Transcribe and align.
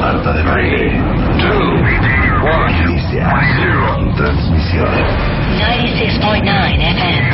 Marta 0.00 0.32
de 0.32 0.42
baile. 0.42 0.90
two, 1.40 1.72
one, 2.44 2.72
Inicia. 2.84 3.28
zero. 3.56 4.14
Transmisión. 4.16 4.86
96.9 5.58 6.74
FM. 6.74 7.30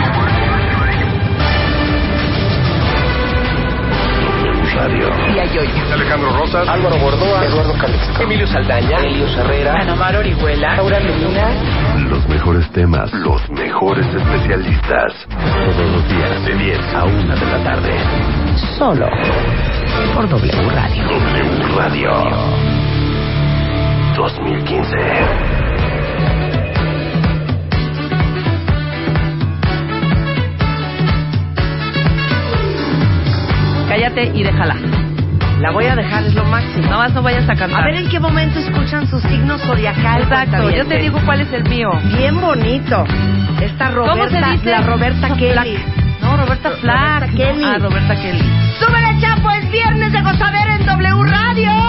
Radio. 4.77 5.09
Alejandro 5.93 6.31
Rosas, 6.37 6.69
Álvaro 6.69 6.97
Gordoa, 6.99 7.45
Eduardo 7.45 7.73
Calixto, 7.79 8.23
Emilio 8.23 8.47
Saldaña, 8.47 8.99
Elio 8.99 9.27
Herrera, 9.27 9.75
Ana 9.81 9.95
Mar 9.97 10.15
Orihuela, 10.17 10.77
Laura 10.77 11.01
Medina. 11.01 11.49
Los 12.11 12.29
mejores 12.29 12.71
temas. 12.73 13.13
Los 13.15 13.49
mejores 13.51 14.07
especialistas. 14.07 15.13
Todos 15.31 15.91
los 15.93 16.09
días 16.09 16.45
de 16.45 16.55
10 16.55 16.95
a 16.95 17.05
1 17.05 17.37
de 17.37 17.47
la 17.47 17.65
tarde. 17.65 17.93
Solo 18.79 19.07
por 20.15 20.29
W 20.29 20.71
Radio. 20.71 21.05
W 21.05 21.77
Radio. 21.77 22.11
2015. 24.17 24.97
Cállate 33.89 34.25
y 34.35 34.43
déjala. 34.43 34.77
La 35.61 35.71
voy 35.71 35.87
a 35.87 35.95
dejar, 35.95 36.25
es 36.25 36.35
lo 36.35 36.45
máximo. 36.45 36.83
Nada 36.85 36.99
más 36.99 37.15
no 37.15 37.23
vayas 37.23 37.49
a 37.49 37.55
cantar. 37.55 37.81
A 37.83 37.87
ver 37.87 37.97
en 37.97 38.09
qué 38.11 38.21
momento 38.21 38.59
escuchan 38.59 39.07
su 39.09 39.19
signo 39.21 39.57
zodiacal. 39.59 40.23
Exacto, 40.23 40.71
yo 40.71 40.85
te 40.87 40.99
digo 40.99 41.19
cuál 41.25 41.41
es 41.41 41.53
el 41.53 41.65
mío. 41.69 41.89
Bien 42.17 42.39
bonito. 42.41 43.05
Esta 43.61 43.91
Roberta, 43.91 44.13
¿Cómo 44.13 44.29
se 44.29 44.53
dice? 44.53 44.71
la 44.71 44.81
Roberta 44.83 45.29
No, 45.29 45.37
Kelly. 45.37 45.79
Roberta 46.57 46.81
Flack. 46.81 47.21
Roberta 47.21 47.37
Kelly. 47.37 47.65
Ah, 47.65 47.79
Roberta 47.79 48.15
Kelly. 48.17 48.45
¡Súbele, 48.79 49.21
Chapo! 49.21 49.51
Es 49.51 49.71
viernes 49.71 50.13
de 50.13 50.23
gozadera 50.23 50.77
en 50.77 50.87
W 50.87 51.25
Radio. 51.31 51.86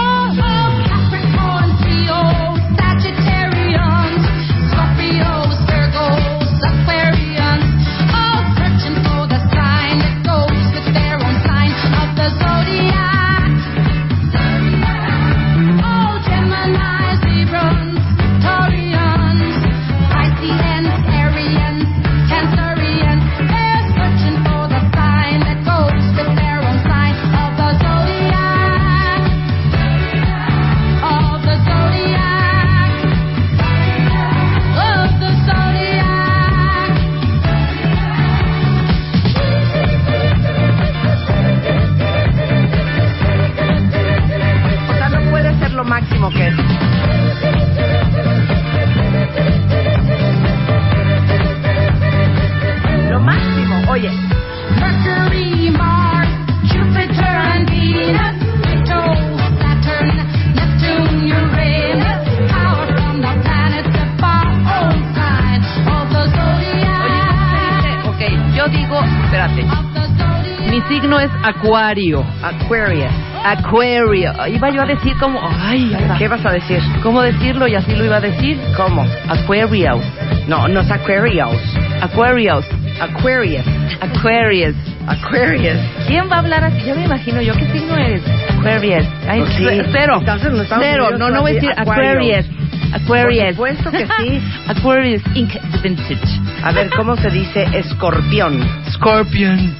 Acuario. 71.42 72.24
Aquarius. 72.42 73.12
Acuario. 73.44 74.32
Iba 74.48 74.70
yo 74.70 74.82
a 74.82 74.86
decir 74.86 75.14
como, 75.20 75.38
ay. 75.60 75.96
¿Qué 76.18 76.28
vas 76.28 76.44
a 76.44 76.50
decir? 76.50 76.80
¿cómo 77.02 77.22
decirlo? 77.22 77.66
Y 77.68 77.74
así 77.74 77.94
lo 77.94 78.04
iba 78.04 78.16
a 78.16 78.20
decir. 78.20 78.58
¿Cómo? 78.76 79.06
Aquarius. 79.28 80.02
No, 80.48 80.66
no 80.68 80.80
es 80.80 80.90
Aquarius. 80.90 81.56
Aquarius. 82.02 82.64
Aquarius. 83.00 83.64
Aquarius. 84.00 84.74
Aquarius. 85.06 85.78
¿Quién 86.06 86.28
va 86.30 86.36
a 86.36 86.38
hablar 86.40 86.64
así? 86.64 86.82
Ya 86.84 86.94
me 86.94 87.04
imagino 87.04 87.40
yo. 87.40 87.54
¿Qué 87.54 87.66
signo 87.72 87.96
eres? 87.96 88.22
Aquarius. 88.58 89.06
Ay, 89.28 89.40
Pues 89.40 89.54
sí. 89.54 89.64
ce- 89.64 89.86
cero. 89.92 90.16
Entonces, 90.20 90.52
en 90.52 90.66
Cero. 90.80 91.10
No, 91.18 91.30
no 91.30 91.40
voy 91.42 91.52
a 91.52 91.54
decir. 91.54 91.70
Aquarius. 91.76 92.46
Aquarius. 92.92 93.56
Por 93.56 93.68
supuesto 93.76 93.90
que 93.92 94.06
sí. 94.18 94.42
Aquarius 94.68 95.22
Inc. 95.34 95.52
Vintage. 95.82 96.18
A 96.64 96.72
ver, 96.72 96.90
¿cómo 96.90 97.16
se 97.16 97.30
dice 97.30 97.66
escorpión? 97.74 98.60
Scorpion. 98.90 99.74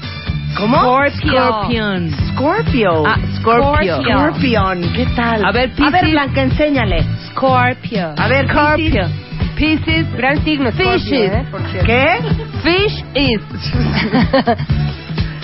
¿Cómo? 0.56 1.00
Scorpion. 1.10 2.10
Scorpio. 2.32 3.04
Ah, 3.06 3.19
Scorpio. 3.41 4.03
Scorpion. 4.03 4.92
¿Qué 4.92 5.06
tal? 5.14 5.44
A 5.44 5.53
ver, 5.53 5.70
A 5.81 5.91
ver. 5.91 6.10
Blanca, 6.10 6.42
enséñale. 6.42 7.04
Scorpio. 7.31 8.14
A 8.16 8.28
ver, 8.28 8.48
Scorpio. 8.48 9.06
Pisces. 9.56 10.06
Gran 10.16 10.42
signo. 10.44 10.70
Fishes. 10.72 11.32
¿Qué? 11.84 12.19
Fish 12.62 13.04
is. 13.14 13.41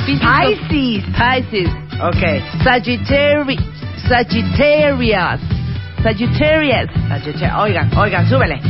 Pisces. 0.06 0.58
Pisces. 0.68 1.04
Pisces. 1.16 1.70
Ok. 2.00 2.62
Sagittarius. 2.62 3.62
Sagittarius. 4.08 5.40
Sagittarius. 6.02 6.90
Oigan, 7.58 7.90
oigan, 7.96 8.28
súbele. 8.28 8.60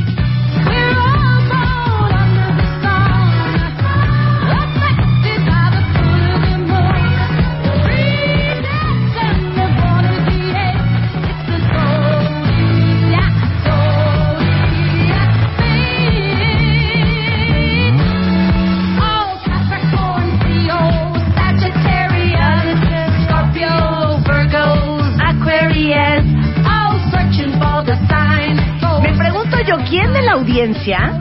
Audiencia 30.55 31.21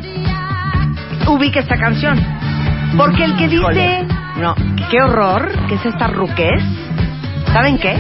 ubica 1.28 1.60
esta 1.60 1.78
canción? 1.78 2.20
Porque 2.98 3.24
el 3.26 3.36
que 3.36 3.48
dice, 3.48 4.06
no, 4.40 4.54
qué 4.92 5.02
horror, 5.02 5.52
que 5.68 5.76
es 5.76 5.86
esta 5.86 6.06
ruquez, 6.08 6.62
¿saben 7.52 7.80
qué? 7.80 7.98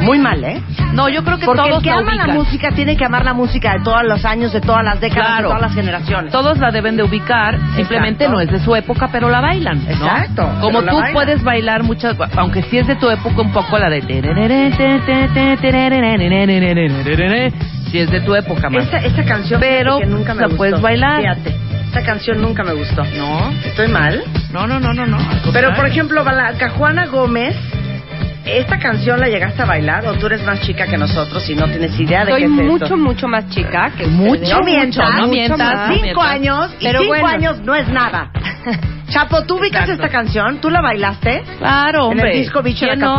Muy 0.00 0.18
mal, 0.18 0.42
¿eh? 0.42 0.62
No, 0.94 1.08
yo 1.10 1.22
creo 1.22 1.38
que 1.38 1.44
Porque 1.44 1.62
todos 1.62 1.76
el 1.78 1.82
que 1.82 1.90
la 1.90 1.98
ama 1.98 2.14
la 2.14 2.22
ubican. 2.24 2.36
música 2.38 2.70
tiene 2.74 2.96
que 2.96 3.04
amar 3.04 3.24
la 3.24 3.34
música 3.34 3.74
de 3.74 3.80
todos 3.84 4.02
los 4.04 4.24
años, 4.24 4.52
de 4.52 4.60
todas 4.60 4.82
las 4.84 4.98
décadas, 5.00 5.26
Claro. 5.26 5.42
de 5.42 5.54
todas 5.54 5.62
las 5.62 5.74
generaciones. 5.74 6.32
Todos 6.32 6.58
la 6.58 6.70
deben 6.70 6.96
de 6.96 7.02
ubicar, 7.02 7.58
simplemente 7.76 8.24
Exacto. 8.24 8.32
no 8.32 8.40
es 8.40 8.50
de 8.50 8.58
su 8.64 8.74
época, 8.74 9.08
pero 9.12 9.28
la 9.28 9.40
bailan. 9.40 9.84
¿no? 9.84 9.90
Exacto, 9.90 10.48
Como 10.60 10.80
la 10.80 10.90
tú 10.90 10.96
bailan. 10.96 11.12
puedes 11.12 11.44
bailar 11.44 11.82
muchas, 11.82 12.16
aunque 12.36 12.62
sí 12.64 12.78
es 12.78 12.86
de 12.86 12.96
tu 12.96 13.10
época 13.10 13.42
un 13.42 13.52
poco 13.52 13.78
la 13.78 13.90
de... 13.90 14.00
Si 17.92 17.98
es 17.98 18.10
de 18.10 18.20
tu 18.22 18.34
época, 18.34 18.68
más. 18.70 18.84
Esta, 18.84 18.96
esta 18.98 19.24
canción 19.24 19.60
Pero 19.60 19.98
que 19.98 20.06
nunca 20.06 20.34
me 20.34 20.40
la 20.40 20.46
gustó. 20.46 20.56
puedes 20.56 20.80
bailar. 20.80 21.20
Fíjate, 21.20 21.54
esta 21.86 22.02
canción 22.02 22.40
nunca 22.40 22.64
me 22.64 22.72
gustó. 22.72 23.04
No, 23.16 23.50
¿Estoy 23.64 23.88
mal? 23.88 24.22
no, 24.52 24.66
no, 24.66 24.80
no, 24.80 24.92
no, 24.94 25.06
no. 25.06 25.18
Pero, 25.52 25.74
por 25.74 25.86
ejemplo, 25.86 26.24
Blanca 26.24 26.70
Juana 26.70 27.06
Gómez, 27.06 27.54
¿esta 28.46 28.78
canción 28.78 29.20
la 29.20 29.28
llegaste 29.28 29.60
a 29.62 29.66
bailar 29.66 30.06
o 30.06 30.14
tú 30.14 30.26
eres 30.26 30.42
más 30.44 30.60
chica 30.62 30.86
que 30.86 30.96
nosotros 30.96 31.48
y 31.50 31.54
no 31.54 31.66
tienes 31.66 31.98
idea 32.00 32.24
de 32.24 32.32
Soy 32.32 32.40
qué 32.40 32.46
es 32.46 32.50
mucho, 32.50 32.84
esto? 32.84 32.96
mucho 32.96 33.28
más 33.28 33.48
chica 33.50 33.90
que 33.96 34.06
Mucho. 34.06 34.56
No 34.58 34.64
mientas, 34.64 35.08
no 35.14 35.20
mucho 35.26 35.30
mientas, 35.30 35.58
más. 35.58 35.88
no 35.88 35.94
Cinco 35.94 36.02
mientas. 36.02 36.26
años 36.30 36.70
y 36.80 36.84
Pero 36.86 36.98
cinco 37.00 37.12
bueno. 37.12 37.28
años 37.28 37.60
no 37.60 37.74
es 37.74 37.88
nada. 37.88 38.30
Chapo, 39.10 39.42
¿tú 39.44 39.58
ubicas 39.58 39.82
Exacto. 39.82 40.04
esta 40.04 40.08
canción? 40.08 40.58
¿Tú 40.62 40.70
la 40.70 40.80
bailaste? 40.80 41.42
Claro, 41.58 42.06
hombre. 42.06 42.30
En 42.30 42.36
el 42.36 42.42
disco 42.44 42.62
Bicho 42.62 42.86
en 42.86 42.92
¿Quién 42.92 43.00
no? 43.00 43.16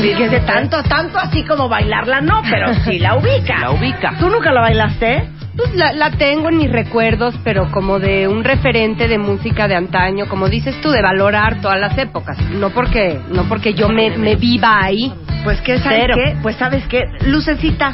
Que 0.00 0.28
de 0.28 0.40
tanto, 0.40 0.82
tanto 0.84 1.18
así 1.18 1.44
como 1.44 1.68
bailarla 1.68 2.20
no, 2.20 2.42
pero 2.48 2.72
sí 2.84 2.98
la 2.98 3.16
ubica. 3.16 3.58
La 3.60 3.70
ubica. 3.70 4.14
¿Tú 4.18 4.28
nunca 4.30 4.50
la 4.52 4.60
bailaste? 4.62 5.28
Pues 5.56 5.74
la, 5.74 5.92
la 5.92 6.10
tengo 6.12 6.48
en 6.48 6.56
mis 6.56 6.72
recuerdos, 6.72 7.34
pero 7.44 7.70
como 7.70 7.98
de 7.98 8.26
un 8.26 8.42
referente 8.42 9.06
de 9.06 9.18
música 9.18 9.68
de 9.68 9.76
antaño, 9.76 10.26
como 10.28 10.48
dices 10.48 10.80
tú, 10.80 10.90
de 10.90 11.02
valorar 11.02 11.60
todas 11.60 11.78
las 11.78 11.96
épocas. 11.98 12.38
No 12.52 12.70
porque, 12.70 13.20
no 13.30 13.44
porque 13.48 13.74
yo 13.74 13.88
me, 13.90 14.16
me 14.16 14.34
viva 14.36 14.82
ahí. 14.82 15.12
Pues 15.44 15.60
qué, 15.60 15.78
¿sabes 15.78 16.00
Cero. 16.02 16.14
qué? 16.16 16.36
Pues 16.42 16.56
sabes 16.56 16.86
qué, 16.88 17.02
Lucecita, 17.26 17.92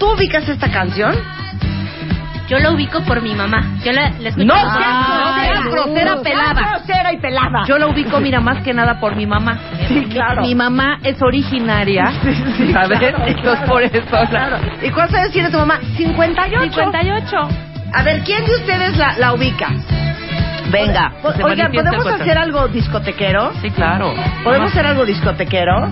¿tú 0.00 0.12
ubicas 0.14 0.48
esta 0.48 0.70
canción? 0.70 1.14
Yo 2.48 2.58
lo 2.60 2.72
ubico 2.72 3.02
por 3.02 3.20
mi 3.22 3.34
mamá. 3.34 3.78
Yo 3.84 3.92
la, 3.92 4.10
la 4.20 4.28
escucho. 4.28 4.46
No 4.46 4.54
Ah, 4.56 5.38
seas 5.42 5.64
grosera, 5.64 6.16
pelada. 6.22 6.70
grosera 6.78 7.12
y 7.12 7.16
pelada. 7.18 7.64
Yo 7.66 7.76
la 7.78 7.86
ubico, 7.88 8.20
mira, 8.20 8.40
más 8.40 8.62
que 8.62 8.72
nada 8.72 9.00
por 9.00 9.16
mi 9.16 9.26
mamá. 9.26 9.58
Sí, 9.88 10.04
claro. 10.10 10.42
Mi 10.42 10.54
mamá 10.54 10.98
es 11.02 11.20
originaria, 11.22 12.12
sí, 12.56 12.72
¿sabes? 12.72 12.98
claro. 13.00 13.24
Entonces 13.26 13.68
por 13.68 13.82
eso. 13.82 14.16
Claro. 14.30 14.58
¿Y 14.82 14.90
cuántos 14.90 15.16
años 15.18 15.32
tiene 15.32 15.50
tu 15.50 15.58
mamá? 15.58 15.78
58. 15.96 16.72
58. 16.72 17.36
A 17.92 18.02
ver, 18.02 18.20
¿quién 18.24 18.44
de 18.44 18.54
ustedes 18.56 18.96
la, 18.96 19.16
la 19.18 19.32
ubica? 19.34 19.68
Venga, 20.70 21.12
Oigan, 21.44 21.70
¿podemos 21.72 22.06
hacer 22.06 22.36
algo 22.38 22.66
discotequero? 22.68 23.52
Sí, 23.62 23.70
claro. 23.70 24.12
¿Podemos 24.42 24.70
Ajá. 24.70 24.80
hacer 24.80 24.86
algo 24.86 25.06
discotequero? 25.06 25.88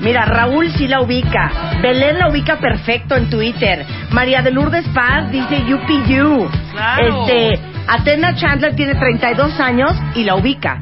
Mira, 0.00 0.24
Raúl 0.26 0.70
sí 0.72 0.86
la 0.88 1.00
ubica. 1.00 1.50
Belén 1.82 2.18
la 2.18 2.28
ubica 2.28 2.56
perfecto 2.58 3.16
en 3.16 3.30
Twitter. 3.30 3.84
María 4.10 4.42
de 4.42 4.50
Lourdes 4.50 4.86
Paz 4.88 5.30
dice 5.32 5.62
UPU. 5.74 6.48
Claro. 6.72 7.26
Este, 7.26 7.58
Atena 7.88 8.34
Chandler 8.34 8.74
tiene 8.76 8.94
32 8.94 9.58
años 9.60 9.92
y 10.14 10.24
la 10.24 10.34
ubica. 10.34 10.80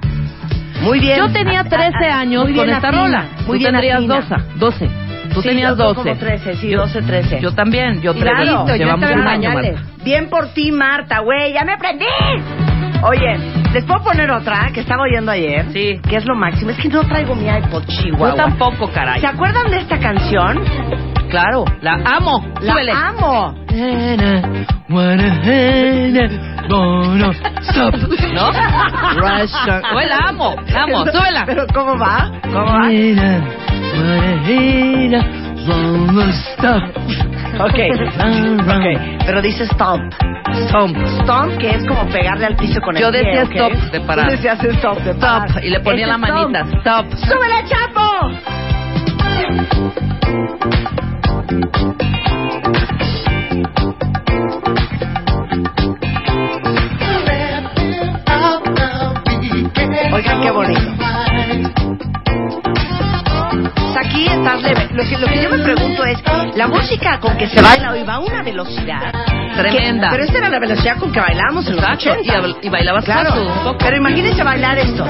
Muy 0.83 0.99
bien. 1.01 1.17
Yo 1.19 1.31
tenía 1.33 1.61
A- 1.61 1.63
a- 1.63 1.69
13 1.69 2.11
a- 2.11 2.19
años 2.21 2.45
con 2.55 2.69
esta 2.69 2.89
atina, 2.89 3.03
rola. 3.03 3.25
Muy 3.47 3.47
Tú 3.47 3.53
bien 3.53 3.71
tendrías 3.73 3.97
atina. 3.99 4.15
12. 4.17 4.35
12. 4.57 4.91
Tú 5.33 5.43
Sí, 5.43 5.49
tenías 5.49 5.71
yo 5.71 5.77
12. 5.77 5.95
como 5.95 6.17
13, 6.17 6.55
sí, 6.57 6.71
12, 6.73 7.03
13. 7.03 7.41
Yo 7.41 7.53
también, 7.55 8.01
yo 8.03 8.15
Claro. 8.15 8.37
13. 8.37 8.51
Listo, 8.53 8.67
ya 8.69 8.77
Llevamos 8.77 9.03
estaba 9.11 9.23
un 9.23 9.29
año. 9.29 9.51
Bien 10.05 10.29
por 10.29 10.49
ti, 10.49 10.71
Marta, 10.71 11.21
güey, 11.21 11.53
ya 11.55 11.65
me 11.65 11.77
prendí. 11.79 12.05
Oye, 13.07 13.39
¿les 13.75 13.85
puedo 13.85 14.03
poner 14.03 14.31
otra 14.31 14.71
que 14.73 14.81
estaba 14.81 15.03
oyendo 15.03 15.31
ayer? 15.31 15.67
Sí. 15.73 16.01
Que 16.09 16.17
es 16.17 16.25
lo 16.25 16.35
máximo. 16.35 16.71
Es 16.71 16.79
que 16.79 16.89
no 16.89 17.03
traigo 17.03 17.35
mi 17.35 17.47
iPod 17.49 17.85
Chihuahua. 17.87 18.31
Yo 18.31 18.35
tampoco, 18.35 18.91
caray. 18.91 19.21
¿Se 19.21 19.27
acuerdan 19.27 19.71
de 19.71 19.77
esta 19.79 19.99
canción? 19.99 20.65
Claro, 21.29 21.65
la 21.83 21.95
amo. 22.05 22.43
La 22.61 22.73
Súbele. 22.73 22.93
amo. 22.93 23.55
¿No? 28.33 28.49
Oye, 29.97 30.07
la 30.09 30.17
amo, 30.29 30.57
la 30.69 30.83
amo. 30.85 31.05
Súbela. 31.07 31.43
¿Pero 31.45 31.67
cómo 31.75 31.99
va? 31.99 32.31
¿Cómo 32.43 32.65
va? 32.65 32.91
Ok, 37.59 37.79
ok. 38.69 38.87
Pero 39.27 39.41
dice 39.43 39.67
stomp. 39.67 40.13
Stomp. 40.69 40.97
Stomp, 41.23 41.57
que 41.59 41.71
es 41.71 41.85
como 41.87 42.07
pegarle 42.09 42.47
al 42.47 42.57
piso 42.57 42.81
con 42.81 42.95
Yo 42.97 43.09
el 43.09 43.13
pie, 43.23 43.41
decía 43.45 43.67
¿ok? 43.67 43.73
stop 43.75 43.93
de 43.93 44.01
parar. 44.01 44.27
Tú 44.27 44.31
decías 44.33 44.63
stop 44.65 44.99
de 45.01 45.15
parar. 45.15 45.49
Stop. 45.49 45.65
Y 45.65 45.71
le 45.71 45.81
ponía 45.81 46.07
la 46.07 46.19
stomp. 46.19 46.53
manita. 46.53 46.79
Stop. 46.79 47.07
¡Súbele, 47.17 47.65
Chapo! 47.69 49.45
Oigan, 60.13 60.41
qué 60.41 60.51
bonito. 60.51 61.04
Pues 63.95 64.07
Aquí 64.07 64.27
estás 64.27 64.61
leve. 64.63 64.89
Lo 64.93 65.05
que, 65.05 65.19
lo 65.19 65.27
que 65.29 65.43
yo 65.43 65.51
me 65.51 65.59
pregunto 65.59 66.05
es, 66.05 66.19
la 66.57 66.67
música 66.67 67.19
con 67.21 67.37
que 67.37 67.49
se 67.49 67.63
baila 67.63 67.93
hoy 67.93 68.03
va 68.03 68.15
a 68.15 68.19
una 68.19 68.43
velocidad 68.43 69.13
Tremenda. 69.57 70.09
que- 70.09 70.13
pero 70.13 70.25
esta 70.25 70.39
era 70.39 70.49
la 70.49 70.59
velocidad 70.59 70.99
con 70.99 71.13
que 71.13 71.21
bailábamos 71.21 71.67
en 71.69 71.77
los 71.77 71.85
Exacto. 71.85 72.11
80. 72.21 72.49
Y, 72.63 72.67
y 72.67 72.71
bailabas 72.71 73.05
Claro, 73.05 73.31
paso 73.31 73.77
pero 73.79 73.97
imagínense 73.97 74.43
bailar 74.43 74.79
esto. 74.79 75.05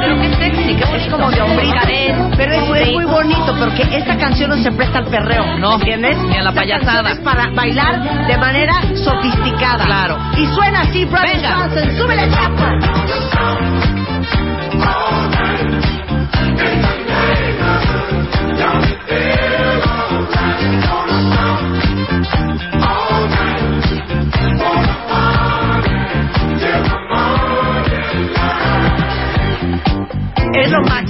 Pero 0.00 0.20
qué 0.20 0.34
sexy, 0.34 0.74
qué 0.74 0.96
Es 0.96 1.06
como 1.10 1.30
de 1.30 1.40
hombrito. 1.40 1.74
Cadera. 1.80 2.30
Pero 2.36 2.52
es, 2.74 2.92
muy 2.92 3.04
bonito 3.04 3.54
porque 3.58 3.82
esta 3.96 4.16
canción 4.18 4.50
no 4.50 4.56
se 4.56 4.72
presta 4.72 4.98
al 4.98 5.06
perreo. 5.06 5.56
No, 5.58 5.74
¿entiendes? 5.74 6.16
ni 6.18 6.36
a 6.36 6.42
la 6.42 6.52
payasada. 6.52 7.10
es 7.12 7.18
para 7.20 7.48
bailar 7.50 8.26
de 8.26 8.36
manera 8.38 8.74
sofisticada. 8.96 9.84
Claro. 9.84 10.18
Y 10.36 10.46
suena 10.48 10.80
así, 10.80 11.04
Venga. 11.04 11.56
Johnson. 11.58 11.96
¡Súbele, 11.96 12.28
chapo! 12.30 13.74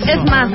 Es 0.06 0.22
más, 0.24 0.48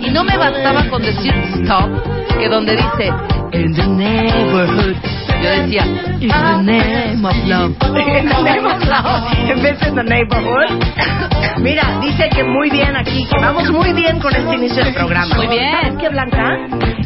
y 0.00 0.10
no 0.10 0.24
me 0.24 0.36
bastaba 0.36 0.88
con 0.88 1.02
decir 1.02 1.32
stop, 1.60 1.90
que 2.38 2.48
donde 2.48 2.74
dice 2.74 3.12
in 3.54 3.72
the 3.72 3.86
neighborhood, 3.86 4.96
yo 5.42 5.48
decía 5.50 5.84
in 6.20 6.28
the 6.28 6.62
name 6.62 7.24
of 7.24 7.36
love. 7.46 7.74
En 7.94 8.28
the 8.28 8.42
name 8.42 8.66
of 8.66 8.82
love, 8.84 9.50
en 9.50 9.62
vez 9.62 9.78
de 9.80 9.88
in 9.88 9.94
the 9.94 10.02
neighborhood. 10.02 11.34
Mira, 11.58 11.98
dice 12.00 12.28
que 12.30 12.42
muy 12.42 12.68
bien 12.70 12.96
aquí, 12.96 13.24
que 13.24 13.40
vamos 13.40 13.70
muy 13.70 13.92
bien 13.92 14.18
con 14.18 14.34
este 14.34 14.54
inicio 14.54 14.84
del 14.84 14.94
programa. 14.94 15.36
Muy 15.36 15.46
bien. 15.46 15.70
¿Sabes 15.70 15.98
qué, 16.00 16.08
Blanca? 16.08 16.58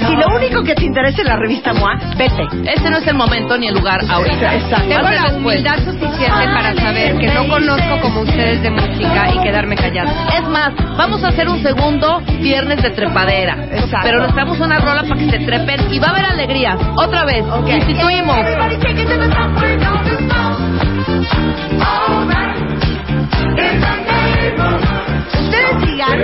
Si 0.06 0.16
lo 0.16 0.34
único 0.34 0.62
que 0.62 0.74
te 0.74 0.84
interesa 0.84 1.22
es 1.22 1.28
la 1.28 1.36
revista 1.36 1.72
MOA, 1.74 1.98
vete. 2.16 2.46
Este 2.64 2.90
no 2.90 2.98
es 2.98 3.06
el 3.06 3.14
momento 3.14 3.58
ni 3.58 3.68
el 3.68 3.74
lugar 3.74 4.00
ahorita. 4.08 4.54
Exacto. 4.54 4.88
Tengo 4.88 5.10
la 5.10 5.34
humildad 5.34 5.78
suficiente 5.84 6.44
para 6.54 6.74
saber 6.76 7.18
que 7.18 7.28
no 7.28 7.46
conozco 7.46 8.00
como 8.00 8.20
ustedes 8.20 8.62
de 8.62 8.70
música 8.70 9.34
y 9.34 9.38
quedarme 9.42 9.76
callada. 9.76 10.28
Es 10.36 10.48
más, 10.48 10.72
vamos 10.96 11.22
a 11.24 11.28
hacer 11.28 11.48
un 11.48 11.62
segundo 11.62 12.20
viernes 12.40 12.82
de 12.82 12.90
trepadera. 12.90 13.66
Exacto. 13.70 14.00
Pero 14.02 14.20
necesitamos 14.20 14.60
una 14.60 14.78
rola 14.78 15.02
para 15.02 15.16
que 15.16 15.30
se 15.30 15.38
trepen 15.40 15.92
y 15.92 15.98
va 15.98 16.08
a 16.08 16.10
haber 16.10 16.24
alegrías. 16.38 16.78
Otra 16.96 17.24
vez, 17.24 17.44
instituimos. 17.66 18.38
Ustedes 25.34 25.80
digan, 25.84 26.18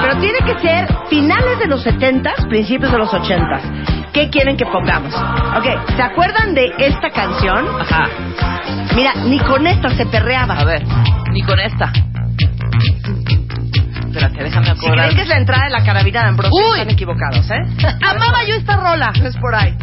pero 0.00 0.16
tiene 0.18 0.38
que 0.46 0.58
ser 0.60 0.88
finales 1.10 1.58
de 1.58 1.66
los 1.66 1.82
70 1.82 2.32
principios 2.48 2.90
de 2.90 2.98
los 2.98 3.12
80 3.12 3.60
¿Qué 4.14 4.30
quieren 4.30 4.56
que 4.56 4.64
pongamos? 4.64 5.12
Ok, 5.14 5.96
¿se 5.96 6.02
acuerdan 6.02 6.54
de 6.54 6.72
esta 6.78 7.10
canción? 7.10 7.66
Ajá. 7.80 8.08
Mira, 8.94 9.12
ni 9.26 9.40
con 9.40 9.66
esta 9.66 9.90
se 9.90 10.06
perreaba. 10.06 10.54
A 10.54 10.64
ver, 10.64 10.84
ni 11.32 11.42
con 11.42 11.58
esta. 11.58 11.92
Espérate, 14.14 14.44
déjame 14.44 14.66
Si 14.66 14.72
acordar. 14.72 14.96
creen 15.06 15.16
que 15.16 15.22
es 15.22 15.28
la 15.28 15.36
entrada 15.36 15.64
de 15.64 15.70
la 15.70 15.84
carabina 15.84 16.22
de 16.22 16.28
Ambrosio, 16.28 16.52
Uy. 16.70 16.78
están 16.78 16.90
equivocados, 16.94 17.50
¿eh? 17.50 17.58
Amaba 18.02 18.44
yo 18.46 18.54
esta 18.56 18.76
rola. 18.76 19.12
No 19.20 19.26
es 19.28 19.36
por 19.36 19.54
ahí. 19.54 19.74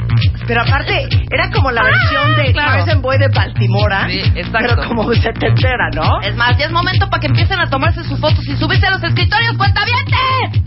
Pero 0.47 0.61
aparte, 0.61 1.07
era 1.29 1.49
como 1.51 1.71
la 1.71 1.83
versión 1.83 2.35
de 2.35 2.49
Ah, 2.49 2.53
claro. 2.53 2.71
Carson 2.85 3.01
Boy 3.01 3.17
de 3.17 3.27
Baltimora. 3.29 4.07
Sí, 4.09 4.19
exacto. 4.35 4.75
Pero 4.75 4.87
como 4.87 5.13
setentera, 5.13 5.89
¿no? 5.93 6.21
Es 6.21 6.35
más, 6.35 6.57
ya 6.57 6.65
es 6.65 6.71
momento 6.71 7.09
para 7.09 7.19
que 7.21 7.27
empiecen 7.27 7.59
a 7.59 7.69
tomarse 7.69 8.03
sus 8.03 8.19
fotos 8.19 8.45
y 8.47 8.55
subirse 8.57 8.87
a 8.87 8.91
los 8.91 9.03
escritorios, 9.03 9.55
cuentavientes. 9.57 10.61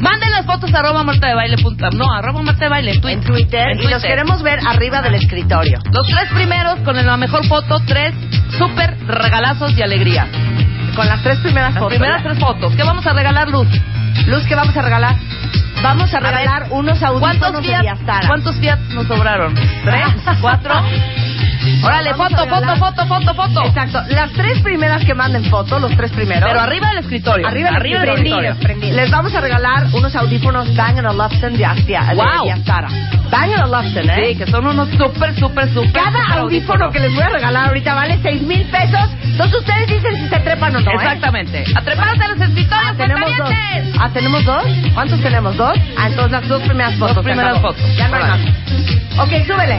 Manden 0.00 0.30
las 0.30 0.46
fotos 0.46 0.72
a 0.74 0.78
arroba 0.78 1.04
marta 1.04 1.28
de 1.28 1.34
baile. 1.34 1.56
No, 1.92 2.10
arroba 2.14 2.40
marta 2.42 2.64
de 2.64 2.70
baile. 2.70 2.92
En 2.92 3.20
Twitter. 3.20 3.68
En 3.72 3.78
Y 3.78 3.82
los 3.82 3.90
Twitter. 4.00 4.10
queremos 4.10 4.42
ver 4.42 4.58
arriba 4.66 5.02
del 5.02 5.14
escritorio. 5.16 5.78
Los 5.92 6.06
tres 6.06 6.30
primeros 6.34 6.78
con 6.80 6.96
la 7.04 7.16
mejor 7.18 7.44
foto, 7.46 7.80
tres 7.86 8.14
súper 8.56 8.96
regalazos 9.06 9.76
y 9.76 9.82
alegría. 9.82 10.26
Con 10.94 11.06
las 11.06 11.22
tres 11.22 11.38
primeras 11.38 11.72
Las 11.74 11.82
fotos. 11.82 11.98
primeras 11.98 12.22
tres 12.22 12.38
fotos. 12.38 12.74
¿Qué 12.76 12.82
vamos 12.82 13.06
a 13.06 13.12
regalar, 13.12 13.48
Luz? 13.48 13.68
Luz, 14.26 14.44
¿qué 14.46 14.54
vamos 14.54 14.76
a 14.76 14.82
regalar? 14.82 15.16
Vamos 15.82 16.12
a 16.12 16.18
A 16.18 16.20
ver, 16.20 16.34
regalar 16.34 16.66
unos 16.70 17.02
audífonos 17.02 17.38
¿Cuántos 17.38 17.62
de 17.62 17.68
Fiat. 17.68 18.26
¿Cuántos 18.26 18.56
Fiat 18.56 18.78
nos 18.94 19.06
sobraron? 19.06 19.54
¿Tres? 19.54 20.06
¿Cuatro? 20.40 20.74
Órale, 21.82 22.12
Vamos 22.12 22.30
foto, 22.30 22.48
foto, 22.48 22.76
foto, 22.76 23.06
foto, 23.06 23.34
foto. 23.34 23.66
Exacto. 23.66 24.02
Las 24.08 24.32
tres 24.32 24.60
primeras 24.60 25.04
que 25.04 25.14
manden 25.14 25.44
foto, 25.44 25.78
los 25.78 25.94
tres 25.96 26.10
primeros. 26.12 26.48
Pero 26.48 26.60
arriba 26.60 26.88
del 26.90 26.98
escritorio. 26.98 27.46
Arriba, 27.46 27.70
arriba 27.70 28.00
del 28.00 28.10
escritorio. 28.10 28.56
Les 28.92 29.10
vamos 29.10 29.34
a 29.34 29.40
regalar 29.40 29.86
unos 29.92 30.14
audífonos 30.16 30.74
Bang 30.74 30.98
Olufsen 31.04 31.56
de, 31.56 31.64
Astia, 31.64 32.04
de 32.04 32.14
Wow. 32.14 32.44
Diastara. 32.44 32.88
Bang 33.30 33.50
Olufsen, 33.64 34.10
¿eh? 34.10 34.28
Sí, 34.28 34.36
que 34.38 34.46
son 34.46 34.66
unos 34.66 34.88
súper, 34.90 35.34
súper, 35.38 35.68
súper. 35.72 35.92
Cada 35.92 36.40
audífono 36.40 36.90
que 36.90 37.00
les 37.00 37.14
voy 37.14 37.22
a 37.22 37.28
regalar 37.28 37.68
ahorita 37.68 37.94
vale 37.94 38.18
seis 38.22 38.42
mil 38.42 38.62
pesos. 38.66 39.08
Entonces 39.22 39.60
ustedes 39.60 39.86
dicen 39.86 40.16
si 40.16 40.28
se 40.28 40.40
trepan 40.40 40.76
o 40.76 40.80
no, 40.80 40.90
¿eh? 40.90 40.94
Exactamente. 40.96 41.64
A 41.76 41.82
treparse 41.82 42.24
a 42.24 42.28
los 42.28 42.40
escritorios, 42.40 42.96
Tenemos 42.96 43.36
dos. 43.36 43.50
Ah, 43.98 44.08
¿tenemos 44.12 44.44
dos? 44.44 44.64
¿Cuántos 44.94 45.20
tenemos? 45.20 45.56
¿Dos? 45.56 45.78
Ah, 45.96 46.08
entonces 46.08 46.32
las 46.32 46.48
dos 46.48 46.62
primeras 46.62 46.94
fotos. 46.96 47.16
se 47.16 47.22
primeras 47.22 47.60
fotos. 47.60 47.96
Ya 47.96 48.08
no 48.08 48.16
hay 48.16 48.22
más. 48.22 48.40
Ok, 49.18 49.46
súbele 49.46 49.78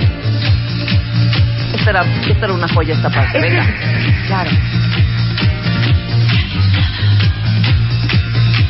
esta 1.82 2.46
era, 2.46 2.54
una 2.54 2.68
joya 2.68 2.94
esta 2.94 3.10
parte. 3.10 3.40
Venga. 3.40 3.66
Claro. 4.28 4.52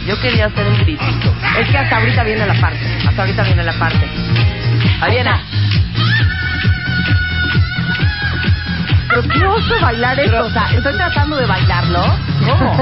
Yo 0.08 0.20
quería 0.22 0.46
hacer 0.46 0.68
un 0.68 0.78
gritito. 0.80 1.36
Es 1.60 1.70
que 1.70 1.78
hasta 1.78 1.98
ahorita 1.98 2.24
viene 2.24 2.46
la 2.46 2.54
parte. 2.54 2.80
Hasta 3.08 3.22
ahorita 3.22 3.44
viene 3.44 3.64
la 3.64 3.74
parte. 3.74 4.08
Ahí 5.02 5.12
viene. 5.12 5.32
Pero 9.10 9.22
qué 9.24 9.46
oso 9.46 9.80
bailar 9.82 10.20
esto. 10.20 10.46
O 10.46 10.50
sea, 10.50 10.72
estoy 10.74 10.96
tratando 10.96 11.36
de 11.36 11.46
bailarlo. 11.46 12.18
¿Cómo? 12.46 12.78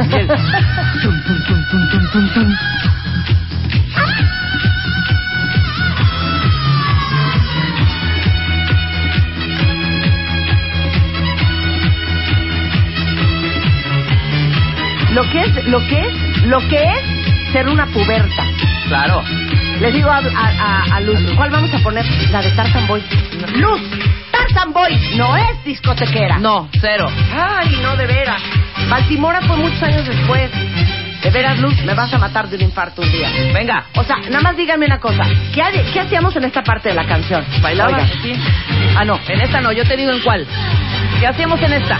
Lo 15.20 15.30
que 15.30 15.42
es, 15.42 15.66
lo 15.66 15.80
que 15.86 16.00
es, 16.00 16.44
lo 16.46 16.60
que 16.70 16.82
es 16.82 17.52
ser 17.52 17.68
una 17.68 17.86
puberta. 17.88 18.42
Claro. 18.88 19.22
Les 19.82 19.94
digo 19.94 20.10
a, 20.10 20.18
a, 20.20 20.22
a- 20.22 20.96
a 20.96 21.00
Luz, 21.02 21.20
¿cuál 21.36 21.50
vamos 21.50 21.74
a 21.74 21.80
poner? 21.80 22.06
La 22.32 22.42
de 22.42 22.52
Tarzan 22.52 22.88
Boy. 22.88 23.04
Luz, 23.56 23.82
Tarzan 24.32 24.72
Boy 24.72 24.98
no 25.18 25.36
es 25.36 25.62
discotequera. 25.66 26.38
No, 26.40 26.70
cero. 26.80 27.12
Ay, 27.34 27.78
no, 27.84 27.98
de 27.98 28.08
veras. 28.08 28.42
Baltimora 28.90 29.42
fue 29.42 29.58
muchos 29.58 29.84
años 29.84 30.08
después. 30.08 30.50
De 31.22 31.30
veras, 31.32 31.60
Luz, 31.60 31.76
me 31.84 31.94
vas 31.94 32.14
a 32.14 32.18
matar 32.18 32.48
de 32.48 32.56
un 32.56 32.62
infarto 32.64 33.02
un 33.02 33.12
día. 33.12 33.30
Venga. 33.54 33.84
O 33.96 34.04
sea, 34.06 34.16
nada 34.30 34.40
más 34.40 34.56
díganme 34.56 34.86
una 34.86 35.00
cosa. 35.02 35.24
¿Qué, 35.54 35.62
qué 35.94 36.00
hacíamos 36.00 36.34
en 36.38 36.46
esta 36.46 36.64
parte 36.64 36.88
de 36.90 36.96
la 36.96 37.04
canción? 37.06 37.44
¿Bailaba? 37.62 37.98
Ah, 38.96 39.04
no, 39.04 39.20
en 39.28 39.42
esta 39.42 39.60
no, 39.60 39.74
yo 39.74 39.84
te 39.84 39.98
digo 39.98 40.12
en 40.14 40.22
cuál. 40.22 40.48
¿Qué 41.20 41.28
hacíamos 41.28 41.62
en 41.62 41.74
esta? 41.74 42.00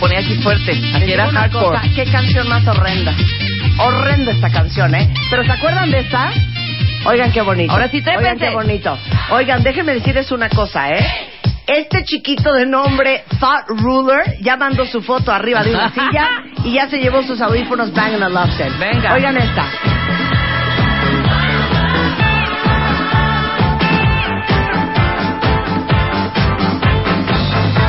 Ponía 0.00 0.18
aquí 0.18 0.34
fuerte. 0.42 0.72
Aquí 0.94 1.12
era 1.12 1.30
hardcore. 1.30 1.78
cosa, 1.78 1.82
qué 1.94 2.04
canción 2.04 2.48
más 2.48 2.66
horrenda. 2.66 3.14
Horrenda 3.78 4.32
esta 4.32 4.50
canción, 4.50 4.94
¿eh? 4.94 5.12
Pero 5.30 5.44
¿se 5.44 5.52
acuerdan 5.52 5.90
de 5.90 6.00
esta? 6.00 6.30
Oigan 7.06 7.32
qué 7.32 7.40
bonito. 7.42 7.72
Ahora 7.72 7.88
sí, 7.88 8.02
trépense. 8.02 8.32
Oigan 8.32 8.38
qué 8.38 8.54
bonito. 8.54 8.98
Oigan, 9.30 9.62
déjenme 9.62 9.94
decirles 9.94 10.30
una 10.32 10.48
cosa, 10.48 10.90
¿eh? 10.90 11.06
Este 11.66 12.04
chiquito 12.04 12.52
de 12.52 12.64
nombre 12.64 13.24
Thought 13.40 13.68
Ruler 13.80 14.38
ya 14.40 14.56
mandó 14.56 14.86
su 14.86 15.02
foto 15.02 15.32
arriba 15.32 15.64
de 15.64 15.74
una 15.74 15.90
silla 15.90 16.28
y 16.64 16.74
ya 16.74 16.88
se 16.88 16.98
llevó 16.98 17.22
sus 17.24 17.40
audífonos 17.40 17.92
Bang. 17.92 18.12
Venga. 18.78 19.14
Oigan 19.14 19.36
esta. 19.36 19.66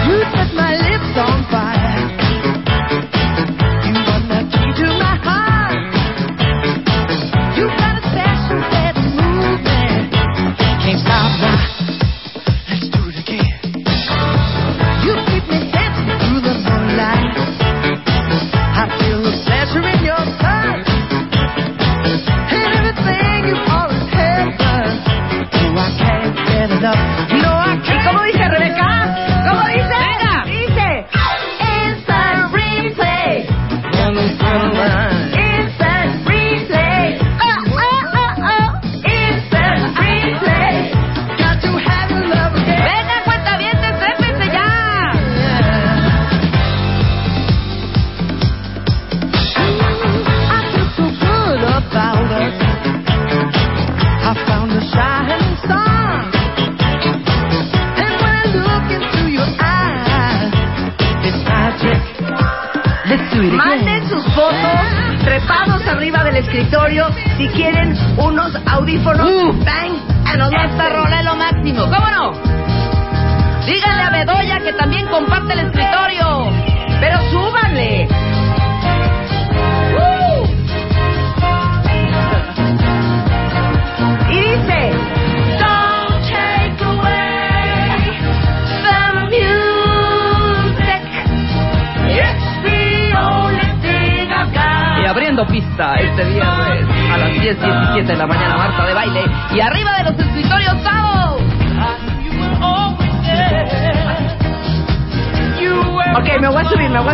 You 0.07 0.23
set 0.31 0.53
my 0.55 0.75
lips 0.75 1.17
on 1.17 1.43
fire. 1.51 1.76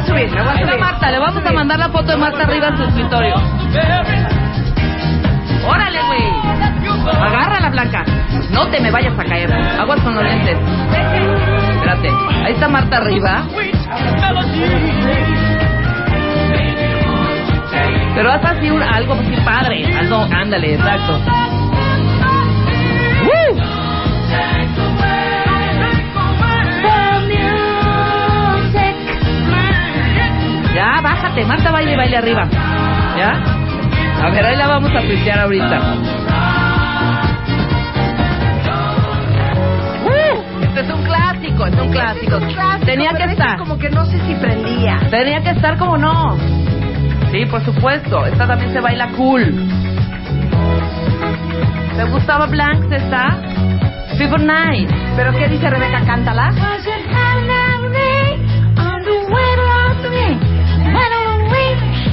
A 0.03 0.07
subir, 0.07 0.29
me 0.29 0.41
voy 0.41 0.53
a 0.53 0.57
subir. 0.57 0.79
Marta, 0.79 1.11
le 1.11 1.19
vamos 1.19 1.45
a 1.45 1.51
mandar 1.51 1.79
la 1.79 1.89
foto 1.89 2.11
de 2.11 2.17
Marta 2.17 2.43
arriba 2.43 2.67
en 2.67 2.77
su 2.77 2.83
escritorio. 2.83 3.35
Órale, 5.65 5.99
güey. 6.03 6.23
Agarra 7.21 7.59
la 7.59 7.69
blanca. 7.69 8.03
No 8.51 8.67
te 8.67 8.79
me 8.79 8.91
vayas 8.91 9.17
a 9.17 9.23
caer. 9.23 9.51
Aguas 9.79 9.99
con 10.01 10.15
los 10.15 10.23
lentes. 10.23 10.57
Espérate. 11.73 12.09
Ahí 12.45 12.53
está 12.53 12.67
Marta 12.67 12.97
arriba. 12.97 13.43
Pero 18.15 18.31
haz 18.31 18.45
así 18.45 18.69
un, 18.69 18.81
algo 18.81 19.13
así 19.13 19.35
padre. 19.43 19.97
Algo, 19.97 20.27
ándale, 20.31 20.75
exacto. 20.75 21.19
Bájate. 31.43 31.45
Marta 31.45 31.71
baile, 31.71 31.95
baile 31.97 32.17
arriba. 32.17 32.47
¿Ya? 33.17 34.25
A 34.25 34.29
ver, 34.29 34.45
ahí 34.45 34.55
la 34.55 34.67
vamos 34.67 34.91
a 34.95 35.01
tuitear 35.01 35.39
ahorita. 35.39 35.79
¡Uh! 40.05 40.63
Este 40.63 40.81
es 40.81 40.89
un 40.89 41.03
clásico, 41.03 41.65
es 41.65 41.75
un 41.79 41.91
clásico. 41.91 42.39
Tenía 42.85 43.09
que 43.11 43.23
esta 43.23 43.31
estar. 43.31 43.57
como 43.57 43.77
que 43.77 43.89
no 43.89 44.05
sé 44.05 44.19
si 44.25 44.33
prendía. 44.35 44.99
Tenía 45.09 45.41
que 45.41 45.51
estar 45.51 45.77
como 45.77 45.97
no. 45.97 46.37
Sí, 47.31 47.45
por 47.45 47.63
supuesto. 47.63 48.25
Esta 48.25 48.47
también 48.47 48.71
se 48.71 48.79
baila 48.79 49.09
cool. 49.17 49.43
¿Te 51.97 52.03
gustaba 52.05 52.47
Blanks 52.47 52.91
esta? 52.91 53.37
Fever 54.17 54.41
Night. 54.41 54.89
¿Pero 55.15 55.31
qué 55.33 55.47
dice 55.47 55.69
Rebeca? 55.69 56.01
Cántala. 56.05 56.51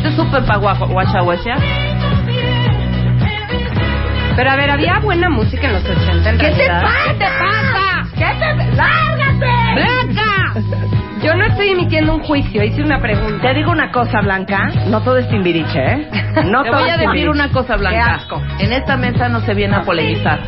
Este 0.01 0.09
es 0.09 0.17
súper 0.17 0.43
pa' 0.47 0.57
guapo, 0.57 0.87
guacha 0.87 1.21
guacha. 1.21 1.57
Pero 4.35 4.51
a 4.51 4.57
ver, 4.57 4.71
había 4.71 4.99
buena 5.01 5.29
música 5.29 5.67
en 5.67 5.75
los 5.75 5.85
80 5.85 6.31
en 6.31 6.39
¿Qué 6.39 6.47
te 6.47 6.55
realidad. 6.55 6.83
pasa? 6.83 7.05
¿Qué 7.07 7.15
te 7.15 7.27
pasa? 7.27 8.09
¿Qué 8.17 8.25
te 8.39 8.77
¡Lárgate! 8.77 9.75
¡Blanca! 9.75 10.91
Yo 11.23 11.35
no 11.35 11.45
estoy 11.45 11.69
emitiendo 11.69 12.15
un 12.15 12.23
juicio, 12.23 12.65
hice 12.65 12.83
una 12.83 12.99
pregunta. 12.99 13.43
Te 13.49 13.55
digo 13.55 13.71
una 13.73 13.91
cosa, 13.93 14.23
Blanca. 14.23 14.71
No 14.87 15.03
todo 15.03 15.19
es 15.19 15.29
timbiriche, 15.29 15.79
¿eh? 15.79 16.09
No 16.47 16.63
Te 16.63 16.71
todo 16.71 16.81
voy 16.81 16.89
a 16.89 16.97
decir 16.97 17.29
una 17.29 17.51
cosa, 17.51 17.77
Blanca. 17.77 17.99
Qué 17.99 18.11
asco. 18.11 18.43
En 18.59 18.73
esta 18.73 18.97
mesa 18.97 19.29
no 19.29 19.41
se 19.41 19.53
viene 19.53 19.77
a 19.77 19.83
polemizar. 19.83 20.41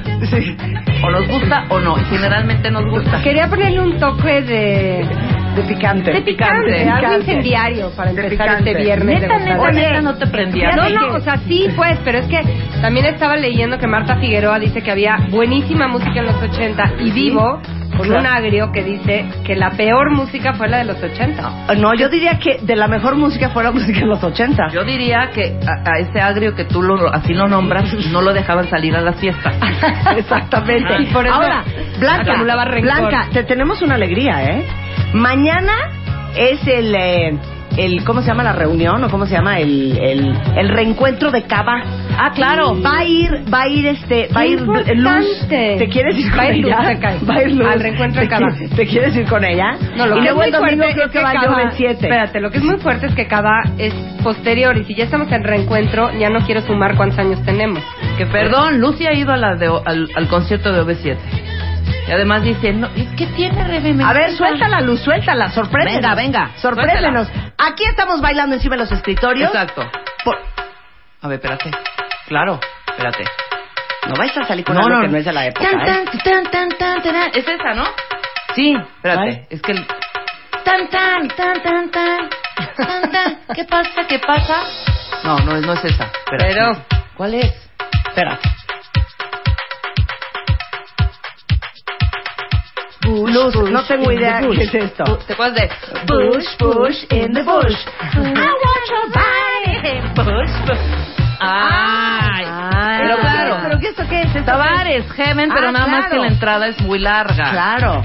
O 1.05 1.11
nos 1.11 1.29
gusta 1.29 1.65
o 1.69 1.79
no. 1.79 1.97
Generalmente 2.09 2.71
nos 2.71 2.87
gusta. 2.87 3.21
Quería 3.23 3.49
ponerle 3.49 3.81
un 3.83 3.99
toque 3.99 4.41
de, 4.41 5.07
De 5.55 5.63
picante. 5.63 6.13
de 6.13 6.23
picante, 6.23 6.71
De 6.71 6.89
algo 6.89 7.15
incendiario 7.15 7.91
para 7.91 8.11
empezar 8.11 8.59
este 8.59 8.75
viernes. 8.75 9.21
de 9.21 9.29
Neta, 9.29 9.39
neta, 9.39 9.71
neta, 9.73 10.01
no 10.01 10.15
te 10.15 10.27
prendía. 10.27 10.73
No, 10.75 10.89
no, 10.89 11.15
o 11.15 11.21
sea, 11.21 11.39
sí, 11.47 11.69
pues, 11.77 11.99
pero 12.05 12.19
es 12.19 12.27
que 12.27 12.41
también 12.81 13.07
estaba 13.07 13.37
leyendo 13.37 13.79
que 13.79 13.87
Marta 13.87 14.17
Figueroa 14.17 14.59
dice 14.59 14.83
que 14.83 14.91
había 14.91 15.17
buenísima 15.31 15.89
música 15.89 16.21
en 16.21 16.27
los 16.27 16.43
80 16.43 16.93
y 17.01 17.11
Divo 17.11 17.61
con 17.97 18.11
un 18.11 18.27
agrio 18.27 18.73
que 18.73 18.83
dice 18.83 19.27
que 19.45 19.55
la 19.55 19.71
peor 19.71 20.11
música 20.11 20.55
fue 20.55 20.69
la 20.69 20.79
de 20.79 20.85
los 20.85 21.03
80. 21.03 21.75
No, 21.77 21.95
yo 21.95 22.09
diría 22.09 22.39
que 22.39 22.59
de 22.63 22.77
la 22.77 22.89
mejor 22.89 23.17
música 23.17 23.51
fue 23.51 23.63
la 23.63 23.71
música 23.71 24.01
de 24.01 24.07
los 24.07 24.23
80. 24.23 24.69
Yo 24.73 24.85
diría 24.85 25.31
que 25.33 25.59
a, 25.67 25.93
a 25.93 25.99
ese 25.99 26.21
agrio 26.21 26.55
que 26.55 26.65
tú 26.65 26.83
lo, 26.83 27.13
así 27.13 27.35
lo 27.35 27.49
nombras, 27.49 27.93
no 28.11 28.23
lo 28.23 28.33
dejaban 28.33 28.69
salir 28.69 28.97
a 28.97 29.01
las 29.01 29.17
fiestas. 29.21 29.55
Exactamente. 30.17 31.03
Y 31.03 31.07
por 31.07 31.27
eso 31.27 31.35
Ahora, 31.35 31.65
Blanca. 31.99 32.43
Blanca, 32.81 33.29
te 33.33 33.45
tenemos 33.45 33.83
una 33.83 33.95
alegría, 33.95 34.45
¿eh? 34.45 34.67
Mañana 35.13 35.73
es 36.37 36.67
el, 36.67 36.95
eh, 36.95 37.39
el 37.77 38.05
¿cómo 38.05 38.21
se 38.23 38.29
llama 38.29 38.43
la 38.43 38.53
reunión 38.53 39.03
o 39.05 39.09
cómo 39.11 39.27
se 39.27 39.35
llama 39.35 39.59
el, 39.59 39.99
el, 39.99 40.35
el 40.57 40.69
reencuentro 40.69 41.31
de 41.31 41.43
Cava. 41.45 41.83
Ah, 42.19 42.33
claro. 42.35 42.77
Va 42.83 42.99
a 43.01 43.05
ir, 43.05 43.31
va 43.53 43.63
a 43.63 43.69
ir 43.69 43.87
este, 43.87 44.29
va 44.35 44.41
a 44.43 44.47
ir 44.47 44.61
Luz. 44.61 45.49
¿Te 45.49 45.89
quieres 45.91 46.17
ir 46.19 46.31
con 46.31 46.39
Va 46.41 46.49
Luz 46.51 46.67
ella? 46.67 46.89
acá. 46.91 47.15
Va 47.29 47.35
a 47.35 47.43
ir 47.43 47.53
Luz. 47.53 47.67
Al 47.69 47.81
reencuentro 47.81 48.21
de 48.21 48.27
¿Te 48.27 48.31
Cava. 48.35 48.49
¿Te 48.77 48.87
quieres 48.87 49.17
ir 49.17 49.27
con 49.27 49.45
ella? 49.45 49.77
No, 49.97 50.07
lo 50.07 50.17
y 50.17 50.21
que 50.21 50.25
luego 50.25 50.43
es 50.43 50.49
el 50.49 50.53
muy 50.53 50.61
domingo 50.61 50.83
fuerte 50.85 50.95
creo 50.95 51.07
es 51.07 51.13
que 51.13 51.23
va 51.23 51.31
a 51.31 51.35
Cava- 51.35 51.65
de 51.65 51.77
7. 51.77 51.93
Espérate, 51.95 52.41
lo 52.41 52.51
que 52.51 52.59
es 52.59 52.65
muy 52.65 52.77
fuerte 52.79 53.07
es 53.07 53.15
que 53.15 53.27
cada 53.27 53.63
es 53.79 53.95
posterior 54.23 54.77
y 54.77 54.85
si 54.85 54.95
ya 54.95 55.05
estamos 55.05 55.31
en 55.33 55.43
reencuentro, 55.45 56.11
ya 56.19 56.29
no 56.31 56.41
quiero 56.45 56.61
sumar 56.63 56.97
cuántos 56.97 57.19
años 57.19 57.43
tenemos. 57.45 57.83
Que 58.19 58.27
perdón, 58.27 58.81
Lucy 58.81 59.07
ha 59.07 59.15
ido 59.15 59.33
a 59.33 59.37
la 59.39 59.55
de, 59.57 59.67
al, 59.85 60.09
al 60.15 60.29
concierto 60.29 60.73
de 60.73 60.83
OV7. 60.83 61.17
Y 62.09 62.11
además 62.13 62.43
dice, 62.43 62.73
no, 62.73 62.93
que 62.95 63.27
tiene 63.37 63.65
Rebe. 63.65 63.91
A 64.03 64.13
ver, 64.13 64.23
encanta". 64.23 64.37
suéltala, 64.37 64.81
Luz, 64.81 65.01
suéltala, 65.01 65.51
sorpréndenos. 65.51 66.03
Venga, 66.03 66.15
venga, 66.15 66.51
Sorpréndenos. 66.57 67.29
Aquí 67.59 67.85
estamos 67.89 68.21
bailando 68.21 68.57
encima 68.57 68.75
de 68.77 68.83
los 68.83 68.93
escritorios. 68.93 69.49
Exacto. 69.51 69.89
Por- 70.25 70.39
A 71.23 71.29
ver, 71.29 71.37
espérate. 71.37 71.71
Claro, 72.27 72.59
espérate. 72.89 73.25
No 74.09 74.15
vais 74.17 74.37
a 74.37 74.45
salir 74.45 74.65
con 74.65 74.77
algo 74.77 75.01
que 75.01 75.09
no 75.09 75.17
es 75.19 75.25
de 75.25 75.33
la 75.33 75.47
época, 75.47 75.69
Tan, 75.71 75.81
¿eh? 75.81 75.85
tan, 75.85 76.05
tan, 76.25 76.51
tan, 76.51 76.69
tan, 76.71 77.03
tan. 77.03 77.31
Es 77.35 77.47
esa, 77.47 77.75
¿no? 77.75 77.85
Sí, 78.57 78.75
espérate. 78.97 79.47
Es 79.49 79.63
que 79.63 79.73
el... 79.73 79.87
Tan, 80.65 80.89
tan, 80.91 81.29
tan, 81.29 81.63
tan, 81.63 81.91
tan. 81.91 82.29
Tan, 82.77 83.11
tan. 83.13 83.39
¿Qué 83.55 83.65
pasa? 83.65 84.07
¿Qué 84.09 84.19
pasa? 84.19 84.57
No, 85.23 85.39
no, 85.39 85.57
es- 85.57 85.65
no 85.67 85.73
es 85.75 85.85
esa. 85.85 86.05
Espérate. 86.05 86.53
Pero- 86.55 86.85
¿Cuál 87.15 87.35
es? 87.35 87.53
Espérate. 88.09 88.49
Luz, 93.05 93.55
no 93.71 93.83
tengo 93.85 94.13
idea 94.13 94.41
qué 94.41 94.63
es 94.63 94.75
esto. 94.75 95.05
¿Te 95.27 95.33
acuerdas 95.33 95.57
de 95.57 95.71
Bush, 96.07 96.47
bush 96.59 97.05
in 97.11 97.33
the 97.33 97.43
bush. 97.43 97.77
Ay, 101.41 102.45
pero 103.01 103.17
claro. 103.19 103.59
¿Pero 103.63 103.79
qué 103.81 103.89
esto 103.89 104.05
qué 104.09 104.21
es? 104.23 104.29
¿Esto 104.37 104.45
Tavares, 104.53 105.11
Heaven, 105.13 105.51
pero 105.53 105.69
Ah, 105.69 105.73
nada 105.73 105.87
más 105.89 106.11
que 106.11 106.19
la 106.19 106.29
entrada 106.29 106.69
es 106.69 106.81
muy 106.83 106.99
larga. 107.01 107.51
Claro. 107.51 108.03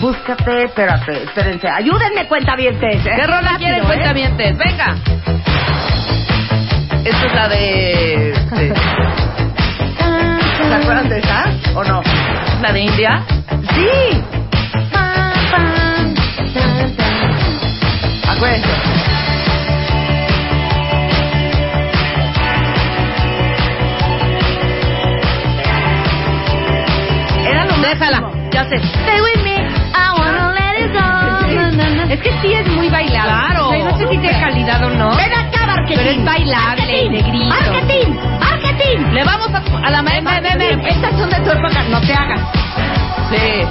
Búscate, 0.00 0.64
espérate, 0.66 1.24
espérense. 1.24 1.68
Ayúdenme, 1.68 2.26
cuentavientes. 2.28 3.02
¿Qué 3.02 3.26
rola 3.26 3.56
quieren, 3.58 3.82
¿eh? 3.82 3.86
cuentavientes? 3.86 4.56
Venga. 4.56 4.94
Esta 7.04 7.26
es 7.26 7.34
la 7.34 7.48
de... 7.48 8.34
de- 8.52 8.74
¿Se 10.68 10.74
acuerdan 10.74 11.08
de 11.08 11.18
esa? 11.18 11.44
¿O 11.74 11.82
no? 11.82 12.00
¿La 12.60 12.72
de 12.72 12.80
India? 12.80 13.24
Sí. 13.74 14.22
Acuérdense. 18.28 18.68
Era 27.48 27.64
lo 27.64 27.76
Déjala, 27.78 28.20
máximo. 28.20 28.50
ya 28.50 28.64
sé. 28.68 28.76
Stay 28.76 29.20
with 29.20 29.42
me, 29.44 29.56
I 29.56 30.12
wanna 30.18 30.52
let 30.52 30.84
it 30.84 30.92
go. 30.92 32.12
Es 32.12 32.20
que 32.20 32.30
sí 32.42 32.52
es 32.52 32.66
muy 32.68 32.88
bailable. 32.88 33.30
Claro. 33.30 33.68
O 33.68 33.70
sea, 33.72 33.84
no 33.84 33.98
sé 33.98 34.08
si 34.08 34.18
tiene 34.18 34.40
calidad 34.40 34.84
o 34.84 34.90
no. 34.90 35.16
Ven 35.16 35.32
acá, 35.32 35.66
marketing. 35.66 35.96
Pero 35.98 36.10
es 36.10 36.24
bailable 36.24 37.02
y 37.04 37.08
de 37.08 37.22
grito. 37.22 37.48
Marketing, 37.48 38.12
Le 39.12 39.24
vamos 39.24 39.48
a, 39.52 39.86
a 39.86 39.90
la 39.90 40.02
maestra. 40.02 40.40
Ven, 40.40 40.58
ven, 40.58 40.78
ven. 40.80 40.86
Estas 40.86 41.10
son 41.18 41.28
de 41.30 41.36
tu 41.40 41.50
época, 41.50 41.82
no 41.90 42.00
te 42.00 42.12
hagas. 42.14 42.40
Sí. 43.30 43.62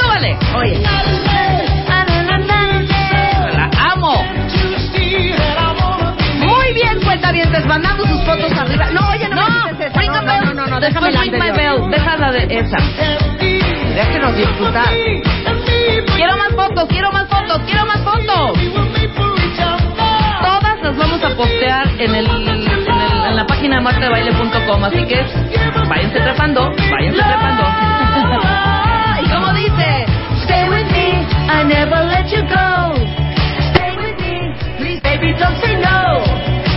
Súbale. 0.00 0.36
Oye. 0.54 0.82
La 3.54 3.70
amo. 3.92 4.24
Muy 6.40 6.72
bien, 6.74 7.00
cuentavientes, 7.02 7.64
mandando 7.66 8.06
sus 8.06 8.22
fotos 8.24 8.52
arriba. 8.52 8.86
No, 8.92 9.08
oye, 9.10 9.28
no, 9.28 9.36
me 9.36 9.42
No, 9.42 9.68
dices 9.70 9.86
esa. 9.90 9.98
ring 10.00 10.12
no, 10.12 10.22
no, 10.22 10.40
no, 10.42 10.54
no, 10.54 10.66
no, 10.66 10.80
déjame 10.80 11.10
la 11.10 11.20
anterior. 11.20 11.56
bell. 11.56 11.90
Déjala 11.90 12.32
de 12.32 12.58
esa. 12.58 12.76
Déjenos 13.94 14.36
disfrutar. 14.36 14.88
Quiero 16.16 16.36
más 16.36 16.48
fotos, 16.54 16.88
quiero 16.88 17.10
más 17.12 17.28
fotos, 17.28 17.60
quiero 17.66 17.86
más 17.86 17.98
fotos. 18.02 18.58
Todas 20.42 20.82
las 20.82 20.96
vamos 20.96 21.22
a 21.24 21.28
postear 21.36 21.88
en, 21.98 22.14
el, 22.14 22.26
en, 23.28 23.36
la 23.36 23.46
página 23.46 23.76
de 23.76 23.82
martadebaile.com, 23.82 24.84
así 24.84 25.04
que 25.06 25.24
váyanse 25.88 26.20
trepando, 26.20 26.72
váyanse 26.90 27.22
trepando. 27.22 27.62
¿Y 29.22 29.28
cómo 29.28 29.52
dice? 29.52 30.06
Stay 30.44 30.68
with 30.68 30.90
me, 30.90 31.26
I 31.48 31.64
never 31.64 32.04
let 32.04 32.26
you 32.30 32.42
go. 32.42 32.94
Stay 33.72 33.96
with 33.96 34.18
me, 34.20 34.54
please 34.78 35.00
baby 35.02 35.34
don't 35.38 35.56
say 35.60 35.76
no. 35.76 36.22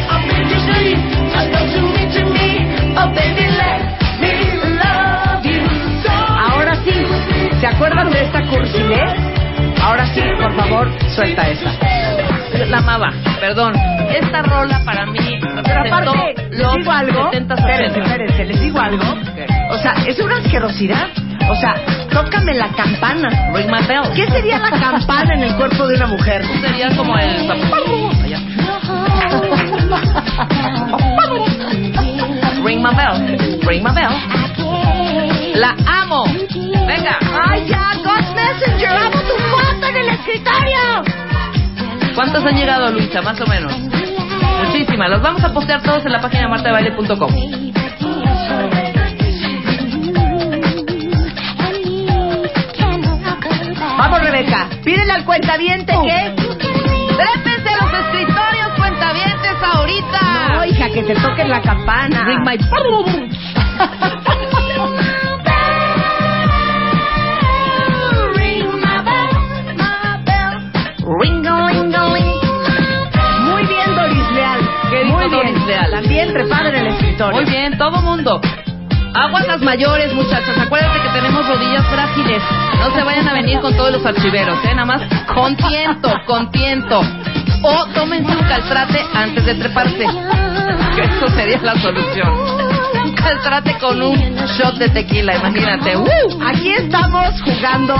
I'm 0.09 0.29
in 0.29 0.49
your 0.49 0.61
dream, 0.67 0.99
I 1.33 1.47
know 1.47 1.65
you 1.65 1.81
mean 1.93 2.09
to 2.11 2.25
me. 2.25 2.49
Oh 2.97 3.07
baby 3.15 3.47
let 3.57 3.81
me 4.19 4.33
love 4.77 5.45
you. 5.45 5.61
Ahora 6.51 6.75
sí, 6.83 7.05
¿se 7.59 7.67
acuerdan 7.67 8.09
de 8.11 8.23
esta 8.23 8.41
cursilez? 8.47 9.13
Ahora 9.81 10.05
sí, 10.07 10.21
por 10.39 10.53
favor, 10.55 10.91
suelta 11.15 11.49
esa. 11.49 11.71
La 12.67 12.77
amaba, 12.77 13.11
perdón. 13.39 13.73
Esta 14.09 14.43
rola 14.43 14.81
para 14.85 15.05
mí 15.05 15.19
representó 15.19 16.11
aparte, 16.11 16.47
los 16.51 16.75
digo 16.75 16.91
algo. 16.91 17.31
70 17.31 17.55
Espérense, 17.55 17.99
espérense, 17.99 18.45
les 18.45 18.61
digo 18.61 18.79
algo. 18.79 19.03
O 19.71 19.77
sea, 19.77 19.93
es 20.05 20.19
una 20.19 20.37
asquerosidad. 20.37 21.07
O 21.49 21.55
sea, 21.55 21.75
tócame 22.11 22.53
la 22.53 22.69
campana. 22.69 23.51
Ring 23.53 23.69
my 23.69 23.85
bell. 23.87 24.03
¿Qué 24.15 24.27
sería 24.27 24.59
la 24.59 24.69
campana 24.71 25.33
en 25.33 25.43
el 25.43 25.55
cuerpo 25.55 25.87
de 25.87 25.95
una 25.95 26.07
mujer? 26.07 26.45
Sería 26.61 26.95
como 26.95 27.17
el... 27.17 27.49
Ring 32.63 32.81
my 32.81 32.93
bell. 32.95 33.59
Ring 33.67 33.83
my 33.83 33.91
bell. 33.93 34.11
La 35.55 35.75
amo. 35.87 36.25
Venga. 36.87 37.17
¡Ay, 37.49 37.67
ya! 37.67 37.91
¡God's 38.03 38.33
Messenger! 38.33 38.89
¡Amo 38.89 39.21
tu 39.21 39.35
foto 39.35 39.87
en 39.87 39.95
el 39.97 40.09
escritorio! 40.09 41.10
¿Cuántos 42.21 42.45
han 42.45 42.55
llegado, 42.55 42.91
Luisa? 42.91 43.19
Más 43.23 43.41
o 43.41 43.47
menos. 43.47 43.75
Muchísimas. 43.79 45.09
Los 45.09 45.23
vamos 45.23 45.43
a 45.43 45.51
postear 45.51 45.81
todos 45.81 46.05
en 46.05 46.11
la 46.11 46.21
página 46.21 46.47
martadebaile.com. 46.49 47.31
Vamos, 53.97 54.21
Rebeca. 54.21 54.69
Pídele 54.83 55.11
al 55.13 55.25
cuentaviente 55.25 55.93
que... 55.93 56.35
¡Trépense 56.35 57.71
los 57.81 57.91
escritorios, 57.91 58.69
cuentavientes, 58.77 59.55
ahorita! 59.63 60.49
No, 60.53 60.65
hija, 60.65 60.89
que 60.91 61.01
te 61.01 61.15
toquen 61.15 61.49
la 61.49 61.61
campana. 61.63 62.23
Ring 62.23 62.43
my... 62.45 62.55
Leal? 75.71 75.91
También 75.91 76.33
trepada 76.33 76.69
en 76.69 76.75
el 76.75 76.87
escritorio. 76.87 77.41
Muy 77.41 77.49
bien, 77.49 77.77
todo 77.77 78.01
mundo. 78.01 78.41
Aguas 79.13 79.45
las 79.47 79.61
mayores, 79.61 80.13
muchachas. 80.13 80.57
Acuérdense 80.57 81.01
que 81.01 81.09
tenemos 81.09 81.47
rodillas 81.47 81.85
frágiles. 81.87 82.41
No 82.79 82.95
se 82.95 83.03
vayan 83.03 83.27
a 83.27 83.33
venir 83.33 83.59
con 83.59 83.75
todos 83.75 83.91
los 83.91 84.05
archiveros, 84.05 84.57
¿eh? 84.63 84.73
Nada 84.73 84.85
más 84.85 85.01
con 85.33 85.55
tiento, 85.55 86.13
con 86.25 86.51
tiento. 86.51 87.01
O 87.63 87.85
tómense 87.93 88.31
un 88.31 88.43
caltrate 88.45 89.05
antes 89.13 89.45
de 89.45 89.55
treparse. 89.55 90.05
Que 90.95 91.01
eso 91.03 91.27
sería 91.35 91.59
la 91.61 91.75
solución. 91.75 92.29
Un 93.03 93.13
caltrate 93.13 93.77
con 93.79 94.01
un 94.01 94.15
shot 94.57 94.75
de 94.75 94.89
tequila, 94.89 95.35
imagínate. 95.35 95.97
¡Uh! 95.97 96.07
Aquí 96.47 96.71
estamos 96.71 97.41
jugando 97.43 97.95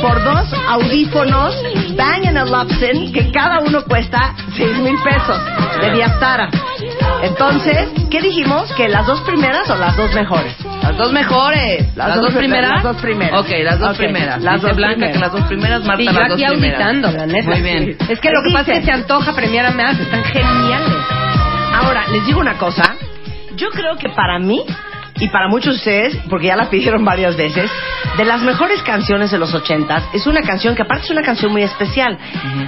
por 0.00 0.22
dos 0.22 0.48
audífonos 0.68 1.54
Bang 1.96 2.24
Olufsen 2.36 3.12
que 3.12 3.30
cada 3.30 3.60
uno 3.60 3.82
cuesta 3.84 4.34
seis 4.56 4.76
mil 4.78 4.96
pesos 5.02 5.38
de 5.80 5.90
Diastara. 5.92 6.48
Entonces, 7.22 7.88
¿qué 8.10 8.20
dijimos? 8.20 8.72
¿Que 8.74 8.88
las 8.88 9.06
dos 9.06 9.20
primeras 9.22 9.68
o 9.70 9.76
las 9.76 9.96
dos 9.96 10.12
mejores? 10.14 10.54
Las 10.82 10.96
dos 10.96 11.12
mejores. 11.12 11.96
Las, 11.96 12.16
dos, 12.16 12.34
primeras. 12.34 12.70
Las 12.72 12.82
dos 12.82 12.96
primeras. 13.00 13.40
Ok, 13.40 13.48
las 13.62 13.78
dos 13.78 13.96
primeras. 13.96 14.42
las 14.42 14.54
Dice 14.56 14.66
dos 14.66 14.76
Blanca 14.76 14.94
primeras. 14.96 15.14
que 15.14 15.20
las 15.20 15.32
dos 15.32 15.42
primeras, 15.46 15.84
Marta 15.84 16.02
Sí, 16.02 16.06
yo 16.06 16.12
las 16.12 16.28
dos 16.28 16.42
aquí 16.42 16.50
primeras. 16.50 16.80
auditando, 16.82 17.12
la 17.12 17.26
neta. 17.26 17.50
Muy 17.50 17.60
bien. 17.62 17.96
Es 18.08 18.20
que 18.20 18.30
lo 18.30 18.42
que 18.42 18.48
¿Qué 18.48 18.54
pasa 18.54 18.72
es 18.72 18.78
que 18.80 18.84
se 18.86 18.92
antoja 18.92 19.32
premiar 19.34 19.66
a 19.66 19.70
más, 19.70 19.98
están 20.00 20.24
geniales. 20.24 20.96
Ahora, 21.74 22.04
les 22.10 22.26
digo 22.26 22.40
una 22.40 22.58
cosa. 22.58 22.96
Yo 23.56 23.68
creo 23.70 23.96
que 23.96 24.08
para 24.08 24.38
mí, 24.40 24.64
y 25.22 25.28
para 25.28 25.46
muchos 25.46 25.74
de 25.74 25.78
ustedes, 25.78 26.16
porque 26.28 26.48
ya 26.48 26.56
la 26.56 26.68
pidieron 26.68 27.04
varias 27.04 27.36
veces, 27.36 27.70
de 28.16 28.24
las 28.24 28.42
mejores 28.42 28.82
canciones 28.82 29.30
de 29.30 29.38
los 29.38 29.54
ochentas, 29.54 30.02
es 30.12 30.26
una 30.26 30.42
canción 30.42 30.74
que 30.74 30.82
aparte 30.82 31.04
es 31.04 31.10
una 31.10 31.22
canción 31.22 31.52
muy 31.52 31.62
especial, 31.62 32.18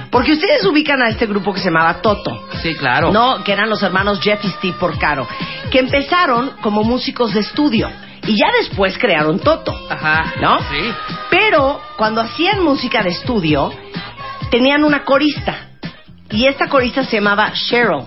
porque 0.09 0.31
ustedes 0.31 0.65
ubican 0.65 1.01
a 1.01 1.09
este 1.09 1.25
grupo 1.25 1.53
que 1.53 1.59
se 1.59 1.65
llamaba 1.65 2.01
Toto. 2.01 2.47
Sí, 2.63 2.73
claro. 2.75 3.11
No, 3.11 3.43
que 3.43 3.51
eran 3.51 3.69
los 3.69 3.83
hermanos 3.83 4.21
Jeff 4.21 4.39
y 4.45 4.47
Steve 4.51 4.77
Porcaro, 4.79 5.27
que 5.69 5.79
empezaron 5.79 6.51
como 6.61 6.85
músicos 6.85 7.33
de 7.33 7.41
estudio 7.41 7.89
y 8.25 8.37
ya 8.37 8.47
después 8.57 8.97
crearon 8.97 9.37
Toto. 9.39 9.77
Ajá. 9.89 10.35
¿No? 10.39 10.59
Sí. 10.59 10.93
Pero 11.29 11.81
cuando 11.97 12.21
hacían 12.21 12.63
música 12.63 13.03
de 13.03 13.09
estudio, 13.09 13.73
tenían 14.49 14.85
una 14.85 15.03
corista. 15.03 15.71
Y 16.31 16.47
esta 16.47 16.69
corista 16.69 17.03
se 17.03 17.17
llamaba 17.17 17.51
Cheryl. 17.51 18.05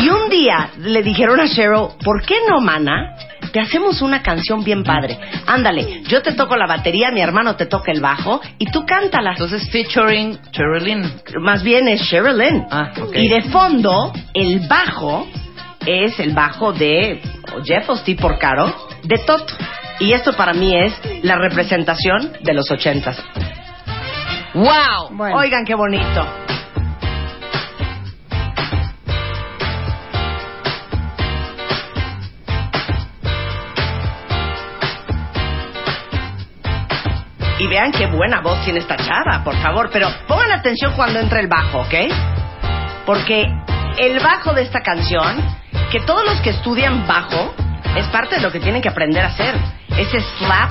Y 0.00 0.08
un 0.08 0.28
día 0.28 0.70
le 0.78 1.04
dijeron 1.04 1.38
a 1.38 1.46
Cheryl, 1.46 1.90
¿por 2.04 2.22
qué 2.26 2.34
no, 2.50 2.60
mana? 2.60 3.14
Te 3.54 3.60
hacemos 3.60 4.02
una 4.02 4.20
canción 4.20 4.64
bien 4.64 4.82
padre. 4.82 5.16
Ándale, 5.46 6.02
yo 6.08 6.22
te 6.22 6.32
toco 6.32 6.56
la 6.56 6.66
batería, 6.66 7.12
mi 7.12 7.20
hermano 7.20 7.54
te 7.54 7.66
toca 7.66 7.92
el 7.92 8.00
bajo 8.00 8.40
y 8.58 8.66
tú 8.66 8.84
cántala. 8.84 9.30
Entonces, 9.30 9.70
featuring 9.70 10.36
Cheryl 10.50 11.04
Más 11.38 11.62
bien 11.62 11.86
es 11.86 12.02
Cheryl 12.02 12.36
Lynn. 12.36 12.66
Ah, 12.68 12.90
ok. 13.00 13.14
Y 13.14 13.28
de 13.28 13.42
fondo, 13.42 14.12
el 14.34 14.66
bajo 14.66 15.28
es 15.86 16.18
el 16.18 16.32
bajo 16.32 16.72
de 16.72 17.22
Jeff 17.64 17.88
o 17.90 17.96
Steve 17.96 18.20
Porcaro 18.20 18.74
de 19.04 19.18
Toto. 19.18 19.54
Y 20.00 20.10
esto 20.10 20.32
para 20.32 20.52
mí 20.52 20.74
es 20.76 20.92
la 21.22 21.38
representación 21.38 22.32
de 22.40 22.54
los 22.54 22.68
ochentas. 22.72 23.22
¡Wow! 24.54 25.16
Oigan 25.32 25.64
qué 25.64 25.76
bonito. 25.76 26.26
Vean 37.74 37.90
qué 37.90 38.06
buena 38.06 38.40
voz 38.40 38.62
tiene 38.62 38.78
esta 38.78 38.96
chava, 38.96 39.42
por 39.42 39.56
favor. 39.56 39.90
Pero 39.92 40.08
pongan 40.28 40.52
atención 40.52 40.92
cuando 40.94 41.18
entra 41.18 41.40
el 41.40 41.48
bajo, 41.48 41.80
¿ok? 41.80 41.94
Porque 43.04 43.44
el 43.98 44.20
bajo 44.20 44.52
de 44.52 44.62
esta 44.62 44.80
canción, 44.80 45.42
que 45.90 45.98
todos 46.00 46.24
los 46.24 46.40
que 46.40 46.50
estudian 46.50 47.04
bajo, 47.04 47.52
es 47.96 48.06
parte 48.08 48.36
de 48.36 48.42
lo 48.42 48.52
que 48.52 48.60
tienen 48.60 48.80
que 48.80 48.88
aprender 48.88 49.24
a 49.24 49.28
hacer. 49.28 49.56
Ese 49.98 50.20
slap 50.38 50.70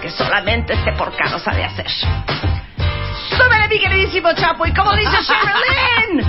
que 0.00 0.08
solamente 0.10 0.74
este 0.74 0.92
porcano 0.92 1.40
sabe 1.40 1.64
hacer. 1.64 1.88
¡Súbele, 3.30 3.66
mi 3.68 3.80
queridísimo 3.80 4.32
Chapo! 4.34 4.66
¿Y 4.66 4.72
cómo 4.72 4.92
dice 4.92 5.16
Sherilyn? 5.22 6.24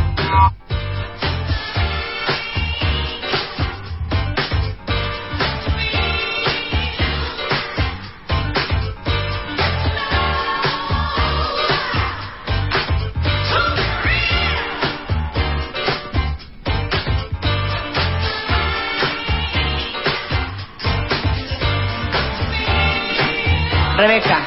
Rebeca. 23.97 24.38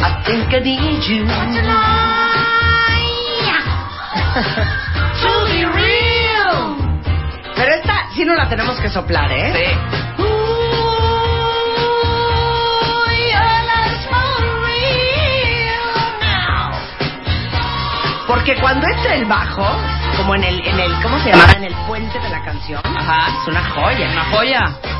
I 0.00 0.22
think 0.24 0.54
I 0.54 0.60
need 0.60 1.02
you. 1.08 1.26
To 4.34 5.30
be 5.46 5.64
real. 5.64 6.76
Pero 7.56 7.74
esta 7.74 8.08
sí 8.14 8.24
no 8.24 8.34
la 8.34 8.48
tenemos 8.48 8.78
que 8.80 8.88
soplar, 8.90 9.30
¿eh? 9.32 9.52
Sí. 9.52 9.94
Porque 18.26 18.56
cuando 18.56 18.86
entra 18.86 19.14
el 19.14 19.26
bajo, 19.26 19.64
como 20.16 20.34
en 20.34 20.44
el, 20.44 20.66
en 20.66 20.80
el, 20.80 20.92
¿cómo 21.02 21.18
se 21.20 21.30
llama? 21.30 21.52
En 21.56 21.64
el 21.64 21.74
puente 21.86 22.18
de 22.18 22.28
la 22.30 22.42
canción. 22.44 22.80
Ajá. 22.84 23.28
Es 23.42 23.48
una 23.48 23.64
joya. 23.70 24.08
Una 24.10 24.24
joya. 24.24 24.93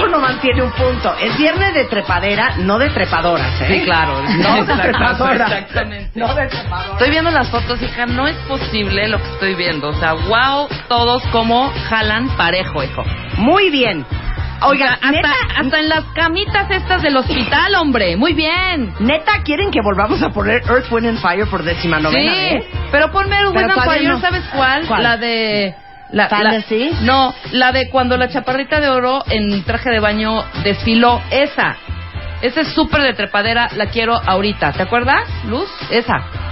Donovan 0.00 0.40
tiene 0.40 0.62
un 0.62 0.70
punto. 0.72 1.14
Es 1.20 1.36
viernes 1.36 1.74
de 1.74 1.84
trepadera, 1.84 2.56
no 2.58 2.78
de 2.78 2.90
trepadoras, 2.90 3.60
¿eh? 3.62 3.66
Sí, 3.68 3.84
claro. 3.84 4.22
No 4.36 4.64
de 4.64 4.74
trepadoras. 4.74 5.52
Exactamente. 5.52 6.10
No 6.18 6.34
de 6.34 6.46
trepadoras. 6.46 6.92
Estoy 6.92 7.10
viendo 7.10 7.30
las 7.30 7.48
fotos, 7.50 7.80
hija, 7.82 8.06
no 8.06 8.26
es 8.26 8.36
posible 8.48 9.08
lo 9.08 9.18
que 9.18 9.28
estoy 9.32 9.54
viendo. 9.54 9.88
O 9.88 9.94
sea, 9.94 10.14
wow, 10.14 10.68
todos 10.88 11.22
como 11.28 11.72
jalan 11.88 12.28
parejo, 12.36 12.82
hijo. 12.82 13.02
Muy 13.38 13.70
bien. 13.70 14.04
Oigan, 14.62 14.94
hasta, 14.94 15.10
neta, 15.10 15.32
hasta 15.58 15.80
en 15.80 15.88
las 15.88 16.04
camitas 16.14 16.70
estas 16.70 17.02
del 17.02 17.16
hospital, 17.16 17.74
hombre. 17.74 18.16
Muy 18.16 18.32
bien. 18.32 18.94
neta, 19.00 19.42
¿quieren 19.44 19.70
que 19.70 19.80
volvamos 19.82 20.22
a 20.22 20.30
poner 20.30 20.62
Earth, 20.68 20.90
Wind 20.90 21.06
and 21.06 21.20
Fire 21.20 21.46
por 21.46 21.62
décima 21.62 22.00
novena 22.00 22.32
sí, 22.32 22.54
vez? 22.54 22.64
pero 22.90 23.10
ponme 23.10 23.36
Pero 23.36 23.50
Wind 23.50 23.70
and 23.70 23.84
Fire, 23.84 24.08
no. 24.08 24.20
¿sabes 24.20 24.44
cuál? 24.54 24.86
¿Cuál? 24.86 25.02
La 25.02 25.16
de... 25.18 25.74
La, 26.12 26.28
¿Fantasy? 26.28 26.90
la- 26.90 27.00
no, 27.00 27.34
la 27.52 27.72
de 27.72 27.88
cuando 27.90 28.16
la 28.16 28.28
chaparrita 28.28 28.80
de 28.80 28.88
oro 28.88 29.22
en 29.28 29.64
traje 29.64 29.90
de 29.90 30.00
baño 30.00 30.44
desfiló. 30.62 31.20
Esa. 31.30 31.76
Esa 32.42 32.60
es 32.60 32.68
súper 32.74 33.02
de 33.02 33.14
trepadera, 33.14 33.68
la 33.76 33.86
quiero 33.86 34.14
ahorita. 34.14 34.72
¿Te 34.72 34.82
acuerdas, 34.82 35.22
Luz? 35.46 35.68
Esa. 35.90 36.45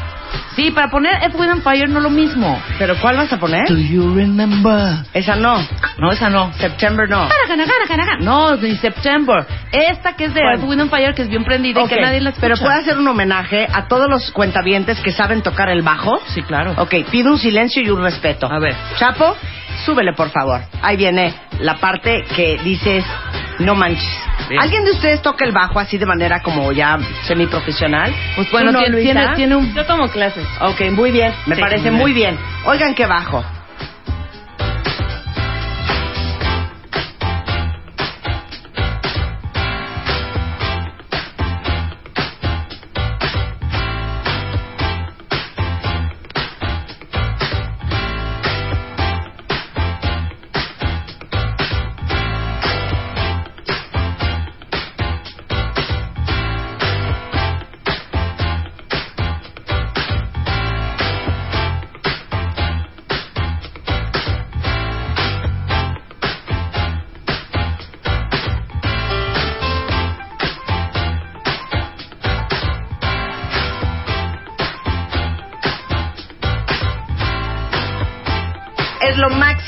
Sí, 0.57 0.71
para 0.71 0.89
poner 0.89 1.23
Earth, 1.23 1.35
Wind 1.35 1.51
and 1.51 1.63
Fire 1.63 1.89
no 1.89 2.01
lo 2.01 2.11
mismo. 2.11 2.61
¿Pero 2.79 2.97
cuál 3.01 3.17
vas 3.17 3.33
a 3.33 3.39
poner? 3.39 3.69
Do 3.69 3.77
you 3.77 4.15
remember? 4.15 5.05
Esa 5.13 5.35
no. 5.37 5.57
No, 5.99 6.13
esa 6.13 6.31
no. 6.31 6.53
September 6.55 7.09
no. 7.09 7.29
No, 8.21 8.57
de 8.57 8.77
September. 8.77 9.47
Esta 9.73 10.15
que 10.15 10.27
es 10.27 10.35
de 10.35 10.41
¿Cuál? 10.41 10.55
Earth, 10.55 10.69
Wind 10.69 10.81
and 10.83 10.91
Fire, 10.91 11.15
que 11.15 11.23
es 11.23 11.29
bien 11.29 11.45
prendida 11.45 11.83
y 11.83 11.87
que 11.89 12.01
nadie 12.01 12.21
la 12.21 12.31
escucha. 12.31 12.47
Pero 12.47 12.61
puede 12.61 12.81
hacer 12.81 12.99
un 12.99 13.09
homenaje 13.09 13.67
a 13.73 13.89
todos 13.89 14.09
los 14.09 14.31
cuentavientes 14.31 15.01
que 15.01 15.13
saben 15.13 15.43
tocar 15.43 15.69
el 15.69 15.83
bajo. 15.83 16.21
Sí, 16.29 16.43
claro. 16.43 16.75
Ok, 16.79 16.95
pido 17.11 17.33
un 17.33 17.39
silencio 17.39 17.83
y 17.83 17.91
un 17.91 18.03
respeto. 18.03 18.47
A 18.51 18.59
ver. 18.59 18.75
Chapo, 18.97 19.37
súbele 19.85 20.13
por 20.13 20.31
favor. 20.31 20.61
Ahí 20.83 20.97
viene 20.97 21.35
la 21.61 21.77
parte 21.77 22.25
que 22.35 22.59
dices, 22.63 23.05
no 23.59 23.75
manches. 23.75 24.09
Bien. 24.49 24.61
¿Alguien 24.61 24.85
de 24.85 24.93
ustedes 24.93 25.23
toca 25.23 25.45
el 25.45 25.53
bajo 25.53 25.79
así 25.81 25.99
de 25.99 26.07
manera 26.07 26.41
como 26.43 26.71
ya 26.73 26.99
semiprofesional? 27.27 28.13
Pues 28.37 28.51
bueno, 28.51 28.69
¿Tú 28.71 28.73
no, 28.75 28.79
tiene, 28.81 28.97
Luisa? 28.97 29.13
tiene, 29.13 29.35
tiene 29.37 29.57
un... 29.57 29.75
Yo 29.75 29.85
tomo 29.87 30.09
clases. 30.09 30.47
Ok, 30.61 30.91
muy 30.93 31.11
bien. 31.11 31.33
Me 31.47 31.55
Sí, 31.57 31.61
parece 31.61 31.91
muy 31.91 32.01
muy 32.01 32.13
bien. 32.13 32.39
Oigan 32.67 32.95
qué 32.95 33.07
bajo. 33.07 33.45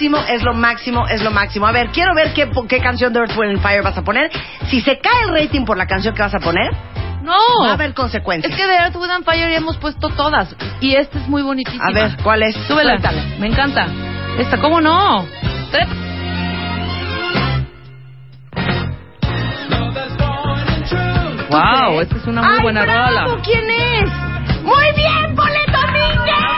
Máximo, 0.08 0.34
es 0.34 0.42
lo 0.42 0.54
máximo, 0.54 1.06
es 1.08 1.22
lo 1.22 1.30
máximo. 1.30 1.66
A 1.66 1.72
ver, 1.72 1.88
quiero 1.90 2.14
ver 2.14 2.32
qué, 2.34 2.50
qué 2.68 2.80
canción 2.80 3.12
de 3.12 3.20
Earth, 3.20 3.36
Wind 3.36 3.52
and 3.56 3.62
Fire 3.62 3.82
vas 3.82 3.96
a 3.98 4.02
poner. 4.02 4.30
Si 4.68 4.80
se 4.80 4.98
cae 4.98 5.22
el 5.28 5.34
rating 5.34 5.64
por 5.64 5.76
la 5.76 5.86
canción 5.86 6.14
que 6.14 6.22
vas 6.22 6.34
a 6.34 6.38
poner, 6.38 6.70
No. 7.22 7.32
va 7.64 7.70
a 7.70 7.74
haber 7.74 7.92
consecuencias. 7.94 8.52
Es 8.52 8.56
que 8.58 8.66
de 8.66 8.74
Earth, 8.76 8.96
Wind 8.96 9.10
and 9.12 9.24
Fire 9.24 9.50
ya 9.50 9.56
hemos 9.56 9.76
puesto 9.78 10.08
todas. 10.10 10.54
Y 10.80 10.94
esta 10.96 11.18
es 11.18 11.28
muy 11.28 11.42
bonitísima. 11.42 11.84
A 11.86 11.90
ver, 11.92 12.16
¿cuál 12.22 12.42
es? 12.42 12.54
Súbela. 12.68 12.98
Me 13.38 13.46
encanta. 13.48 13.86
Esta, 14.38 14.58
¿cómo 14.58 14.80
no? 14.80 15.26
Wow, 21.50 22.00
esta 22.00 22.16
es 22.16 22.26
una 22.26 22.42
muy 22.42 22.56
¡Ay, 22.56 22.62
buena 22.62 22.82
bravo! 22.82 23.08
rola. 23.08 23.42
¿Quién 23.44 23.64
es? 23.70 24.10
¡Muy 24.62 24.84
bien, 24.96 25.36
Polet 25.36 25.66
Domínguez! 25.70 26.55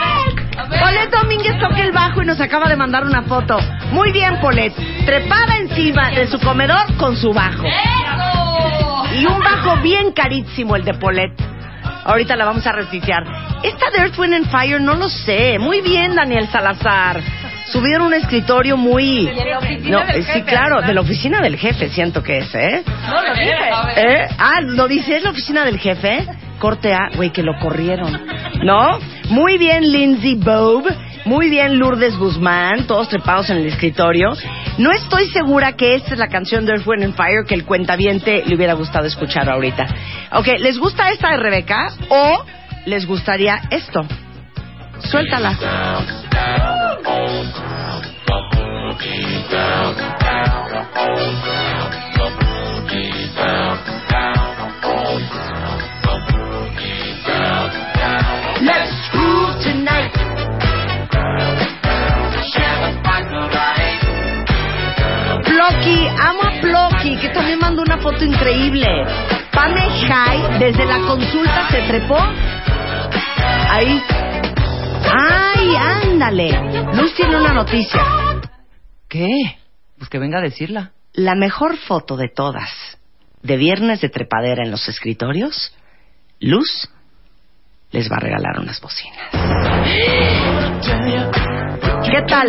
Polet 0.81 1.11
Domínguez 1.11 1.59
toca 1.59 1.83
el 1.83 1.93
bajo 1.93 2.23
y 2.23 2.27
nos 2.27 2.41
acaba 2.41 2.69
de 2.69 2.77
mandar 2.77 3.05
una 3.05 3.23
foto. 3.23 3.59
Muy 3.91 4.13
bien, 4.13 4.39
Polet. 4.41 4.75
Trepada 5.05 5.57
encima 5.59 6.11
de 6.11 6.27
su 6.27 6.39
comedor 6.41 6.97
con 6.97 7.17
su 7.17 7.33
bajo. 7.33 7.65
Y 9.15 9.27
un 9.27 9.41
bajo 9.41 9.77
bien 9.79 10.13
carísimo 10.13 10.77
el 10.77 10.85
de 10.85 10.95
Polet. 10.95 11.33
Ahorita 12.05 12.37
la 12.37 12.45
vamos 12.45 12.67
a 12.67 12.73
retuitear. 12.73 13.25
Esta 13.63 13.91
de 13.91 13.99
Earth, 13.99 14.19
Wind 14.19 14.35
and 14.35 14.51
Fire 14.51 14.81
no 14.81 14.95
lo 14.95 15.09
sé. 15.09 15.59
Muy 15.59 15.81
bien, 15.81 16.15
Daniel 16.15 16.49
Salazar. 16.49 17.21
Subieron 17.67 18.07
un 18.07 18.15
escritorio 18.15 18.77
muy... 18.77 19.31
No, 19.83 20.01
eh, 20.01 20.23
sí, 20.33 20.43
claro, 20.43 20.81
de 20.81 20.95
la 20.95 21.03
oficina 21.03 21.41
del 21.43 21.59
jefe 21.59 21.91
siento 21.91 22.23
que 22.23 22.39
es, 22.39 22.55
¿eh? 22.55 22.83
No 23.07 23.23
lo 23.23 23.35
dije. 23.35 23.55
¿Eh? 23.97 24.29
Ah, 24.39 24.61
¿lo 24.63 24.89
dice? 24.89 25.17
¿Es 25.17 25.23
la 25.23 25.31
oficina 25.31 25.65
del 25.65 25.79
jefe? 25.79 26.27
Corte 26.59 26.93
A, 26.93 27.11
güey, 27.17 27.31
que 27.31 27.43
lo 27.43 27.59
corrieron. 27.59 28.21
¿No? 28.63 28.99
Muy 29.29 29.59
bien, 29.59 29.91
Lindsay 29.91 30.35
Bob. 30.35 30.85
Muy 31.25 31.51
bien, 31.51 31.79
Lourdes 31.79 32.17
Guzmán. 32.17 32.87
Todos 32.87 33.09
trepados 33.09 33.51
en 33.51 33.59
el 33.59 33.67
escritorio. 33.67 34.31
No 34.79 34.93
estoy 34.93 35.27
segura 35.31 35.73
que 35.73 35.95
esta 35.95 36.15
es 36.15 36.19
la 36.19 36.29
canción 36.29 36.65
de 36.65 36.73
Earth, 36.73 36.87
Wind 36.87 37.05
and 37.05 37.15
Fire 37.15 37.45
que 37.47 37.55
el 37.55 37.65
cuentaviente 37.65 38.45
le 38.47 38.55
hubiera 38.55 38.75
gustado 38.75 39.07
escuchar 39.07 39.51
ahorita. 39.51 39.87
Ok, 40.33 40.47
¿les 40.59 40.79
gusta 40.79 41.11
esta 41.11 41.31
de 41.33 41.37
Rebeca 41.39 41.89
o 42.09 42.45
les 42.87 43.07
gustaría 43.07 43.61
esto? 43.71 44.07
Suéltala. 45.01 45.57
Let's 58.61 59.11
groove 59.13 59.63
tonight. 59.63 60.13
Plocky, 65.45 66.07
amo 66.19 66.43
a 66.43 66.61
Plocky, 66.61 67.17
que 67.19 67.29
también 67.31 67.59
mandó 67.61 67.83
una 67.83 67.99
foto 67.99 68.25
increíble. 68.25 68.87
Pame 69.53 69.81
High, 70.09 70.59
desde 70.59 70.85
la 70.87 70.99
consulta 71.07 71.69
se 71.71 71.83
trepó. 71.83 72.19
Ahí. 73.71 74.03
¡Ay, 75.11 75.75
ándale! 75.77 76.51
Luz 76.95 77.15
tiene 77.15 77.37
una 77.37 77.53
noticia. 77.53 78.03
¿Qué? 79.09 79.59
Pues 79.97 80.11
que 80.11 80.19
venga 80.19 80.39
a 80.39 80.43
decirla. 80.43 80.93
La 81.13 81.35
mejor 81.35 81.77
foto 81.77 82.17
de 82.17 82.29
todas 82.29 82.99
de 83.43 83.57
viernes 83.57 84.01
de 84.01 84.09
trepadera 84.09 84.65
en 84.65 84.71
los 84.71 84.89
escritorios, 84.89 85.75
Luz 86.41 86.91
les 87.91 88.11
va 88.11 88.17
a 88.17 88.21
regalar 88.21 88.59
unas 88.61 88.81
bocinas. 88.81 89.31
¿Qué 92.11 92.23
tal? 92.29 92.49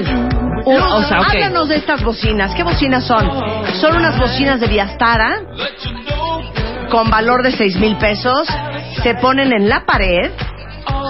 Uh, 0.65 0.71
o 0.71 1.03
sea. 1.03 1.19
Háblanos 1.19 1.69
de 1.69 1.75
estas 1.75 2.03
bocinas. 2.03 2.53
¿Qué 2.55 2.63
bocinas 2.63 3.05
son? 3.05 3.25
Son 3.79 3.95
unas 3.95 4.17
bocinas 4.19 4.59
de 4.59 4.67
Viastara 4.67 5.41
con 6.89 7.09
valor 7.09 7.43
de 7.43 7.51
seis 7.51 7.77
mil 7.77 7.95
pesos. 7.97 8.47
Se 9.03 9.15
ponen 9.15 9.53
en 9.53 9.69
la 9.69 9.85
pared. 9.85 10.31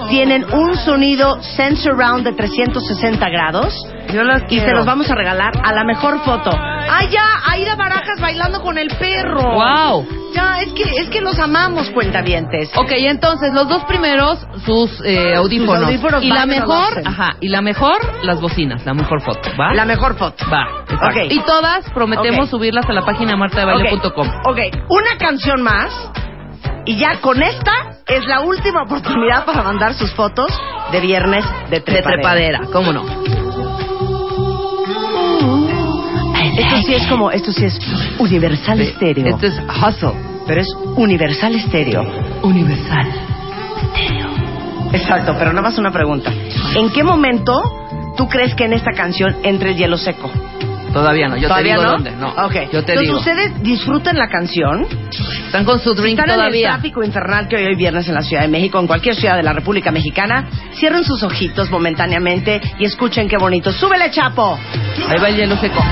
Tienen 0.09 0.43
un 0.53 0.75
sonido 0.75 1.41
Sense 1.41 1.83
Surround 1.83 2.23
de 2.23 2.33
360 2.33 3.29
grados. 3.29 3.73
Yo 4.11 4.23
las 4.23 4.43
Y 4.49 4.59
se 4.59 4.71
los 4.71 4.85
vamos 4.85 5.09
a 5.11 5.15
regalar 5.15 5.53
a 5.63 5.71
la 5.71 5.83
mejor 5.83 6.19
foto. 6.23 6.49
¡Ah, 6.51 7.03
ya! 7.09 7.23
Aida 7.45 7.75
Barajas 7.75 8.19
bailando 8.19 8.61
con 8.61 8.79
el 8.79 8.87
perro. 8.97 9.41
¡Wow! 9.53 10.07
Ya, 10.33 10.61
es 10.61 10.73
que, 10.73 10.83
es 10.83 11.09
que 11.09 11.21
los 11.21 11.37
amamos, 11.39 11.89
cuentavientes. 11.91 12.71
Ok, 12.75 12.91
entonces 12.91 13.53
los 13.53 13.67
dos 13.67 13.83
primeros 13.85 14.39
sus 14.65 15.01
eh, 15.05 15.35
audífonos. 15.35 15.77
Sus 15.77 15.87
audífonos 15.87 16.23
y 16.23 16.29
la 16.29 16.45
mejor, 16.45 17.01
ajá, 17.05 17.35
y 17.39 17.49
la 17.49 17.61
mejor 17.61 17.97
las 18.23 18.41
bocinas, 18.41 18.85
la 18.85 18.93
mejor 18.93 19.21
foto, 19.21 19.49
¿va? 19.59 19.73
La 19.73 19.85
mejor 19.85 20.15
foto. 20.15 20.43
Va. 20.51 20.83
exacto. 20.89 21.19
Ok. 21.19 21.31
Y 21.31 21.39
todas 21.41 21.89
prometemos 21.91 22.49
subirlas 22.49 22.85
a 22.89 22.93
la 22.93 23.05
página 23.05 23.35
martadebaile.com. 23.35 24.27
Ok, 24.27 24.45
ok, 24.45 24.59
una 24.89 25.17
canción 25.19 25.61
más. 25.61 25.91
Y 26.85 26.97
ya 26.97 27.19
con 27.21 27.41
esta 27.43 27.71
es 28.07 28.25
la 28.25 28.41
última 28.41 28.83
oportunidad 28.83 29.45
para 29.45 29.61
mandar 29.63 29.93
sus 29.93 30.11
fotos 30.13 30.47
de 30.91 30.99
viernes 31.01 31.45
de 31.69 31.77
De 31.77 31.81
trepadera. 31.81 32.13
trepadera, 32.15 32.59
¿cómo 32.71 32.91
no? 32.91 33.03
Esto 36.57 36.77
sí 36.85 36.93
es 36.93 37.07
como, 37.07 37.31
esto 37.31 37.51
sí 37.51 37.65
es 37.65 37.79
Universal 38.19 38.81
Estéreo. 38.81 39.27
Esto 39.27 39.47
es 39.47 39.59
Hustle. 39.59 40.13
Pero 40.47 40.61
es 40.61 40.67
Universal 40.95 41.55
Estéreo. 41.55 42.01
Universal. 42.43 43.07
Exacto, 44.91 45.35
pero 45.37 45.51
nada 45.51 45.61
más 45.61 45.77
una 45.77 45.91
pregunta. 45.91 46.31
¿En 46.75 46.89
qué 46.91 47.03
momento 47.03 47.61
tú 48.17 48.27
crees 48.27 48.55
que 48.55 48.65
en 48.65 48.73
esta 48.73 48.91
canción 48.91 49.37
entre 49.43 49.71
el 49.71 49.77
hielo 49.77 49.97
seco? 49.97 50.31
Todavía 50.93 51.27
no, 51.27 51.37
yo 51.37 51.47
¿Todavía 51.47 51.75
te 51.75 51.79
digo 51.79 51.83
no? 51.91 51.91
dónde. 51.97 52.11
No, 52.11 52.29
Ok. 52.45 52.53
yo 52.71 52.83
te 52.83 52.93
Entonces 52.93 53.01
digo. 53.01 53.17
ustedes 53.17 53.63
disfruten 53.63 54.17
la 54.17 54.27
canción. 54.27 54.87
Están 55.45 55.65
con 55.65 55.79
su 55.79 55.93
drink 55.93 56.19
Están 56.19 56.25
en 56.29 56.31
el 56.31 56.37
todavía. 56.39 56.67
tráfico 56.69 57.03
infernal 57.03 57.47
que 57.47 57.55
hoy 57.57 57.65
hoy 57.65 57.75
viernes 57.75 58.07
en 58.07 58.15
la 58.15 58.21
Ciudad 58.21 58.43
de 58.43 58.47
México, 58.49 58.79
en 58.79 58.87
cualquier 58.87 59.15
ciudad 59.15 59.35
de 59.35 59.43
la 59.43 59.53
República 59.53 59.91
Mexicana. 59.91 60.47
Cierren 60.73 61.03
sus 61.03 61.21
ojitos 61.23 61.69
momentáneamente 61.71 62.59
y 62.79 62.85
escuchen 62.85 63.27
qué 63.27 63.37
bonito. 63.37 63.71
¡Súbele, 63.71 64.11
Chapo! 64.11 64.57
Ahí 65.07 65.19
va 65.19 65.29
el 65.29 65.35
hielo 65.37 65.55
seco. 65.57 65.83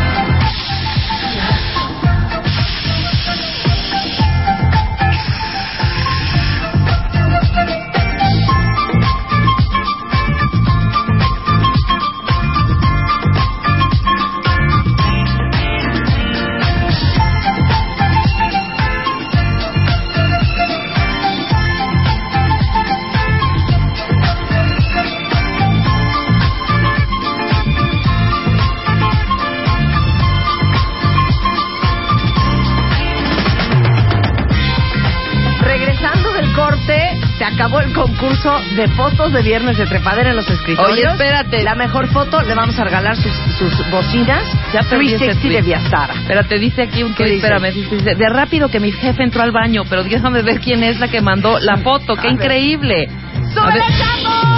Concurso 38.37 38.75
de 38.75 38.87
fotos 38.89 39.33
de 39.33 39.41
viernes 39.41 39.77
de 39.77 39.85
trepadera 39.85 40.29
en 40.31 40.35
los 40.35 40.49
escritorios. 40.49 40.91
Oye, 40.91 41.03
espérate. 41.11 41.63
La 41.63 41.75
mejor 41.75 42.07
foto 42.09 42.41
le 42.41 42.53
vamos 42.53 42.77
a 42.79 42.83
regalar 42.83 43.15
sus, 43.15 43.33
sus 43.57 43.89
bocinas 43.91 44.43
Ya 44.73 44.81
perdí 44.83 45.13
ese 45.13 45.25
360 45.25 45.49
de. 45.49 45.61
Viastara. 45.61 46.13
Espérate, 46.13 46.59
dice 46.59 46.81
aquí 46.83 47.03
un 47.03 47.13
¿Qué 47.13 47.23
tweet, 47.23 47.35
dice? 47.35 47.47
espérame, 47.47 47.73
dice, 47.73 48.15
de 48.15 48.29
rápido 48.29 48.69
que 48.69 48.79
mi 48.79 48.91
jefe 48.91 49.23
entró 49.23 49.43
al 49.43 49.51
baño, 49.51 49.83
pero 49.89 50.03
déjame 50.03 50.41
ver 50.41 50.59
quién 50.59 50.83
es 50.83 50.99
la 50.99 51.07
que 51.07 51.21
mandó 51.21 51.59
la 51.59 51.77
foto, 51.77 52.15
qué 52.15 52.27
increíble. 52.29 53.07
¡Súbele, 53.53 53.79
Chapo! 53.97 54.57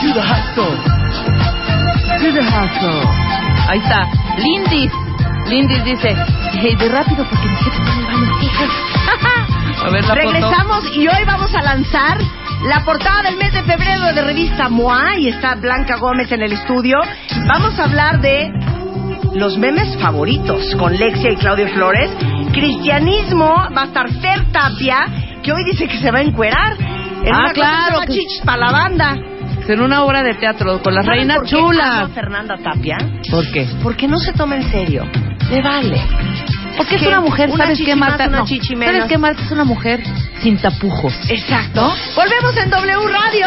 ¡To 0.00 0.12
the 0.12 0.20
hustle! 0.20 0.76
To 2.18 2.32
the 2.32 2.40
hustle. 2.40 3.08
Ahí 3.68 3.78
está, 3.78 4.08
Lindis. 4.38 4.92
Lindis 5.48 5.84
dice, 5.84 6.16
hey, 6.54 6.74
de 6.78 6.88
rápido 6.88 7.24
porque 7.28 7.46
mi 7.48 7.56
jefe 7.56 7.70
está 7.78 7.92
en 7.92 7.98
el 7.98 8.06
baño. 8.06 8.95
A 9.86 9.90
ver 9.90 10.02
la 10.04 10.14
foto. 10.14 10.32
Regresamos 10.32 10.84
y 10.96 11.06
hoy 11.08 11.24
vamos 11.26 11.54
a 11.54 11.62
lanzar 11.62 12.18
la 12.64 12.84
portada 12.84 13.22
del 13.22 13.36
mes 13.36 13.52
de 13.52 13.62
febrero 13.62 14.12
de 14.12 14.22
revista 14.22 14.68
MOA 14.68 15.16
y 15.18 15.28
está 15.28 15.54
Blanca 15.54 15.96
Gómez 15.96 16.30
en 16.32 16.42
el 16.42 16.52
estudio. 16.52 16.98
Vamos 17.46 17.78
a 17.78 17.84
hablar 17.84 18.20
de 18.20 18.50
los 19.34 19.56
memes 19.58 19.96
favoritos 20.00 20.74
con 20.76 20.96
Lexia 20.96 21.32
y 21.32 21.36
Claudio 21.36 21.68
Flores. 21.68 22.10
Cristianismo 22.52 23.54
va 23.76 23.82
a 23.82 23.84
estar 23.84 24.10
Fer 24.20 24.50
Tapia, 24.50 25.06
que 25.42 25.52
hoy 25.52 25.62
dice 25.70 25.86
que 25.86 25.98
se 25.98 26.10
va 26.10 26.18
a 26.18 26.22
encuerar. 26.22 26.72
En 27.22 27.34
Ah, 27.34 27.38
una 27.44 27.52
claro, 27.52 28.00
que- 28.06 28.26
para 28.44 28.58
la 28.66 28.72
banda. 28.72 29.16
En 29.68 29.80
una 29.80 30.02
obra 30.04 30.22
de 30.22 30.34
teatro 30.34 30.80
con 30.82 30.94
las 30.94 31.04
¿Saben 31.04 31.20
reinas 31.20 31.36
por 31.38 31.46
qué 31.46 31.56
chulas. 31.56 31.88
amo 31.90 32.04
a 32.06 32.08
Fernanda 32.08 32.56
Tapia? 32.56 32.98
¿Por 33.30 33.50
qué? 33.52 33.66
Porque 33.82 34.06
no 34.08 34.18
se 34.18 34.32
toma 34.32 34.56
en 34.56 34.70
serio. 34.70 35.04
Le 35.50 35.60
vale. 35.62 36.00
Porque 36.76 36.96
es 36.96 37.02
una 37.02 37.20
mujer, 37.20 37.50
una 37.50 37.64
¿sabes 37.64 37.80
qué, 37.84 37.96
Marta? 37.96 38.26
una 38.28 38.38
No, 38.40 38.46
¿Sabes 38.46 39.04
qué, 39.08 39.18
Marta? 39.18 39.42
Es 39.42 39.50
una 39.50 39.64
mujer 39.64 40.02
sin 40.42 40.58
tapujos. 40.58 41.14
Exacto. 41.28 41.92
Volvemos 42.14 42.56
en 42.56 42.70
W 42.70 43.08
Radio. 43.08 43.46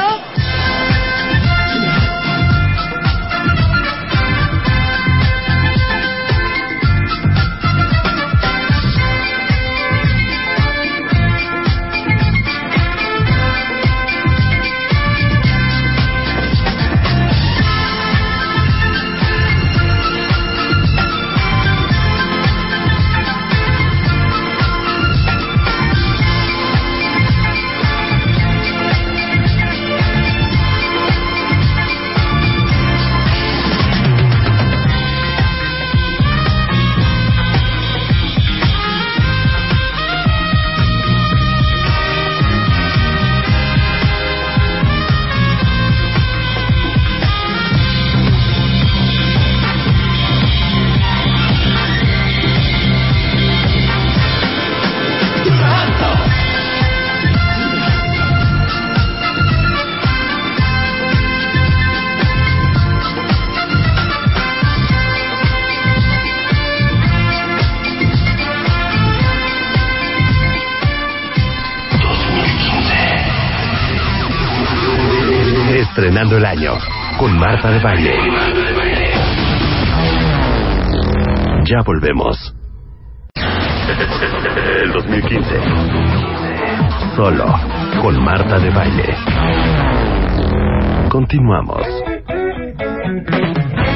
Continuamos. 91.30 91.86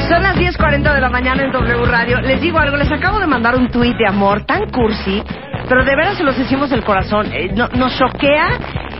Son 0.07 0.21
las 0.21 0.35
10.40 0.37 0.93
de 0.93 1.01
la 1.01 1.09
mañana 1.09 1.41
en 1.43 1.51
W 1.51 1.85
Radio. 1.85 2.21
Les 2.21 2.39
digo 2.39 2.59
algo, 2.59 2.77
les 2.77 2.91
acabo 2.91 3.19
de 3.19 3.25
mandar 3.25 3.55
un 3.55 3.71
tuit 3.71 3.97
de 3.97 4.05
amor 4.07 4.45
tan 4.45 4.69
cursi, 4.69 5.23
pero 5.67 5.83
de 5.83 5.95
veras 5.95 6.15
se 6.17 6.23
los 6.23 6.37
decimos 6.37 6.69
del 6.69 6.83
corazón. 6.83 7.31
Eh, 7.33 7.51
no- 7.55 7.69
nos 7.69 7.97
choquea 7.97 8.49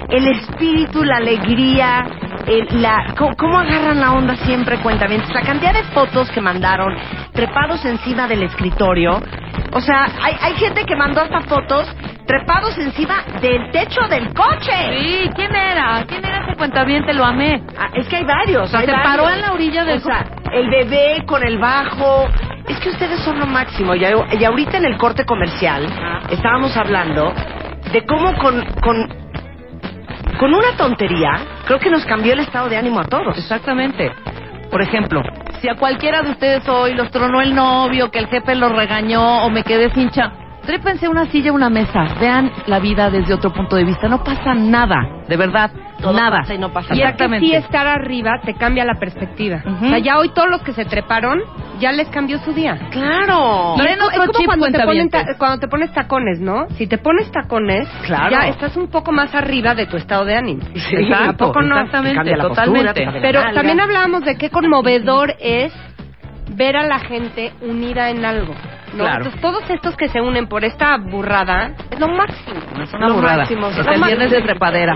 el 0.10 0.28
espíritu, 0.30 1.04
la 1.04 1.18
alegría, 1.18 2.08
el- 2.48 2.82
la, 2.82 3.14
cómo, 3.16 3.36
cómo 3.36 3.60
agarran 3.60 4.00
la 4.00 4.14
onda 4.14 4.36
siempre, 4.38 4.80
cuentamientos. 4.80 5.32
La 5.32 5.42
cantidad 5.44 5.74
de 5.74 5.84
fotos 5.94 6.32
que 6.32 6.42
mandaron 6.42 6.92
trepados 7.34 7.86
encima 7.86 8.28
del 8.28 8.42
escritorio. 8.42 9.22
O 9.74 9.80
sea, 9.80 10.08
hay, 10.24 10.36
hay 10.42 10.54
gente 10.56 10.86
que 10.86 10.96
mandó 10.96 11.22
hasta 11.22 11.42
fotos 11.42 11.88
trepados 12.38 12.78
encima 12.78 13.24
del 13.42 13.70
techo 13.72 14.02
del 14.10 14.34
coche. 14.34 14.72
Sí, 15.00 15.30
¿quién 15.36 15.56
era? 15.56 16.04
¿Quién 16.08 16.26
era 16.26 16.46
ese 16.46 16.56
cuentaviente? 16.56 17.14
Lo 17.14 17.24
amé. 17.26 17.62
Ah, 17.78 17.90
es 17.94 18.08
que 18.08 18.18
hay 18.18 18.24
varios. 18.24 18.64
O 18.64 18.68
sea, 18.68 18.80
hay 18.80 18.86
se 18.88 18.92
paró 18.92 19.30
en 19.30 19.42
la 19.42 19.54
orilla 19.54 19.84
del- 19.86 19.98
O 19.98 20.02
sea, 20.02 20.26
el 20.52 20.70
bebé 20.70 21.24
con 21.26 21.46
el 21.46 21.58
bajo. 21.60 22.28
Es 22.68 22.80
que 22.80 22.90
ustedes 22.90 23.20
son 23.20 23.40
lo 23.40 23.46
máximo. 23.46 23.94
Y, 23.94 24.04
y 24.04 24.44
ahorita 24.46 24.78
en 24.78 24.86
el 24.86 24.98
corte 24.98 25.26
comercial 25.26 25.86
estábamos 26.30 26.76
hablando 26.78 27.34
de 27.92 28.06
cómo 28.06 28.34
con, 28.38 28.64
con, 28.82 29.08
con 30.40 30.54
una 30.54 30.76
tontería 30.78 31.40
creo 31.68 31.80
que 31.80 31.90
nos 31.90 32.06
cambió 32.06 32.34
el 32.34 32.40
estado 32.40 32.70
de 32.70 32.78
ánimo 32.78 33.00
a 33.00 33.06
todos. 33.06 33.38
Exactamente. 33.38 34.12
Por 34.72 34.82
ejemplo, 34.82 35.22
si 35.62 35.70
a 35.70 35.76
cualquiera 35.76 36.24
de 36.24 36.32
ustedes 36.32 36.68
hoy 36.68 36.96
los 36.96 37.12
tronó 37.12 37.42
el 37.42 37.54
novio, 37.54 38.10
que 38.10 38.18
el 38.20 38.28
jefe 38.28 38.56
los 38.56 38.72
regañó 38.72 39.44
o 39.46 39.50
me 39.52 39.64
quedé 39.64 39.92
sin. 39.92 40.10
Trépense 40.66 41.08
una 41.10 41.26
silla, 41.26 41.52
una 41.52 41.70
mesa. 41.70 42.06
Vean 42.20 42.52
la 42.68 42.80
vida 42.80 43.10
desde 43.10 43.34
otro 43.34 43.52
punto 43.52 43.76
de 43.76 43.84
vista. 43.84 44.08
No 44.08 44.24
pasa 44.24 44.54
nada, 44.54 45.24
de 45.28 45.36
verdad, 45.36 45.70
Todo 46.02 46.14
nada. 46.14 46.38
pasa 46.40 46.54
y 46.54 46.58
no 46.58 46.72
pasa 46.72 46.96
Y 46.96 47.02
es 47.02 47.16
que 47.16 47.40
sí 47.40 47.54
estar 47.54 47.86
arriba 47.86 48.40
te 48.46 48.54
cambia 48.54 48.86
la 48.86 48.96
perspectiva. 48.96 49.62
Ujú. 49.66 49.86
O 49.86 49.90
sea, 49.90 50.00
ya 50.00 50.18
hoy 50.18 50.30
todos 50.30 50.50
los 50.50 50.62
que 50.62 50.72
se 50.72 50.86
treparon, 50.86 51.42
ya 51.80 51.92
les 51.92 52.08
cambió 52.10 52.38
su 52.40 52.54
día. 52.54 52.78
Claro. 52.92 53.74
Traen 53.76 53.98
es, 53.98 54.00
co- 54.00 54.06
otro 54.08 54.22
es 54.24 54.28
como 54.28 54.40
chip, 54.40 54.46
cuando 54.48 54.66
te, 54.78 54.86
ponen 54.86 55.10
ta- 55.10 55.26
cuando 55.38 55.60
te 55.60 55.68
pones 55.68 55.92
tacones, 55.92 56.40
¿no? 56.40 56.68
Si 56.78 56.88
te 56.88 56.98
pones 56.98 57.30
tacones, 57.32 57.88
Claro. 58.06 58.30
ya 58.32 58.48
estás 58.48 58.78
un 58.78 58.88
poco 58.88 59.12
más 59.12 59.36
arriba 59.36 59.76
de 59.76 59.86
tu 59.88 59.98
estado 59.98 60.24
de 60.24 60.36
ánimo. 60.36 60.62
Sí, 60.76 60.96
Exacto, 60.96 61.30
¿A 61.46 61.48
poco 61.48 61.62
no? 61.62 61.76
exactamente, 61.78 62.20
postura, 62.36 62.48
totalmente. 62.48 63.04
Pero 63.22 63.42
nalga. 63.42 63.54
también 63.54 63.80
hablábamos 63.82 64.22
de 64.24 64.38
qué 64.38 64.50
conmovedor 64.50 65.34
es 65.42 65.74
ver 66.56 66.78
a 66.78 66.84
la 66.86 67.00
gente 67.00 67.52
unida 67.62 68.10
en 68.10 68.24
algo. 68.24 68.54
¿No? 68.94 69.04
Claro. 69.04 69.18
Entonces, 69.26 69.42
todos 69.42 69.70
estos 69.70 69.96
que 69.98 70.08
se 70.10 70.22
unen 70.22 70.48
por 70.48 70.64
esta 70.64 70.98
burrada 70.98 71.72
es 71.92 72.00
lo 72.00 72.08
máximo. 72.08 72.60
Es 72.82 72.94
una 72.94 73.08
Lo 73.08 73.16
burrada. 73.16 73.38
máximo, 73.40 73.68
Es 73.68 73.78
el 73.88 74.02
viernes 74.04 74.32
de 74.32 74.42
trepadera. 74.42 74.94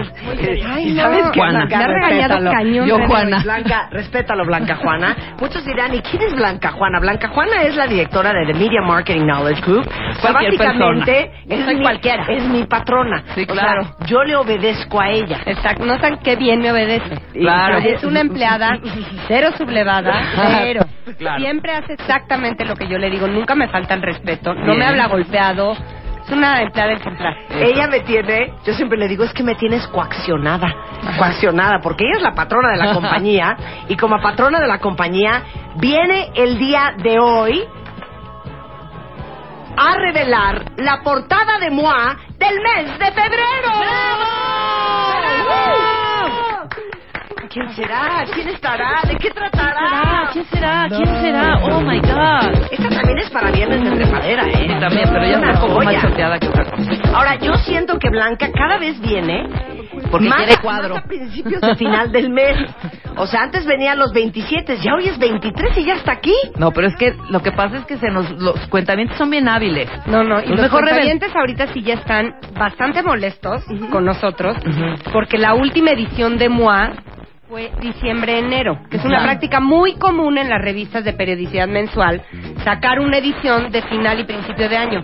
Ay, 0.70 0.90
¿Y 0.90 0.94
no. 0.94 1.02
sabes 1.04 1.26
qué, 1.32 1.40
Juana. 1.40 1.66
Blanca? 1.66 1.88
Respétalo. 1.88 2.52
cañón. 2.52 2.88
Yo, 2.88 2.98
Juana. 3.08 3.40
Blanca, 3.44 3.88
respétalo, 3.92 4.46
Blanca 4.46 4.76
Juana. 4.78 5.16
Muchos 5.40 5.66
dirán, 5.66 5.94
¿y 5.96 6.02
quién 6.02 6.22
es 6.24 6.34
Blanca 6.36 6.72
Juana? 6.72 7.00
Blanca 7.00 7.28
Juana 7.30 7.64
es 7.64 7.76
la 7.76 7.88
directora 7.88 8.34
de 8.34 8.46
The 8.46 8.54
Media 8.54 8.82
Marketing 8.82 9.22
Knowledge 9.26 9.62
Group. 9.62 9.86
Pues 10.22 10.34
básicamente 10.34 11.32
No 11.46 11.56
es 11.56 11.68
mi, 11.76 11.82
cualquiera. 11.82 12.26
es 12.30 12.44
mi 12.50 12.64
patrona. 12.66 13.24
Sí, 13.36 13.46
O 13.50 13.54
sea, 13.54 13.64
claro. 13.64 13.82
yo 14.06 14.24
le 14.24 14.36
obedezco 14.36 15.00
a 15.00 15.10
ella. 15.10 15.40
Exacto, 15.46 15.86
no 15.86 15.96
saben 16.00 16.20
qué 16.24 16.36
bien 16.36 16.60
me 16.62 16.72
obedece. 16.72 17.16
Claro. 17.34 17.78
Es 17.78 18.04
una 18.04 18.20
empleada 18.22 18.78
cero 19.28 19.50
sublevada, 19.58 20.14
cero. 20.60 20.82
Claro. 21.18 21.40
Siempre 21.40 21.72
hace 21.72 21.94
exactamente 21.94 22.66
lo 22.66 22.76
que 22.76 22.88
yo 22.88 22.98
le 22.98 23.10
digo, 23.10 23.28
nunca 23.28 23.56
me 23.56 23.68
falta 23.70 23.87
el 23.94 24.02
respeto, 24.02 24.54
no 24.54 24.76
me 24.76 24.86
habla 24.86 25.08
golpeado. 25.08 25.76
Es 26.26 26.34
una 26.34 26.62
empleada 26.62 26.92
ejemplar. 26.92 27.38
Ella 27.52 27.88
me 27.88 28.02
tiene, 28.02 28.54
yo 28.66 28.74
siempre 28.74 28.98
le 28.98 29.08
digo, 29.08 29.24
es 29.24 29.32
que 29.32 29.44
me 29.44 29.56
tienes 29.56 29.88
coaccionada, 29.88 30.76
coaccionada, 31.18 31.80
porque 31.82 32.04
ella 32.04 32.18
es 32.18 32.22
la 32.22 32.34
patrona 32.34 32.72
de 32.72 32.78
la 32.78 32.94
compañía 32.94 33.56
y 33.88 33.96
como 33.96 34.22
patrona 34.22 34.60
de 34.60 34.68
la 34.68 34.80
compañía 34.80 35.44
viene 35.78 36.32
el 36.36 36.58
día 36.60 36.96
de 36.98 37.18
hoy 37.18 37.64
a 39.78 39.96
revelar 39.96 40.66
la 40.78 41.02
portada 41.02 41.60
de 41.60 41.70
MOA 41.70 42.18
del 42.38 42.62
mes 42.62 43.00
de 43.00 43.12
febrero. 43.12 43.70
¡Bravo! 43.80 45.77
¿Quién 47.58 47.74
será? 47.76 48.24
¿Quién 48.36 48.48
estará? 48.50 49.02
¿De 49.08 49.16
qué 49.16 49.32
tratará? 49.32 50.30
¿Quién 50.32 50.46
será? 50.46 50.88
¿Quién 50.90 51.08
será? 51.22 51.58
Oh 51.64 51.82
my 51.82 52.00
God. 52.00 52.68
Esta 52.72 52.90
también 52.90 53.18
es 53.18 53.30
para 53.32 53.50
viernes 53.52 53.84
de 53.84 53.96
trepadera, 53.96 54.44
¿eh? 54.44 54.68
Sí, 54.68 54.80
también, 54.80 55.10
pero 55.12 55.26
ya 55.26 55.38
Una 55.40 55.60
poco 55.60 55.82
más 55.84 56.02
choteada 56.02 56.38
que 56.40 56.48
otra 56.50 56.66
cosa. 56.66 56.92
Ahora, 57.16 57.36
yo 57.40 57.56
siento 57.58 57.98
que 57.98 58.10
Blanca 58.12 58.52
cada 58.52 58.78
vez 58.78 59.00
viene 59.02 59.48
Porque 60.12 60.30
más, 60.30 60.38
quiere 60.44 60.58
cuadro. 60.62 60.96
más 60.96 61.04
a 61.04 61.08
principios 61.08 61.62
de 61.62 61.76
final 61.76 62.12
del 62.12 62.30
mes. 62.30 62.58
O 63.16 63.26
sea, 63.26 63.42
antes 63.42 63.66
venía 63.66 63.94
a 63.94 63.96
los 63.96 64.14
27, 64.14 64.78
ya 64.78 64.94
hoy 64.94 65.08
es 65.08 65.18
23 65.18 65.78
y 65.80 65.86
ya 65.86 65.96
está 65.96 66.12
aquí. 66.12 66.36
No, 66.60 66.70
pero 66.72 66.86
es 66.88 66.96
que 66.96 67.16
lo 67.32 67.42
que 67.42 67.52
pasa 67.54 67.78
es 67.78 67.86
que 67.86 67.98
se 67.98 68.12
nos, 68.12 68.30
los 68.34 68.68
cuentamientos 68.68 69.18
son 69.18 69.32
bien 69.32 69.48
hábiles. 69.48 69.90
No, 70.06 70.24
no, 70.24 70.40
y 70.42 70.50
los 70.50 70.62
mejor 70.62 70.82
revel- 70.84 70.90
cuentavientes 70.90 71.36
ahorita 71.36 71.68
sí 71.74 71.82
ya 71.82 71.96
están 71.96 72.36
bastante 72.56 73.02
molestos 73.02 73.64
con 73.90 74.06
nosotros, 74.06 74.56
porque 75.12 75.40
la 75.40 75.56
última 75.56 75.90
edición 75.90 76.38
de 76.38 76.50
MOA 76.50 76.92
fue 77.50 77.72
diciembre-enero, 77.82 78.80
que 78.90 78.98
es 78.98 79.06
una 79.06 79.24
práctica 79.24 79.60
muy 79.60 79.96
común 79.96 80.38
en 80.38 80.50
las 80.50 80.62
revistas 80.62 81.04
de 81.06 81.14
periodicidad 81.14 81.68
mensual, 81.68 82.22
sacar 82.64 83.00
una 83.00 83.18
edición 83.18 83.72
de 83.72 83.82
final 83.84 84.20
y 84.20 84.24
principio 84.26 84.68
de 84.68 84.78
año. 84.78 85.04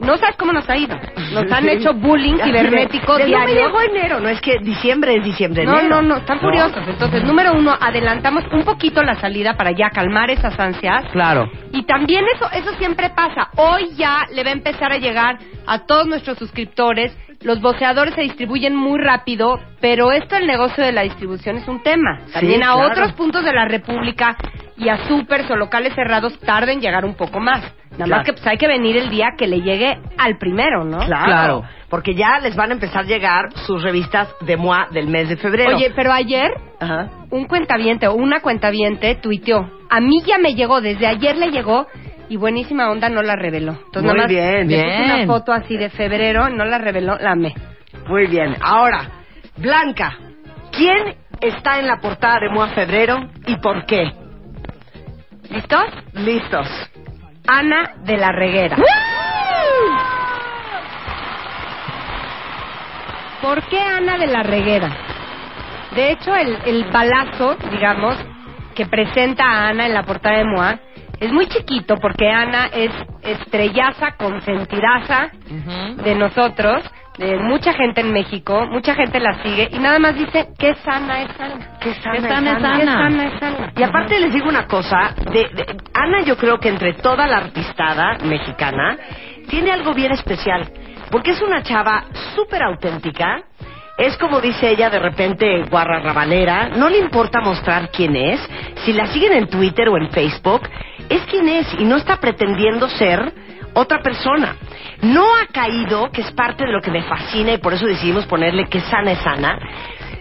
No 0.00 0.16
sabes 0.16 0.34
cómo 0.36 0.52
nos 0.52 0.68
ha 0.68 0.76
ido. 0.76 0.98
Nos 1.32 1.52
han 1.52 1.68
hecho 1.68 1.94
bullying 1.94 2.36
cibernético 2.42 3.16
De- 3.18 3.24
de- 3.26 3.30
No 3.30 3.38
me 3.38 3.46
diario. 3.46 3.66
llegó 3.66 3.80
enero, 3.82 4.18
no 4.20 4.28
es 4.28 4.40
que 4.40 4.58
diciembre 4.58 5.14
es 5.16 5.22
diciembre, 5.24 5.64
No, 5.64 5.78
enero. 5.78 6.02
no, 6.02 6.08
no, 6.08 6.16
están 6.16 6.40
furiosos. 6.40 6.82
Entonces, 6.88 7.22
número 7.22 7.52
uno, 7.52 7.76
adelantamos 7.80 8.42
un 8.52 8.64
poquito 8.64 9.00
la 9.04 9.14
salida 9.20 9.54
para 9.54 9.70
ya 9.70 9.90
calmar 9.90 10.28
esas 10.30 10.58
ansias. 10.58 11.04
Claro. 11.12 11.48
Y 11.72 11.84
también 11.84 12.24
eso, 12.34 12.50
eso 12.52 12.72
siempre 12.78 13.10
pasa. 13.10 13.50
Hoy 13.56 13.90
ya 13.96 14.26
le 14.34 14.42
va 14.42 14.50
a 14.50 14.54
empezar 14.54 14.90
a 14.92 14.96
llegar 14.98 15.38
a 15.66 15.78
todos 15.86 16.08
nuestros 16.08 16.36
suscriptores. 16.36 17.16
Los 17.44 17.60
boceadores 17.60 18.14
se 18.14 18.22
distribuyen 18.22 18.74
muy 18.74 18.98
rápido, 19.00 19.58
pero 19.80 20.12
esto, 20.12 20.36
el 20.36 20.46
negocio 20.46 20.84
de 20.84 20.92
la 20.92 21.02
distribución, 21.02 21.56
es 21.56 21.68
un 21.68 21.82
tema. 21.82 22.20
También 22.32 22.62
a 22.62 22.74
claro. 22.74 22.88
otros 22.90 23.12
puntos 23.12 23.44
de 23.44 23.52
la 23.52 23.64
República 23.66 24.36
y 24.76 24.88
a 24.88 25.06
supers 25.06 25.50
o 25.50 25.56
locales 25.56 25.94
cerrados 25.94 26.38
tarden 26.40 26.76
en 26.76 26.80
llegar 26.80 27.04
un 27.04 27.14
poco 27.14 27.40
más. 27.40 27.60
Nada 27.92 28.04
Claro. 28.06 28.10
más 28.16 28.24
que 28.26 28.32
pues, 28.32 28.46
hay 28.46 28.56
que 28.56 28.66
venir 28.66 28.96
el 28.96 29.10
día 29.10 29.26
que 29.36 29.46
le 29.46 29.60
llegue 29.60 29.98
al 30.16 30.38
primero, 30.38 30.82
¿no? 30.84 30.98
Claro, 31.00 31.24
Claro. 31.26 31.62
porque 31.90 32.14
ya 32.14 32.38
les 32.40 32.56
van 32.56 32.70
a 32.70 32.74
empezar 32.74 33.00
a 33.04 33.06
llegar 33.06 33.52
sus 33.66 33.82
revistas 33.82 34.28
de 34.40 34.56
MOA 34.56 34.88
del 34.92 35.08
mes 35.08 35.28
de 35.28 35.36
febrero. 35.36 35.76
Oye, 35.76 35.92
pero 35.94 36.10
ayer 36.12 36.50
Ajá. 36.80 37.10
un 37.30 37.44
cuentaviente 37.46 38.06
o 38.08 38.14
una 38.14 38.40
cuentaviente 38.40 39.16
tuiteó. 39.16 39.68
A 39.90 40.00
mí 40.00 40.22
ya 40.24 40.38
me 40.38 40.54
llegó, 40.54 40.80
desde 40.80 41.06
ayer 41.06 41.36
le 41.36 41.50
llegó 41.50 41.86
y 42.28 42.36
buenísima 42.36 42.90
onda 42.90 43.08
no 43.08 43.22
la 43.22 43.36
reveló. 43.36 43.72
Entonces 43.72 44.02
Muy 44.02 44.14
nada 44.14 44.22
más 44.22 44.28
bien. 44.28 44.68
le 44.68 44.76
puse 44.76 44.86
Bien. 44.86 45.12
una 45.12 45.26
foto 45.26 45.52
así 45.52 45.76
de 45.76 45.90
febrero, 45.90 46.48
no 46.48 46.64
la 46.64 46.78
reveló, 46.78 47.16
la 47.18 47.32
amé. 47.32 47.54
Muy 48.08 48.26
bien. 48.26 48.56
Ahora, 48.62 49.08
Blanca, 49.56 50.16
¿quién 50.70 51.14
está 51.40 51.78
en 51.78 51.86
la 51.86 52.00
portada 52.00 52.40
de 52.40 52.48
MOA 52.50 52.68
febrero 52.68 53.28
y 53.46 53.56
por 53.56 53.84
qué? 53.86 54.10
¿Listos? 55.50 55.84
Listos. 56.14 56.68
Ana 57.46 57.94
de 58.04 58.16
la 58.16 58.32
Reguera. 58.32 58.76
¿Por 63.42 63.62
qué 63.64 63.78
Ana 63.80 64.18
de 64.18 64.26
la 64.28 64.42
Reguera? 64.42 64.88
De 65.94 66.12
hecho, 66.12 66.34
el, 66.34 66.56
el 66.64 66.84
balazo, 66.90 67.56
digamos, 67.70 68.16
que 68.74 68.86
presenta 68.86 69.44
a 69.44 69.68
Ana 69.68 69.86
en 69.86 69.94
la 69.94 70.04
portada 70.04 70.38
de 70.38 70.44
MOA 70.44 70.78
es 71.22 71.32
muy 71.32 71.46
chiquito 71.46 71.96
porque 71.96 72.28
Ana 72.28 72.66
es 72.72 72.90
estrellaza, 73.22 74.12
consentidaza 74.16 75.30
de 76.04 76.14
nosotros, 76.14 76.82
de 77.18 77.36
mucha 77.36 77.72
gente 77.74 78.00
en 78.00 78.12
México, 78.12 78.66
mucha 78.70 78.94
gente 78.94 79.20
la 79.20 79.42
sigue 79.42 79.68
y 79.70 79.78
nada 79.78 79.98
más 79.98 80.14
dice 80.16 80.48
que 80.58 80.74
sana 80.76 81.22
es 81.22 81.30
Ana. 81.40 81.78
Qué 81.80 81.94
sana, 81.94 82.20
sana 82.28 82.50
es 82.50 82.64
Ana. 82.64 82.72
Ana. 82.72 82.78
Qué 82.78 82.86
sana 82.86 83.26
es 83.26 83.42
Ana. 83.42 83.72
Y 83.76 83.82
aparte 83.82 84.18
les 84.20 84.32
digo 84.32 84.48
una 84.48 84.66
cosa, 84.66 85.14
de, 85.30 85.40
de- 85.54 85.76
Ana 85.94 86.22
yo 86.22 86.36
creo 86.36 86.58
que 86.58 86.68
entre 86.70 86.94
toda 86.94 87.26
la 87.26 87.36
artistada 87.38 88.18
mexicana 88.24 88.96
tiene 89.48 89.70
algo 89.72 89.92
bien 89.94 90.12
especial, 90.12 90.68
porque 91.10 91.32
es 91.32 91.42
una 91.42 91.62
chava 91.62 92.04
súper 92.34 92.62
auténtica, 92.62 93.42
es 93.98 94.16
como 94.16 94.40
dice 94.40 94.70
ella 94.70 94.88
de 94.88 94.98
repente 94.98 95.64
guarra 95.70 96.00
rabanera, 96.00 96.70
no 96.70 96.88
le 96.88 96.96
importa 96.98 97.40
mostrar 97.42 97.90
quién 97.90 98.16
es, 98.16 98.40
si 98.86 98.94
la 98.94 99.06
siguen 99.08 99.34
en 99.34 99.48
Twitter 99.48 99.88
o 99.90 99.98
en 99.98 100.10
Facebook, 100.10 100.62
es 101.14 101.22
quien 101.26 101.48
es 101.48 101.66
y 101.78 101.84
no 101.84 101.96
está 101.96 102.16
pretendiendo 102.16 102.88
ser 102.88 103.32
otra 103.74 104.00
persona. 104.02 104.56
No 105.02 105.24
ha 105.36 105.46
caído, 105.52 106.10
que 106.12 106.20
es 106.20 106.30
parte 106.32 106.64
de 106.66 106.72
lo 106.72 106.80
que 106.80 106.90
me 106.90 107.02
fascina 107.02 107.52
y 107.52 107.58
por 107.58 107.72
eso 107.74 107.86
decidimos 107.86 108.26
ponerle 108.26 108.68
que 108.68 108.80
sana 108.80 109.12
es 109.12 109.18
sana, 109.20 109.58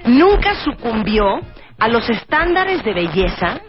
nunca 0.05 0.55
sucumbió 0.55 1.41
a 1.79 1.87
los 1.87 2.09
estándares 2.09 2.83
de 2.83 2.93
belleza 2.93 3.59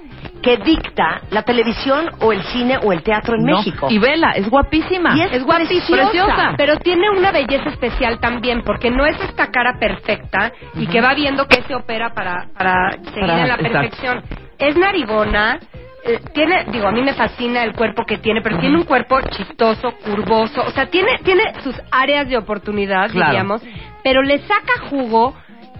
que 0.40 0.56
dicta 0.56 1.20
la 1.30 1.42
televisión 1.42 2.10
o 2.20 2.32
el 2.32 2.42
cine 2.44 2.78
o 2.82 2.92
el 2.92 3.02
teatro 3.02 3.34
en 3.36 3.44
No. 3.44 3.56
México. 3.58 3.88
Y 3.90 3.98
vela, 3.98 4.32
es 4.32 4.48
guapísima. 4.48 5.16
Y 5.16 5.20
es 5.22 5.32
Es 5.32 5.44
guapísima, 5.44 5.98
preciosa. 6.02 6.54
pero 6.56 6.76
tiene 6.78 7.10
una 7.10 7.30
belleza 7.32 7.68
especial 7.70 8.18
también, 8.20 8.62
porque 8.64 8.90
no 8.90 9.04
es 9.06 9.20
esta 9.20 9.48
cara 9.50 9.78
perfecta 9.78 10.52
y 10.74 10.86
que 10.86 11.00
va 11.00 11.14
viendo 11.14 11.46
qué 11.46 11.62
se 11.62 11.74
opera 11.74 12.12
para, 12.14 12.46
para 12.56 12.90
seguir 12.92 13.20
Para- 13.20 13.42
en 13.42 13.48
la 13.48 13.54
exacto. 13.54 13.72
perfección. 13.72 14.22
Es 14.58 14.76
narigona, 14.76 15.58
eh, 16.04 16.18
tiene, 16.34 16.64
digo, 16.72 16.88
a 16.88 16.92
mí 16.92 17.00
me 17.02 17.14
fascina 17.14 17.62
el 17.62 17.72
cuerpo 17.74 18.04
que 18.06 18.18
tiene, 18.18 18.40
pero 18.42 18.58
tiene 18.58 18.76
un 18.76 18.84
cuerpo 18.84 19.20
chistoso, 19.30 19.92
curvoso, 20.04 20.62
o 20.66 20.70
sea, 20.70 20.86
tiene, 20.86 21.18
tiene 21.24 21.42
sus 21.62 21.74
áreas 21.90 22.28
de 22.28 22.36
oportunidad, 22.36 23.10
Claro. 23.10 23.30
diríamos, 23.30 23.62
pero 24.02 24.22
le 24.22 24.38
saca 24.40 24.80
jugo 24.90 25.34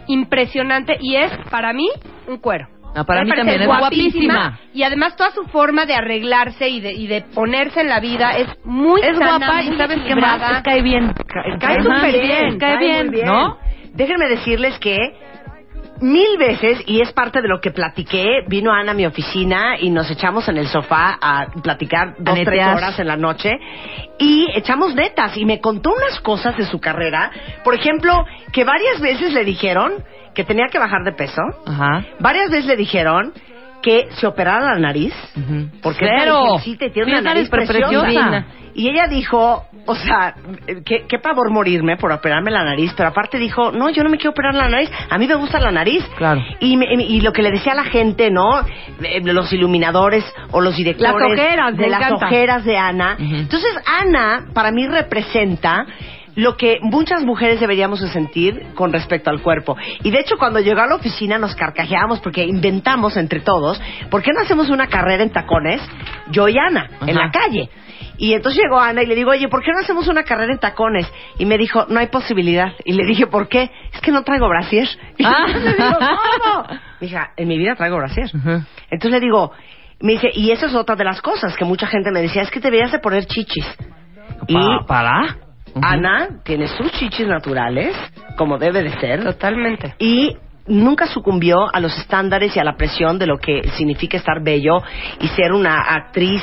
impresionante 0.06 0.96
y 1.00 1.16
es, 1.16 1.30
para 1.50 1.72
mí, 1.72 1.88
un 2.28 2.38
cuero. 2.38 2.68
Ah, 2.94 3.04
para 3.04 3.20
Me 3.20 3.24
mí 3.24 3.30
parece 3.30 3.46
también 3.50 3.70
es 3.70 3.78
guapísima. 3.78 4.58
Y 4.74 4.82
además 4.82 5.16
toda 5.16 5.30
su 5.30 5.44
forma 5.44 5.86
de 5.86 5.94
arreglarse 5.94 6.68
y 6.68 6.80
de, 6.80 6.92
y 6.92 7.06
de 7.06 7.22
ponerse 7.22 7.80
en 7.80 7.88
la 7.88 8.00
vida 8.00 8.32
es 8.36 8.48
muy 8.64 9.00
Es 9.00 9.16
sana, 9.16 9.38
guapa 9.38 9.62
y 9.62 9.76
¿sabes 9.78 9.98
qué 10.06 10.14
más? 10.14 10.62
Cae 10.62 10.82
bien. 10.82 11.12
Cae 11.58 11.78
Ajá, 11.78 11.82
súper 11.82 12.12
bien, 12.20 12.26
bien, 12.48 12.58
cae 12.58 12.76
muy 12.76 13.08
bien, 13.10 13.26
¿no? 13.26 13.56
Déjenme 13.94 14.28
decirles 14.28 14.78
que 14.78 14.96
mil 16.02 16.36
veces, 16.38 16.82
y 16.86 17.00
es 17.00 17.12
parte 17.12 17.40
de 17.40 17.48
lo 17.48 17.60
que 17.60 17.70
platiqué, 17.70 18.42
vino 18.48 18.72
Ana 18.72 18.92
a 18.92 18.94
mi 18.94 19.06
oficina 19.06 19.76
y 19.78 19.90
nos 19.90 20.10
echamos 20.10 20.48
en 20.48 20.58
el 20.58 20.66
sofá 20.66 21.18
a 21.20 21.46
platicar 21.62 22.16
dos, 22.18 22.34
tres 22.34 22.48
netear. 22.48 22.76
horas 22.76 22.98
en 22.98 23.06
la 23.06 23.16
noche 23.16 23.58
y 24.18 24.48
echamos 24.54 24.94
netas 24.94 25.36
y 25.36 25.44
me 25.44 25.60
contó 25.60 25.94
unas 25.94 26.20
cosas 26.20 26.56
de 26.56 26.66
su 26.66 26.80
carrera. 26.80 27.30
Por 27.64 27.74
ejemplo, 27.74 28.24
que 28.52 28.64
varias 28.64 29.00
veces 29.00 29.32
le 29.32 29.44
dijeron 29.44 30.04
que 30.34 30.44
tenía 30.44 30.66
que 30.68 30.78
bajar 30.78 31.04
de 31.04 31.12
peso. 31.12 31.42
Ajá. 31.66 32.04
Varias 32.18 32.50
veces 32.50 32.66
le 32.66 32.76
dijeron 32.76 33.32
que 33.82 34.08
se 34.12 34.26
operara 34.26 34.60
la 34.74 34.78
nariz. 34.78 35.12
Porque 35.82 36.04
es 36.04 36.10
Cero. 36.20 36.44
naricita 36.52 36.86
y 36.86 36.90
tiene 36.92 37.12
una 37.12 37.20
nariz 37.22 37.48
preciosa. 37.50 38.00
preciosa. 38.02 38.46
Y 38.74 38.88
ella 38.88 39.06
dijo, 39.06 39.66
o 39.84 39.94
sea, 39.94 40.34
qué, 40.86 41.04
qué 41.06 41.18
pavor 41.18 41.50
morirme 41.50 41.98
por 41.98 42.10
operarme 42.10 42.50
la 42.50 42.64
nariz, 42.64 42.94
pero 42.96 43.10
aparte 43.10 43.36
dijo, 43.36 43.70
no, 43.70 43.90
yo 43.90 44.02
no 44.02 44.08
me 44.08 44.16
quiero 44.16 44.30
operar 44.30 44.54
la 44.54 44.66
nariz, 44.66 44.90
a 45.10 45.18
mí 45.18 45.26
me 45.26 45.34
gusta 45.34 45.60
la 45.60 45.70
nariz. 45.70 46.02
Claro. 46.16 46.40
Y, 46.58 46.78
me- 46.78 46.86
y 46.94 47.20
lo 47.20 47.34
que 47.34 47.42
le 47.42 47.50
decía 47.50 47.72
a 47.72 47.76
la 47.76 47.84
gente, 47.84 48.30
¿no? 48.30 48.60
Eh, 49.02 49.20
Los 49.24 49.52
iluminadores 49.52 50.24
o 50.52 50.62
los 50.62 50.74
directores 50.74 51.12
Las 51.12 51.22
ojeras, 51.32 51.76
de 51.76 51.82
me 51.82 51.90
las 51.90 52.00
encanta. 52.00 52.26
ojeras 52.26 52.64
de 52.64 52.78
Ana. 52.78 53.16
Entonces, 53.18 53.70
Ana, 53.84 54.46
para 54.54 54.70
mí, 54.70 54.86
representa 54.88 55.84
lo 56.34 56.56
que 56.56 56.78
muchas 56.82 57.24
mujeres 57.24 57.60
deberíamos 57.60 58.00
de 58.00 58.08
sentir 58.08 58.68
con 58.74 58.92
respecto 58.92 59.30
al 59.30 59.42
cuerpo. 59.42 59.76
Y 60.02 60.10
de 60.10 60.20
hecho, 60.20 60.36
cuando 60.38 60.60
llegó 60.60 60.80
a 60.80 60.86
la 60.86 60.94
oficina 60.96 61.38
nos 61.38 61.54
carcajeamos 61.54 62.20
porque 62.20 62.44
inventamos 62.44 63.16
entre 63.16 63.40
todos, 63.40 63.80
¿por 64.10 64.22
qué 64.22 64.32
no 64.32 64.40
hacemos 64.40 64.70
una 64.70 64.86
carrera 64.86 65.22
en 65.22 65.30
tacones, 65.30 65.80
yo 66.30 66.48
y 66.48 66.56
Ana, 66.58 66.88
en 67.06 67.14
la 67.16 67.30
calle? 67.30 67.68
Y 68.18 68.34
entonces 68.34 68.62
llegó 68.62 68.78
Ana 68.78 69.02
y 69.02 69.06
le 69.06 69.14
digo, 69.14 69.30
oye, 69.32 69.48
¿por 69.48 69.62
qué 69.62 69.72
no 69.72 69.80
hacemos 69.80 70.06
una 70.06 70.22
carrera 70.22 70.52
en 70.52 70.58
tacones? 70.58 71.10
Y 71.38 71.44
me 71.46 71.58
dijo, 71.58 71.86
no 71.88 71.98
hay 71.98 72.06
posibilidad. 72.06 72.72
Y 72.84 72.92
le 72.92 73.04
dije, 73.04 73.26
¿por 73.26 73.48
qué? 73.48 73.70
Es 73.92 74.00
que 74.00 74.12
no 74.12 74.22
traigo 74.22 74.48
brasier. 74.48 74.86
Y 75.18 75.24
Ah. 75.24 75.46
le 75.48 75.74
digo, 75.74 75.98
¿cómo? 75.98 76.66
Me 77.00 77.06
dije, 77.06 77.18
en 77.36 77.48
mi 77.48 77.58
vida 77.58 77.74
traigo 77.74 77.96
brasier. 77.96 78.30
Entonces 78.90 79.10
le 79.10 79.20
digo, 79.20 79.52
me 80.00 80.12
dice, 80.12 80.30
y 80.34 80.50
esa 80.50 80.66
es 80.66 80.74
otra 80.74 80.94
de 80.94 81.04
las 81.04 81.20
cosas 81.20 81.56
que 81.56 81.64
mucha 81.64 81.86
gente 81.86 82.10
me 82.12 82.20
decía, 82.22 82.42
es 82.42 82.50
que 82.50 82.60
te 82.60 82.68
deberías 82.68 82.92
de 82.92 82.98
poner 83.00 83.26
chichis. 83.26 83.66
Y 84.46 84.56
Ana 85.80 86.28
tiene 86.44 86.66
sus 86.68 86.90
chichis 86.92 87.26
naturales, 87.26 87.96
como 88.36 88.58
debe 88.58 88.82
de 88.82 88.92
ser, 88.98 89.22
Totalmente. 89.24 89.94
y 89.98 90.36
nunca 90.66 91.06
sucumbió 91.06 91.74
a 91.74 91.80
los 91.80 91.96
estándares 91.98 92.54
y 92.56 92.60
a 92.60 92.64
la 92.64 92.76
presión 92.76 93.18
de 93.18 93.26
lo 93.26 93.38
que 93.38 93.62
significa 93.76 94.16
estar 94.16 94.42
bello 94.42 94.82
y 95.20 95.28
ser 95.28 95.52
una 95.52 95.80
actriz 95.80 96.42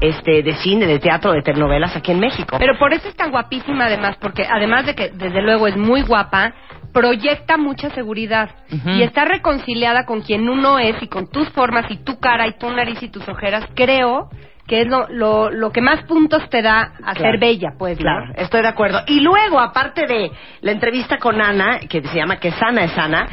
este, 0.00 0.42
de 0.42 0.54
cine, 0.56 0.86
de 0.86 0.98
teatro, 0.98 1.32
de 1.32 1.42
telenovelas 1.42 1.94
aquí 1.96 2.12
en 2.12 2.20
México. 2.20 2.56
Pero 2.58 2.78
por 2.78 2.92
eso 2.92 3.08
es 3.08 3.16
tan 3.16 3.30
guapísima 3.30 3.86
además, 3.86 4.16
porque 4.20 4.46
además 4.48 4.86
de 4.86 4.94
que 4.94 5.10
desde 5.10 5.42
luego 5.42 5.66
es 5.66 5.76
muy 5.76 6.02
guapa, 6.02 6.54
proyecta 6.92 7.56
mucha 7.58 7.90
seguridad 7.90 8.50
y 8.70 9.02
está 9.02 9.24
reconciliada 9.26 10.06
con 10.06 10.22
quien 10.22 10.48
uno 10.48 10.78
es 10.78 11.02
y 11.02 11.06
con 11.08 11.30
tus 11.30 11.48
formas 11.50 11.90
y 11.90 11.98
tu 11.98 12.18
cara 12.18 12.46
y 12.46 12.58
tu 12.58 12.70
nariz 12.70 13.02
y 13.02 13.08
tus 13.08 13.28
ojeras, 13.28 13.66
creo 13.74 14.30
que 14.68 14.82
es 14.82 14.86
lo, 14.86 15.08
lo, 15.08 15.50
lo 15.50 15.72
que 15.72 15.80
más 15.80 16.04
puntos 16.04 16.48
te 16.50 16.62
da 16.62 16.92
a 17.02 17.14
Claro. 17.14 17.20
ser 17.20 17.38
bella, 17.40 17.70
pues. 17.78 17.96
¿no? 17.98 18.02
Claro, 18.02 18.32
estoy 18.36 18.62
de 18.62 18.68
acuerdo. 18.68 19.00
Y 19.06 19.20
luego, 19.20 19.58
aparte 19.58 20.06
de 20.06 20.30
la 20.60 20.70
entrevista 20.72 21.16
con 21.18 21.40
Ana, 21.40 21.80
que 21.88 22.02
se 22.02 22.14
llama 22.14 22.36
Que 22.38 22.52
sana 22.52 22.84
es 22.84 22.96
Ana, 22.96 23.26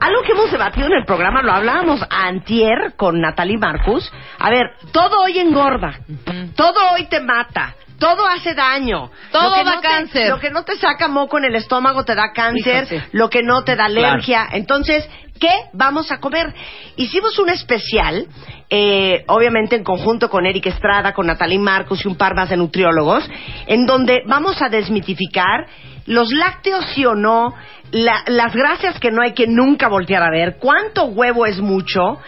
algo 0.00 0.22
que 0.22 0.32
hemos 0.32 0.50
debatido 0.50 0.86
en 0.86 0.94
el 0.94 1.04
programa, 1.04 1.42
lo 1.42 1.52
hablábamos 1.52 2.00
antier 2.08 2.94
con 2.96 3.20
Natalie 3.20 3.58
Marcus. 3.58 4.10
A 4.38 4.48
ver, 4.48 4.70
todo 4.92 5.22
hoy 5.24 5.38
engorda, 5.38 5.92
todo 6.56 6.74
hoy 6.94 7.04
te 7.06 7.20
mata. 7.20 7.74
Todo 7.98 8.26
hace 8.28 8.54
daño. 8.54 9.10
Todo 9.32 9.50
da 9.64 9.64
no 9.64 9.80
te- 9.80 9.88
cáncer. 9.88 10.28
lo 10.28 10.38
que 10.38 10.50
no 10.50 10.62
te 10.64 10.76
saca 10.76 11.08
moco 11.08 11.38
en 11.38 11.44
el 11.46 11.54
estómago 11.56 12.04
te 12.04 12.14
da 12.14 12.32
cáncer. 12.32 12.62
Lo 13.12 13.28
que 13.28 13.42
no 13.42 13.64
te 13.64 13.74
da 13.76 13.86
alergia. 13.86 14.46
Entonces, 14.52 15.08
¿qué 15.40 15.50
vamos 15.72 16.10
a 16.12 16.18
comer? 16.18 16.54
Hicimos 16.96 17.38
un 17.38 17.48
especial, 17.50 18.26
eh, 18.70 19.24
obviamente 19.26 19.76
en 19.76 19.84
conjunto 19.84 20.30
con 20.30 20.46
Eric 20.46 20.66
Estrada, 20.66 21.12
con 21.12 21.26
Natalie 21.26 21.58
Marcos 21.58 22.04
y 22.04 22.08
un 22.08 22.16
par 22.16 22.34
más 22.34 22.50
de 22.50 22.56
nutriólogos, 22.56 23.28
en 23.66 23.84
donde 23.86 24.22
vamos 24.26 24.60
a 24.62 24.68
desmitificar 24.68 25.66
los 26.06 26.30
lácteos 26.32 26.84
sí 26.94 27.04
o 27.04 27.14
no, 27.14 27.54
la- 27.90 28.22
las 28.28 28.54
grasas 28.54 28.98
que 29.00 29.10
no 29.10 29.22
hay 29.22 29.32
que 29.34 29.46
nunca 29.46 29.88
voltear 29.88 30.22
a 30.22 30.30
ver, 30.30 30.56
cuánto 30.58 31.04
huevo 31.06 31.44
es 31.46 31.58
mucho, 31.60 32.18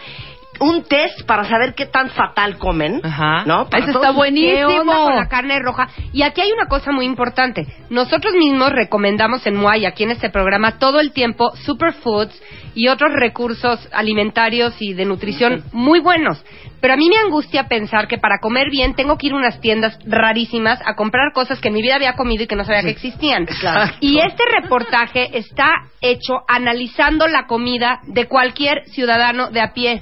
un 0.60 0.84
test 0.84 1.22
para 1.26 1.44
saber 1.44 1.74
qué 1.74 1.86
tan 1.86 2.10
fatal 2.10 2.58
comen, 2.58 3.00
Ajá. 3.02 3.44
¿no? 3.46 3.68
Para 3.68 3.86
todos 3.86 3.96
está 3.96 4.10
buenísimo. 4.12 4.68
¿Qué 4.68 4.78
onda 4.78 5.04
con 5.04 5.16
la 5.16 5.26
carne 5.26 5.58
roja? 5.58 5.88
Y 6.12 6.22
aquí 6.22 6.42
hay 6.42 6.52
una 6.52 6.66
cosa 6.66 6.92
muy 6.92 7.06
importante. 7.06 7.66
Nosotros 7.88 8.34
mismos 8.34 8.70
recomendamos 8.70 9.46
en 9.46 9.56
Muay, 9.56 9.86
aquí 9.86 10.04
en 10.04 10.10
este 10.10 10.28
programa, 10.30 10.78
todo 10.78 11.00
el 11.00 11.12
tiempo 11.12 11.50
superfoods 11.56 12.40
y 12.74 12.88
otros 12.88 13.10
recursos 13.12 13.88
alimentarios 13.92 14.80
y 14.80 14.92
de 14.92 15.06
nutrición 15.06 15.64
muy 15.72 16.00
buenos. 16.00 16.44
Pero 16.80 16.94
a 16.94 16.96
mí 16.96 17.08
me 17.08 17.18
angustia 17.18 17.68
pensar 17.68 18.06
que 18.06 18.18
para 18.18 18.38
comer 18.38 18.70
bien 18.70 18.94
tengo 18.94 19.16
que 19.16 19.28
ir 19.28 19.32
a 19.32 19.36
unas 19.36 19.60
tiendas 19.60 19.98
rarísimas 20.06 20.80
a 20.84 20.94
comprar 20.94 21.32
cosas 21.32 21.60
que 21.60 21.68
en 21.68 21.74
mi 21.74 21.82
vida 21.82 21.96
había 21.96 22.14
comido 22.14 22.44
y 22.44 22.46
que 22.46 22.56
no 22.56 22.64
sabía 22.64 22.82
que 22.82 22.90
existían. 22.90 23.46
Claro. 23.46 23.92
Y 24.00 24.18
este 24.18 24.42
reportaje 24.60 25.38
está 25.38 25.70
hecho 26.00 26.40
analizando 26.48 27.26
la 27.28 27.46
comida 27.46 28.00
de 28.06 28.26
cualquier 28.26 28.84
ciudadano 28.86 29.50
de 29.50 29.60
a 29.60 29.72
pie. 29.72 30.00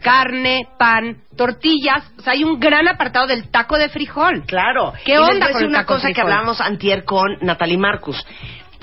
Carne, 0.00 0.68
pan, 0.78 1.18
tortillas, 1.36 2.04
o 2.18 2.22
sea, 2.22 2.32
hay 2.32 2.44
un 2.44 2.58
gran 2.58 2.88
apartado 2.88 3.26
del 3.26 3.50
taco 3.50 3.76
de 3.78 3.88
frijol. 3.88 4.44
Claro. 4.46 4.92
¿Qué 5.04 5.12
Y 5.12 5.14
les 5.16 5.28
onda 5.28 5.32
voy 5.46 5.50
a 5.50 5.52
con 5.52 5.52
decir 5.52 5.62
el 5.62 5.68
una 5.68 5.78
taco 5.80 5.94
cosa 5.94 6.08
que 6.08 6.14
frijol? 6.14 6.32
hablábamos 6.32 6.60
antier 6.60 7.04
con 7.04 7.38
Natalie 7.42 7.78
Marcus. 7.78 8.24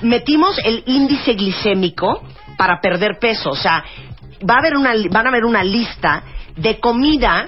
Metimos 0.02 0.58
el 0.64 0.82
índice 0.86 1.34
glicémico 1.34 2.22
para 2.56 2.80
perder 2.80 3.18
peso. 3.18 3.50
O 3.50 3.56
sea, 3.56 3.84
va 4.48 4.54
a 4.54 4.58
haber 4.58 4.76
una, 4.76 4.92
van 5.10 5.26
a 5.26 5.28
haber 5.30 5.44
una 5.44 5.64
lista 5.64 6.22
de 6.56 6.78
comida 6.78 7.46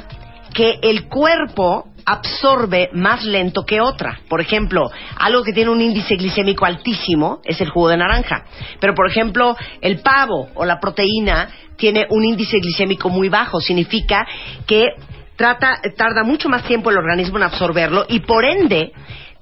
que 0.53 0.79
el 0.83 1.09
cuerpo 1.09 1.90
absorbe 2.05 2.91
más 2.93 3.25
lento 3.25 3.65
que 3.65 3.81
otra. 3.81 4.21
Por 4.29 4.41
ejemplo, 4.41 4.91
algo 5.17 5.43
que 5.43 5.53
tiene 5.53 5.71
un 5.71 5.81
índice 5.81 6.17
glicémico 6.17 6.65
altísimo 6.65 7.41
es 7.45 7.61
el 7.61 7.71
jugo 7.71 7.89
de 7.89 7.97
naranja. 7.97 8.45
Pero, 8.81 8.95
por 8.95 9.09
ejemplo, 9.09 9.57
el 9.81 10.01
pavo 10.01 10.49
o 10.55 10.65
la 10.65 10.81
proteína 10.81 11.49
tiene 11.77 12.07
un 12.11 12.25
índice 12.25 12.59
glicémico 12.59 13.09
muy 13.09 13.29
bajo. 13.29 13.61
Significa 13.61 14.27
que 14.67 14.89
trata, 15.37 15.81
tarda 15.97 16.23
mucho 16.23 16.49
más 16.49 16.65
tiempo 16.65 16.91
el 16.91 16.99
organismo 16.99 17.39
en 17.39 17.45
absorberlo 17.45 18.05
y, 18.09 18.21
por 18.21 18.45
ende, 18.45 18.93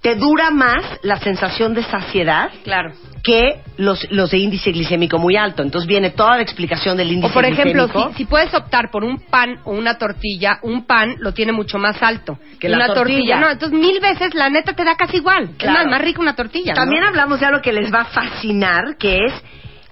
te 0.02 0.14
dura 0.14 0.50
más 0.50 0.84
la 1.02 1.18
sensación 1.18 1.74
de 1.74 1.82
saciedad 1.82 2.50
Claro. 2.62 2.92
que 3.24 3.60
los, 3.78 4.06
los 4.12 4.30
de 4.30 4.38
índice 4.38 4.70
glicémico 4.70 5.18
muy 5.18 5.36
alto. 5.36 5.62
Entonces 5.62 5.88
viene 5.88 6.10
toda 6.10 6.36
la 6.36 6.42
explicación 6.42 6.96
del 6.96 7.10
índice 7.10 7.30
O 7.30 7.34
por 7.34 7.44
ejemplo, 7.44 7.84
glicémico. 7.86 8.10
si, 8.12 8.18
si 8.18 8.24
puedes 8.26 8.54
optar 8.54 8.90
por 8.92 9.02
un 9.04 9.18
pan 9.18 9.58
o 9.64 9.72
una 9.72 9.98
tortilla, 9.98 10.60
un 10.62 10.84
pan 10.86 11.16
lo 11.18 11.32
tiene 11.34 11.50
mucho 11.52 11.78
más 11.78 12.00
alto 12.02 12.38
Que 12.60 12.68
la 12.68 12.76
una 12.76 12.94
tortilla. 12.94 13.40
No, 13.40 13.50
entonces 13.50 13.76
mil 13.78 13.98
veces 14.00 14.34
la 14.34 14.48
neta 14.48 14.72
te 14.72 14.84
da 14.84 14.94
casi 14.96 15.16
igual. 15.16 15.50
Claro. 15.58 15.78
Es 15.78 15.84
más, 15.84 15.90
más 15.90 16.00
rica 16.00 16.20
una 16.20 16.36
tortilla. 16.36 16.72
¿no? 16.74 16.76
También 16.80 17.02
hablamos 17.04 17.40
de 17.40 17.46
algo 17.46 17.60
que 17.60 17.72
les 17.72 17.92
va 17.92 18.02
a 18.02 18.04
fascinar, 18.06 18.96
que 18.98 19.18
es 19.26 19.32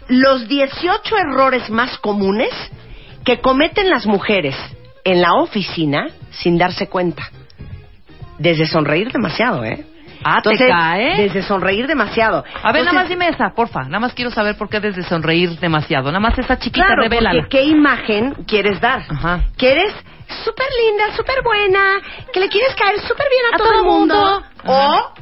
los 0.08 0.46
18 0.46 1.16
errores 1.18 1.68
más 1.68 1.98
comunes 1.98 2.50
que 3.24 3.40
cometen 3.40 3.90
las 3.90 4.06
mujeres 4.06 4.54
en 5.04 5.20
la 5.20 5.34
oficina 5.34 6.06
sin 6.30 6.58
darse 6.58 6.86
cuenta. 6.88 7.28
Desde 8.38 8.66
sonreír 8.66 9.10
demasiado, 9.10 9.64
¿eh? 9.64 9.84
Ah, 10.28 10.40
te 10.42 10.50
Entonces, 10.50 10.68
cae. 10.68 11.16
Desde 11.22 11.42
sonreír 11.42 11.86
demasiado. 11.86 12.44
A 12.60 12.72
ver, 12.72 12.84
nada 12.84 12.98
más 13.00 13.08
dime 13.08 13.28
esa, 13.28 13.50
porfa. 13.50 13.84
Nada 13.84 14.00
más 14.00 14.12
quiero 14.12 14.32
saber 14.32 14.56
por 14.56 14.68
qué 14.68 14.80
desde 14.80 15.04
sonreír 15.04 15.50
demasiado. 15.60 16.06
Nada 16.06 16.18
más 16.18 16.36
esa 16.36 16.58
chiquita, 16.58 16.84
Claro, 16.84 17.04
porque 17.08 17.46
¿qué 17.48 17.62
imagen 17.62 18.34
quieres 18.44 18.80
dar? 18.80 19.02
Ajá. 19.08 19.44
Que 19.56 19.70
eres 19.70 19.94
súper 20.44 20.66
linda, 20.84 21.14
súper 21.16 21.42
buena, 21.44 22.00
que 22.32 22.40
le 22.40 22.48
quieres 22.48 22.74
caer 22.74 22.98
súper 23.02 23.26
bien 23.30 23.44
a, 23.52 23.54
A 23.54 23.58
todo, 23.58 23.68
todo 23.68 23.78
el 23.78 23.84
mundo. 23.84 24.14
mundo. 24.16 24.42
O 24.64 25.12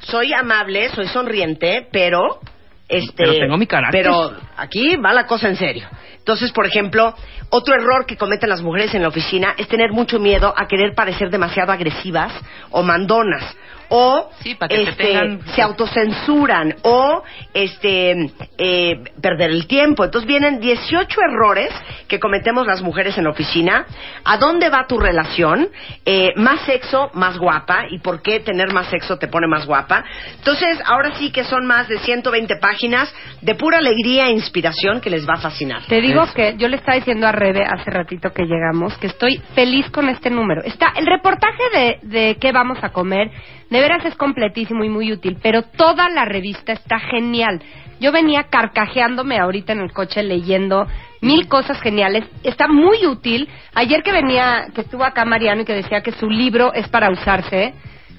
soy 0.00 0.32
amable, 0.32 0.88
soy 0.90 1.06
sonriente, 1.06 1.86
pero... 1.92 2.40
Este, 2.88 3.12
Pero 3.18 3.34
tengo 3.34 3.56
mi 3.56 3.68
carácter. 3.68 4.02
Pero 4.02 4.32
aquí 4.56 4.96
va 4.96 5.12
la 5.12 5.24
cosa 5.24 5.46
en 5.46 5.54
serio. 5.54 5.88
Entonces, 6.18 6.50
por 6.50 6.66
ejemplo, 6.66 7.14
otro 7.50 7.76
error 7.76 8.04
que 8.04 8.16
cometen 8.16 8.48
las 8.48 8.62
mujeres 8.62 8.92
en 8.96 9.02
la 9.02 9.08
oficina 9.08 9.54
es 9.56 9.68
tener 9.68 9.92
mucho 9.92 10.18
miedo 10.18 10.52
a 10.56 10.66
querer 10.66 10.92
parecer 10.96 11.30
demasiado 11.30 11.70
agresivas 11.70 12.32
o 12.70 12.82
mandonas 12.82 13.44
o 13.90 14.30
Sí, 14.40 14.54
para 14.54 14.68
que 14.74 14.84
te 14.84 14.90
este, 14.90 15.04
tengan- 15.04 15.40
se 15.54 15.60
autocensuran 15.62 16.76
o 16.82 17.22
este 17.52 18.30
eh, 18.58 19.02
perder 19.20 19.50
el 19.50 19.66
tiempo. 19.66 20.04
Entonces 20.04 20.26
vienen 20.26 20.60
18 20.60 21.20
errores 21.28 21.70
que 22.08 22.18
cometemos 22.18 22.66
las 22.66 22.82
mujeres 22.82 23.18
en 23.18 23.24
la 23.24 23.30
oficina. 23.30 23.84
¿A 24.24 24.38
dónde 24.38 24.68
va 24.70 24.86
tu 24.86 24.98
relación? 24.98 25.68
Eh, 26.06 26.30
más 26.36 26.60
sexo, 26.62 27.10
más 27.14 27.36
guapa. 27.38 27.84
¿Y 27.90 27.98
por 27.98 28.22
qué 28.22 28.40
tener 28.40 28.72
más 28.72 28.86
sexo 28.88 29.18
te 29.18 29.28
pone 29.28 29.46
más 29.46 29.66
guapa? 29.66 30.04
Entonces, 30.38 30.78
ahora 30.86 31.14
sí 31.16 31.30
que 31.30 31.44
son 31.44 31.66
más 31.66 31.88
de 31.88 31.98
120 31.98 32.56
páginas 32.56 33.12
de 33.42 33.54
pura 33.54 33.78
alegría 33.78 34.26
e 34.28 34.30
inspiración 34.32 35.00
que 35.00 35.10
les 35.10 35.28
va 35.28 35.34
a 35.34 35.40
fascinar. 35.40 35.82
Te 35.86 36.00
digo 36.00 36.22
que 36.34 36.54
yo 36.56 36.68
le 36.68 36.76
estaba 36.76 36.96
diciendo 36.96 37.26
a 37.26 37.32
Rebe 37.32 37.64
hace 37.64 37.90
ratito 37.90 38.32
que 38.32 38.44
llegamos 38.44 38.96
que 38.98 39.08
estoy 39.08 39.40
feliz 39.54 39.88
con 39.90 40.08
este 40.08 40.30
número. 40.30 40.62
Está 40.62 40.92
el 40.96 41.06
reportaje 41.06 41.62
de, 41.74 41.98
de 42.02 42.36
qué 42.40 42.52
vamos 42.52 42.78
a 42.82 42.90
comer, 42.90 43.30
de 43.70 43.80
veras 43.80 44.04
es 44.04 44.14
completísimo 44.16 44.84
y 44.84 44.88
muy 44.88 45.12
útil, 45.12 45.38
pero 45.42 45.62
toda 45.62 46.08
la 46.10 46.24
revista 46.24 46.72
está 46.72 46.98
genial. 46.98 47.62
Yo 48.00 48.12
venía 48.12 48.44
carcajeándome 48.44 49.38
ahorita 49.38 49.72
en 49.72 49.80
el 49.80 49.92
coche 49.92 50.22
leyendo 50.22 50.86
mil 51.20 51.46
cosas 51.48 51.80
geniales. 51.80 52.24
Está 52.42 52.66
muy 52.66 53.06
útil. 53.06 53.48
Ayer 53.74 54.02
que 54.02 54.10
venía, 54.12 54.68
que 54.74 54.80
estuvo 54.80 55.04
acá 55.04 55.24
Mariano 55.24 55.62
y 55.62 55.64
que 55.66 55.74
decía 55.74 56.00
que 56.02 56.12
su 56.12 56.28
libro 56.30 56.72
es 56.72 56.88
para 56.88 57.10
usarse, 57.10 57.74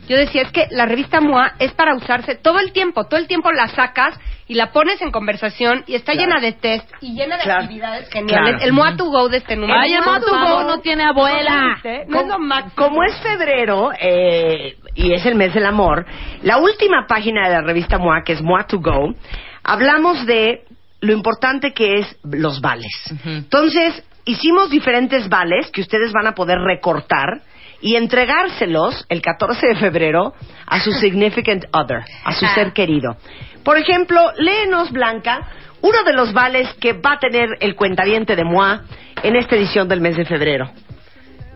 yo 0.07 0.17
decía, 0.17 0.41
es 0.43 0.51
que 0.51 0.67
la 0.71 0.85
revista 0.85 1.19
MOA 1.21 1.53
es 1.59 1.71
para 1.73 1.95
usarse 1.95 2.35
todo 2.35 2.59
el 2.59 2.73
tiempo, 2.73 3.05
todo 3.05 3.19
el 3.19 3.27
tiempo 3.27 3.51
la 3.51 3.67
sacas 3.69 4.19
y 4.47 4.55
la 4.55 4.71
pones 4.71 5.01
en 5.01 5.11
conversación 5.11 5.83
y 5.87 5.95
está 5.95 6.11
Claro. 6.11 6.27
llena 6.27 6.41
de 6.41 6.51
test 6.53 6.89
y 6.99 7.13
llena 7.15 7.37
de 7.37 7.43
Claro. 7.43 7.61
actividades 7.63 8.09
geniales. 8.09 8.55
Claro. 8.55 8.65
El 8.65 8.73
MOA 8.73 8.97
to 8.97 9.05
go 9.05 9.29
de 9.29 9.37
este 9.37 9.55
número. 9.55 9.79
Ay, 9.79 9.93
el 9.93 10.01
Moa 10.03 10.19
to 10.19 10.25
Go 10.31 10.63
no 10.63 10.79
tiene 10.79 11.03
abuela. 11.05 11.77
No 12.07 12.19
es 12.19 12.27
lo 12.27 12.33
Como, 12.33 12.39
máximo. 12.39 12.73
como 12.75 13.03
es 13.03 13.15
febrero 13.21 13.91
eh, 13.99 14.75
y 14.95 15.13
es 15.13 15.25
el 15.25 15.35
mes 15.35 15.53
del 15.53 15.65
amor, 15.65 16.05
la 16.43 16.57
última 16.57 17.05
página 17.07 17.47
de 17.47 17.55
la 17.55 17.61
revista 17.61 17.97
MOA, 17.97 18.23
que 18.23 18.33
es 18.33 18.41
MOA 18.41 18.67
to 18.67 18.79
Go, 18.79 19.13
hablamos 19.63 20.25
de 20.25 20.63
lo 21.01 21.13
importante 21.13 21.73
que 21.73 21.99
es 21.99 22.17
los 22.23 22.61
vales. 22.61 22.91
Entonces, 23.25 24.03
hicimos 24.25 24.69
diferentes 24.69 25.27
vales 25.29 25.71
que 25.71 25.81
ustedes 25.81 26.11
van 26.11 26.27
a 26.27 26.35
poder 26.35 26.59
recortar 26.59 27.41
y 27.81 27.95
entregárselos 27.95 29.05
el 29.09 29.21
14 29.21 29.67
de 29.67 29.75
febrero 29.75 30.33
a 30.67 30.79
su 30.79 30.91
significant 30.99 31.65
other, 31.73 32.03
a 32.23 32.33
su 32.33 32.45
ser 32.47 32.73
querido. 32.73 33.17
Por 33.63 33.77
ejemplo, 33.77 34.31
léenos, 34.37 34.91
Blanca, 34.91 35.47
uno 35.81 36.03
de 36.03 36.13
los 36.13 36.33
vales 36.33 36.71
que 36.79 36.93
va 36.93 37.13
a 37.13 37.19
tener 37.19 37.49
el 37.59 37.75
cuentaviente 37.75 38.35
de 38.35 38.43
MOA 38.43 38.81
en 39.23 39.35
esta 39.35 39.55
edición 39.55 39.87
del 39.87 40.01
mes 40.01 40.15
de 40.15 40.25
febrero. 40.25 40.71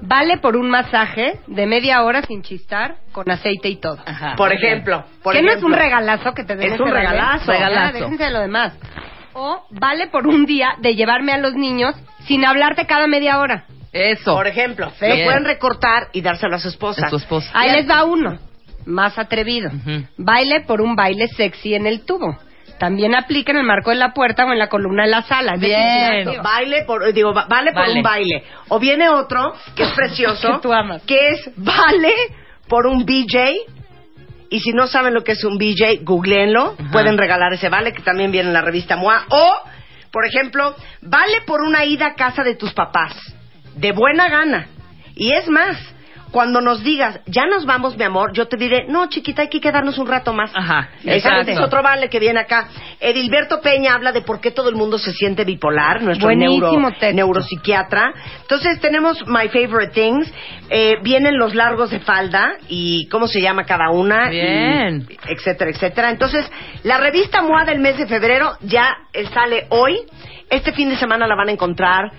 Vale 0.02 0.38
por 0.38 0.56
un 0.58 0.70
masaje 0.70 1.40
de 1.48 1.66
media 1.66 2.04
hora 2.04 2.22
sin 2.22 2.42
chistar, 2.42 2.96
con 3.12 3.30
aceite 3.30 3.70
y 3.70 3.78
todo. 3.78 3.98
Por 4.36 4.52
ejemplo, 4.52 5.06
por 5.24 5.34
que 5.34 5.42
no 5.42 5.52
es 5.52 5.64
un 5.64 5.74
regalazo 5.74 6.34
que 6.34 6.44
te 6.44 6.56
den 6.56 6.68
Es 6.68 6.74
ese 6.74 6.84
un 6.84 6.92
regalazo. 6.92 7.52
Regalazo. 7.52 7.94
déjense 7.94 8.24
de 8.24 8.32
lo 8.32 8.42
demás. 8.42 8.74
O 9.34 9.66
vale 9.72 10.08
por 10.08 10.28
un 10.28 10.46
día 10.46 10.76
de 10.80 10.96
llevarme 10.96 11.34
a 11.34 11.38
los 11.38 11.54
niños 11.56 11.96
sin 12.28 12.46
hablarte 12.46 12.86
cada 12.86 13.08
media 13.08 13.40
hora. 13.40 13.66
Eso. 13.92 14.34
Por 14.34 14.48
ejemplo, 14.48 14.88
lo 14.88 15.16
pueden 15.24 15.46
recortar 15.46 16.10
y 16.12 16.22
dárselo 16.22 16.56
a 16.56 16.60
su 16.60 16.68
esposa. 16.68 17.06
A 17.06 17.10
su 17.10 17.16
esposa. 17.16 17.50
Ahí 17.54 17.72
les 17.72 17.90
va 17.90 18.04
uno, 18.04 18.38
más 18.86 19.18
atrevido. 19.18 19.72
Baile 20.18 20.62
por 20.62 20.82
un 20.82 20.96
baile 20.96 21.28
sexy 21.30 21.76
en 21.76 21.88
el 21.88 22.06
tubo. 22.06 22.38
También 22.80 23.16
aplica 23.16 23.52
en 23.52 23.60
el 23.60 23.64
marco 23.66 23.90
de 23.92 23.96
la 23.96 24.14
puerta 24.14 24.46
o 24.46 24.52
en 24.52 24.60
la 24.60 24.68
columna 24.68 25.04
de 25.04 25.10
la 25.10 25.22
sala. 25.24 25.56
Bien. 25.58 26.20
Ignacio, 26.22 26.44
Baile 26.44 26.84
por, 26.86 27.14
digo, 27.14 27.34
va- 27.34 27.46
vale 27.48 27.72
por 27.72 27.84
Vale. 27.84 27.94
un 27.96 28.02
baile. 28.04 28.44
O 28.68 28.80
viene 28.80 29.08
otro, 29.10 29.54
que 29.76 29.84
es 29.84 29.92
precioso, 29.92 30.52
Que 30.56 30.60
tú 30.62 30.74
amas. 30.74 31.02
que 31.04 31.30
es 31.30 31.50
vale 31.56 32.12
por 32.68 32.86
un 32.88 33.06
BJ. 33.06 33.56
Y 34.50 34.60
si 34.60 34.72
no 34.74 34.88
saben 34.88 35.14
lo 35.14 35.24
que 35.24 35.32
es 35.34 35.44
un 35.44 35.58
BJ, 35.58 36.00
googleenlo. 36.04 36.76
Ajá. 36.78 36.92
Pueden 36.92 37.18
regalar 37.18 37.54
ese 37.54 37.70
vale, 37.70 37.94
que 37.94 38.02
también 38.04 38.32
viene 38.32 38.50
en 38.50 38.54
la 38.54 38.62
revista 38.62 38.96
MOA. 38.96 39.26
O, 39.30 39.54
por 40.12 40.26
ejemplo, 40.26 40.76
vale 41.02 41.42
por 41.46 41.62
una 41.62 41.86
ida 41.86 42.08
a 42.08 42.16
casa 42.16 42.44
de 42.44 42.56
tus 42.56 42.74
papás. 42.74 43.14
De 43.76 43.92
buena 43.94 44.30
gana. 44.30 44.68
Y 45.16 45.32
es 45.34 45.48
más, 45.50 45.78
cuando 46.36 46.60
nos 46.60 46.84
digas, 46.84 47.22
ya 47.28 47.46
nos 47.46 47.66
vamos, 47.66 47.96
mi 47.96 48.04
amor, 48.04 48.34
yo 48.34 48.50
te 48.50 48.58
diré, 48.58 48.88
no, 48.90 49.08
chiquita, 49.08 49.44
hay 49.44 49.48
que 49.48 49.62
quedarnos 49.62 49.98
un 49.98 50.06
rato 50.06 50.34
más. 50.34 50.52
Ajá, 50.54 50.90
exacto. 51.06 51.50
es 51.50 51.58
otro 51.62 51.82
vale 51.82 52.10
que 52.10 52.20
viene 52.20 52.42
acá. 52.42 52.68
Edilberto 53.00 53.62
Peña 53.62 53.94
habla 53.94 54.12
de 54.12 54.22
por 54.22 54.42
qué 54.42 54.52
todo 54.52 54.68
el 54.68 54.76
mundo 54.76 54.98
se 54.98 55.14
siente 55.14 55.46
bipolar, 55.46 56.02
nuestro 56.02 56.28
Buenísimo 56.28 56.72
neuro, 56.72 56.90
texto. 56.90 57.16
neuropsiquiatra. 57.16 58.14
Entonces 58.42 58.82
tenemos 58.82 59.26
My 59.28 59.48
Favorite 59.48 59.94
Things, 59.94 60.30
eh, 60.70 60.98
vienen 61.02 61.38
los 61.38 61.56
largos 61.56 61.92
de 61.92 62.02
falda 62.02 62.58
y 62.68 63.08
cómo 63.08 63.30
se 63.30 63.40
llama 63.40 63.64
cada 63.64 63.90
una, 63.92 64.28
y 64.28 64.32
Bien. 64.32 65.08
etcétera, 65.30 65.72
etcétera. 65.72 66.10
Entonces, 66.10 66.46
la 66.84 66.98
revista 66.98 67.44
MOA 67.44 67.64
del 67.64 67.80
mes 67.80 67.98
de 67.98 68.08
febrero 68.08 68.58
ya 68.60 68.94
sale 69.34 69.68
hoy. 69.70 70.02
Este 70.50 70.74
fin 70.74 70.90
de 70.90 70.98
semana 70.98 71.28
la 71.28 71.36
van 71.36 71.48
a 71.48 71.54
encontrar. 71.54 72.12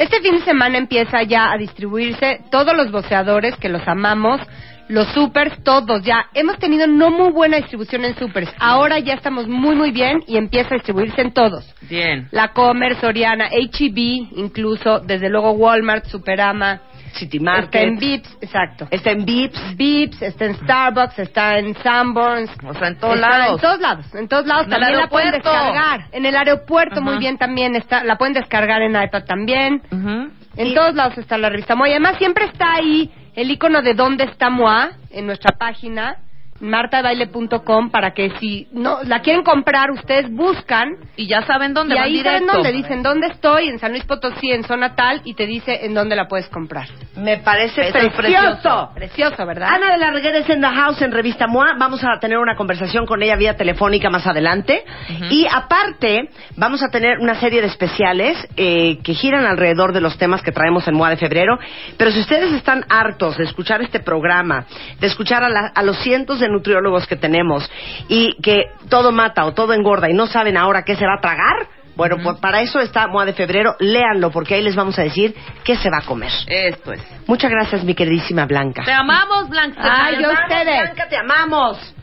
Este 0.00 0.22
fin 0.22 0.38
de 0.38 0.44
semana 0.46 0.78
empieza 0.78 1.22
ya 1.24 1.52
a 1.52 1.58
distribuirse 1.58 2.40
todos 2.50 2.74
los 2.74 2.90
boceadores 2.90 3.54
que 3.56 3.68
los 3.68 3.86
amamos, 3.86 4.40
los 4.88 5.06
supers, 5.08 5.62
todos 5.62 6.02
ya. 6.02 6.24
Hemos 6.32 6.58
tenido 6.58 6.86
no 6.86 7.10
muy 7.10 7.30
buena 7.32 7.58
distribución 7.58 8.06
en 8.06 8.16
supers. 8.16 8.50
Ahora 8.58 8.98
ya 8.98 9.12
estamos 9.12 9.46
muy 9.46 9.76
muy 9.76 9.90
bien 9.90 10.20
y 10.26 10.38
empieza 10.38 10.70
a 10.70 10.78
distribuirse 10.78 11.20
en 11.20 11.34
todos. 11.34 11.70
Bien. 11.82 12.28
La 12.30 12.54
Comer, 12.54 12.98
Soriana, 12.98 13.48
H-E-B, 13.48 14.00
incluso, 14.36 15.00
desde 15.00 15.28
luego 15.28 15.50
Walmart, 15.50 16.06
Superama. 16.06 16.80
City 17.14 17.38
Está 17.38 17.50
Market. 17.50 17.82
en 17.82 17.96
Vips, 17.98 18.36
exacto. 18.40 18.88
Está 18.90 19.10
en 19.10 19.24
Vips. 19.24 19.76
Vips, 19.76 20.22
está 20.22 20.44
en 20.46 20.54
Starbucks, 20.56 21.18
está 21.18 21.58
en 21.58 21.74
Sanborns. 21.82 22.50
O 22.66 22.74
sea, 22.74 22.88
en 22.88 22.98
todos 22.98 23.14
Está 23.16 23.28
lados. 23.28 23.54
En 23.54 23.60
todos 23.60 23.80
lados, 23.80 24.14
en 24.14 24.28
todos 24.28 24.46
lados. 24.46 24.64
En 24.64 24.70
también 24.70 24.96
la 24.96 25.08
pueden 25.08 25.30
descargar. 25.32 26.06
En 26.12 26.26
el 26.26 26.36
aeropuerto, 26.36 27.00
muy 27.02 27.18
bien 27.18 27.38
también. 27.38 27.76
está 27.76 28.04
La 28.04 28.16
pueden 28.16 28.34
descargar 28.34 28.82
en 28.82 28.90
iPad 29.00 29.24
también. 29.24 29.82
Ujú. 29.90 30.30
En 30.56 30.66
Y- 30.68 30.74
todos 30.74 30.94
lados 30.94 31.16
está 31.18 31.38
la 31.38 31.48
revista 31.48 31.74
MOA. 31.74 31.88
Y 31.88 31.92
además 31.92 32.16
siempre 32.18 32.44
está 32.46 32.74
ahí 32.74 33.10
el 33.36 33.50
icono 33.50 33.82
de 33.82 33.94
dónde 33.94 34.24
está 34.24 34.50
MOA 34.50 34.90
en 35.10 35.26
nuestra 35.26 35.56
página, 35.56 36.16
martabaile.com, 36.60 37.90
para 37.90 38.12
que 38.12 38.30
si 38.38 38.68
no 38.72 38.98
la 39.04 39.20
quieren 39.20 39.42
comprar, 39.42 39.90
ustedes 39.90 40.30
buscan 40.30 40.96
Y 41.16 41.26
ya 41.28 41.42
saben 41.42 41.74
dónde 41.74 41.94
y 41.94 41.98
van 41.98 42.06
ahí 42.06 42.12
directo. 42.12 42.46
saben 42.46 42.62
dónde. 42.62 42.72
Dicen 42.72 43.02
dónde 43.02 43.26
estoy, 43.28 43.68
en 43.68 43.78
San 43.78 43.90
Luis 43.92 44.04
Potosí, 44.04 44.50
en 44.52 44.64
zona 44.64 44.94
tal, 44.94 45.20
y 45.24 45.34
te 45.34 45.46
dice 45.46 45.84
en 45.84 45.94
dónde 45.94 46.16
la 46.16 46.26
puedes 46.28 46.48
comprar. 46.48 46.88
Me 47.16 47.38
parece 47.38 47.88
Eso 47.88 47.98
precioso. 48.16 48.90
Precioso, 48.94 49.46
¿verdad? 49.46 49.68
Ana 49.72 49.92
de 49.92 49.98
la 49.98 50.10
Reguera 50.10 50.38
es 50.38 50.48
en 50.48 50.60
The 50.60 50.68
House 50.68 51.02
en 51.02 51.12
Revista 51.12 51.46
MOA. 51.46 51.74
Vamos 51.78 52.02
a 52.04 52.18
tener 52.20 52.38
una 52.38 52.56
conversación 52.56 53.06
con 53.06 53.22
ella 53.22 53.36
vía 53.36 53.56
telefónica 53.56 54.10
más 54.10 54.26
adelante. 54.26 54.84
Y 55.30 55.46
aparte, 55.50 56.30
vamos 56.56 56.82
a 56.82 56.88
tener 56.88 57.18
una 57.18 57.34
serie 57.40 57.60
de 57.60 57.66
especiales 57.66 58.36
eh, 58.56 58.98
que 59.02 59.14
giran 59.14 59.44
alrededor 59.46 59.92
de 59.92 60.00
los 60.00 60.16
temas 60.18 60.42
que 60.42 60.52
traemos 60.52 60.86
en 60.88 60.94
MOA 60.94 61.10
de 61.10 61.16
febrero. 61.16 61.58
Pero 61.96 62.10
si 62.10 62.20
ustedes 62.20 62.52
están 62.52 62.84
hartos 62.88 63.36
de 63.36 63.44
escuchar 63.44 63.82
este 63.82 64.00
programa, 64.00 64.66
de 64.98 65.06
escuchar 65.06 65.42
a, 65.44 65.48
la- 65.48 65.72
a 65.74 65.82
los 65.82 65.98
cientos 65.98 66.40
de 66.40 66.48
nutriólogos 66.50 67.06
que 67.06 67.16
tenemos 67.16 67.70
y 68.08 68.36
que 68.42 68.64
todo 68.88 69.12
mata 69.12 69.44
o 69.44 69.52
todo 69.52 69.72
engorda 69.72 70.10
y 70.10 70.14
no 70.14 70.26
saben 70.26 70.56
ahora 70.56 70.84
qué 70.84 70.96
se 70.96 71.06
va 71.06 71.14
a 71.14 71.20
tragar, 71.20 71.68
bueno, 71.96 72.16
pues 72.22 72.38
para 72.38 72.62
eso 72.62 72.80
está 72.80 73.06
MOA 73.08 73.26
de 73.26 73.34
febrero. 73.34 73.76
Léanlo 73.78 74.30
porque 74.30 74.54
ahí 74.54 74.62
les 74.62 74.74
vamos 74.74 74.98
a 74.98 75.02
decir 75.02 75.34
qué 75.64 75.76
se 75.76 75.90
va 75.90 75.98
a 75.98 76.06
comer. 76.06 76.32
Esto 76.46 76.92
es. 76.92 77.02
Muchas 77.26 77.50
gracias, 77.50 77.84
mi 77.84 77.94
queridísima 77.94 78.46
Blanca. 78.46 78.84
Te 78.84 78.92
amamos, 78.92 79.50
Blanca. 79.50 79.80
Ay, 79.82 80.16
Te 80.16 80.22
yo 80.22 80.30
ustedes. 80.30 80.80
Blanca, 80.80 81.08
te 81.08 81.16
amamos. 81.16 81.94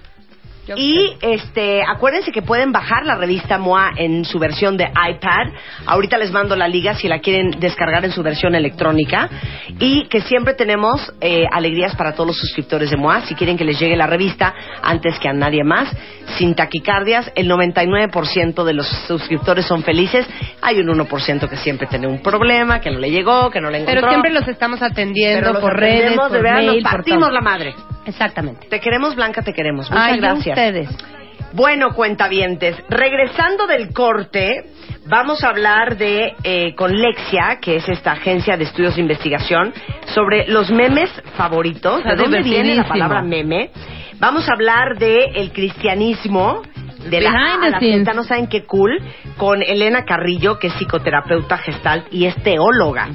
Y 0.76 1.16
este, 1.22 1.82
acuérdense 1.84 2.32
que 2.32 2.42
pueden 2.42 2.72
bajar 2.72 3.06
la 3.06 3.16
revista 3.16 3.58
MOA 3.58 3.92
en 3.96 4.26
su 4.26 4.40
versión 4.40 4.78
de 4.78 4.86
iPad. 4.86 5.54
Ahorita 5.86 6.18
les 6.18 6.32
mando 6.32 6.56
la 6.56 6.68
liga 6.68 6.96
si 6.96 7.08
la 7.08 7.20
quieren 7.20 7.52
descargar 7.60 8.04
en 8.06 8.12
su 8.12 8.24
versión 8.24 8.56
electrónica. 8.56 9.30
Y 9.80 10.08
que 10.08 10.22
siempre 10.22 10.54
tenemos 10.54 11.14
eh, 11.22 11.46
alegrías 11.52 11.96
para 11.96 12.14
todos 12.14 12.28
los 12.28 12.38
suscriptores 12.38 12.90
de 12.90 12.98
MOA. 12.98 13.22
Si 13.22 13.36
quieren 13.36 13.58
que 13.58 13.64
les 13.64 13.80
llegue 13.80 13.96
la 13.96 14.08
revista 14.08 14.54
antes 14.82 15.18
que 15.20 15.30
a 15.30 15.34
nadie 15.34 15.64
más, 15.64 15.90
sin 16.38 16.56
taquicardias, 16.56 17.32
el 17.36 17.50
99% 17.50 18.64
de 18.64 18.74
los 18.74 18.88
suscriptores 19.08 19.66
son 19.66 19.84
felices. 19.84 20.28
Hay 20.62 20.80
un 20.80 20.88
1% 20.88 21.50
que 21.50 21.58
siempre 21.58 21.88
tiene 21.88 22.08
un 22.08 22.22
problema, 22.22 22.82
que 22.82 22.92
no 22.92 23.00
le 23.00 23.12
llegó, 23.12 23.50
que 23.50 23.62
no 23.62 23.70
le 23.70 23.80
encontró. 23.80 24.02
Pero 24.02 24.10
siempre 24.10 24.32
los 24.32 24.48
estamos 24.48 24.82
atendiendo 24.82 25.40
Pero 25.40 25.54
los 25.54 25.62
por 25.62 25.78
redes, 25.78 26.16
por 26.16 26.32
de 26.32 26.42
verdad, 26.42 26.58
mail, 26.58 26.84
nos 26.84 26.92
partimos 26.92 27.32
la 27.32 27.42
madre. 27.42 27.76
Exactamente. 28.08 28.68
Te 28.68 28.80
queremos, 28.80 29.16
Blanca, 29.16 29.42
te 29.42 29.54
queremos. 29.54 29.90
Muchas 29.92 30.06
Ay, 30.06 30.20
gracias. 30.20 30.58
ustedes. 30.58 30.90
Bueno, 31.54 31.94
cuentavientes, 31.94 32.76
regresando 32.90 33.68
del 33.68 33.94
corte, 33.94 34.66
vamos 35.06 35.44
a 35.44 35.50
hablar 35.50 35.98
de 35.98 36.34
eh, 36.44 36.76
con 36.76 36.92
Lexia, 36.92 37.60
que 37.62 37.78
es 37.78 37.88
esta 37.88 38.14
agencia 38.14 38.58
de 38.58 38.66
estudios 38.66 38.96
de 38.96 39.02
investigación, 39.02 39.74
sobre 40.08 40.48
los 40.48 40.70
memes 40.72 41.10
favoritos. 41.36 42.04
¿De 42.04 42.16
dónde 42.16 42.42
viene 42.44 42.76
la 42.76 42.88
palabra 42.88 43.22
meme? 43.22 43.72
Vamos 44.20 44.50
a 44.50 44.54
hablar 44.54 44.98
de 44.98 45.26
el 45.36 45.52
cristianismo 45.52 46.64
de 47.06 47.22
la 47.22 47.32
Behind 47.32 47.38
A 47.38 47.60
the 47.60 47.68
a 47.68 47.70
la 47.70 47.80
scenes. 47.80 48.06
Z, 48.06 48.14
no 48.14 48.24
saben 48.24 48.48
qué 48.48 48.66
cool, 48.66 49.00
con 49.38 49.62
Elena 49.62 50.04
Carrillo, 50.06 50.60
que 50.60 50.68
es 50.68 50.74
psicoterapeuta 50.74 51.58
gestal 51.58 52.06
y 52.12 52.26
es 52.26 52.36
teóloga. 52.44 53.10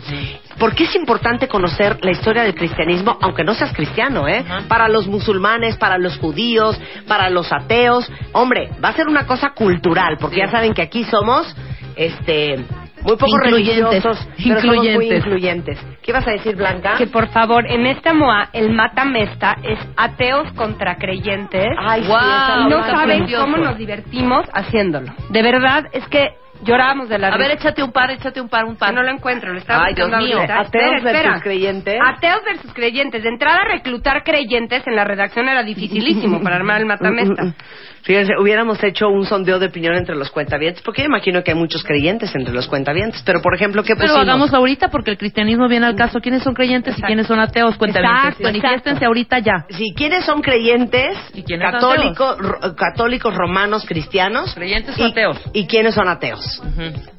¿Por 0.59 0.75
qué 0.75 0.85
es 0.85 0.95
importante 0.95 1.49
conocer 1.49 1.99
la 2.05 2.11
historia 2.11 2.43
del 2.43 2.55
cristianismo, 2.55 3.17
aunque 3.21 3.43
no 3.43 3.55
seas 3.55 3.73
cristiano, 3.73 4.29
eh? 4.29 4.45
Para 4.69 4.89
los 4.89 5.07
musulmanes, 5.09 5.77
para 5.77 5.99
los 5.99 6.19
judíos, 6.19 6.79
para 7.09 7.31
los 7.31 7.53
ateos. 7.53 8.11
Hombre, 8.33 8.71
va 8.83 8.91
a 8.91 8.93
ser 8.93 9.09
una 9.09 9.27
cosa 9.27 9.51
cultural, 9.51 10.19
porque 10.21 10.39
ya 10.39 10.51
saben 10.51 10.75
que 10.75 10.83
aquí 10.83 11.05
somos, 11.05 11.55
este, 11.97 12.65
muy 13.03 13.17
poco 13.17 13.27
Incluyentes. 13.37 14.03
religiosos, 14.03 14.29
pero 14.45 14.61
somos 14.61 14.77
muy 14.77 14.87
Incluyentes. 14.89 15.19
incluyentes. 15.19 15.79
¿Qué 16.03 16.13
vas 16.13 16.27
a 16.27 16.31
decir, 16.33 16.57
Blanca? 16.57 16.95
Que 16.99 17.07
por 17.07 17.29
favor, 17.29 17.67
en 17.67 17.87
esta 17.87 18.13
MOA, 18.15 18.49
el 18.53 18.71
matamesta 18.71 19.57
es 19.63 19.79
ateos 19.97 20.51
contra 20.53 20.97
creyentes. 20.97 21.67
Ay, 21.79 22.03
sí, 22.03 22.09
y 22.11 22.69
no 22.71 22.85
saben 22.85 23.19
precioso. 23.21 23.45
cómo 23.45 23.57
nos 23.59 23.77
divertimos 23.77 24.47
haciéndolo. 24.53 25.13
De 25.31 25.43
verdad, 25.43 25.85
es 25.93 26.07
que 26.09 26.31
llorábamos 26.63 27.09
de 27.09 27.19
la 27.19 27.29
A 27.29 27.37
ver, 27.37 27.49
risa. 27.53 27.53
échate 27.69 27.83
un 27.83 27.93
par, 27.93 28.11
échate 28.11 28.41
un 28.41 28.49
par, 28.49 28.65
un 28.65 28.77
par. 28.77 28.93
No 28.95 29.03
lo 29.03 29.11
encuentro, 29.11 29.53
lo 29.53 29.59
estaba 29.59 29.85
Ay, 29.87 29.95
Dios 29.95 30.09
buscando 30.09 30.27
mío. 30.27 30.37
ahorita. 30.39 30.61
Ateos 30.61 30.85
Espera, 30.97 30.97
espera. 31.11 31.23
versus 31.31 31.43
creyentes. 31.43 31.95
Ateos 32.05 32.41
versus 32.45 32.73
creyentes. 32.75 33.23
De 33.23 33.29
entrada, 33.29 33.59
reclutar 33.71 34.23
creyentes 34.25 34.87
en 34.87 34.97
la 34.97 35.05
redacción 35.05 35.49
era 35.49 35.63
dificilísimo 35.63 36.41
para 36.43 36.57
armar 36.57 36.81
el 36.81 36.87
matamesta. 36.87 37.55
Fíjense, 38.05 38.33
hubiéramos 38.37 38.83
hecho 38.83 39.09
un 39.09 39.25
sondeo 39.27 39.61
de 39.61 39.67
opinión 39.67 39.95
entre 39.95 40.17
los 40.17 40.29
cuentavientes, 40.33 40.83
porque 40.83 41.03
yo 41.03 41.07
imagino 41.07 41.45
que 41.45 41.53
hay 41.53 41.57
muchos 41.57 41.85
creyentes 41.85 42.35
entre 42.35 42.53
los 42.53 42.67
cuentavientes. 42.67 43.23
Pero, 43.25 43.41
por 43.41 43.55
ejemplo, 43.55 43.85
¿qué 43.85 43.95
Pero 43.95 44.09
pusimos? 44.09 44.23
hagamos 44.23 44.53
ahorita 44.53 44.89
porque 44.89 45.13
el 45.13 45.19
cristianismo 45.19 45.69
viene 45.69 45.87
al 45.87 45.95
caso. 45.95 46.19
¿Quiénes 46.21 46.43
son 46.43 46.53
creyentes 46.53 46.99
y 46.99 47.03
quiénes 47.03 47.29
son 47.29 47.39
ateos? 47.39 47.77
Exacto, 47.81 48.43
Manifiéstense 48.43 48.89
exacto. 48.91 49.07
ahorita 49.07 49.39
ya. 49.39 49.67
Sí, 49.71 49.95
¿quiénes 49.97 50.25
son 50.25 50.43
creyentes? 50.43 51.17
¿Y 51.33 51.45
quiénes 51.45 51.71
son 51.71 51.81
católicos, 51.81 52.37
católicos, 52.77 53.35
romanos, 53.37 53.85
cristianos. 53.87 54.53
Creyentes 54.53 54.99
y, 54.99 55.03
o 55.03 55.07
ateos. 55.07 55.41
¿Y 55.53 55.69
quiénes 55.69 55.95
son 55.95 56.09
ateos? 56.09 56.52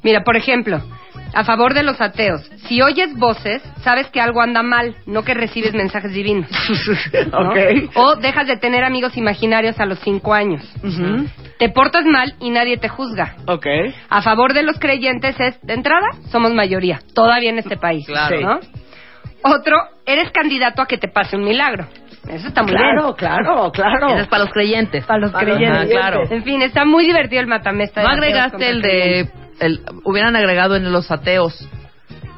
Mira, 0.02 0.22
por 0.22 0.36
ejemplo, 0.36 0.80
a 1.34 1.44
favor 1.44 1.74
de 1.74 1.82
los 1.82 2.00
ateos, 2.00 2.42
si 2.68 2.80
oyes 2.80 3.14
voces, 3.16 3.62
sabes 3.82 4.06
que 4.08 4.20
algo 4.20 4.40
anda 4.40 4.62
mal, 4.62 4.94
no 5.06 5.22
que 5.22 5.34
recibes 5.34 5.74
mensajes 5.74 6.12
divinos. 6.12 6.48
¿no? 7.32 7.50
Ok. 7.50 7.56
O 7.94 8.16
dejas 8.16 8.46
de 8.46 8.56
tener 8.56 8.84
amigos 8.84 9.16
imaginarios 9.16 9.78
a 9.80 9.86
los 9.86 9.98
cinco 10.00 10.32
años. 10.32 10.62
Te 11.58 11.68
portas 11.70 12.04
mal 12.04 12.34
y 12.40 12.50
nadie 12.50 12.76
te 12.78 12.88
juzga. 12.88 13.36
Ok. 13.46 13.66
A 14.08 14.22
favor 14.22 14.54
de 14.54 14.62
los 14.62 14.78
creyentes 14.78 15.38
es, 15.38 15.60
de 15.62 15.74
entrada, 15.74 16.08
somos 16.30 16.52
mayoría, 16.54 17.00
todavía 17.14 17.50
en 17.50 17.58
este 17.58 17.76
país. 17.76 18.06
Claro. 18.06 18.40
¿no? 18.40 18.60
Otro, 19.42 19.76
eres 20.06 20.30
candidato 20.30 20.80
a 20.80 20.86
que 20.86 20.98
te 20.98 21.08
pase 21.08 21.36
un 21.36 21.44
milagro. 21.44 21.86
Eso 22.28 22.48
está 22.48 22.62
muy 22.62 22.72
Claro, 22.72 23.02
bien. 23.02 23.14
claro, 23.16 23.70
claro. 23.72 24.08
Ese 24.08 24.20
es 24.22 24.28
para 24.28 24.44
los 24.44 24.52
creyentes. 24.52 25.04
Para 25.04 25.20
los 25.20 25.30
Para 25.32 25.46
los 25.48 25.56
creyentes. 25.56 25.96
Ah, 25.96 26.00
claro. 26.00 26.22
En 26.30 26.42
fin, 26.44 26.62
está 26.62 26.84
muy 26.84 27.04
divertido 27.04 27.40
el 27.40 27.46
matamesta. 27.46 28.02
No 28.02 28.08
agregaste 28.08 28.68
el 28.68 28.82
de... 28.82 29.28
El, 29.60 29.80
hubieran 30.04 30.34
agregado 30.34 30.74
en 30.76 30.90
los 30.90 31.10
ateos. 31.10 31.68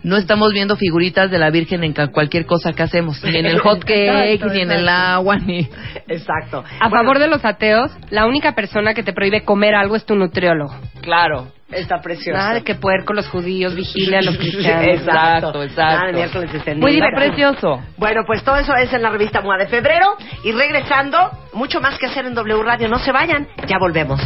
No 0.03 0.17
estamos 0.17 0.53
viendo 0.53 0.77
figuritas 0.77 1.31
de 1.31 1.39
la 1.39 1.51
Virgen 1.51 1.83
en 1.83 1.93
cualquier 2.13 2.47
cosa 2.47 2.73
que 2.73 2.83
hacemos. 2.83 3.23
Ni 3.25 3.37
en 3.39 3.47
el 3.47 3.59
hot 3.61 3.81
cake, 3.81 4.35
Exacto, 4.35 4.55
ni 4.55 4.61
en 4.63 4.71
el 4.71 4.89
agua, 4.89 5.37
ni... 5.39 5.69
Exacto. 6.09 6.63
A 6.79 6.91
favor 6.91 7.19
de 7.19 7.27
los 7.27 7.45
ateos, 7.45 7.91
la 8.11 8.27
única 8.27 8.55
persona 8.55 8.95
que 8.95 9.03
te 9.03 9.13
prohíbe 9.13 9.43
comer 9.45 9.75
algo 9.75 9.97
es 9.97 10.05
tu 10.05 10.15
nutriólogo. 10.15 10.75
Claro. 11.01 11.49
Está 11.71 12.01
precioso. 12.01 12.39
Nada 12.39 12.55
de 12.55 12.63
que 12.63 12.77
puerco 12.77 13.13
los 13.13 13.29
judíos, 13.29 13.75
vigilia 13.75 14.21
a 14.21 14.23
los 14.23 14.37
cristianos. 14.39 14.87
Exacto, 14.87 15.63
Exacto, 15.63 15.63
exacto. 15.65 15.95
Nada 15.97 16.07
de 16.07 16.13
miércoles. 16.13 16.51
Muy 16.77 16.93
divertido. 16.93 17.21
precioso. 17.27 17.83
Bueno, 17.97 18.23
pues 18.27 18.45
todo 18.45 18.57
eso 18.57 18.75
es 18.77 18.93
en 18.93 19.03
la 19.03 19.11
revista 19.11 19.41
MOA 19.41 19.59
de 19.59 19.67
febrero. 19.67 20.17
Y 20.45 20.53
regresando, 20.53 21.19
mucho 21.55 21.81
más 21.81 21.99
que 21.99 22.07
hacer 22.07 22.25
en 22.27 22.35
W 22.35 22.63
Radio. 22.63 22.89
No 22.89 22.99
se 22.99 23.11
vayan, 23.11 23.49
ya 23.67 23.79
volvemos. 23.79 24.21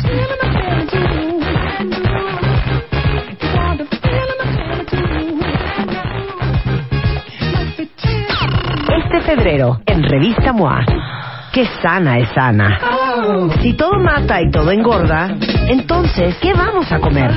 Este 8.88 9.20
febrero, 9.22 9.80
en 9.86 10.03
Revista 10.03 10.53
MOA, 10.53 10.84
qué 11.53 11.66
sana 11.82 12.18
es 12.18 12.36
Ana. 12.36 12.78
Si 13.61 13.74
todo 13.74 13.98
mata 13.98 14.40
y 14.40 14.51
todo 14.51 14.70
engorda, 14.70 15.28
entonces, 15.68 16.36
¿qué 16.40 16.53
vamos 16.55 16.90
a 16.90 16.98
comer? 16.98 17.30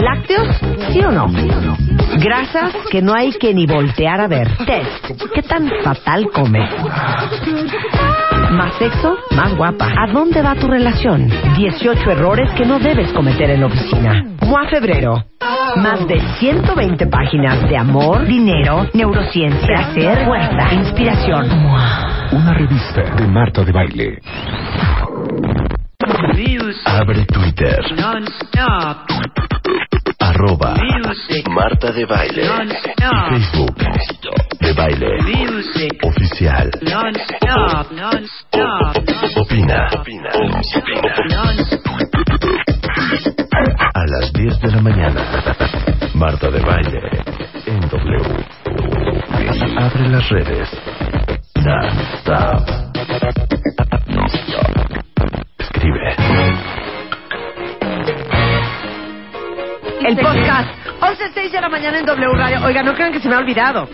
¿Lácteos? 0.00 0.56
¿Sí 0.92 1.00
o 1.00 1.10
no? 1.10 1.26
Grasas 2.18 2.74
que 2.90 3.02
no 3.02 3.14
hay 3.14 3.32
que 3.32 3.52
ni 3.54 3.66
voltear 3.66 4.20
a 4.20 4.28
ver. 4.28 4.48
Test. 4.66 5.22
¿Qué 5.34 5.42
tan 5.42 5.70
fatal 5.82 6.28
come? 6.32 6.60
Más 8.50 8.74
sexo, 8.78 9.16
más 9.32 9.56
guapa. 9.56 9.86
¿A 9.86 10.12
dónde 10.12 10.40
va 10.42 10.54
tu 10.54 10.68
relación? 10.68 11.28
18 11.56 12.10
errores 12.10 12.50
que 12.56 12.64
no 12.64 12.78
debes 12.78 13.12
cometer 13.12 13.50
en 13.50 13.60
la 13.60 13.66
oficina. 13.66 14.24
MOA 14.42 14.68
Febrero. 14.68 15.24
Más 15.76 16.06
de 16.06 16.20
120 16.38 17.06
páginas 17.08 17.68
de 17.68 17.76
amor, 17.76 18.24
dinero, 18.26 18.86
neurociencia, 18.94 19.66
placer, 19.66 20.24
fuerza, 20.26 20.74
inspiración. 20.74 21.62
MOA. 21.62 22.28
Una 22.32 22.54
revista 22.54 23.02
de 23.16 23.26
Marta 23.26 23.64
de 23.64 23.72
Baile. 23.72 24.18
Abre 26.84 27.26
Twitter. 27.26 27.80
Arroba 30.36 30.74
Marta 31.48 31.92
de 31.92 32.04
Baile. 32.04 32.42
Y 32.44 33.38
Facebook. 33.38 33.74
De 34.60 34.72
Baile. 34.74 35.06
Oficial. 36.02 36.70
Opina. 39.34 39.88
Opina. 39.98 40.30
A 43.94 44.06
las 44.06 44.30
10 44.34 44.60
de 44.60 44.72
la 44.72 44.80
mañana. 44.82 45.22
Marta 46.12 46.50
de 46.50 46.60
Baile. 46.60 47.00
En 47.64 47.80
W. 47.80 48.44
Abre 49.78 50.08
las 50.10 50.28
redes. 50.28 50.68
Non-stop. 51.64 52.86
Escribe. 52.92 53.75
El 60.06 60.16
podcast. 60.18 60.68
11.06 61.00 61.50
de 61.50 61.60
la 61.60 61.68
mañana 61.68 61.98
en 61.98 62.06
W 62.06 62.32
Radio. 62.34 62.64
Oiga, 62.64 62.84
no 62.84 62.94
crean 62.94 63.12
que 63.12 63.18
se 63.18 63.28
me 63.28 63.34
ha 63.34 63.38
olvidado. 63.38 63.88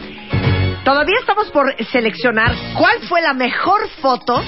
Todavía 0.84 1.16
estamos 1.20 1.50
por 1.50 1.74
seleccionar 1.86 2.54
cuál 2.76 2.98
fue 3.08 3.22
la 3.22 3.32
mejor 3.32 3.88
foto 4.02 4.42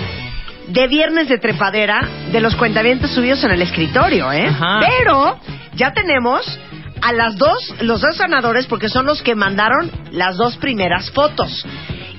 de 0.69 0.87
Viernes 0.89 1.29
de 1.29 1.39
Trepadera 1.39 2.07
de 2.31 2.41
los 2.43 2.55
cuentavientes 2.57 3.13
subidos 3.13 3.43
en 3.45 3.53
el 3.53 3.63
escritorio, 3.63 4.31
¿eh? 4.31 4.47
Ajá. 4.47 4.81
Pero 4.81 5.41
ya 5.75 5.95
tenemos 5.95 6.61
a 7.01 7.13
las 7.15 7.37
dos, 7.37 7.75
los 7.81 8.03
dos 8.03 8.19
ganadores 8.19 8.67
porque 8.67 8.91
son 8.91 9.07
los 9.07 9.23
que 9.23 9.35
mandaron 9.35 9.91
las 10.11 10.37
dos 10.37 10.59
primeras 10.59 11.11
fotos. 11.13 11.67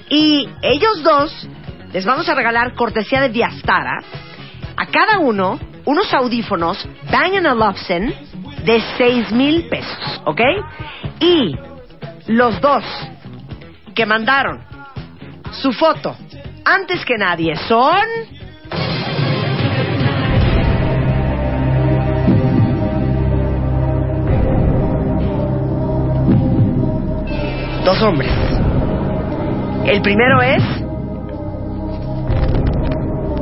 Y 0.09 0.49
ellos 0.63 1.03
dos 1.03 1.47
les 1.93 2.03
vamos 2.03 2.27
a 2.29 2.33
regalar 2.33 2.73
cortesía 2.73 3.21
de 3.21 3.29
Diastara 3.29 4.01
a 4.75 4.85
cada 4.87 5.19
uno 5.19 5.59
unos 5.85 6.11
audífonos 6.15 6.87
Bang 7.11 7.45
Olufsen 7.45 8.11
de 8.65 8.81
seis 8.97 9.31
mil 9.31 9.67
pesos, 9.69 10.21
¿ok? 10.25 10.41
Y 11.19 11.55
los 12.27 12.59
dos 12.59 12.83
que 13.93 14.05
mandaron 14.05 14.59
su 15.51 15.71
foto 15.71 16.15
antes 16.65 17.05
que 17.05 17.17
nadie 17.17 17.55
son... 17.67 18.05
Dos 27.85 28.01
hombres. 28.01 28.31
El 29.85 30.01
primero 30.01 30.41
es... 30.41 30.63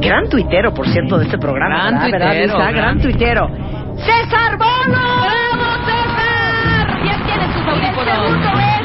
Gran 0.01 0.27
tuitero, 0.27 0.73
por 0.73 0.85
cierto, 0.89 1.17
de 1.17 1.25
este 1.25 1.37
programa. 1.37 1.89
Gran 1.89 2.11
¿verdad? 2.11 2.33
¿Verdad, 2.33 2.57
tuitero, 2.57 2.73
gran 2.73 3.01
tuitero. 3.01 3.49
¡César 3.97 4.57
Bono! 4.57 5.01
¡Bravo, 5.21 5.67
César! 5.85 6.99
¿Quién 7.03 7.23
tiene 7.25 7.45
sus 7.53 7.61
El 7.61 7.69
audífonos? 7.69 8.15
segundo 8.17 8.49
es 8.59 8.83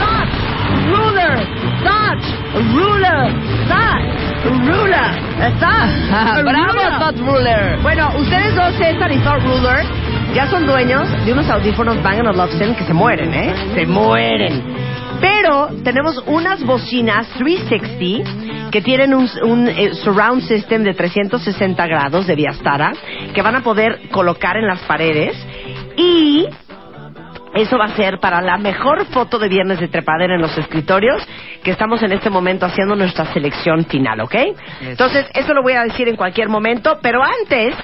Dodge 0.00 0.36
Ruler. 0.90 1.36
Dodge 1.84 2.28
Ruler. 2.74 3.32
Dodge 3.68 4.66
Ruler. 4.66 5.10
Está. 5.46 6.42
Bravo, 6.42 6.98
Todd 6.98 7.18
Ruler. 7.26 7.78
Bueno, 7.82 8.10
ustedes 8.18 8.54
dos, 8.54 8.74
César 8.76 9.10
y 9.12 9.18
Thought 9.18 9.42
Ruler, 9.42 9.84
ya 10.34 10.46
son 10.46 10.66
dueños 10.66 11.08
de 11.26 11.32
unos 11.32 11.48
audífonos 11.50 12.02
Bang 12.02 12.26
Olufsen 12.26 12.74
que 12.74 12.84
se 12.84 12.94
mueren, 12.94 13.34
¿eh? 13.34 13.54
Se 13.74 13.84
mueren. 13.86 14.62
Pero 15.20 15.68
tenemos 15.82 16.22
unas 16.26 16.62
bocinas 16.64 17.26
360 17.38 18.45
que 18.70 18.82
tienen 18.82 19.14
un, 19.14 19.28
un, 19.42 19.68
eh, 19.68 19.94
surround 19.94 20.42
system 20.42 20.82
de 20.82 20.94
360 20.94 21.86
grados 21.86 22.26
de 22.26 22.34
Viastara 22.34 22.92
que 23.34 23.42
van 23.42 23.56
a 23.56 23.62
poder 23.62 24.08
colocar 24.10 24.56
en 24.56 24.66
las 24.66 24.80
paredes 24.80 25.36
y 25.96 26.46
Eso 27.56 27.78
va 27.78 27.86
a 27.86 27.96
ser 27.96 28.18
para 28.18 28.42
la 28.42 28.58
mejor 28.58 29.06
foto 29.06 29.38
de 29.38 29.48
viernes 29.48 29.80
de 29.80 29.88
trepadera 29.88 30.34
en 30.34 30.42
los 30.42 30.56
escritorios, 30.58 31.26
que 31.62 31.70
estamos 31.70 32.02
en 32.02 32.12
este 32.12 32.28
momento 32.28 32.66
haciendo 32.66 32.94
nuestra 32.94 33.24
selección 33.32 33.86
final, 33.86 34.20
¿ok? 34.20 34.34
Entonces, 34.82 35.26
eso 35.32 35.54
lo 35.54 35.62
voy 35.62 35.72
a 35.72 35.84
decir 35.84 36.06
en 36.06 36.16
cualquier 36.16 36.50
momento, 36.50 36.98
pero 37.00 37.22
antes, 37.22 37.74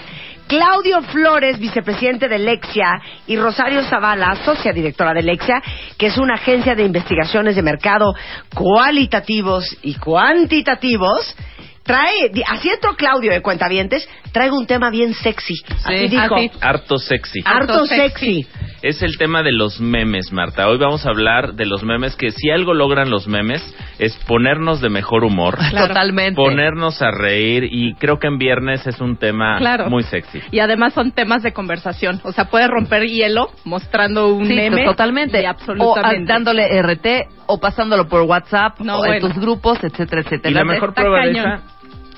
Claudio 0.53 1.01
Flores, 1.05 1.59
vicepresidente 1.59 2.29
de 2.29 2.39
Lexia, 2.39 3.01
y 3.27 3.39
Rosario 3.39 3.83
Zavala, 3.85 4.37
socia 4.45 4.71
directora 4.71 5.15
de 5.15 5.23
Lexia, 5.23 5.63
que 5.97 6.09
es 6.09 6.19
una 6.19 6.35
agencia 6.35 6.75
de 6.75 6.85
investigaciones 6.85 7.57
de 7.57 7.63
mercado 7.63 8.13
cualitativos 8.55 9.65
y 9.83 9.95
cuantitativos, 9.95 11.35
trae, 11.83 12.29
di- 12.31 12.43
así 12.47 12.69
entró 12.69 12.95
Claudio 12.97 13.33
de 13.33 13.41
Cuentavientes, 13.41 14.07
traigo 14.31 14.59
un 14.59 14.67
tema 14.67 14.91
bien 14.91 15.15
sexy. 15.15 15.55
así 15.85 16.09
dijo. 16.09 16.35
Harto 16.61 16.99
sexy. 16.99 17.41
Harto 17.45 17.87
sexy. 17.87 18.47
Es 18.83 19.01
el 19.01 19.17
tema 19.17 19.45
de 19.45 19.53
los 19.53 19.81
memes, 19.81 20.33
Marta. 20.33 20.69
Hoy 20.69 20.77
vamos 20.77 21.07
a 21.07 21.11
hablar 21.11 21.55
de 21.55 21.67
los 21.67 21.85
memes 21.85 22.17
que 22.17 22.33
si 22.33 22.51
algo 22.51 22.75
logran 22.75 23.11
los 23.11 23.29
memes 23.29 23.63
es 24.01 24.17
ponernos 24.27 24.81
de 24.81 24.89
mejor 24.89 25.23
humor. 25.23 25.57
Totalmente. 25.71 26.35
Ponernos 26.35 27.01
a 27.01 27.13
reír 27.13 27.63
y 27.71 27.95
creo 27.95 28.19
que 28.19 28.27
en 28.27 28.39
viernes 28.39 28.85
es 28.89 29.01
un 29.01 29.17
tema 29.19 29.59
Claro. 29.59 29.89
muy 29.89 30.03
sexy. 30.03 30.41
Y 30.51 30.59
además 30.59 30.95
son 30.95 31.13
temas 31.13 31.45
de 31.45 31.53
conversación. 31.53 32.21
O 32.25 32.33
sea, 32.33 32.47
puedes 32.47 32.69
romper 32.69 33.05
hielo 33.07 33.51
mostrando 33.65 34.35
un 34.35 34.47
Sí, 34.47 34.55
meme. 34.55 34.85
totalmente. 34.85 35.41
Y 35.41 35.45
absolutamente. 35.45 36.25
O 36.25 36.27
dándole 36.35 36.67
RT 36.83 37.29
o 37.47 37.61
pasándolo 37.61 38.09
por 38.09 38.23
WhatsApp 38.23 38.81
No, 38.81 38.99
o 38.99 39.05
en 39.05 39.21
tus 39.21 39.35
grupos, 39.35 39.79
etcétera, 39.85 40.23
etcétera. 40.23 40.51
Y 40.51 40.55
la 40.55 40.65
mejor 40.65 40.93
prueba 40.93 41.25
de, 41.25 41.33
cañón. 41.35 41.53
esa- 41.53 41.63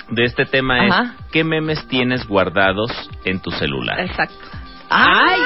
de 0.09 0.23
este 0.23 0.45
tema 0.45 0.79
Ajá. 0.83 1.13
es 1.19 1.25
qué 1.31 1.43
memes 1.43 1.87
tienes 1.87 2.27
guardados 2.27 2.89
en 3.23 3.39
tu 3.39 3.51
celular. 3.51 3.99
Exacto. 3.99 4.35
¡Ay! 4.89 5.39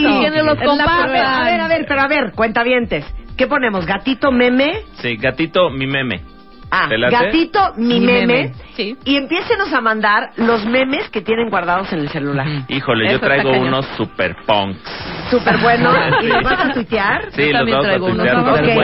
Eso. 0.00 0.20
Que 0.20 0.30
nos 0.30 0.46
los 0.46 0.58
compartan. 0.58 1.10
A 1.26 1.44
ver, 1.44 1.60
a 1.60 1.68
ver, 1.68 1.84
pero 1.88 2.00
a 2.00 2.08
ver, 2.08 2.32
cuentavientes. 2.34 3.04
¿Qué 3.36 3.46
ponemos? 3.46 3.84
¿Gatito 3.86 4.30
meme? 4.30 4.80
Sí, 5.00 5.16
gatito, 5.16 5.70
mi 5.70 5.86
meme. 5.86 6.20
Ah, 6.76 6.86
¿Te 6.88 6.98
late? 6.98 7.14
gatito 7.14 7.60
mi, 7.76 8.00
Mi 8.00 8.06
meme. 8.06 8.26
meme. 8.26 8.52
Sí. 8.74 8.96
Y 9.04 9.16
empiécenos 9.16 9.72
a 9.72 9.80
mandar 9.80 10.30
los 10.36 10.64
memes 10.66 11.08
que 11.10 11.20
tienen 11.20 11.48
guardados 11.48 11.92
en 11.92 12.00
el 12.00 12.08
celular. 12.08 12.46
Híjole, 12.68 13.04
Eso 13.04 13.12
yo 13.12 13.16
está 13.16 13.26
traigo 13.28 13.50
cañón. 13.52 13.68
unos 13.68 13.86
super 13.96 14.34
punks. 14.44 14.80
Súper 15.30 15.58
bueno. 15.58 15.92
¿Y 16.22 16.26
los 16.26 16.42
vas 16.42 16.58
a 16.64 16.72
tuitear? 16.72 17.30
Sí, 17.32 17.42
Yo 17.42 17.50
los 17.50 17.58
también 17.58 17.76
vamos 17.78 17.86
a 17.86 17.88
traigo 17.90 18.06
unos 18.06 18.16
tuitear. 18.16 18.38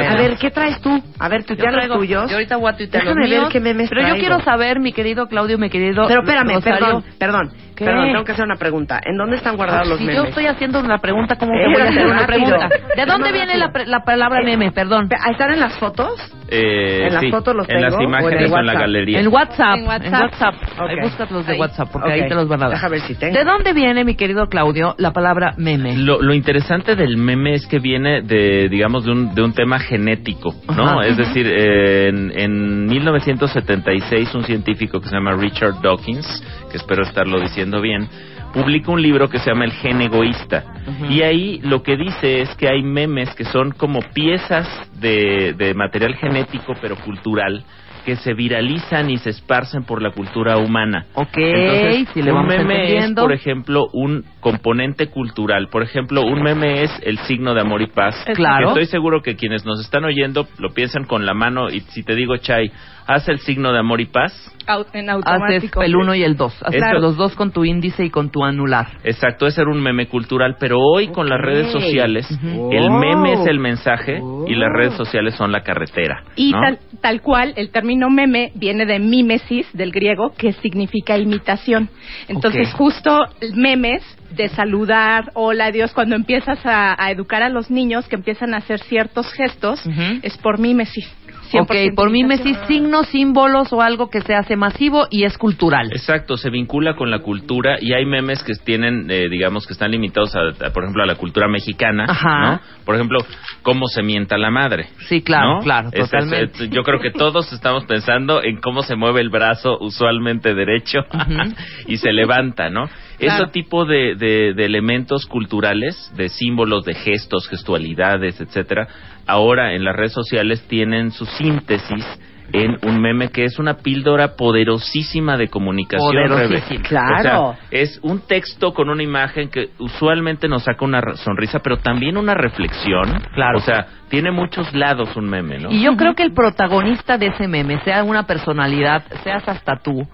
Ok, 0.04 0.08
a 0.08 0.16
ver, 0.16 0.36
¿qué 0.38 0.50
traes 0.52 0.80
tú? 0.80 1.02
A 1.18 1.28
ver, 1.28 1.40
Yo 1.40 1.46
tuitea 1.48 1.70
los 1.72 1.74
traigo- 1.80 1.94
tuyos. 1.96 2.30
Yo 2.30 2.36
ahorita 2.36 2.56
voy 2.58 2.70
a 2.72 2.76
tuitear 2.76 3.04
los 3.04 3.14
Déjame 3.14 3.28
ver 3.30 3.38
míos, 3.40 3.52
qué 3.52 3.60
memes 3.60 3.88
Pero 3.88 4.00
yo 4.02 4.06
traigo. 4.08 4.20
quiero 4.28 4.40
saber, 4.44 4.78
mi 4.78 4.92
querido 4.92 5.26
Claudio, 5.26 5.58
mi 5.58 5.68
querido 5.70 6.04
Pero 6.06 6.20
espérame, 6.20 6.54
Rosario. 6.54 6.78
perdón, 6.78 7.04
perdón. 7.18 7.52
¿Qué? 7.80 7.86
Perdón, 7.86 8.12
tengo 8.12 8.24
que 8.24 8.32
hacer 8.32 8.44
una 8.44 8.56
pregunta. 8.56 9.00
¿En 9.02 9.16
dónde 9.16 9.36
están 9.36 9.56
guardados 9.56 9.88
los 9.88 9.98
Si 9.98 10.04
memes? 10.04 10.22
yo 10.22 10.28
estoy 10.28 10.44
haciendo 10.46 10.80
una 10.80 10.98
pregunta, 10.98 11.36
¿cómo 11.36 11.52
que 11.52 11.64
Eh, 11.64 11.72
voy 11.72 11.80
a 11.80 11.84
hacer 11.88 12.06
una 12.06 12.26
pregunta? 12.26 12.68
¿De 12.94 13.06
dónde 13.06 13.32
viene 13.32 13.56
la, 13.56 13.72
pre- 13.72 13.86
la 13.86 14.00
palabra 14.04 14.42
Eh, 14.42 14.44
meme? 14.44 14.70
Perdón. 14.70 15.08
¿Están 15.30 15.52
en 15.52 15.60
las 15.60 15.78
fotos? 15.78 16.12
Eh, 16.52 17.06
¿En 17.06 17.14
las 17.14 17.22
sí, 17.22 17.30
fotos 17.30 17.54
los 17.56 17.66
en 17.70 17.80
las 17.80 17.90
tengo 17.96 17.98
o 17.98 18.02
en 18.02 18.08
imágenes 18.08 18.42
el 18.48 18.52
o 18.52 18.58
en 18.58 18.66
la 18.66 18.72
WhatsApp? 18.72 18.80
galería. 18.82 19.20
En 19.20 19.28
WhatsApp. 19.28 19.76
En 19.78 19.86
WhatsApp. 19.86 20.04
En 20.04 20.12
WhatsApp. 20.14 20.54
Ahí 20.78 20.96
Ok. 20.96 21.02
buscas 21.04 21.30
los 21.30 21.46
de 21.46 21.52
Ahí. 21.54 21.58
WhatsApp, 21.60 21.88
porque 21.90 22.08
Ok. 22.08 22.14
ahí 22.14 22.28
te 22.28 22.34
los 22.34 22.48
van 22.48 22.60
a 22.62 22.64
dar. 22.66 22.74
Deja 22.74 22.88
ver 22.88 23.00
si 23.00 23.14
tengo. 23.14 23.38
¿De 23.38 23.44
dónde 23.44 23.72
viene, 23.72 24.04
mi 24.04 24.14
querido 24.16 24.46
Claudio, 24.48 24.94
la 24.98 25.12
palabra 25.12 25.54
meme? 25.56 25.96
Lo, 25.96 26.20
lo 26.20 26.34
interesante 26.34 26.96
del 26.96 27.16
meme 27.16 27.54
es 27.54 27.66
que 27.66 27.78
viene 27.78 28.20
de, 28.22 28.68
digamos, 28.68 29.04
de 29.06 29.12
un, 29.12 29.34
de 29.34 29.42
un 29.42 29.54
tema 29.54 29.78
genético, 29.78 30.54
¿no? 30.76 30.84
Ajá. 31.00 31.06
Es 31.06 31.16
decir, 31.16 31.46
eh, 31.46 32.08
en, 32.08 32.32
en 32.36 32.86
1976 32.86 34.34
un 34.34 34.44
científico 34.44 35.00
que 35.00 35.08
se 35.08 35.14
llama 35.14 35.32
Richard 35.32 35.80
Dawkins, 35.82 36.26
que 36.70 36.78
espero 36.78 37.02
estarlo 37.02 37.40
diciendo 37.40 37.80
bien, 37.80 38.08
publica 38.52 38.90
un 38.90 39.02
libro 39.02 39.28
que 39.28 39.38
se 39.38 39.50
llama 39.50 39.64
El 39.64 39.72
gen 39.72 40.00
egoísta. 40.00 40.64
Y 41.08 41.22
ahí 41.22 41.60
lo 41.62 41.82
que 41.82 41.96
dice 41.96 42.40
es 42.40 42.54
que 42.56 42.68
hay 42.68 42.82
memes 42.82 43.34
que 43.34 43.44
son 43.44 43.72
como 43.72 44.00
piezas 44.14 44.66
de, 45.00 45.54
de 45.56 45.74
material 45.74 46.14
genético 46.16 46.74
pero 46.80 46.96
cultural 46.96 47.64
que 48.04 48.16
se 48.16 48.34
viralizan 48.34 49.10
y 49.10 49.18
se 49.18 49.30
esparcen 49.30 49.84
por 49.84 50.02
la 50.02 50.10
cultura 50.10 50.56
humana. 50.58 51.06
Ok, 51.14 51.36
Entonces, 51.36 52.08
si 52.14 52.22
le 52.22 52.32
un 52.32 52.38
vamos 52.38 52.56
meme 52.56 52.96
es, 52.98 53.12
por 53.12 53.32
ejemplo, 53.32 53.88
un 53.92 54.24
componente 54.40 55.08
cultural. 55.08 55.68
Por 55.68 55.82
ejemplo, 55.82 56.22
un 56.22 56.42
meme 56.42 56.82
es 56.82 56.90
el 57.02 57.18
signo 57.18 57.54
de 57.54 57.60
amor 57.60 57.82
y 57.82 57.88
paz. 57.88 58.16
Claro. 58.34 58.68
Estoy 58.68 58.86
seguro 58.86 59.22
que 59.22 59.36
quienes 59.36 59.64
nos 59.64 59.80
están 59.80 60.04
oyendo 60.04 60.46
lo 60.58 60.70
piensan 60.70 61.04
con 61.04 61.26
la 61.26 61.34
mano 61.34 61.70
y 61.70 61.80
si 61.80 62.02
te 62.02 62.14
digo, 62.14 62.36
Chay, 62.38 62.72
haz 63.12 63.28
el 63.28 63.40
signo 63.40 63.72
de 63.72 63.78
amor 63.78 64.00
y 64.00 64.06
paz. 64.06 64.32
Au- 64.66 64.86
en 64.92 65.10
Haces 65.10 65.24
automático. 65.26 65.82
el 65.82 65.96
uno 65.96 66.14
y 66.14 66.22
el 66.22 66.36
dos. 66.36 66.54
Haces 66.62 66.82
Eso- 66.82 66.98
los 67.00 67.16
dos 67.16 67.34
con 67.34 67.50
tu 67.50 67.64
índice 67.64 68.04
y 68.04 68.10
con 68.10 68.30
tu 68.30 68.44
anular. 68.44 68.86
Exacto, 69.02 69.46
ese 69.46 69.62
era 69.62 69.70
un 69.70 69.82
meme 69.82 70.06
cultural, 70.06 70.56
pero 70.60 70.78
hoy 70.78 71.08
con 71.08 71.28
las 71.28 71.40
redes 71.40 71.72
sociales, 71.72 72.28
el 72.70 72.90
meme 72.90 73.32
es 73.32 73.46
el 73.46 73.58
mensaje 73.58 74.20
y 74.46 74.54
las 74.54 74.68
redes 74.72 74.94
sociales 74.94 75.34
son 75.34 75.50
la 75.50 75.62
carretera. 75.62 76.22
Y 76.36 76.52
¿no? 76.52 76.60
tal, 76.60 76.78
tal 77.00 77.20
cual, 77.20 77.52
el 77.56 77.70
término 77.70 78.10
meme 78.10 78.52
viene 78.54 78.86
de 78.86 78.98
mimesis, 79.00 79.66
del 79.72 79.90
griego, 79.90 80.32
que 80.36 80.52
significa 80.52 81.18
imitación. 81.18 81.88
Entonces, 82.28 82.72
justo 82.74 83.24
memes 83.54 84.02
de 84.30 84.48
saludar, 84.48 85.32
hola, 85.34 85.66
adiós, 85.66 85.92
cuando 85.92 86.14
empiezas 86.14 86.64
a, 86.64 86.94
a 87.02 87.10
educar 87.10 87.42
a 87.42 87.48
los 87.48 87.70
niños 87.70 88.06
que 88.08 88.14
empiezan 88.14 88.54
a 88.54 88.58
hacer 88.58 88.78
ciertos 88.80 89.32
gestos, 89.32 89.82
es 90.22 90.38
por 90.38 90.58
mimesis. 90.60 91.12
Ok, 91.58 91.70
100% 91.70 91.94
por 91.94 92.10
mimesis, 92.10 92.56
signos, 92.66 93.06
símbolos 93.08 93.72
o 93.72 93.82
algo 93.82 94.10
que 94.10 94.20
se 94.20 94.34
hace 94.34 94.56
masivo 94.56 95.06
y 95.10 95.24
es 95.24 95.36
cultural. 95.38 95.90
Exacto, 95.92 96.36
se 96.36 96.50
vincula 96.50 96.94
con 96.94 97.10
la 97.10 97.20
cultura 97.20 97.76
y 97.80 97.92
hay 97.92 98.04
memes 98.06 98.42
que 98.42 98.52
tienen, 98.64 99.10
eh, 99.10 99.28
digamos, 99.28 99.66
que 99.66 99.72
están 99.72 99.90
limitados, 99.90 100.34
a, 100.36 100.66
a, 100.66 100.70
por 100.70 100.84
ejemplo, 100.84 101.02
a 101.02 101.06
la 101.06 101.14
cultura 101.16 101.48
mexicana, 101.48 102.06
Ajá. 102.08 102.40
¿no? 102.52 102.60
Por 102.84 102.94
ejemplo, 102.94 103.18
cómo 103.62 103.86
se 103.86 104.02
mienta 104.02 104.36
la 104.38 104.50
madre. 104.50 104.88
Sí, 105.08 105.22
claro, 105.22 105.54
¿no? 105.56 105.60
claro, 105.60 105.90
totalmente. 105.90 106.64
es- 106.64 106.70
yo 106.70 106.82
creo 106.82 107.00
que 107.00 107.10
todos 107.10 107.52
estamos 107.52 107.84
pensando 107.84 108.42
en 108.42 108.60
cómo 108.60 108.82
se 108.82 108.96
mueve 108.96 109.20
el 109.20 109.30
brazo, 109.30 109.78
usualmente 109.80 110.54
derecho, 110.54 111.00
y 111.86 111.96
se 111.96 112.12
levanta, 112.12 112.70
¿no? 112.70 112.88
Claro. 113.20 113.44
Ese 113.44 113.52
tipo 113.52 113.84
de, 113.84 114.14
de- 114.16 114.54
de 114.54 114.64
elementos 114.64 115.26
culturales, 115.26 116.10
de 116.16 116.28
símbolos, 116.28 116.84
de 116.84 116.94
gestos, 116.94 117.48
gestualidades, 117.48 118.40
etcétera, 118.40 118.88
ahora 119.26 119.74
en 119.74 119.84
las 119.84 119.94
redes 119.94 120.12
sociales 120.12 120.66
tienen 120.68 121.10
su 121.12 121.26
síntesis 121.26 122.04
en 122.52 122.78
un 122.82 123.00
meme 123.00 123.28
que 123.28 123.44
es 123.44 123.60
una 123.60 123.74
píldora 123.74 124.34
poderosísima 124.36 125.36
de 125.36 125.46
comunicación. 125.46 126.10
Poderosísima. 126.12 126.82
Claro. 126.82 127.50
O 127.50 127.52
sea, 127.54 127.60
es 127.70 128.00
un 128.02 128.26
texto 128.26 128.72
con 128.72 128.88
una 128.90 129.04
imagen 129.04 129.48
que 129.50 129.68
usualmente 129.78 130.48
nos 130.48 130.64
saca 130.64 130.84
una 130.84 131.00
sonrisa, 131.14 131.60
pero 131.60 131.76
también 131.76 132.16
una 132.16 132.34
reflexión. 132.34 133.20
Claro. 133.34 133.58
O 133.58 133.60
sea, 133.60 133.86
tiene 134.08 134.32
muchos 134.32 134.74
lados 134.74 135.14
un 135.16 135.28
meme, 135.28 135.58
¿no? 135.60 135.70
Y 135.70 135.82
yo 135.82 135.96
creo 135.96 136.14
que 136.14 136.24
el 136.24 136.32
protagonista 136.32 137.16
de 137.18 137.28
ese 137.28 137.46
meme, 137.46 137.80
sea 137.84 138.02
una 138.02 138.24
personalidad, 138.26 139.04
seas 139.22 139.46
hasta 139.48 139.76
tú, 139.76 140.04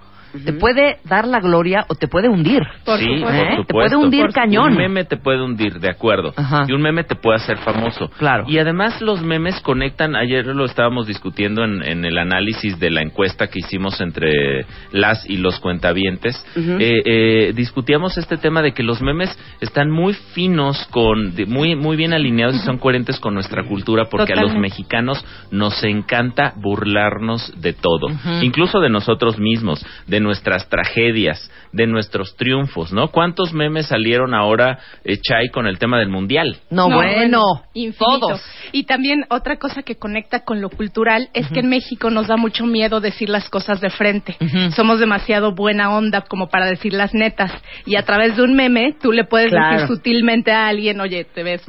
te 0.45 0.53
puede 0.53 0.97
dar 1.05 1.27
la 1.27 1.39
gloria 1.39 1.85
o 1.89 1.95
te 1.95 2.07
puede 2.07 2.29
hundir. 2.29 2.61
Por 2.85 2.99
sí, 2.99 3.05
supuesto. 3.05 3.25
por 3.27 3.35
¿Eh? 3.35 3.63
Te 3.67 3.73
puede 3.73 3.95
hundir 3.95 4.21
Por- 4.25 4.33
cañón. 4.33 4.71
Un 4.71 4.77
meme 4.77 5.03
te 5.05 5.17
puede 5.17 5.41
hundir, 5.41 5.79
de 5.79 5.89
acuerdo. 5.89 6.33
Ajá. 6.35 6.65
Y 6.67 6.73
un 6.73 6.81
meme 6.81 7.03
te 7.03 7.15
puede 7.15 7.37
hacer 7.37 7.57
famoso. 7.57 8.09
Claro. 8.17 8.45
Y 8.47 8.57
además 8.59 9.01
los 9.01 9.21
memes 9.21 9.59
conectan, 9.61 10.15
ayer 10.15 10.45
lo 10.47 10.65
estábamos 10.65 11.07
discutiendo 11.07 11.63
en, 11.63 11.83
en 11.83 12.05
el 12.05 12.17
análisis 12.17 12.79
de 12.79 12.89
la 12.89 13.01
encuesta 13.01 13.47
que 13.47 13.59
hicimos 13.59 13.99
entre 14.01 14.65
las 14.91 15.29
y 15.29 15.37
los 15.37 15.59
cuentavientes. 15.59 16.43
Eh, 16.55 17.01
eh, 17.05 17.53
discutíamos 17.55 18.17
este 18.17 18.37
tema 18.37 18.61
de 18.61 18.73
que 18.73 18.83
los 18.83 19.01
memes 19.01 19.37
están 19.61 19.89
muy 19.91 20.13
finos, 20.13 20.87
con 20.91 21.35
de- 21.35 21.45
muy, 21.45 21.75
muy 21.75 21.95
bien 21.97 22.13
alineados 22.13 22.55
y 22.55 22.59
son 22.59 22.77
coherentes 22.77 23.19
con 23.19 23.33
nuestra 23.33 23.63
cultura 23.63 24.05
porque 24.09 24.33
a 24.33 24.41
los 24.41 24.55
mexicanos 24.55 25.23
nos 25.51 25.83
encanta 25.83 26.53
burlarnos 26.57 27.53
de 27.61 27.73
todo, 27.73 28.07
incluso 28.41 28.79
de 28.79 28.89
nosotros 28.89 29.37
mismos, 29.39 29.85
de 30.07 30.19
nuestras 30.27 30.69
tragedias, 30.69 31.49
de 31.71 31.87
nuestros 31.87 32.35
triunfos, 32.35 32.93
¿no? 32.93 33.07
¿Cuántos 33.09 33.53
memes 33.53 33.87
salieron 33.87 34.33
ahora, 34.33 34.77
eh, 35.03 35.17
Chay, 35.17 35.49
con 35.49 35.65
el 35.67 35.79
tema 35.79 35.97
del 35.99 36.09
mundial? 36.09 36.57
No, 36.69 36.89
bueno, 36.89 37.63
infinito. 37.73 38.19
todos. 38.19 38.41
Y 38.71 38.83
también 38.83 39.25
otra 39.29 39.57
cosa 39.57 39.81
que 39.83 39.95
conecta 39.95 40.41
con 40.43 40.61
lo 40.61 40.69
cultural 40.69 41.29
es 41.33 41.47
que 41.49 41.61
en 41.61 41.69
México 41.69 42.09
nos 42.09 42.27
da 42.27 42.37
mucho 42.37 42.65
miedo 42.65 42.99
decir 42.99 43.29
las 43.29 43.49
cosas 43.49 43.81
de 43.81 43.89
frente. 43.89 44.37
Somos 44.75 44.99
demasiado 44.99 45.55
buena 45.55 45.89
onda 45.95 46.21
como 46.21 46.49
para 46.49 46.65
decir 46.67 46.93
las 46.93 47.13
netas. 47.13 47.51
Y 47.85 47.95
a 47.95 48.03
través 48.03 48.35
de 48.35 48.43
un 48.43 48.55
meme 48.55 48.93
tú 49.01 49.11
le 49.11 49.23
puedes 49.23 49.49
Claro. 49.49 49.73
decir 49.81 49.87
sutilmente 49.95 50.51
a 50.51 50.67
alguien, 50.67 50.99
oye, 51.01 51.23
te 51.25 51.43
ves 51.43 51.63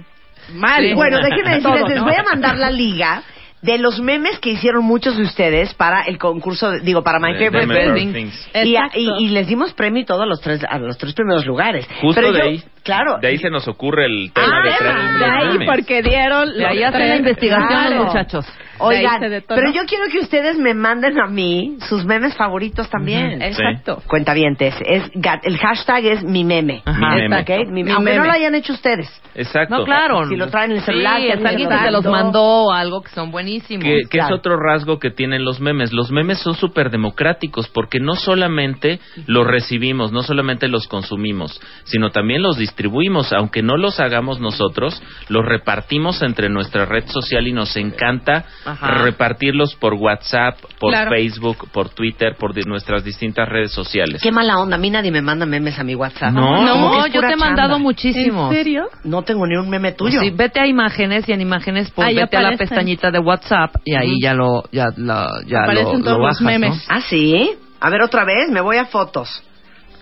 mal. 0.53 0.83
Sí. 0.83 0.95
Bueno, 0.95 1.19
déjenme 1.19 1.51
decirles, 1.57 1.63
Todo, 1.63 1.89
les 1.89 1.99
¿no? 1.99 2.05
voy 2.05 2.15
a 2.15 2.23
mandar 2.25 2.57
la 2.57 2.71
liga 2.71 3.23
de 3.63 3.79
los 3.79 4.01
memes 4.01 4.39
que 4.39 4.51
hicieron 4.51 4.85
muchos 4.85 5.17
de 5.17 5.25
ustedes 5.25 5.75
para 5.75 6.03
el 6.03 6.17
concurso, 6.19 6.71
de- 6.71 6.81
digo, 6.81 7.03
para 7.03 7.19
My 7.19 7.35
De- 7.35 7.51
Favorite 7.51 7.95
Things. 8.13 8.51
Y, 8.55 8.77
a- 8.77 8.87
Exacto. 8.87 8.99
y- 9.01 9.25
y 9.25 9.29
les 9.31 9.47
dimos 9.49 9.73
premio 9.75 10.03
y 10.03 10.05
todo 10.05 10.23
a 10.23 10.27
los 10.27 10.41
tres, 10.41 10.61
a 10.69 10.79
los 10.79 10.97
tres 10.97 11.13
primeros 11.15 11.45
lugares. 11.45 11.87
Justo 12.01 12.21
Pero 12.21 12.33
de 12.33 12.39
yo- 12.39 12.45
ahí, 12.45 12.63
Claro. 12.85 13.19
de 13.21 13.29
ahí 13.29 13.39
se 13.39 13.51
nos 13.51 13.67
ocurre 13.67 14.07
el 14.07 14.31
tema 14.33 14.61
Ah, 14.61 14.63
de 14.65 14.77
traer 14.77 15.19
de 15.19 15.25
ahí 15.25 15.67
porque 15.67 16.03
dieron 16.03 16.53
De 16.57 16.67
ahí 16.67 16.79
los 16.79 16.87
hacen 16.89 17.09
la 17.09 17.17
investigación 17.17 17.69
Claro. 17.69 17.97
los 17.97 18.07
muchachos. 18.07 18.47
Oigan, 18.79 19.21
pero 19.49 19.71
yo 19.73 19.83
quiero 19.87 20.07
que 20.11 20.19
ustedes 20.21 20.57
me 20.59 20.75
manden 20.75 21.19
a 21.21 21.27
mí 21.27 21.79
sus 21.89 22.05
memes 22.05 22.35
favoritos 22.37 22.89
también. 22.91 23.35
Ujú, 23.35 23.43
Exacto. 23.43 24.03
Cuentavientes, 24.07 24.75
es 24.85 25.11
el 25.43 25.59
hashtag 25.59 26.05
es 26.07 26.23
mi 26.25 26.45
meme. 26.45 26.83
Ajá. 26.85 26.99
Mi 27.17 27.23
meme. 27.29 27.41
¿ok? 27.41 27.69
Mi- 27.71 27.85
Mi 27.85 27.91
aunque 27.93 28.17
no 28.17 28.25
lo 28.25 28.33
hayan 28.33 28.55
hecho 28.55 28.73
ustedes. 28.73 29.09
Exacto. 29.35 29.79
No, 29.79 29.85
claro. 29.85 30.27
Si 30.29 30.37
lo 30.37 30.49
traen 30.49 30.73
en 30.73 30.79
el 30.79 30.83
celular, 30.83 31.21
Sí, 31.21 31.27
que 31.29 31.33
es 31.35 31.45
alguien 31.45 31.69
que 31.69 31.79
se 31.79 31.91
los 31.91 32.05
lo 32.05 32.11
mandó 32.11 32.43
o 32.43 32.73
algo 32.73 33.03
que 33.03 33.11
son 33.11 33.31
buenísimos. 33.31 33.85
Que, 33.85 34.01
que 34.11 34.19
es 34.19 34.31
otro 34.33 34.57
rasgo 34.59 34.99
que 34.99 35.11
tienen 35.11 35.45
los 35.45 35.61
memes. 35.61 35.93
Los 35.93 36.11
memes 36.11 36.39
son 36.41 36.55
súper 36.55 36.91
democráticos 36.91 37.69
porque 37.69 37.99
no 38.01 38.15
solamente 38.17 39.01
los 39.27 39.47
recibimos, 39.47 40.13
no 40.13 40.23
solamente 40.23 40.69
los 40.69 40.87
consumimos, 40.89 41.61
sino 41.85 42.11
también 42.11 42.43
los 42.43 42.57
distribuimos. 42.59 43.33
Aunque 43.33 43.63
no 43.63 43.77
los 43.77 44.01
hagamos 44.01 44.41
nosotros, 44.41 45.01
los 45.29 45.45
repartimos 45.45 46.23
entre 46.23 46.49
nuestra 46.49 46.85
red 46.87 47.07
social 47.07 47.47
y 47.47 47.53
nos 47.53 47.77
encanta 47.77 48.45
Ajá. 48.73 49.03
repartirlos 49.03 49.75
por 49.77 49.95
WhatsApp, 49.95 50.59
por 50.79 50.91
Claro. 50.93 51.11
Facebook, 51.11 51.69
por 51.73 51.89
Twitter, 51.91 52.37
por 52.39 52.55
di- 52.55 52.63
nuestras 52.67 53.05
distintas 53.05 53.49
redes 53.49 53.73
sociales. 53.73 54.21
Qué 54.23 54.31
mala 54.33 54.59
onda, 54.59 54.77
a 54.77 54.79
mí 54.79 54.91
nadie 54.91 55.11
me 55.11 55.23
manda 55.23 55.47
memes 55.47 55.79
a 55.79 55.85
mi 55.85 55.95
WhatsApp. 55.95 56.33
No. 56.33 57.07
Yo 57.09 57.21
te 57.21 57.33
he 57.33 57.37
mandado 57.37 57.79
muchísimos. 57.79 58.51
¿En 58.53 58.57
serio? 58.59 58.89
No 59.05 59.23
tengo 59.23 59.47
ni 59.47 59.57
un 59.57 59.69
meme 59.71 59.93
tuyo. 59.93 60.21
Sí, 60.21 60.31
vete 60.31 60.61
a 60.61 60.67
imágenes 60.67 61.29
y 61.29 61.33
en 61.33 61.41
imágenes 61.41 61.91
pues 61.91 62.07
Ahí 62.09 62.15
vete 62.17 62.37
a 62.37 62.43
la 62.43 62.57
pestañita 62.57 63.11
de 63.11 63.19
WhatsApp 63.19 63.77
y 63.85 63.95
ahí 63.95 64.21
ya 64.21 64.35
lo 64.35 64.65
ya, 64.73 64.89
la- 64.97 65.41
ya 65.47 65.59
lo, 65.59 65.63
Aparecen 65.65 65.99
lo 65.99 66.05
todos 66.05 66.19
los 66.19 66.27
bajas, 66.27 66.41
memes. 66.43 66.75
¿no? 66.77 66.83
Ah, 66.95 67.01
sí. 67.01 67.51
A 67.81 67.91
ver, 67.91 68.03
otra 68.03 68.25
vez, 68.25 68.51
me 68.51 68.61
voy 68.61 68.77
a 68.77 68.87
fotos. 68.87 69.43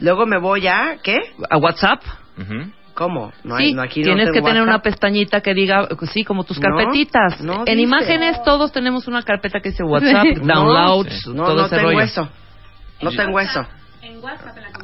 Luego 0.01 0.27
me 0.27 0.39
voy 0.39 0.67
a. 0.67 0.97
¿Qué? 1.03 1.19
A 1.51 1.57
WhatsApp. 1.59 2.03
Ujú. 2.39 2.71
¿Cómo? 2.97 3.33
No 3.45 3.57
sí, 3.59 3.65
hay, 3.65 3.73
no, 3.75 3.83
aquí 3.83 4.01
no 4.01 4.07
tienes 4.07 4.33
que 4.33 4.41
tener 4.43 4.63
una 4.63 4.73
WhatsApp. 4.73 4.85
pestañita 4.85 5.41
que 5.43 5.55
diga, 5.55 5.87
sí, 6.13 6.25
como 6.25 6.45
tus 6.45 6.59
carpetitas. 6.59 7.41
no 7.43 7.59
en 7.61 7.65
dice. 7.67 7.81
imágenes 7.83 8.43
todos 8.43 8.73
tenemos 8.73 9.07
una 9.07 9.23
carpeta 9.23 9.61
que 9.61 9.71
dice 9.71 9.85
WhatsApp, 9.85 10.25
downloads, 10.43 11.27
No, 11.29 11.45
todo 11.45 11.55
no 11.57 11.67
ese 11.67 11.77
tengo 11.77 11.89
rollo. 11.91 12.01
eso. 12.01 12.29
No 13.03 13.11
tengo 13.13 13.39
eso. 13.39 13.67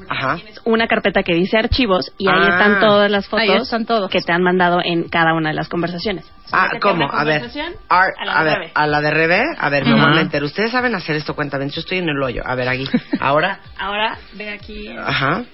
Ajá. 0.08 0.36
una 0.64 0.86
carpeta 0.88 1.22
que 1.22 1.34
dice 1.34 1.56
archivos 1.56 2.12
y 2.18 2.28
ahí 2.28 2.34
Ah. 2.38 2.48
están 2.50 2.80
todas 2.80 3.10
las 3.10 3.32
Ahí 3.32 3.48
fotos 3.48 3.62
están 3.62 3.86
todos. 3.86 4.10
que 4.10 4.20
te 4.20 4.32
han 4.32 4.42
mandado 4.42 4.80
en 4.84 5.08
cada 5.08 5.32
una 5.34 5.50
de 5.50 5.54
las 5.54 5.68
conversaciones. 5.68 6.30
Ah, 6.52 6.68
¿cómo? 6.80 7.10
A 7.10 7.24
ver. 7.24 7.40
conversación, 7.40 7.72
Ar- 7.88 8.12
a 8.18 8.24
la 8.24 8.42
ver, 8.42 8.70
a 8.74 8.86
la 8.86 9.00
de 9.00 9.10
Rebe. 9.10 9.42
A 9.58 9.70
ver, 9.70 9.84
me 9.86 9.92
voy 9.94 10.02
a 10.02 10.08
meter. 10.24 10.42
Ustedes 10.44 10.70
saben 10.72 10.94
hacer 10.94 11.16
esto, 11.16 11.34
cuéntame. 11.34 11.68
Yo 11.70 11.80
estoy 11.80 11.98
en 11.98 12.08
el 12.10 12.22
hoyo. 12.22 12.42
A 12.44 12.54
ver, 12.54 12.68
aquí. 12.68 12.84
Ahora. 13.20 13.60
Ahora 13.78 14.18
ve 14.34 14.50
aquí. 14.50 14.88
Ajá. 14.88 15.44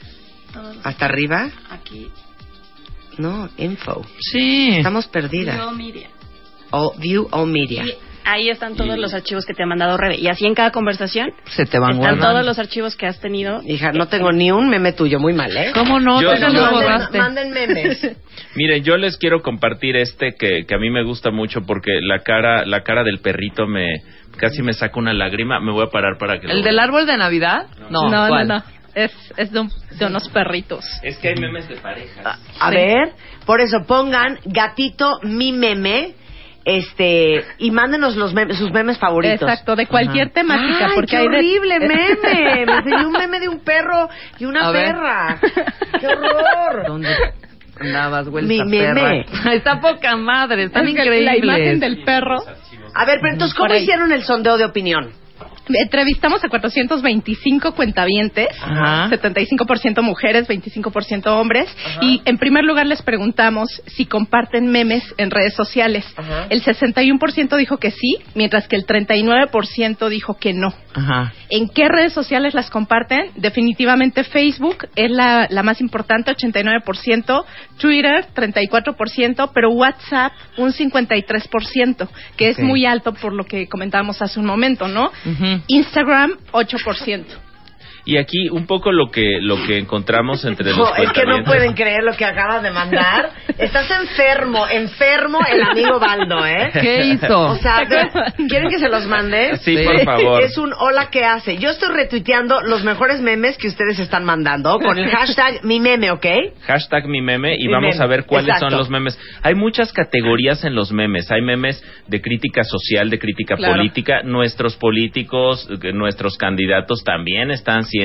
todos 0.53 0.77
Hasta 0.83 1.05
arriba. 1.05 1.49
Aquí. 1.71 2.11
No, 3.19 3.49
info. 3.59 4.05
Sí. 4.21 4.77
Estamos 4.79 5.07
perdidas. 5.09 5.57
View 5.57 5.71
media. 5.73 6.09
All- 6.71 6.93
view 6.99 7.29
all 7.31 7.47
media. 7.51 7.85
Y 7.85 7.95
ahí 8.25 8.51
están 8.51 8.77
todos 8.77 8.99
los 8.99 9.15
archivos 9.15 9.45
que 9.47 9.55
te 9.55 9.63
ha 9.63 9.67
mandado 9.67 9.97
Rebe. 9.97 10.17
Y 10.19 10.29
así 10.29 10.45
en 10.47 10.55
cada 10.55 10.71
conversación 10.71 11.31
Se 11.47 11.65
te 11.65 11.79
van 11.79 11.93
están 11.93 11.99
guardando. 12.17 12.27
todos 12.31 12.45
los 12.47 12.59
archivos 12.59 12.95
que 12.95 13.07
has 13.07 13.19
tenido. 13.21 13.61
Hija, 13.65 13.93
no 13.93 14.07
tengo 14.09 14.33
ni 14.33 14.51
un 14.53 14.69
meme 14.69 14.93
tuyo. 14.93 15.19
Muy 15.19 15.33
mal, 15.33 15.57
¿eh? 15.57 15.71
¿Cómo 15.75 15.99
no? 15.99 16.21
Yo- 16.21 16.35
yo- 16.35 16.49
lo 16.49 16.73
manden, 16.73 17.21
manden 17.21 17.51
memes. 17.53 18.17
Miren, 18.55 18.85
yo 18.85 18.97
les 18.99 19.17
quiero 19.17 19.41
compartir 19.41 19.97
este 19.97 20.35
que, 20.39 20.65
que 20.67 20.75
a 20.75 20.79
mí 20.79 20.91
me 20.91 21.03
gusta 21.05 21.31
mucho 21.31 21.63
porque 21.63 21.91
la 22.03 22.19
cara, 22.21 22.65
la 22.67 22.83
cara 22.83 23.03
del 23.03 23.19
perrito 23.21 23.67
me 23.67 23.87
casi 24.37 24.63
me 24.63 24.73
saca 24.75 24.99
una 25.01 25.13
lágrima. 25.15 25.59
Me 25.61 25.73
voy 25.73 25.85
a 25.87 25.91
parar 25.91 26.19
para 26.19 26.39
que 26.39 26.47
lo 26.49 26.53
¿El 26.53 26.63
del 26.63 26.75
vean. 26.77 26.85
árbol 26.89 27.07
de 27.07 27.17
Navidad? 27.17 27.67
No, 27.91 28.09
no, 28.11 28.29
¿cuál? 28.29 28.47
no, 28.47 28.57
no. 28.59 28.65
Es, 29.05 29.13
es 29.37 29.53
de, 29.53 29.61
un- 29.61 29.73
de 29.99 30.07
unos 30.07 30.29
perritos. 30.31 30.85
Es 31.03 31.19
que 31.19 31.29
hay 31.29 31.37
memes 31.37 31.69
de 31.69 31.77
pareja. 31.77 32.39
A 32.59 32.71
ver, 32.71 33.13
por 33.47 33.61
eso 33.61 33.79
pongan 33.87 34.39
gatito 34.45 35.21
mi 35.23 35.53
meme. 35.53 36.15
Este, 36.65 37.43
y 37.59 37.71
mándenos 37.71 38.15
los 38.17 38.35
memes, 38.35 38.59
sus 38.59 38.71
memes 38.71 38.99
favoritos. 38.99 39.41
Exacto, 39.41 39.75
de 39.75 39.87
cualquier 39.87 40.27
Ajá. 40.27 40.35
temática. 40.35 40.87
Ay, 40.89 40.93
porque 40.95 41.11
qué 41.13 41.17
hay 41.17 41.29
de- 41.29 41.37
horrible 41.37 41.79
meme. 41.81 42.67
Me 42.67 42.73
enseñó 42.79 43.07
un 43.07 43.13
meme 43.13 43.41
de 43.41 43.49
un 43.49 43.61
perro 43.61 44.09
y 44.39 44.45
una 44.45 44.69
A 44.69 44.71
ver. 44.73 44.87
perra. 44.95 45.41
¡Qué 46.01 46.07
horror! 46.09 46.87
¿Dónde 46.87 47.09
andabas, 47.81 48.29
güey? 48.29 48.45
Mi 48.45 48.63
meme. 48.65 49.25
perra? 49.25 49.53
Está 49.55 49.81
poca 49.81 50.17
madre, 50.17 50.65
están 50.65 50.87
Es 50.89 50.95
que 50.95 51.01
increíbles. 51.01 51.25
La 51.25 51.37
imagen 51.39 51.81
del 51.81 52.03
perro. 52.05 52.37
A 52.95 53.05
ver, 53.07 53.19
pero 53.23 53.33
entonces, 53.33 53.57
¿cómo 53.57 53.73
hicieron 53.75 54.13
el 54.13 54.25
sondeo 54.25 54.59
de 54.59 54.65
opinión? 54.67 55.11
Entrevistamos 55.69 56.43
a 56.45 56.49
425 56.49 57.73
cuentavientes, 57.75 58.49
Ajá. 58.61 59.11
75% 59.11 60.03
mujeres, 60.03 60.49
25% 60.49 61.27
hombres, 61.27 61.69
y 62.01 62.23
en 62.25 62.39
primer 62.39 62.65
lugar 62.65 62.87
les 62.87 63.03
preguntamos 63.03 63.83
si 63.87 64.07
comparten 64.07 64.69
memes 64.69 65.03
en 65.17 65.31
redes 65.31 65.55
sociales. 65.55 66.05
Ajá. 66.17 66.47
El 66.51 66.63
61% 66.63 67.57
dijo 67.57 67.79
que 67.79 67.91
sí, 67.91 68.17
mientras 68.35 68.69
que 68.69 68.77
el 68.77 68.87
39% 68.87 70.09
dijo 70.09 70.39
que 70.39 70.53
no. 70.53 70.73
Ajá. 70.95 71.33
¿En 71.51 71.69
qué 71.69 71.89
redes 71.89 72.13
sociales 72.13 72.55
las 72.55 72.71
comparten? 72.71 73.31
Definitivamente 73.37 74.25
Facebook 74.25 74.89
es 74.97 75.11
la, 75.11 75.47
la 75.51 75.63
más 75.63 75.81
importante, 75.81 76.35
89%, 76.35 77.45
Twitter 77.79 78.27
34%, 78.35 79.51
pero 79.53 79.71
WhatsApp 79.71 80.33
un 80.57 80.73
53%, 80.73 82.09
que 82.37 82.49
es 82.49 82.59
muy 82.59 82.87
alto 82.87 83.15
por 83.15 83.33
lo 83.33 83.45
que 83.45 83.69
comentábamos 83.69 84.21
hace 84.23 84.41
un 84.41 84.47
momento, 84.47 84.89
¿no? 84.89 85.11
Instagram 85.71 86.39
8%. 86.53 87.48
Y 88.09 88.17
aquí 88.17 88.49
un 88.49 88.67
poco 88.67 88.91
lo 88.91 89.11
que 89.11 89.39
lo 89.43 89.63
que 89.67 89.77
encontramos 89.77 90.43
entre 90.47 90.71
los 90.71 90.79
No, 90.79 90.95
es 90.97 91.13
que 91.13 91.27
no 91.27 91.45
pueden 91.45 91.75
creer 91.75 92.03
lo 92.03 92.15
que 92.17 92.25
acaba 92.25 92.59
de 92.63 92.71
mandar. 92.71 93.33
Estás 93.59 93.91
enfermo, 93.91 94.67
enfermo 94.67 95.41
el 95.47 95.63
amigo 95.63 96.01
Baldo, 96.01 96.47
¿eh? 96.47 96.71
¿Qué 96.81 97.05
hizo? 97.05 97.39
O 97.39 97.57
sea, 97.57 97.87
¿quieren 98.49 98.71
que 98.71 98.79
se 98.79 98.89
los 98.89 99.05
mande? 99.07 99.59
Sí, 99.59 99.77
por 99.85 100.05
favor. 100.05 100.43
Es 100.43 100.57
un 100.57 100.73
hola 100.73 101.11
que 101.11 101.23
hace. 101.27 101.59
Yo 101.59 101.69
estoy 101.69 101.91
retuiteando 101.95 102.63
los 102.63 102.83
mejores 102.83 103.21
memes 103.21 103.59
que 103.59 103.69
ustedes 103.69 103.99
están 103.99 104.25
mandando 104.25 104.79
con 104.79 104.97
el 104.99 105.11
hashtag 105.11 105.63
mi 105.65 105.79
meme, 105.79 106.11
¿ok? 106.11 106.27
Hashtag 106.67 107.07
mi 107.09 107.21
meme 107.21 107.57
y 107.59 107.67
Mi 107.67 107.73
vamos 107.75 107.97
meme, 107.97 108.05
a 108.05 108.07
ver 108.07 108.25
cuáles 108.25 108.55
exacto. 108.55 108.71
son 108.71 108.79
los 108.79 108.89
memes. 108.89 109.19
Hay 109.43 109.55
muchas 109.55 109.93
categorías 109.93 110.65
en 110.65 110.75
los 110.75 110.93
memes. 110.93 111.31
Hay 111.31 111.43
memes 111.43 111.85
de 112.07 112.23
crítica 112.23 112.65
social, 112.65 113.11
de 113.11 113.19
crítica 113.19 113.57
Claro. 113.57 113.75
política. 113.75 114.23
Nuestros 114.23 114.77
políticos, 114.77 115.69
nuestros 115.93 116.39
candidatos 116.39 117.05
también 117.05 117.51
están 117.51 117.85
siendo, 117.85 117.98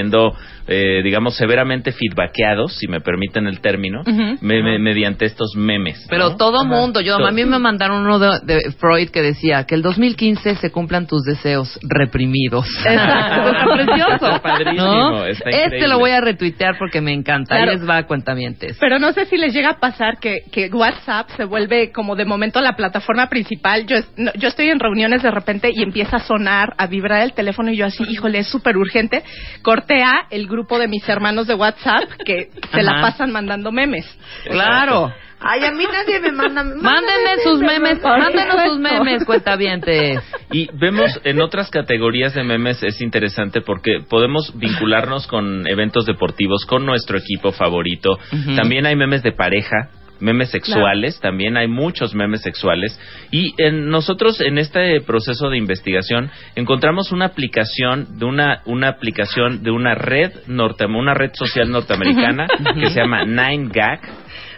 eh, 0.67 1.01
digamos, 1.03 1.35
severamente 1.35 1.91
feedbackeados, 1.91 2.75
si 2.77 2.87
me 2.87 3.01
permiten 3.01 3.47
el 3.47 3.59
término, 3.59 4.01
Ujú. 4.01 4.37
me- 4.41 4.63
me- 4.63 4.79
mediante 4.79 5.25
estos 5.25 5.53
memes. 5.57 6.05
Pero 6.09 6.29
¿no? 6.31 6.37
todo 6.37 6.63
mundo, 6.65 7.01
yo 7.01 7.17
Todo. 7.17 7.27
a 7.27 7.31
mí 7.31 7.43
me 7.45 7.59
mandaron 7.59 8.01
uno 8.05 8.17
de, 8.19 8.39
de 8.45 8.71
Freud 8.79 9.09
que 9.09 9.21
decía 9.21 9.65
que 9.65 9.75
el 9.75 9.81
2015 9.81 10.55
se 10.55 10.71
cumplan 10.71 11.05
tus 11.05 11.23
deseos 11.23 11.77
reprimidos. 11.83 12.65
Exacto, 12.85 13.49
está 13.51 13.73
precioso. 13.85 14.13
Está 14.13 14.39
padrísimo, 14.41 14.85
¿No? 14.85 15.25
está 15.25 15.49
Este 15.49 15.87
lo 15.87 15.99
voy 15.99 16.11
a 16.11 16.21
retuitear 16.21 16.77
porque 16.79 17.01
me 17.01 17.11
encanta. 17.13 17.55
Claro. 17.57 17.71
Ahí 17.71 17.77
les 17.77 17.89
va 17.89 18.03
cuentamientes. 18.03 18.77
Pero 18.79 18.99
no 18.99 19.11
sé 19.11 19.25
si 19.25 19.35
les 19.37 19.53
llega 19.53 19.71
a 19.71 19.79
pasar 19.79 20.17
que, 20.19 20.43
que 20.51 20.67
WhatsApp 20.69 21.29
se 21.35 21.43
vuelve 21.45 21.91
como 21.91 22.15
de 22.15 22.23
momento 22.25 22.61
la 22.61 22.75
plataforma 22.77 23.27
principal. 23.27 23.85
Yo, 23.85 23.97
es- 23.97 24.07
no, 24.17 24.31
yo 24.35 24.47
estoy 24.47 24.69
en 24.69 24.79
reuniones 24.79 25.21
de 25.23 25.31
repente 25.31 25.69
y 25.75 25.83
empieza 25.83 26.17
a 26.17 26.19
sonar, 26.21 26.73
a 26.77 26.87
vibrar 26.87 27.21
el 27.23 27.33
teléfono 27.33 27.69
y 27.71 27.75
yo 27.75 27.85
así, 27.85 28.03
híjole, 28.09 28.39
es 28.39 28.47
súper 28.47 28.77
urgente. 28.77 29.23
Corté 29.61 29.82
a 29.91 30.27
el 30.29 30.47
grupo 30.47 30.79
de 30.79 30.87
mis 30.87 31.07
hermanos 31.07 31.47
de 31.47 31.55
WhatsApp 31.55 32.09
que 32.25 32.49
se 32.71 32.83
la 32.83 32.93
Ajá. 32.93 33.01
pasan 33.01 33.31
mandando 33.31 33.71
memes. 33.71 34.05
Claro. 34.45 35.11
Ay, 35.45 35.65
a 35.65 35.71
mí 35.71 35.83
nadie 35.91 36.21
me 36.21 36.31
manda. 36.31 36.63
Mándenme 36.81 37.37
sus 37.43 37.59
memes, 37.59 38.01
mándenos 38.01 38.55
sus 38.69 38.79
memes, 38.79 39.25
cuentavientes. 39.25 40.21
Y 40.51 40.69
vemos 40.73 41.19
en 41.25 41.41
otras 41.41 41.69
categorías 41.69 42.33
de 42.33 42.43
memes 42.43 42.81
es 42.81 43.01
interesante 43.01 43.59
porque 43.59 43.99
podemos 44.09 44.57
vincularnos 44.57 45.27
con 45.27 45.67
eventos 45.67 46.05
deportivos, 46.05 46.65
con 46.65 46.85
nuestro 46.85 47.17
equipo 47.17 47.51
favorito. 47.51 48.11
Ujú. 48.31 48.55
También 48.55 48.85
hay 48.85 48.95
memes 48.95 49.21
de 49.21 49.33
pareja. 49.33 49.89
Memes 50.23 50.49
sexuales, 50.51 51.19
también 51.19 51.57
hay 51.57 51.67
muchos 51.67 52.15
memes 52.15 52.41
sexuales. 52.41 52.97
Y 53.29 53.53
en, 53.57 53.89
nosotros 53.89 54.39
en 54.39 54.57
este 54.57 55.01
proceso 55.01 55.49
de 55.49 55.57
investigación 55.57 56.31
encontramos 56.55 57.11
una 57.11 57.25
aplicación 57.25 58.17
de 58.17 58.25
una, 58.25 58.61
una 58.65 58.87
aplicación 58.87 59.63
de 59.63 59.71
una 59.71 59.95
red 59.95 60.31
norte, 60.47 60.85
una 60.85 61.13
red 61.13 61.31
social 61.33 61.69
norteamericana 61.69 62.47
que 62.79 62.89
se 62.89 63.01
llama 63.01 63.25
9gag. 63.25 63.99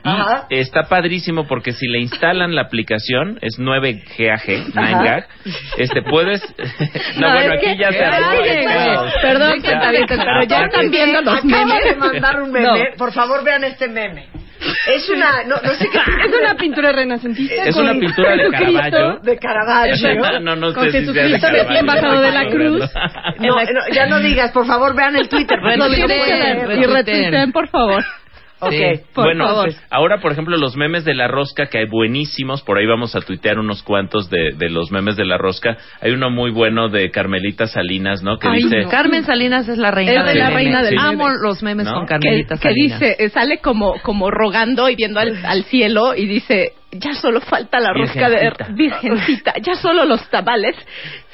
Y 0.04 0.08
Ajá. 0.08 0.46
está 0.52 0.84
padrísimo 0.84 1.48
porque 1.48 1.72
si 1.72 1.88
le 1.88 1.98
instalan 2.00 2.54
la 2.54 2.62
aplicación, 2.62 3.40
es 3.42 3.58
9GAG, 3.60 4.72
9GAG, 4.72 5.26
este, 5.80 6.04
puedes... 6.04 6.42
no, 7.18 7.28
No, 7.28 7.34
bueno, 7.34 7.54
aquí 7.56 7.66
que- 7.66 7.78
ya 7.78 7.92
se 7.92 8.06
armó. 8.06 9.12
Perdón, 9.20 9.54
pero 9.64 10.44
ya 10.48 10.66
están 10.66 10.92
viendo 10.92 11.22
los 11.24 11.34
Acabo 11.40 11.66
memes. 11.66 11.84
de 11.86 11.96
mandar 11.96 12.42
un 12.44 12.52
meme. 12.54 12.68
No. 12.68 12.98
Por 12.98 13.14
favor, 13.14 13.44
vean 13.44 13.64
este 13.64 13.88
meme. 13.90 14.28
Es 14.88 15.10
una, 15.10 15.44
no, 15.44 15.56
no 15.62 15.74
sé 15.76 15.88
qué. 15.92 15.98
Es 16.26 16.34
una 16.42 16.56
pintura 16.56 16.92
renacentista. 16.92 17.64
Es 17.66 17.76
una 17.76 17.94
pintura 17.94 18.36
de 18.36 18.50
Caravaggio. 18.52 19.20
De 19.22 19.38
Caravaggio. 19.38 20.40
no, 20.40 20.56
no 20.56 20.74
Con 20.74 20.90
Jesucristo 20.92 21.40
Caravaggio. 21.42 21.68
recién 21.68 21.86
bajado 21.86 22.22
de 22.22 22.32
la 22.32 22.50
cruz. 22.50 22.82
No, 23.40 23.56
no, 23.56 23.82
ya 23.94 24.06
no 24.08 24.20
digas, 24.20 24.52
por 24.52 24.66
favor, 24.66 24.96
vean 24.96 25.16
el 25.16 25.28
Twitter. 25.30 25.60
Retuiteen, 25.60 25.80
No, 25.80 25.88
no 25.90 26.08
puede 26.08 26.26
ser. 26.42 26.58
retuiteen. 26.68 26.82
Y 26.82 26.94
retuiteen, 26.94 27.52
por 27.52 27.68
favor. 27.70 28.04
Ok, 28.60 28.74
bueno, 29.16 29.46
ahora 29.90 30.20
por 30.22 30.32
ejemplo 30.32 30.56
los 30.58 30.78
memes 30.78 31.04
de 31.04 31.14
la 31.14 31.28
rosca 31.28 31.68
que 31.68 31.80
hay 31.80 31.86
buenísimos, 31.90 32.62
por 32.64 32.78
ahí 32.78 32.86
vamos 32.86 33.14
a 33.16 33.20
tuitear 33.22 33.60
unos 33.60 33.84
cuantos 33.84 34.30
de, 34.30 34.54
de 34.56 34.70
los 34.70 34.92
memes 34.92 35.18
de 35.18 35.26
la 35.26 35.38
rosca. 35.38 35.78
Hay 36.02 36.12
uno 36.14 36.30
muy 36.30 36.52
bueno 36.52 36.88
de 36.88 37.12
Carmelita 37.12 37.68
Salinas, 37.68 38.24
¿no? 38.24 38.38
Que 38.40 38.48
Ay, 38.48 38.64
dice 38.64 38.84
no. 38.84 38.90
Carmen 38.90 39.26
Salinas 39.26 39.68
es 39.68 39.78
la 39.78 39.92
reina 39.92 40.14
Es 40.14 40.20
de 40.24 40.30
del 40.30 40.40
la 40.40 40.46
meme. 40.50 40.56
reina 40.56 40.82
del 40.84 40.90
Sí. 40.92 40.96
meme. 40.96 41.08
Amo 41.10 41.30
los 41.30 41.62
memes 41.64 41.86
¿No? 41.86 41.94
con 41.96 42.06
que, 42.06 42.10
Carmelita 42.14 42.56
que 42.56 42.62
Salinas. 42.70 43.00
dice, 43.00 43.16
eh, 43.20 43.30
sale 43.30 43.58
como, 43.60 43.96
como 44.04 44.32
rogando 44.32 44.90
y 44.90 44.96
viendo 44.96 45.20
al, 45.20 45.46
al 45.46 45.64
cielo 45.66 46.16
y 46.16 46.26
dice, 46.26 46.72
ya 47.00 47.14
solo 47.16 47.42
falta 47.42 47.80
la 47.80 47.94
rosca 47.94 48.30
de 48.30 48.52
Virgencita. 48.74 49.54
ya 49.62 49.76
solo 49.76 50.06
los 50.06 50.28
tamales 50.30 50.76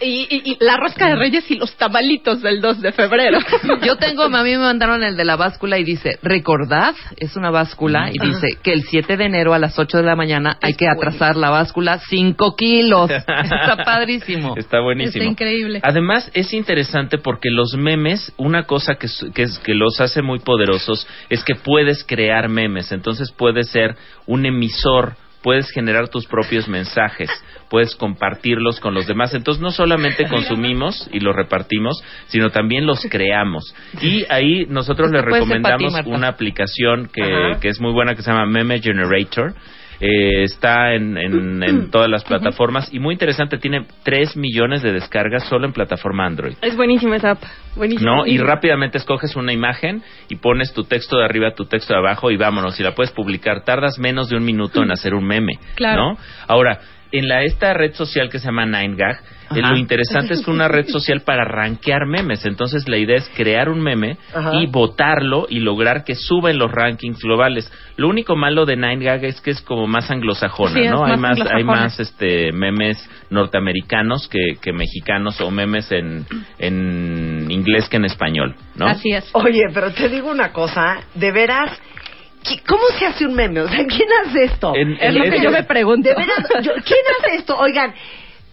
y, 0.01 0.27
y- 0.29 0.51
y 0.51 0.57
la 0.59 0.77
rosca 0.77 1.07
de 1.09 1.15
reyes 1.15 1.49
y 1.51 1.55
los 1.55 1.75
tamalitos 1.75 2.41
del 2.41 2.61
2 2.61 2.81
de 2.81 2.91
febrero. 2.91 3.39
Yo 3.85 3.95
tengo, 3.97 4.23
a 4.23 4.43
mí 4.43 4.51
me 4.51 4.57
mandaron 4.59 5.03
el 5.03 5.15
de 5.17 5.25
la 5.25 5.35
báscula 5.35 5.77
y 5.77 5.83
dice, 5.83 6.17
recordad, 6.23 6.95
es 7.17 7.35
una 7.35 7.49
báscula 7.51 8.09
y 8.11 8.17
dice 8.19 8.47
que 8.63 8.73
el 8.73 8.83
7 8.83 9.17
de 9.17 9.25
enero 9.25 9.53
a 9.53 9.59
las 9.59 9.77
8 9.77 9.97
de 9.97 10.03
la 10.03 10.15
mañana 10.15 10.57
hay 10.61 10.73
que 10.75 10.87
atrasar 10.87 11.35
la 11.35 11.49
báscula 11.49 11.99
5 11.99 12.55
kilos. 12.55 13.09
Está 13.11 13.77
padrísimo. 13.83 14.55
Está 14.57 14.79
buenísimo. 14.79 15.21
Está 15.23 15.31
increíble. 15.31 15.79
Además, 15.83 16.29
es 16.33 16.53
interesante 16.53 17.17
porque 17.17 17.49
los 17.51 17.75
memes, 17.77 18.33
una 18.37 18.63
cosa 18.63 18.95
que, 18.95 19.07
que, 19.33 19.45
que 19.63 19.73
los 19.73 19.99
hace 20.01 20.21
muy 20.21 20.39
poderosos 20.39 21.07
es 21.29 21.43
que 21.43 21.55
puedes 21.55 22.03
crear 22.03 22.49
memes. 22.49 22.91
Entonces 22.91 23.31
puedes 23.31 23.69
ser 23.69 23.95
un 24.25 24.45
emisor, 24.45 25.15
puedes 25.41 25.71
generar 25.71 26.09
tus 26.09 26.25
propios 26.27 26.67
mensajes, 26.67 27.29
puedes 27.69 27.95
compartirlos 27.95 28.79
con 28.79 28.93
los 28.93 29.07
demás. 29.07 29.33
Entonces 29.33 29.61
no 29.61 29.71
solamente 29.71 30.27
consumimos 30.27 31.09
y 31.11 31.19
los 31.19 31.35
repartimos, 31.35 32.03
sino 32.27 32.49
también 32.49 32.85
los 32.85 33.05
creamos. 33.09 33.75
Y 34.01 34.25
ahí 34.29 34.65
nosotros 34.67 35.11
les 35.11 35.23
ti, 35.23 35.31
recomendamos 35.31 35.93
una 36.05 36.27
aplicación 36.27 37.09
que, 37.11 37.57
que 37.59 37.69
es 37.69 37.79
muy 37.79 37.91
buena 37.91 38.15
que 38.15 38.21
se 38.21 38.31
llama 38.31 38.45
Meme 38.45 38.79
Generator. 38.79 39.53
Eh, 40.01 40.43
está 40.43 40.93
en, 40.93 41.15
en, 41.15 41.63
en 41.63 41.91
todas 41.91 42.09
las 42.09 42.23
plataformas 42.23 42.91
y 42.91 42.99
muy 42.99 43.13
interesante, 43.13 43.59
tiene 43.59 43.85
3 44.03 44.35
millones 44.35 44.81
de 44.81 44.91
descargas 44.91 45.43
solo 45.43 45.67
en 45.67 45.73
plataforma 45.73 46.25
Android. 46.25 46.55
Es 46.61 46.75
buenísima 46.75 47.17
esa 47.17 47.31
app. 47.31 47.43
Buenísima. 47.75 48.09
¿No? 48.09 48.25
Y 48.25 48.37
rápidamente 48.39 48.97
escoges 48.97 49.35
una 49.35 49.53
imagen 49.53 50.01
y 50.27 50.37
pones 50.37 50.73
tu 50.73 50.83
texto 50.85 51.17
de 51.17 51.25
arriba, 51.25 51.51
tu 51.53 51.65
texto 51.65 51.93
de 51.93 51.99
abajo 51.99 52.31
y 52.31 52.37
vámonos. 52.37 52.79
Y 52.79 52.83
la 52.83 52.95
puedes 52.95 53.11
publicar. 53.11 53.63
Tardas 53.63 53.99
menos 53.99 54.29
de 54.29 54.37
un 54.37 54.43
minuto 54.43 54.81
en 54.81 54.91
hacer 54.91 55.13
un 55.13 55.25
meme. 55.25 55.53
Claro. 55.75 56.01
¿No? 56.01 56.17
Ahora, 56.47 56.79
en 57.11 57.27
la 57.27 57.43
esta 57.43 57.73
red 57.73 57.93
social 57.93 58.29
que 58.29 58.39
se 58.39 58.45
llama 58.45 58.65
9gag, 58.65 59.19
eh, 59.53 59.61
lo 59.61 59.75
interesante 59.75 60.33
es 60.33 60.45
que 60.45 60.49
una 60.51 60.69
red 60.69 60.87
social 60.87 61.21
para 61.21 61.43
rankear 61.43 62.05
memes. 62.05 62.45
Entonces 62.45 62.87
la 62.87 62.97
idea 62.97 63.17
es 63.17 63.29
crear 63.35 63.67
un 63.67 63.81
meme 63.81 64.17
Ajá. 64.33 64.51
y 64.55 64.65
votarlo 64.67 65.45
y 65.49 65.59
lograr 65.59 66.05
que 66.05 66.15
suba 66.15 66.51
en 66.51 66.57
los 66.57 66.71
rankings 66.71 67.19
globales. 67.21 67.69
Lo 67.97 68.07
único 68.07 68.37
malo 68.37 68.65
de 68.65 68.77
9gag 68.77 69.25
es 69.25 69.41
que 69.41 69.51
es 69.51 69.61
como 69.61 69.87
más 69.87 70.09
anglosajona, 70.09 70.73
Sí, 70.73 70.87
¿no? 70.87 71.03
hay 71.03 71.17
más 71.17 71.37
hay 71.53 71.63
más 71.65 71.99
este 71.99 72.53
memes 72.53 72.97
norteamericanos 73.29 74.29
que, 74.29 74.55
que 74.61 74.71
mexicanos 74.71 75.41
o 75.41 75.51
memes 75.51 75.91
en, 75.91 76.25
en 76.59 77.47
inglés 77.51 77.89
que 77.89 77.97
en 77.97 78.05
español, 78.05 78.55
¿no? 78.75 78.87
Así 78.87 79.11
es. 79.11 79.29
Oye, 79.33 79.63
pero 79.73 79.91
te 79.91 80.07
digo 80.07 80.31
una 80.31 80.53
cosa, 80.53 81.01
de 81.13 81.31
veras, 81.31 81.71
¿qui- 81.71 81.90
¿cómo 82.67 82.83
se 82.99 83.05
hace 83.05 83.25
un 83.25 83.33
meme? 83.35 83.61
O 83.61 83.67
sea, 83.69 83.85
¿quién 83.85 84.09
hace 84.25 84.43
esto? 84.45 84.73
En- 84.75 84.97
Es 84.99 85.13
lo 85.13 85.23
que 85.23 85.41
yo 85.41 85.51
me 85.51 85.63
pregunto. 85.63 86.07
De 86.09 86.15
veras, 86.15 86.39
yo- 86.61 86.73
¿quién 86.85 86.99
hace 87.19 87.35
esto? 87.35 87.57
Oigan, 87.57 87.93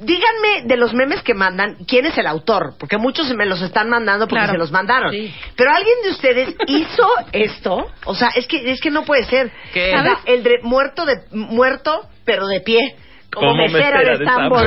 díganme 0.01 0.63
de 0.65 0.77
los 0.77 0.95
memes 0.95 1.23
que 1.23 1.35
mandan, 1.35 1.77
¿quién 1.87 2.07
es 2.07 2.17
el 2.19 2.27
autor? 2.27 2.75
Porque 2.79 2.99
muchos 2.99 3.33
me 3.35 3.47
los 3.47 3.61
están 3.63 3.89
mandando 3.89 4.27
porque 4.29 4.41
Claro. 4.45 4.53
se 4.53 4.59
los 4.59 4.71
mandaron. 4.71 5.11
Sí. 5.13 5.33
Pero 5.57 5.71
alguien 5.73 5.95
de 6.05 6.11
ustedes 6.11 6.55
hizo 6.69 7.09
esto, 7.33 7.87
o 8.05 8.15
sea, 8.15 8.29
es 8.37 8.47
que 8.47 8.71
es 8.71 8.81
que 8.81 8.91
no 8.91 9.05
puede 9.05 9.25
ser. 9.25 9.51
¿Qué? 9.73 9.95
O 9.97 10.03
sea, 10.03 10.21
el 10.27 10.43
de 10.45 10.59
muerto 10.63 11.05
de 11.05 11.17
muerto, 11.33 12.03
pero 12.25 12.47
de 12.47 12.61
pie. 12.61 12.97
Como, 13.33 13.51
Como 13.51 13.63
mesera 13.65 13.99
mesera 13.99 14.19
de 14.19 14.25
de 14.25 14.31
amor. 14.31 14.67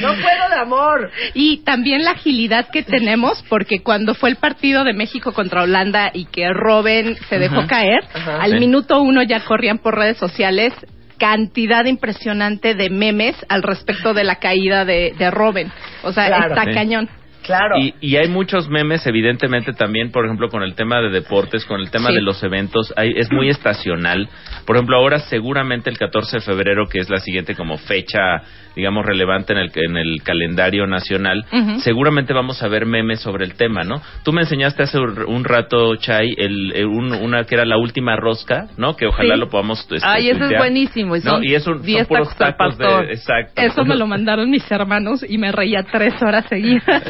No 0.00 0.08
puedo 0.14 0.48
de 0.48 0.56
amor. 0.60 1.10
Y 1.34 1.58
también 1.64 2.02
la 2.02 2.12
agilidad 2.12 2.68
que 2.70 2.82
tenemos, 2.82 3.44
porque 3.48 3.82
cuando 3.82 4.14
fue 4.14 4.30
el 4.30 4.36
partido 4.36 4.84
de 4.84 4.94
México 4.94 5.32
contra 5.32 5.62
Holanda 5.62 6.10
y 6.14 6.24
que 6.26 6.48
Robin 6.52 7.16
se 7.28 7.38
dejó 7.38 7.66
caer, 7.66 8.00
al 8.40 8.52
Sí. 8.52 8.58
minuto 8.58 9.00
uno 9.02 9.22
ya 9.22 9.40
corrían 9.44 9.78
por 9.78 9.96
redes 9.96 10.16
sociales 10.16 10.72
cantidad 11.18 11.84
impresionante 11.84 12.74
de 12.74 12.90
memes 12.90 13.36
al 13.48 13.62
respecto 13.62 14.12
de 14.14 14.24
la 14.24 14.36
caída 14.36 14.84
de, 14.84 15.14
de 15.16 15.30
Robin. 15.30 15.70
O 16.02 16.12
sea, 16.12 16.26
Claro. 16.26 16.54
está 16.54 16.64
Sí. 16.64 16.72
cañón. 16.72 17.08
Claro. 17.42 17.76
Y, 17.78 17.94
y 18.00 18.16
hay 18.16 18.28
muchos 18.28 18.68
memes, 18.68 19.06
evidentemente, 19.06 19.72
también, 19.72 20.10
por 20.10 20.24
ejemplo, 20.24 20.48
con 20.48 20.62
el 20.62 20.74
tema 20.74 21.00
de 21.00 21.10
deportes, 21.10 21.64
con 21.64 21.80
el 21.80 21.90
tema 21.90 22.08
Sí. 22.08 22.14
de 22.14 22.22
los 22.22 22.42
eventos, 22.42 22.92
hay, 22.96 23.12
es 23.16 23.30
muy 23.32 23.48
estacional. 23.48 24.28
Por 24.66 24.76
ejemplo, 24.76 24.96
ahora 24.96 25.18
seguramente 25.18 25.90
el 25.90 25.98
14 25.98 26.36
de 26.38 26.40
febrero, 26.42 26.86
que 26.88 26.98
es 26.98 27.10
la 27.10 27.18
siguiente 27.18 27.54
como 27.54 27.78
fecha, 27.78 28.42
digamos, 28.76 29.04
relevante 29.04 29.52
en 29.52 29.58
el, 29.58 29.70
en 29.74 29.96
el 29.96 30.22
calendario 30.22 30.86
nacional, 30.86 31.44
seguramente 31.78 32.32
vamos 32.32 32.62
a 32.62 32.68
ver 32.68 32.86
memes 32.86 33.20
sobre 33.20 33.44
el 33.44 33.54
tema, 33.54 33.82
¿no? 33.82 34.00
Tú 34.24 34.32
me 34.32 34.42
enseñaste 34.42 34.82
hace 34.84 34.98
un 34.98 35.44
rato, 35.44 35.96
Chay, 35.96 36.34
el, 36.38 36.72
el- 36.74 36.86
un- 36.86 37.12
una 37.12 37.44
que 37.44 37.54
era 37.54 37.64
la 37.64 37.76
última 37.78 38.16
rosca, 38.16 38.68
¿no? 38.76 38.96
Que 38.96 39.06
ojalá 39.06 39.34
Sí. 39.34 39.40
lo 39.40 39.48
podamos... 39.48 39.80
este, 39.80 39.96
Ay, 40.02 40.30
ese 40.30 40.44
es 40.44 40.58
buenísimo. 40.58 41.16
Y, 41.16 41.20
No, 41.20 41.30
son 41.32 41.44
y 41.44 41.54
es 41.54 41.66
un, 41.66 41.74
son 41.78 41.82
10 41.86 42.06
puros 42.08 42.36
tacos 42.36 42.78
de... 42.78 42.86
Exacto. 43.12 43.60
Eso 43.60 43.84
me 43.84 43.96
lo 43.96 44.06
mandaron 44.06 44.50
mis 44.50 44.70
hermanos 44.70 45.24
y 45.28 45.38
me 45.38 45.52
reía 45.52 45.82
tres 45.84 46.14
horas 46.22 46.46
seguidas. 46.48 47.02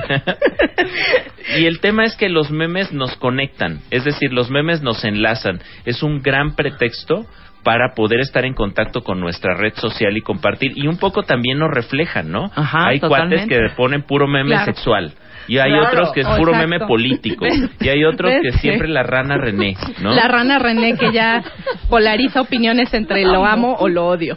y 1.58 1.66
el 1.66 1.80
tema 1.80 2.04
es 2.04 2.16
que 2.16 2.28
los 2.28 2.50
memes 2.50 2.92
nos 2.92 3.16
conectan, 3.16 3.80
es 3.90 4.04
decir, 4.04 4.32
los 4.32 4.50
memes 4.50 4.82
nos 4.82 5.04
enlazan. 5.04 5.60
Es 5.84 6.02
un 6.02 6.20
gran 6.22 6.54
pretexto 6.54 7.26
para 7.62 7.94
poder 7.94 8.20
estar 8.20 8.44
en 8.44 8.54
contacto 8.54 9.02
con 9.02 9.20
nuestra 9.20 9.54
red 9.54 9.74
social 9.76 10.16
y 10.16 10.20
compartir. 10.20 10.72
Y 10.76 10.86
un 10.88 10.96
poco 10.98 11.22
también 11.22 11.58
nos 11.58 11.70
reflejan, 11.70 12.30
¿no? 12.30 12.50
Ajá, 12.54 12.88
hay 12.88 13.00
totalmente. 13.00 13.46
cuates 13.46 13.68
que 13.70 13.74
ponen 13.76 14.02
puro 14.02 14.26
meme 14.26 14.50
Claro. 14.50 14.64
sexual. 14.66 15.12
Y 15.48 15.58
hay 15.58 15.70
Claro. 15.72 15.86
otros 15.88 16.12
que 16.12 16.20
es 16.20 16.26
puro 16.26 16.52
exacto. 16.52 16.68
meme 16.68 16.86
político. 16.86 17.44
Y 17.80 17.88
hay 17.88 18.04
otros 18.04 18.32
que 18.42 18.52
siempre 18.58 18.86
la 18.88 19.02
rana 19.02 19.36
René, 19.38 19.74
¿no? 20.00 20.14
La 20.14 20.28
rana 20.28 20.58
René 20.60 20.96
que 20.96 21.12
ya 21.12 21.42
polariza 21.88 22.40
opiniones 22.40 22.94
entre 22.94 23.24
lo 23.24 23.44
amo 23.44 23.74
o 23.78 23.88
lo 23.88 24.06
odio. 24.06 24.36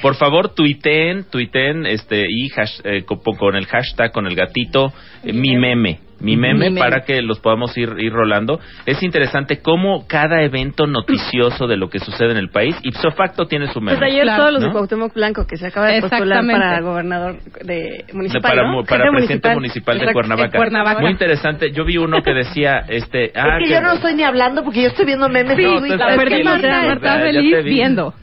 Por 0.00 0.14
favor, 0.14 0.54
tuiteen, 0.54 1.24
tuiteen 1.28 1.86
este, 1.86 2.24
y 2.28 2.48
hash- 2.50 2.80
eh, 2.84 3.04
con, 3.04 3.18
con 3.36 3.56
el 3.56 3.66
hashtag, 3.66 4.12
con 4.12 4.26
el 4.26 4.36
gatito, 4.36 4.92
eh, 5.24 5.32
mi 5.32 5.56
meme. 5.56 5.98
Mi 6.24 6.36
meme, 6.36 6.54
Mi 6.54 6.60
meme. 6.70 6.80
para 6.80 7.04
que 7.04 7.20
los 7.22 7.38
podamos 7.40 7.76
ir, 7.76 7.92
ir 7.98 8.12
rolando. 8.12 8.58
Es 8.86 9.02
interesante 9.02 9.60
cómo 9.60 10.06
cada 10.08 10.42
evento 10.42 10.86
noticioso 10.86 11.66
de 11.66 11.76
lo 11.76 11.88
que 11.90 11.98
sucede 11.98 12.30
en 12.32 12.38
el 12.38 12.48
país, 12.50 12.76
ipso 12.82 13.10
facto 13.10 13.46
tiene 13.46 13.66
su 13.72 13.80
meme. 13.80 13.98
Pues 13.98 14.10
ayer 14.10 14.22
Claro. 14.24 14.38
todos 14.42 14.52
los 14.54 14.62
de 14.62 14.66
¿No? 14.68 14.72
Cuauhtémoc 14.72 15.14
Blanco 15.14 15.46
que 15.46 15.56
se 15.56 15.66
acaba 15.66 15.88
de 15.88 16.00
postular 16.00 16.44
para 16.46 16.80
gobernador 16.80 17.36
de 17.64 17.74
De- 17.74 18.04
municipal, 18.12 18.42
para, 18.42 18.62
¿no? 18.62 18.72
mu- 18.72 18.84
para 18.84 19.10
presidente 19.10 19.54
municipal, 19.54 19.94
de 19.98 20.04
Exacto. 20.04 20.14
Cuernavaca. 20.18 20.48
de 20.52 20.56
Cuernavaca. 20.58 21.00
Muy 21.00 21.10
interesante. 21.10 21.72
Yo 21.72 21.84
vi 21.84 21.98
uno 21.98 22.22
que 22.22 22.32
decía, 22.32 22.84
este, 22.88 23.30
ah, 23.36 23.58
es 23.60 23.68
que 23.68 23.74
yo 23.74 23.80
no 23.80 23.92
estoy 23.92 24.14
ni 24.14 24.22
hablando 24.22 24.64
porque 24.64 24.82
yo 24.82 24.88
estoy 24.88 25.04
viendo 25.06 25.28
memes. 25.28 25.56
Sí, 25.56 25.62
de 25.62 25.68
No, 25.68 25.80
la 25.80 25.86
estás 25.94 26.16
verdad, 26.16 26.24
feliz, 26.30 26.44
Marta, 26.44 26.68
Marta, 26.68 26.92
está 26.94 27.14
te 27.18 27.32
feliz 27.32 27.64
vi. 27.64 27.70
viendo. 27.70 28.14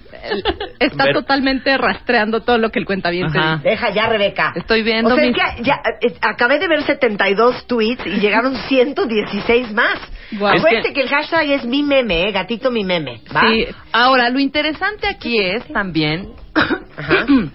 Está 0.79 1.05
Ver- 1.05 1.13
totalmente 1.13 1.77
rastreando 1.77 2.41
todo 2.41 2.57
lo 2.57 2.69
que 2.69 2.79
el 2.79 2.85
Ajá. 2.85 3.57
dice. 3.57 3.69
Deja 3.69 3.89
ya, 3.91 4.07
Rebeca. 4.07 4.53
Estoy 4.55 4.83
viendo 4.83 5.13
O 5.13 5.15
sea, 5.15 5.25
mis- 5.25 5.37
es 5.37 5.43
que 5.57 5.63
ya, 5.63 5.81
eh, 6.01 6.13
acabé 6.21 6.59
de 6.59 6.67
ver 6.67 6.83
72 6.83 7.67
tweets 7.67 8.05
y 8.05 8.19
llegaron 8.19 8.55
116 8.69 9.71
más. 9.73 9.97
Guau. 10.31 10.57
Acuérdense 10.57 10.93
que... 10.93 11.01
el 11.01 11.09
hashtag 11.09 11.49
es 11.51 11.65
mi 11.65 11.83
meme, 11.83 12.27
eh, 12.27 12.31
gatito 12.31 12.71
mi 12.71 12.83
meme. 12.83 13.21
¿va? 13.35 13.41
Sí. 13.49 13.67
Ahora, 13.91 14.29
lo 14.29 14.39
interesante 14.39 15.07
aquí 15.07 15.37
es 15.39 15.63
también, 15.73 16.29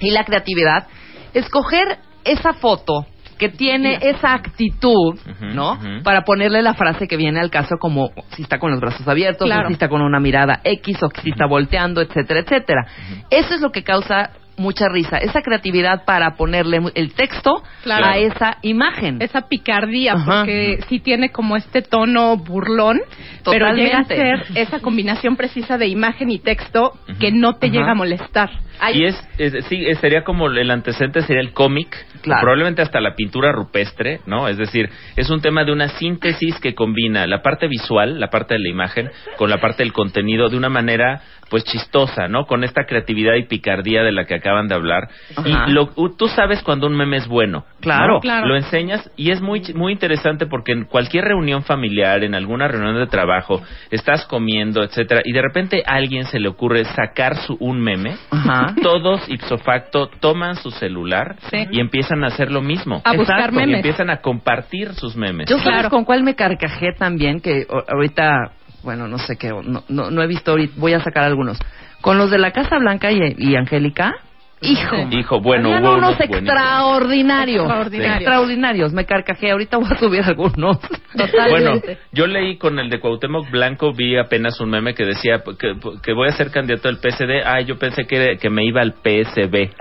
y 0.00 0.10
la 0.10 0.24
creatividad, 0.24 0.86
escoger 1.34 1.98
esa 2.24 2.52
foto 2.54 3.06
que 3.38 3.48
tiene 3.48 3.98
esa 4.02 4.34
actitud, 4.34 5.18
¿no? 5.40 5.78
Para 6.04 6.22
ponerle 6.22 6.62
la 6.62 6.74
frase 6.74 7.06
que 7.08 7.16
viene 7.16 7.40
al 7.40 7.50
caso 7.50 7.76
como 7.78 8.10
si 8.36 8.42
está 8.42 8.58
con 8.58 8.70
los 8.70 8.80
brazos 8.80 9.06
abiertos, 9.08 9.46
Claro. 9.46 9.64
o 9.64 9.66
si 9.68 9.72
está 9.74 9.88
con 9.88 10.02
una 10.02 10.20
mirada 10.20 10.60
X, 10.64 11.02
o 11.02 11.08
si 11.22 11.30
está 11.30 11.46
volteando, 11.46 12.00
etcétera, 12.00 12.40
etcétera. 12.40 12.86
Eso 13.30 13.54
es 13.54 13.60
lo 13.60 13.70
que 13.70 13.82
causa 13.82 14.30
mucha 14.56 14.88
risa, 14.88 15.18
esa 15.18 15.42
creatividad 15.42 16.04
para 16.04 16.36
ponerle 16.36 16.80
mu- 16.80 16.90
el 16.94 17.12
texto 17.14 17.62
Claro. 17.82 18.06
a 18.06 18.18
esa 18.18 18.58
imagen. 18.62 19.20
Esa 19.20 19.48
picardía, 19.48 20.12
Ajá. 20.14 20.40
porque 20.40 20.78
sí 20.88 21.00
tiene 21.00 21.30
como 21.30 21.56
este 21.56 21.82
tono 21.82 22.36
burlón, 22.36 23.00
pero 23.44 23.72
llega 23.74 23.98
a 24.00 24.04
ser 24.04 24.44
esa 24.54 24.80
combinación 24.80 25.36
precisa 25.36 25.78
de 25.78 25.86
imagen 25.88 26.30
y 26.30 26.38
texto 26.38 26.92
que 27.18 27.32
no 27.32 27.54
te 27.56 27.66
Ajá. 27.66 27.74
llega 27.76 27.90
a 27.92 27.94
molestar. 27.94 28.50
Y 28.94 29.04
es, 29.04 29.28
es- 29.38 29.64
sí, 29.66 29.84
sería 30.00 30.24
como 30.24 30.48
el 30.48 30.70
antecedente 30.70 31.22
sería 31.22 31.40
el 31.42 31.52
cómic, 31.52 31.94
Claro. 32.22 32.40
probablemente 32.40 32.82
hasta 32.82 33.00
la 33.00 33.14
pintura 33.14 33.52
rupestre, 33.52 34.20
¿no? 34.26 34.48
Es 34.48 34.56
decir, 34.58 34.88
es 35.16 35.30
un 35.30 35.40
tema 35.40 35.64
de 35.64 35.72
una 35.72 35.88
síntesis 35.88 36.58
que 36.60 36.74
combina 36.74 37.26
la 37.26 37.42
parte 37.42 37.68
visual, 37.68 38.18
la 38.18 38.28
parte 38.28 38.54
de 38.54 38.60
la 38.60 38.68
imagen, 38.68 39.10
con 39.36 39.50
la 39.50 39.58
parte 39.60 39.82
del 39.84 39.92
contenido 39.92 40.48
de 40.48 40.56
una 40.56 40.68
manera 40.68 41.20
pues 41.52 41.64
chistosa, 41.64 42.28
¿no? 42.28 42.46
Con 42.46 42.64
esta 42.64 42.86
creatividad 42.86 43.34
y 43.34 43.42
picardía 43.44 44.02
de 44.02 44.10
la 44.10 44.24
que 44.24 44.36
acaban 44.36 44.68
de 44.68 44.74
hablar. 44.74 45.08
Ajá. 45.36 45.66
Y 45.68 45.72
lo, 45.72 45.88
tú 46.16 46.26
sabes 46.28 46.62
cuando 46.62 46.86
un 46.86 46.96
meme 46.96 47.18
es 47.18 47.28
bueno. 47.28 47.66
Claro. 47.80 48.14
¿no? 48.14 48.20
Claro. 48.20 48.46
Lo 48.46 48.56
enseñas 48.56 49.10
y 49.18 49.32
es 49.32 49.42
muy 49.42 49.60
muy 49.74 49.92
interesante 49.92 50.46
porque 50.46 50.72
en 50.72 50.84
cualquier 50.86 51.24
reunión 51.26 51.62
familiar, 51.62 52.24
en 52.24 52.34
alguna 52.34 52.68
reunión 52.68 52.96
de 52.96 53.06
trabajo, 53.06 53.60
estás 53.90 54.24
comiendo, 54.24 54.82
etcétera, 54.82 55.20
y 55.24 55.32
de 55.32 55.42
repente 55.42 55.82
a 55.86 55.96
alguien 55.96 56.24
se 56.24 56.40
le 56.40 56.48
ocurre 56.48 56.86
sacar 56.86 57.36
su, 57.36 57.54
un 57.60 57.80
meme, 57.82 58.14
Ajá. 58.30 58.74
todos 58.82 59.28
ipso 59.28 59.58
facto 59.58 60.08
toman 60.20 60.56
su 60.56 60.70
celular 60.70 61.36
Sí. 61.50 61.66
y 61.70 61.80
empiezan 61.80 62.24
a 62.24 62.28
hacer 62.28 62.50
lo 62.50 62.62
mismo. 62.62 63.02
A 63.04 63.12
buscar 63.12 63.40
Exacto, 63.40 63.56
Y 63.56 63.58
memes. 63.66 63.76
empiezan 63.76 64.08
a 64.08 64.22
compartir 64.22 64.94
sus 64.94 65.14
memes. 65.16 65.50
Yo 65.50 65.58
sabes 65.58 65.88
con 65.90 66.06
cuál 66.06 66.22
me 66.22 66.34
carcajé 66.34 66.92
también, 66.98 67.40
que 67.42 67.66
o- 67.68 67.84
ahorita, 67.92 68.52
bueno, 68.82 69.08
no 69.08 69.18
sé 69.18 69.36
qué, 69.36 69.48
no, 69.48 69.84
no, 69.88 70.10
no 70.10 70.22
he 70.22 70.26
visto 70.26 70.56
voy 70.76 70.94
a 70.94 71.00
sacar 71.00 71.24
algunos. 71.24 71.58
Con 72.00 72.18
los 72.18 72.30
de 72.30 72.38
la 72.38 72.50
Casa 72.50 72.78
Blanca 72.78 73.12
y, 73.12 73.34
y 73.38 73.56
Angélica, 73.56 74.14
hijo. 74.62 74.96
Hijo, 75.10 75.40
bueno, 75.40 75.68
Habían 75.68 75.84
hubo 75.84 75.94
unos 75.96 76.20
extraordinarios. 76.20 77.64
Extraordinarios. 77.64 78.16
Extraordinarios. 78.20 78.92
Me 78.92 79.04
carcajé. 79.04 79.50
Ahorita 79.50 79.76
voy 79.78 79.88
a 79.90 79.98
subir 79.98 80.22
algunos. 80.24 80.78
Bueno, 81.14 81.26
Totalmente. 81.30 81.98
yo 82.12 82.26
leí 82.26 82.56
con 82.56 82.78
el 82.78 82.88
de 82.88 82.98
Cuauhtémoc 83.00 83.50
Blanco, 83.50 83.92
vi 83.92 84.16
apenas 84.18 84.58
un 84.60 84.70
meme 84.70 84.94
que 84.94 85.04
decía 85.04 85.42
que, 85.58 85.74
que 86.02 86.12
voy 86.14 86.28
a 86.28 86.32
ser 86.32 86.50
candidato 86.50 86.88
al 86.88 86.96
PSD. 86.98 87.42
Ay, 87.44 87.64
yo 87.66 87.78
pensé 87.78 88.06
que, 88.06 88.38
que 88.40 88.48
me 88.50 88.64
iba 88.64 88.80
al 88.80 88.92
PSB. 88.94 89.70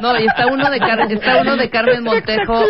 No, 0.00 0.18
y 0.18 0.26
está 0.26 0.46
uno 0.46 0.68
de, 0.70 0.78
Car- 0.80 1.00
está 1.12 1.42
uno 1.42 1.56
de 1.56 1.68
Carmen 1.70 2.02
Montejo, 2.04 2.64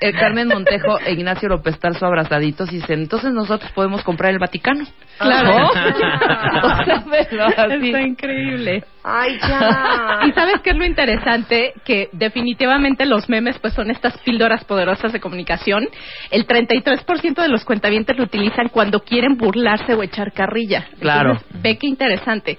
eh, 0.00 0.12
Carmen 0.12 0.48
Montejo 0.48 0.98
e 1.00 1.12
Ignacio 1.12 1.48
López 1.48 1.78
Tarso 1.78 2.06
abrazaditos 2.06 2.72
y 2.72 2.76
dicen, 2.76 3.00
entonces 3.00 3.32
nosotros 3.32 3.70
podemos 3.72 4.02
comprar 4.04 4.32
el 4.32 4.38
Vaticano. 4.38 4.84
Claro. 5.18 5.58
¿No? 5.58 5.68
O 6.68 6.84
sea, 6.84 7.04
pero 7.10 7.44
así. 7.46 7.86
Está 7.88 8.00
increíble. 8.02 8.84
Ay, 9.04 9.38
ya. 9.46 10.20
Sabes 10.38 10.60
qué 10.62 10.70
es 10.70 10.76
lo 10.76 10.84
interesante 10.84 11.72
que 11.84 12.08
definitivamente 12.12 13.06
los 13.06 13.28
memes 13.28 13.58
pues 13.58 13.74
son 13.74 13.90
estas 13.90 14.16
píldoras 14.18 14.64
poderosas 14.64 15.12
de 15.12 15.20
comunicación. 15.20 15.88
El 16.30 16.46
33% 16.46 17.42
de 17.42 17.48
los 17.48 17.64
cuentavientes 17.64 18.16
lo 18.16 18.24
utilizan 18.24 18.68
cuando 18.68 19.00
quieren 19.00 19.36
burlarse 19.36 19.94
o 19.94 20.02
echar 20.02 20.32
carrilla. 20.32 20.86
Claro. 21.00 21.32
Entonces, 21.32 21.62
ve 21.62 21.76
qué 21.78 21.86
interesante. 21.88 22.58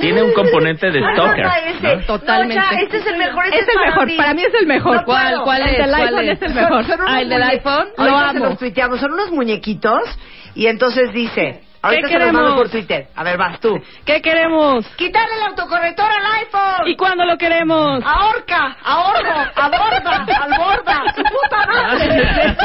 Tiene 0.00 0.22
un 0.22 0.32
componente 0.32 0.86
de 0.90 1.00
stalker. 1.00 1.44
Guarda 1.44 1.68
ese. 1.68 1.96
¿no? 1.96 2.02
Totalmente. 2.06 2.54
No, 2.54 2.70
ya, 2.72 2.78
este 2.80 2.96
es 2.98 3.06
el 3.06 3.18
mejor. 3.18 3.44
Este 3.46 3.58
Es 3.58 3.68
el 3.68 3.74
para 3.74 3.86
mejor, 3.90 4.06
mí. 4.06 4.16
para 4.16 4.34
mí 4.34 4.42
es 4.44 4.54
el 4.60 4.66
mejor. 4.66 4.96
No 4.96 5.04
¿Cuál, 5.04 5.40
cuál 5.42 5.62
El 5.62 5.68
es? 5.68 5.78
del 5.78 5.90
¿Cuál 5.90 6.02
iPhone 6.02 6.28
es 6.28 6.42
el 6.42 6.54
mejor? 6.54 6.84
son 6.86 7.00
Ah, 7.08 7.20
el 7.20 7.28
del 7.28 7.42
iPhone, 7.42 7.88
lo 7.98 8.04
Ahorita 8.04 8.30
se 8.30 8.36
amo. 8.36 8.46
los 8.46 8.58
tuiteamos. 8.58 9.00
Son 9.00 9.12
unos 9.12 9.30
muñequitos 9.32 10.00
y 10.54 10.66
entonces 10.68 11.12
dice... 11.12 11.62
Ahorita 11.82 12.08
se 12.08 12.12
los 12.14 12.20
queremos? 12.20 12.42
mando 12.42 12.56
por 12.56 12.68
Twitter. 12.70 13.06
A 13.16 13.24
ver, 13.24 13.38
vas 13.38 13.58
tú. 13.60 13.74
¿Qué 14.04 14.20
queremos? 14.20 14.86
Quitarle 14.96 15.34
el 15.36 15.42
autocorrector 15.48 16.04
al 16.10 16.26
iPhone. 16.40 16.88
¿Y 16.88 16.96
cuándo 16.96 17.24
lo 17.24 17.38
queremos? 17.38 18.02
Ahorca, 18.04 18.76
ahorro, 18.84 19.32
aborda, 19.56 20.26
alborda, 20.42 21.02
su 21.16 21.22
puta 21.22 21.66
madre. 21.66 22.22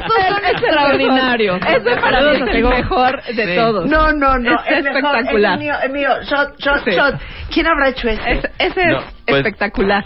Esos 0.00 0.28
son 0.28 0.44
extraordinarios. 0.44 1.60
Ese 1.66 1.96
para 2.00 2.20
mí 2.20 2.36
es 2.36 2.40
el 2.56 2.64
mejor 2.64 3.22
de 3.24 3.46
Sí. 3.46 3.56
todos. 3.56 3.86
No, 3.86 4.12
no, 4.12 4.38
no. 4.38 4.60
Es 4.66 4.68
el 4.78 4.82
mejor, 4.84 5.16
espectacular. 5.16 5.52
Es 5.54 5.58
mío, 5.58 5.74
es 5.82 5.90
mío. 5.90 6.08
Shot, 6.24 6.58
shot, 6.58 6.84
Sí. 6.84 6.90
shot. 6.90 7.14
¿Quién 7.52 7.66
habrá 7.66 7.88
hecho 7.88 8.08
ese? 8.08 8.30
Es- 8.32 8.50
ese 8.58 8.86
No, 8.86 8.98
es 8.98 9.04
pues- 9.26 9.36
espectacular. 9.38 10.04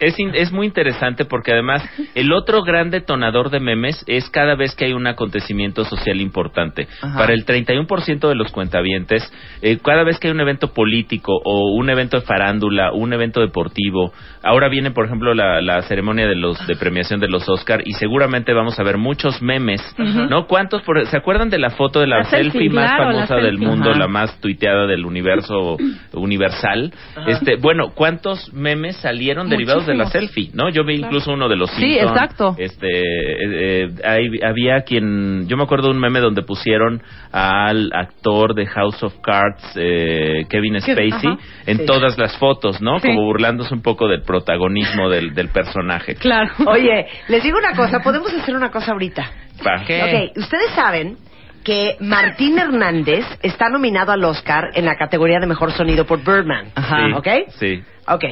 Es, 0.00 0.18
in- 0.18 0.34
es 0.34 0.50
muy 0.50 0.66
interesante 0.66 1.24
porque 1.24 1.52
además 1.52 1.82
el 2.14 2.32
otro 2.32 2.62
gran 2.62 2.90
detonador 2.90 3.50
de 3.50 3.60
memes 3.60 4.02
es 4.06 4.28
cada 4.30 4.54
vez 4.56 4.74
que 4.74 4.86
hay 4.86 4.92
un 4.92 5.06
acontecimiento 5.06 5.84
social 5.84 6.20
importante. 6.20 6.88
Ajá. 7.02 7.18
Para 7.18 7.34
el 7.34 7.44
31% 7.46 8.28
de 8.28 8.34
los 8.34 8.50
cuentavientes, 8.50 9.32
eh, 9.62 9.78
cada 9.84 10.02
vez 10.02 10.18
que 10.18 10.28
hay 10.28 10.34
un 10.34 10.40
evento 10.40 10.72
político 10.72 11.32
o 11.44 11.74
un 11.76 11.90
evento 11.90 12.18
de 12.18 12.26
farándula, 12.26 12.92
un 12.92 13.12
evento 13.12 13.40
deportivo, 13.40 14.12
ahora 14.42 14.68
viene 14.68 14.90
por 14.90 15.06
ejemplo 15.06 15.34
la, 15.34 15.60
la 15.60 15.82
ceremonia 15.82 16.26
de 16.26 16.34
los 16.36 16.66
de 16.66 16.76
premiación 16.76 17.20
de 17.20 17.28
los 17.28 17.48
Oscar 17.48 17.82
y 17.84 17.92
seguramente 17.94 18.52
vamos 18.52 18.78
a 18.78 18.82
ver 18.82 18.96
muchos 18.98 19.42
memes, 19.42 19.80
¿no? 19.98 20.46
¿Cuántos? 20.46 20.82
por- 20.82 21.04
¿Se 21.06 21.16
acuerdan 21.16 21.50
de 21.50 21.58
la 21.58 21.70
foto 21.70 22.00
de 22.00 22.06
la, 22.06 22.18
La 22.18 22.24
selfie, 22.24 22.52
selfie, 22.52 22.70
más 22.70 22.90
claro, 22.94 23.12
famosa 23.12 23.34
del 23.36 23.44
selfie. 23.58 23.66
mundo, 23.66 23.92
la 23.94 24.08
más 24.08 24.40
tuiteada 24.40 24.86
del 24.86 25.04
universo 25.04 25.76
universal? 26.12 26.92
Este, 27.26 27.56
bueno, 27.56 27.90
¿cuántos 27.94 28.52
memes 28.52 28.96
salieron 28.96 29.48
derivados 29.48 29.86
de 29.86 29.94
la 29.94 30.06
selfie, 30.06 30.50
no? 30.54 30.68
Yo 30.70 30.84
vi 30.84 30.94
incluso 30.96 31.32
uno 31.32 31.48
de 31.48 31.56
los 31.56 31.70
Sí, 31.70 31.82
Simpson. 31.92 32.08
exacto. 32.08 32.54
Este, 32.58 32.88
eh, 32.88 33.36
eh, 33.84 33.88
hay- 34.04 34.40
había 34.42 34.82
quien, 34.82 35.46
yo 35.48 35.56
me 35.56 35.62
acuerdo 35.64 35.88
de 35.88 35.94
un 35.94 36.00
meme 36.00 36.20
donde 36.20 36.42
pusieron 36.42 37.02
al 37.32 37.90
actor 37.92 38.54
de 38.54 38.66
House 38.66 39.02
of 39.02 39.14
Cards, 39.22 39.62
eh, 39.76 40.46
Kevin 40.48 40.80
Spacey, 40.80 41.36
en 41.66 41.78
Sí. 41.78 41.86
todas 41.86 42.18
las 42.18 42.36
fotos, 42.38 42.80
¿no? 42.80 42.98
Sí. 43.00 43.08
Como 43.08 43.22
burlándose 43.24 43.72
un 43.74 43.82
poco 43.82 44.08
del 44.08 44.22
protagonismo 44.30 45.08
del, 45.08 45.34
del 45.34 45.48
personaje. 45.48 46.14
Claro. 46.14 46.50
Oye, 46.66 47.06
les 47.26 47.42
digo 47.42 47.58
una 47.58 47.74
cosa. 47.74 48.00
Podemos 48.00 48.32
hacer 48.32 48.54
una 48.54 48.70
cosa 48.70 48.92
ahorita. 48.92 49.28
Va. 49.66 49.84
¿Qué? 49.84 50.30
Ok, 50.32 50.38
ustedes 50.38 50.70
saben 50.74 51.16
que 51.64 51.96
Martín 52.00 52.58
Hernández 52.58 53.26
está 53.42 53.68
nominado 53.68 54.12
al 54.12 54.24
Oscar 54.24 54.70
en 54.74 54.84
la 54.84 54.94
categoría 54.94 55.40
de 55.40 55.46
mejor 55.46 55.72
sonido 55.72 56.06
por 56.06 56.20
Birdman. 56.24 56.70
Ajá. 56.76 57.06
Sí, 57.06 57.12
¿Ok? 57.12 57.28
Sí. 57.58 57.82
Ok. 58.06 58.24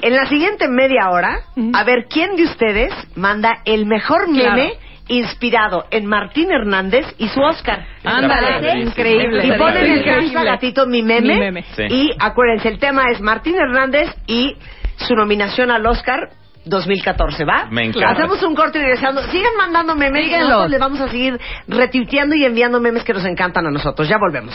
En 0.00 0.14
la 0.14 0.26
siguiente 0.26 0.68
media 0.68 1.10
hora, 1.10 1.40
a 1.74 1.84
ver 1.84 2.06
quién 2.08 2.36
de 2.36 2.44
ustedes 2.44 2.92
manda 3.16 3.62
el 3.64 3.86
mejor 3.86 4.28
meme 4.30 4.74
inspirado 5.18 5.86
en 5.90 6.06
Martín 6.06 6.50
Hernández 6.50 7.06
y 7.18 7.28
su 7.28 7.40
Oscar. 7.40 7.86
Ándale, 8.04 8.80
increíble. 8.80 9.46
Y 9.46 9.52
ponen 9.52 9.84
el 9.84 10.04
hashtag 10.04 10.44
gatito 10.44 10.86
mi 10.86 11.02
meme. 11.02 11.34
Mi 11.34 11.40
meme. 11.40 11.62
Sí. 11.76 11.82
Y 11.88 12.10
acuérdense, 12.18 12.68
el 12.68 12.78
tema 12.78 13.04
es 13.10 13.20
Martín 13.20 13.56
Hernández 13.56 14.08
y 14.26 14.56
su 14.96 15.14
nominación 15.14 15.70
al 15.70 15.84
Oscar 15.86 16.30
2014, 16.64 17.44
¿va? 17.44 17.66
Me 17.70 17.84
encanta. 17.86 18.10
Hacemos 18.10 18.42
un 18.42 18.54
corte 18.54 18.78
y 18.78 18.82
regresando. 18.82 19.22
Sigan 19.24 19.56
mandando 19.56 19.94
memes 19.96 20.22
y 20.22 20.24
Síguenlos. 20.26 20.48
nosotros 20.48 20.70
les 20.70 20.80
vamos 20.80 21.00
a 21.00 21.08
seguir 21.08 21.40
retuiteando 21.68 22.34
y 22.36 22.44
enviando 22.44 22.80
memes 22.80 23.02
que 23.04 23.12
nos 23.12 23.24
encantan 23.24 23.66
a 23.66 23.70
nosotros. 23.70 24.08
Ya 24.08 24.16
volvemos. 24.18 24.54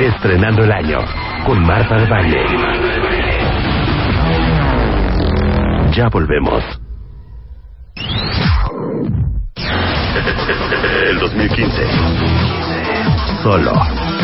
Estrenando 0.00 0.64
el 0.64 0.72
año 0.72 0.98
con 1.44 1.60
Marta 1.62 1.96
de 1.96 2.06
Baile. 2.06 2.44
Ya 5.94 6.08
volvemos. 6.08 6.64
El 11.06 11.18
2015. 11.18 11.82
Solo 13.42 13.72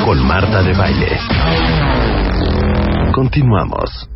con 0.03 0.27
Marta 0.27 0.63
de 0.63 0.73
Baile. 0.73 1.19
Continuamos. 3.13 4.09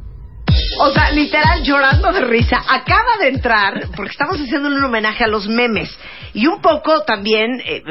O 0.81 0.91
sea, 0.93 1.11
literal 1.11 1.63
llorando 1.63 2.11
de 2.13 2.23
risa. 2.23 2.63
Acaba 2.67 3.19
de 3.21 3.29
entrar, 3.29 3.89
porque 3.97 4.13
estamos 4.13 4.41
haciendo 4.41 4.69
un 4.69 4.83
homenaje 4.83 5.25
a 5.25 5.29
los 5.29 5.47
memes. 5.47 5.95
Y 6.33 6.47
un 6.47 6.63
poco 6.63 7.03
también, 7.03 7.61
eh, 7.67 7.83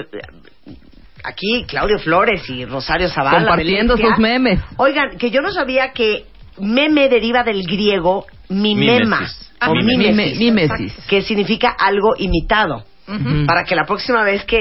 aquí 1.24 1.66
Claudio 1.68 2.00
Flores 2.00 2.50
y 2.50 2.66
Rosario 2.66 3.10
Zavala. 3.10 3.38
Compartiendo 3.38 3.96
sus 3.96 4.18
memes. 4.18 4.60
Oigan, 4.78 5.18
que 5.20 5.30
yo 5.30 5.42
no 5.42 5.52
sabía 5.52 5.92
que 5.94 6.26
meme 6.58 7.10
deriva 7.10 7.44
del 7.44 7.62
griego 7.64 8.26
mimema. 8.50 9.18
Mimesis. 9.20 9.51
O 9.68 9.74
Mime- 9.76 9.98
mimesis, 9.98 10.40
mimesis. 10.40 10.94
Que 11.08 11.22
significa 11.22 11.70
algo 11.70 12.14
imitado. 12.18 12.84
Para 13.46 13.64
que 13.66 13.76
la 13.76 13.84
próxima 13.86 14.24
vez 14.24 14.46
que 14.46 14.58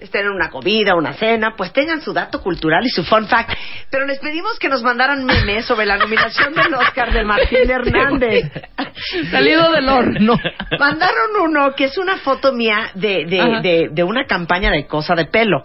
estén 0.00 0.26
en 0.26 0.32
una 0.32 0.50
comida, 0.50 0.96
una 0.96 1.12
cena, 1.12 1.54
pues 1.56 1.72
tengan 1.72 2.00
su 2.00 2.12
dato 2.12 2.42
cultural 2.42 2.84
y 2.84 2.88
su 2.90 3.04
fun 3.04 3.28
fact. 3.28 3.52
Pero 3.88 4.04
les 4.04 4.18
pedimos 4.18 4.58
que 4.58 4.68
nos 4.68 4.82
mandaran 4.82 5.24
memes 5.24 5.64
sobre 5.64 5.86
la 5.86 5.96
nominación 5.96 6.52
del 6.54 6.74
Oscar 6.74 7.12
de 7.12 7.22
Martín 7.24 7.58
Hernández. 7.70 8.50
Salido 9.30 9.70
del 9.70 9.88
horno. 9.88 10.34
Mandaron 10.80 11.30
uno 11.44 11.72
que 11.76 11.84
es 11.84 11.96
una 11.98 12.16
foto 12.18 12.52
mía 12.52 12.90
de, 12.94 13.24
de, 13.62 13.88
de 13.92 14.02
una 14.02 14.26
campaña 14.26 14.70
de 14.72 14.86
cosa 14.88 15.14
de 15.14 15.26
pelo. 15.26 15.62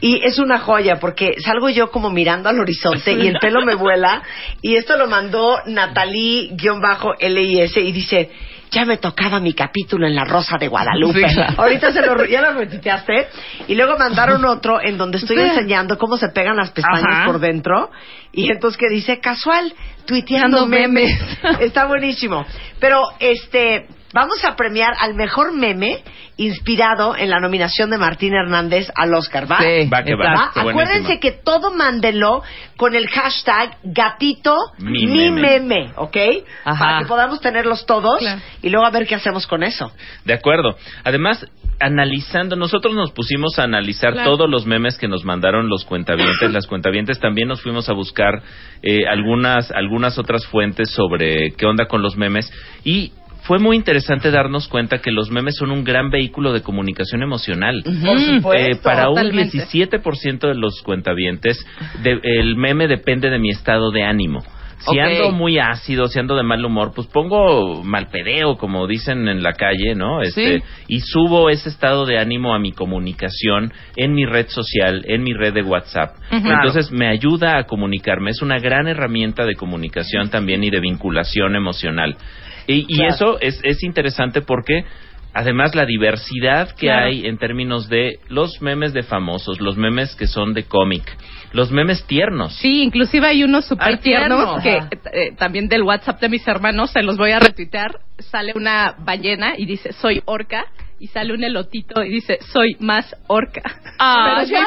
Y 0.00 0.24
es 0.24 0.38
una 0.38 0.58
joya 0.60 0.96
porque 0.98 1.34
salgo 1.44 1.68
yo 1.68 1.90
como 1.90 2.10
mirando 2.10 2.48
al 2.48 2.58
horizonte 2.58 3.12
y 3.12 3.26
el 3.28 3.36
pelo 3.40 3.64
me 3.64 3.74
vuela. 3.74 4.22
Y 4.62 4.76
esto 4.76 4.96
lo 4.96 5.06
mandó 5.06 5.58
Natalie-LIS 5.66 7.76
y 7.76 7.92
dice, 7.92 8.30
ya 8.70 8.84
me 8.84 8.96
tocaba 8.98 9.40
mi 9.40 9.52
capítulo 9.52 10.06
en 10.06 10.14
La 10.14 10.24
Rosa 10.24 10.56
de 10.58 10.68
Guadalupe. 10.68 11.28
Sí, 11.28 11.34
claro. 11.34 11.54
Ahorita 11.58 11.92
se 11.92 12.00
lo, 12.02 12.24
ya 12.24 12.40
lo 12.40 12.52
retuiteaste. 12.58 13.28
Y 13.68 13.74
luego 13.74 13.98
mandaron 13.98 14.44
otro 14.44 14.80
en 14.80 14.96
donde 14.96 15.18
estoy 15.18 15.36
Sí. 15.36 15.42
enseñando 15.42 15.98
cómo 15.98 16.16
se 16.16 16.28
pegan 16.28 16.56
las 16.56 16.70
pestañas 16.70 17.04
Ajá. 17.06 17.26
por 17.26 17.40
dentro. 17.40 17.90
Y 18.32 18.50
entonces 18.50 18.78
que 18.78 18.88
dice, 18.88 19.18
casual, 19.20 19.72
tuiteando 20.06 20.66
memes. 20.66 21.12
Está 21.60 21.86
buenísimo. 21.86 22.46
Pero, 22.78 23.02
este, 23.18 23.86
vamos 24.12 24.44
a 24.44 24.56
premiar 24.56 24.92
al 25.00 25.14
mejor 25.14 25.52
meme 25.54 26.02
inspirado 26.36 27.16
en 27.16 27.28
la 27.30 27.38
nominación 27.38 27.90
de 27.90 27.98
Martín 27.98 28.32
Hernández 28.34 28.88
al 28.96 29.12
Oscar, 29.14 29.50
¿va? 29.50 29.58
Sí, 29.58 29.88
Va 29.92 30.02
que 30.02 30.14
va. 30.14 30.32
exacto. 30.32 30.60
Acuérdense 30.60 31.00
Buenísimo. 31.02 31.20
que 31.20 31.32
todo 31.32 31.70
mándelo 31.72 32.42
con 32.76 32.94
el 32.94 33.08
hashtag 33.08 33.76
gatito 33.84 34.56
Mi 34.78 35.06
mi 35.06 35.30
meme. 35.30 35.60
meme, 35.60 35.92
¿ok? 35.96 36.16
Ajá. 36.64 36.84
Para 36.84 36.98
que 37.00 37.06
podamos 37.06 37.40
tenerlos 37.40 37.84
todos 37.84 38.22
y 38.62 38.70
luego 38.70 38.86
a 38.86 38.90
ver 38.90 39.06
qué 39.06 39.16
hacemos 39.16 39.46
con 39.46 39.62
eso. 39.62 39.92
De 40.24 40.32
acuerdo. 40.32 40.76
Además, 41.04 41.46
analizando, 41.78 42.56
nosotros 42.56 42.94
nos 42.94 43.12
pusimos 43.12 43.58
a 43.58 43.64
analizar 43.64 44.12
Claro. 44.12 44.30
todos 44.36 44.50
los 44.50 44.66
memes 44.66 44.96
que 44.98 45.08
nos 45.08 45.24
mandaron 45.24 45.68
los 45.68 45.84
cuentavientes, 45.84 46.52
las 46.52 46.66
cuentavientes 46.66 47.18
también 47.20 47.48
nos 47.48 47.62
fuimos 47.62 47.88
a 47.88 47.92
buscar 47.92 48.42
eh, 48.82 49.06
algunas 49.06 49.70
algunas 49.70 50.18
otras 50.18 50.46
fuentes 50.46 50.90
sobre 50.90 51.52
qué 51.56 51.66
onda 51.66 51.86
con 51.86 52.02
los 52.02 52.16
memes 52.16 52.50
y 52.84 53.12
fue 53.50 53.58
muy 53.58 53.74
interesante 53.74 54.30
darnos 54.30 54.68
cuenta 54.68 54.98
que 54.98 55.10
los 55.10 55.28
memes 55.32 55.56
son 55.56 55.72
un 55.72 55.82
gran 55.82 56.08
vehículo 56.08 56.52
de 56.52 56.62
comunicación 56.62 57.20
emocional. 57.24 57.82
Por 57.82 58.20
supuesto. 58.20 58.52
Eh, 58.70 58.76
para 58.80 59.08
un 59.08 59.16
Totalmente. 59.16 59.58
17% 59.58 60.46
de 60.46 60.54
los 60.54 60.80
cuentavientes, 60.82 61.58
de- 62.00 62.20
el 62.22 62.54
meme 62.54 62.86
depende 62.86 63.28
de 63.28 63.40
mi 63.40 63.50
estado 63.50 63.90
de 63.90 64.04
ánimo. 64.04 64.38
Si 64.88 64.98
ando 65.00 65.32
muy 65.32 65.58
ácido, 65.58 66.06
si 66.06 66.18
ando 66.20 66.36
de 66.36 66.42
mal 66.44 66.64
humor, 66.64 66.92
pues 66.94 67.06
pongo 67.08 67.82
malpedeo, 67.82 68.56
como 68.56 68.86
dicen 68.86 69.26
en 69.28 69.42
la 69.42 69.52
calle, 69.54 69.94
¿no? 69.96 70.22
Este, 70.22 70.60
Sí. 70.60 70.64
Y 70.86 71.00
subo 71.00 71.50
ese 71.50 71.68
estado 71.70 72.06
de 72.06 72.18
ánimo 72.18 72.54
a 72.54 72.58
mi 72.60 72.70
comunicación 72.72 73.72
en 73.96 74.14
mi 74.14 74.24
red 74.26 74.46
social, 74.48 75.02
en 75.06 75.22
mi 75.24 75.34
red 75.34 75.52
de 75.54 75.62
WhatsApp. 75.62 76.14
Entonces 76.30 76.90
me 76.92 77.08
ayuda 77.08 77.58
a 77.58 77.64
comunicarme. 77.64 78.30
Es 78.30 78.42
una 78.42 78.58
gran 78.60 78.86
herramienta 78.86 79.44
de 79.44 79.54
comunicación 79.56 80.30
también 80.30 80.62
y 80.62 80.70
de 80.70 80.80
vinculación 80.80 81.56
emocional. 81.56 82.16
Y, 82.66 82.86
y 82.88 82.96
Claro. 82.96 83.14
eso 83.14 83.40
es, 83.40 83.60
es 83.64 83.82
interesante 83.82 84.42
porque 84.42 84.84
además 85.32 85.74
la 85.74 85.84
diversidad 85.86 86.70
que 86.70 86.86
Claro. 86.86 87.06
hay 87.06 87.26
en 87.26 87.38
términos 87.38 87.88
de 87.88 88.18
los 88.28 88.60
memes 88.62 88.92
de 88.92 89.02
famosos, 89.02 89.60
los 89.60 89.76
memes 89.76 90.14
que 90.16 90.26
son 90.26 90.54
de 90.54 90.64
cómic, 90.64 91.02
los 91.52 91.70
memes 91.70 92.04
tiernos. 92.06 92.54
Sí, 92.56 92.82
inclusive 92.82 93.26
hay 93.26 93.42
unos 93.44 93.64
súper 93.66 93.98
tiernos 93.98 94.62
tierno. 94.62 94.90
que 94.92 94.98
eh, 95.12 95.32
también 95.36 95.68
del 95.68 95.82
WhatsApp 95.82 96.20
de 96.20 96.28
mis 96.28 96.46
hermanos, 96.46 96.90
se 96.90 97.02
los 97.02 97.16
voy 97.16 97.30
a 97.32 97.38
retuitear. 97.40 97.98
Sale 98.18 98.52
una 98.54 98.94
ballena 98.98 99.54
y 99.56 99.66
dice, 99.66 99.92
soy 99.92 100.22
orca. 100.26 100.66
Y 101.02 101.06
sale 101.06 101.32
un 101.32 101.42
elotito 101.42 102.04
y 102.04 102.10
dice, 102.10 102.38
soy 102.52 102.76
más 102.78 103.16
orca. 103.26 103.62
Ah, 103.98 104.42
Pero 104.46 104.60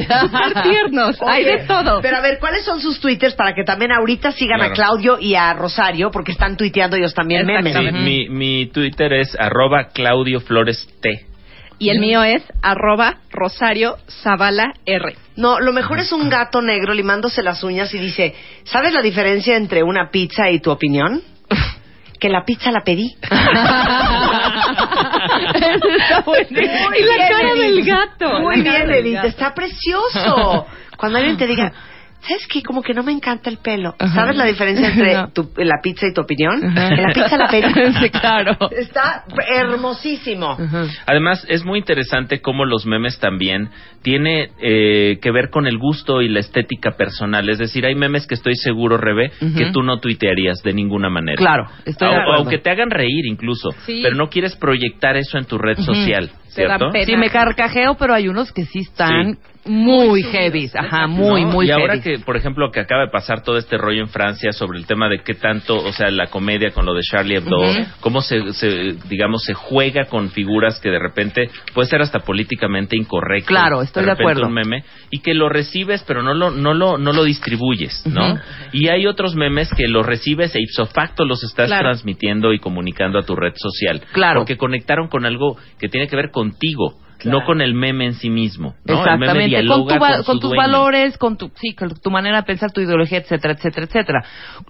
ya, 0.00 0.20
súper 0.22 0.62
tiernos. 0.62 1.16
Hay 1.20 1.44
de 1.44 1.58
todo. 1.66 2.00
Pero 2.00 2.16
a 2.16 2.20
ver, 2.22 2.38
¿cuáles 2.40 2.64
son 2.64 2.80
sus 2.80 2.98
twitters 3.00 3.34
para 3.34 3.54
que 3.54 3.64
también 3.64 3.92
ahorita 3.92 4.32
sigan 4.32 4.60
Claro. 4.60 4.72
a 4.72 4.74
Claudio 4.74 5.18
y 5.20 5.34
a 5.34 5.52
Rosario? 5.52 6.10
Porque 6.10 6.32
están 6.32 6.56
tuiteando 6.56 6.96
ellos 6.96 7.12
también 7.12 7.46
memes. 7.46 7.76
Sí, 7.76 7.92
mi, 7.92 8.28
mi 8.30 8.66
Twitter 8.68 9.12
es 9.12 9.36
arroba 9.38 9.88
Claudio 9.92 10.40
Flores 10.40 10.88
T. 11.02 11.26
Y 11.78 11.90
el 11.90 11.98
mío 12.00 12.22
es 12.22 12.42
arroba 12.62 13.18
Rosario 13.30 13.96
Zavala 14.22 14.72
R. 14.86 15.14
No, 15.36 15.60
lo 15.60 15.72
mejor 15.74 15.98
es 15.98 16.12
un 16.12 16.30
gato 16.30 16.62
negro 16.62 16.94
limándose 16.94 17.42
las 17.42 17.62
uñas 17.62 17.92
y 17.92 17.98
dice, 17.98 18.34
¿sabes 18.64 18.94
la 18.94 19.02
diferencia 19.02 19.56
entre 19.56 19.82
una 19.82 20.08
pizza 20.10 20.48
y 20.50 20.60
tu 20.60 20.70
opinión? 20.70 21.20
Que 22.24 22.30
la 22.30 22.42
pizza 22.42 22.70
la 22.72 22.80
pedí. 22.80 23.14
Está 23.20 23.34
y 26.96 27.02
la 27.02 27.16
bien, 27.16 27.28
cara 27.28 27.52
del 27.52 27.78
Edith. 27.78 27.86
gato. 27.86 28.40
Muy 28.40 28.62
bien, 28.62 28.86
del 28.86 29.06
Edith. 29.06 29.24
Está 29.24 29.52
precioso. 29.52 30.64
Cuando 30.96 31.18
alguien 31.18 31.36
te 31.36 31.46
diga, 31.46 31.70
¿sabes 32.26 32.46
qué? 32.48 32.62
Como 32.62 32.82
que 32.82 32.94
no 32.94 33.02
me 33.02 33.12
encanta 33.12 33.50
el 33.50 33.58
pelo. 33.58 33.94
¿Sabes 34.14 34.36
la 34.36 34.44
diferencia 34.46 34.88
entre 34.88 35.14
No. 35.14 35.28
tu- 35.28 35.50
la 35.56 35.80
pizza 35.82 36.06
y 36.06 36.12
tu 36.12 36.22
opinión? 36.22 36.60
Que 36.74 37.02
la 37.02 37.12
pizza 37.12 37.36
la. 37.36 37.48
Sí, 38.00 38.10
claro. 38.10 38.56
Está 38.70 39.24
hermosísimo. 39.48 40.56
Además, 41.06 41.44
es 41.48 41.64
muy 41.64 41.78
interesante 41.78 42.40
cómo 42.40 42.64
los 42.64 42.86
memes 42.86 43.18
también 43.18 43.68
tiene 44.02 44.50
eh, 44.60 45.18
que 45.22 45.30
ver 45.30 45.50
con 45.50 45.66
el 45.66 45.78
gusto 45.78 46.20
y 46.22 46.28
la 46.28 46.40
estética 46.40 46.92
personal. 46.92 47.48
Es 47.48 47.58
decir, 47.58 47.86
hay 47.86 47.94
memes 47.94 48.26
que 48.26 48.34
estoy 48.34 48.54
seguro, 48.56 48.96
Rebe, 48.98 49.30
que 49.56 49.70
tú 49.72 49.82
no 49.82 49.98
tuitearías 50.00 50.62
de 50.62 50.72
ninguna 50.74 51.08
manera. 51.10 51.36
Claro, 51.36 51.64
estoy 51.84 52.08
de 52.10 52.16
O- 52.16 52.20
acuerdo. 52.20 52.42
o 52.42 52.48
que 52.48 52.58
te 52.58 52.70
hagan 52.70 52.90
reír 52.90 53.26
incluso, 53.26 53.70
Sí. 53.86 54.00
pero 54.02 54.16
no 54.16 54.28
quieres 54.28 54.56
proyectar 54.56 55.16
eso 55.16 55.38
en 55.38 55.44
tu 55.46 55.58
red 55.58 55.78
¿cierto? 56.54 56.90
Sí, 57.04 57.16
me 57.16 57.30
carcajeo, 57.30 57.96
pero 57.96 58.14
hay 58.14 58.28
unos 58.28 58.52
que 58.52 58.64
sí 58.64 58.80
están 58.80 59.38
muy 59.66 60.22
heavy. 60.24 60.70
Ajá, 60.74 61.06
muy, 61.06 61.42
¿no? 61.42 61.48
muy 61.48 61.68
y 61.68 61.70
ahora 61.70 61.98
que, 62.00 62.18
por 62.18 62.36
ejemplo, 62.36 62.70
que 62.70 62.80
acaba 62.80 63.06
de 63.06 63.10
pasar 63.10 63.42
todo 63.42 63.56
este 63.56 63.78
rollo 63.78 64.00
en 64.02 64.08
Francia 64.08 64.52
sobre 64.52 64.78
el 64.78 64.86
tema 64.86 65.08
de 65.08 65.20
qué 65.20 65.32
tanto, 65.34 65.76
o 65.82 65.90
sea, 65.92 66.10
la 66.10 66.26
comedia 66.26 66.70
con 66.72 66.84
lo 66.84 66.92
de 66.92 67.00
Charlie 67.00 67.36
Hebdo, 67.36 67.56
cómo 68.00 68.20
se, 68.20 68.52
se, 68.52 68.92
digamos, 69.08 69.42
se 69.44 69.54
juega 69.54 70.04
con 70.04 70.28
figuras 70.30 70.78
que 70.80 70.90
de 70.90 70.98
repente 70.98 71.48
puede 71.72 71.88
ser 71.88 72.02
hasta 72.02 72.18
políticamente 72.20 72.94
incorrecto. 72.94 73.46
Claro, 73.48 73.80
estoy 73.80 74.02
de 74.04 74.10
repente 74.10 74.32
acuerdo. 74.32 74.48
un 74.48 74.52
meme 74.52 74.84
y 75.10 75.20
que 75.20 75.32
lo 75.32 75.48
recibes, 75.48 76.04
pero 76.06 76.22
no 76.22 76.34
lo, 76.34 76.50
no 76.50 76.74
lo, 76.74 76.98
no 76.98 77.14
lo 77.14 77.24
distribuyes, 77.24 78.04
¿no? 78.06 78.38
Y 78.72 78.88
hay 78.88 79.06
otros 79.06 79.34
memes 79.34 79.70
que 79.74 79.88
los 79.88 80.04
recibes 80.04 80.54
e 80.54 80.60
ipso 80.60 80.84
facto 80.86 81.24
los 81.24 81.42
estás 81.42 81.68
Claro. 81.68 81.84
transmitiendo 81.84 82.52
y 82.52 82.58
comunicando 82.58 83.18
a 83.18 83.22
tu 83.22 83.34
red 83.34 83.54
social. 83.56 84.02
Claro. 84.12 84.40
Porque 84.40 84.58
conectaron 84.58 85.08
con 85.08 85.24
algo 85.24 85.56
que 85.78 85.88
tiene 85.88 86.06
que 86.06 86.16
ver 86.16 86.30
contigo. 86.50 86.94
No 87.24 87.42
con 87.46 87.62
el 87.62 87.72
meme 87.72 88.04
en 88.04 88.14
sí 88.14 88.28
mismo. 88.28 88.74
¿no? 88.84 88.94
El 89.02 89.18
meme 89.18 89.46
Exactamente, 89.46 89.66
con, 89.66 89.86
tu 89.86 89.94
va- 89.98 90.22
con, 90.24 90.40
tus 90.40 90.50
dueño. 90.50 90.56
valores, 90.62 91.16
con 91.16 91.38
tu, 91.38 91.50
sí, 91.54 91.74
con 91.74 91.88
tu 91.98 92.10
manera 92.10 92.38
de 92.38 92.42
pensar, 92.42 92.70
tu 92.70 92.82
ideología, 92.82 93.16
etcétera, 93.18 93.54
etcétera, 93.54 93.86
etcétera. 93.86 94.24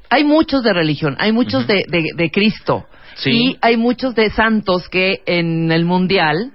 Hay 0.09 0.23
muchos 0.23 0.63
de 0.63 0.73
religión, 0.73 1.17
hay 1.19 1.33
muchos 1.33 1.67
de, 1.67 1.85
de, 1.89 2.05
de 2.15 2.31
Cristo 2.31 2.87
Sí. 3.17 3.31
y 3.31 3.59
hay 3.61 3.77
muchos 3.77 4.15
de 4.15 4.31
santos 4.31 4.89
que 4.89 5.23
en 5.27 5.73
el 5.73 5.85
mundial 5.85 6.53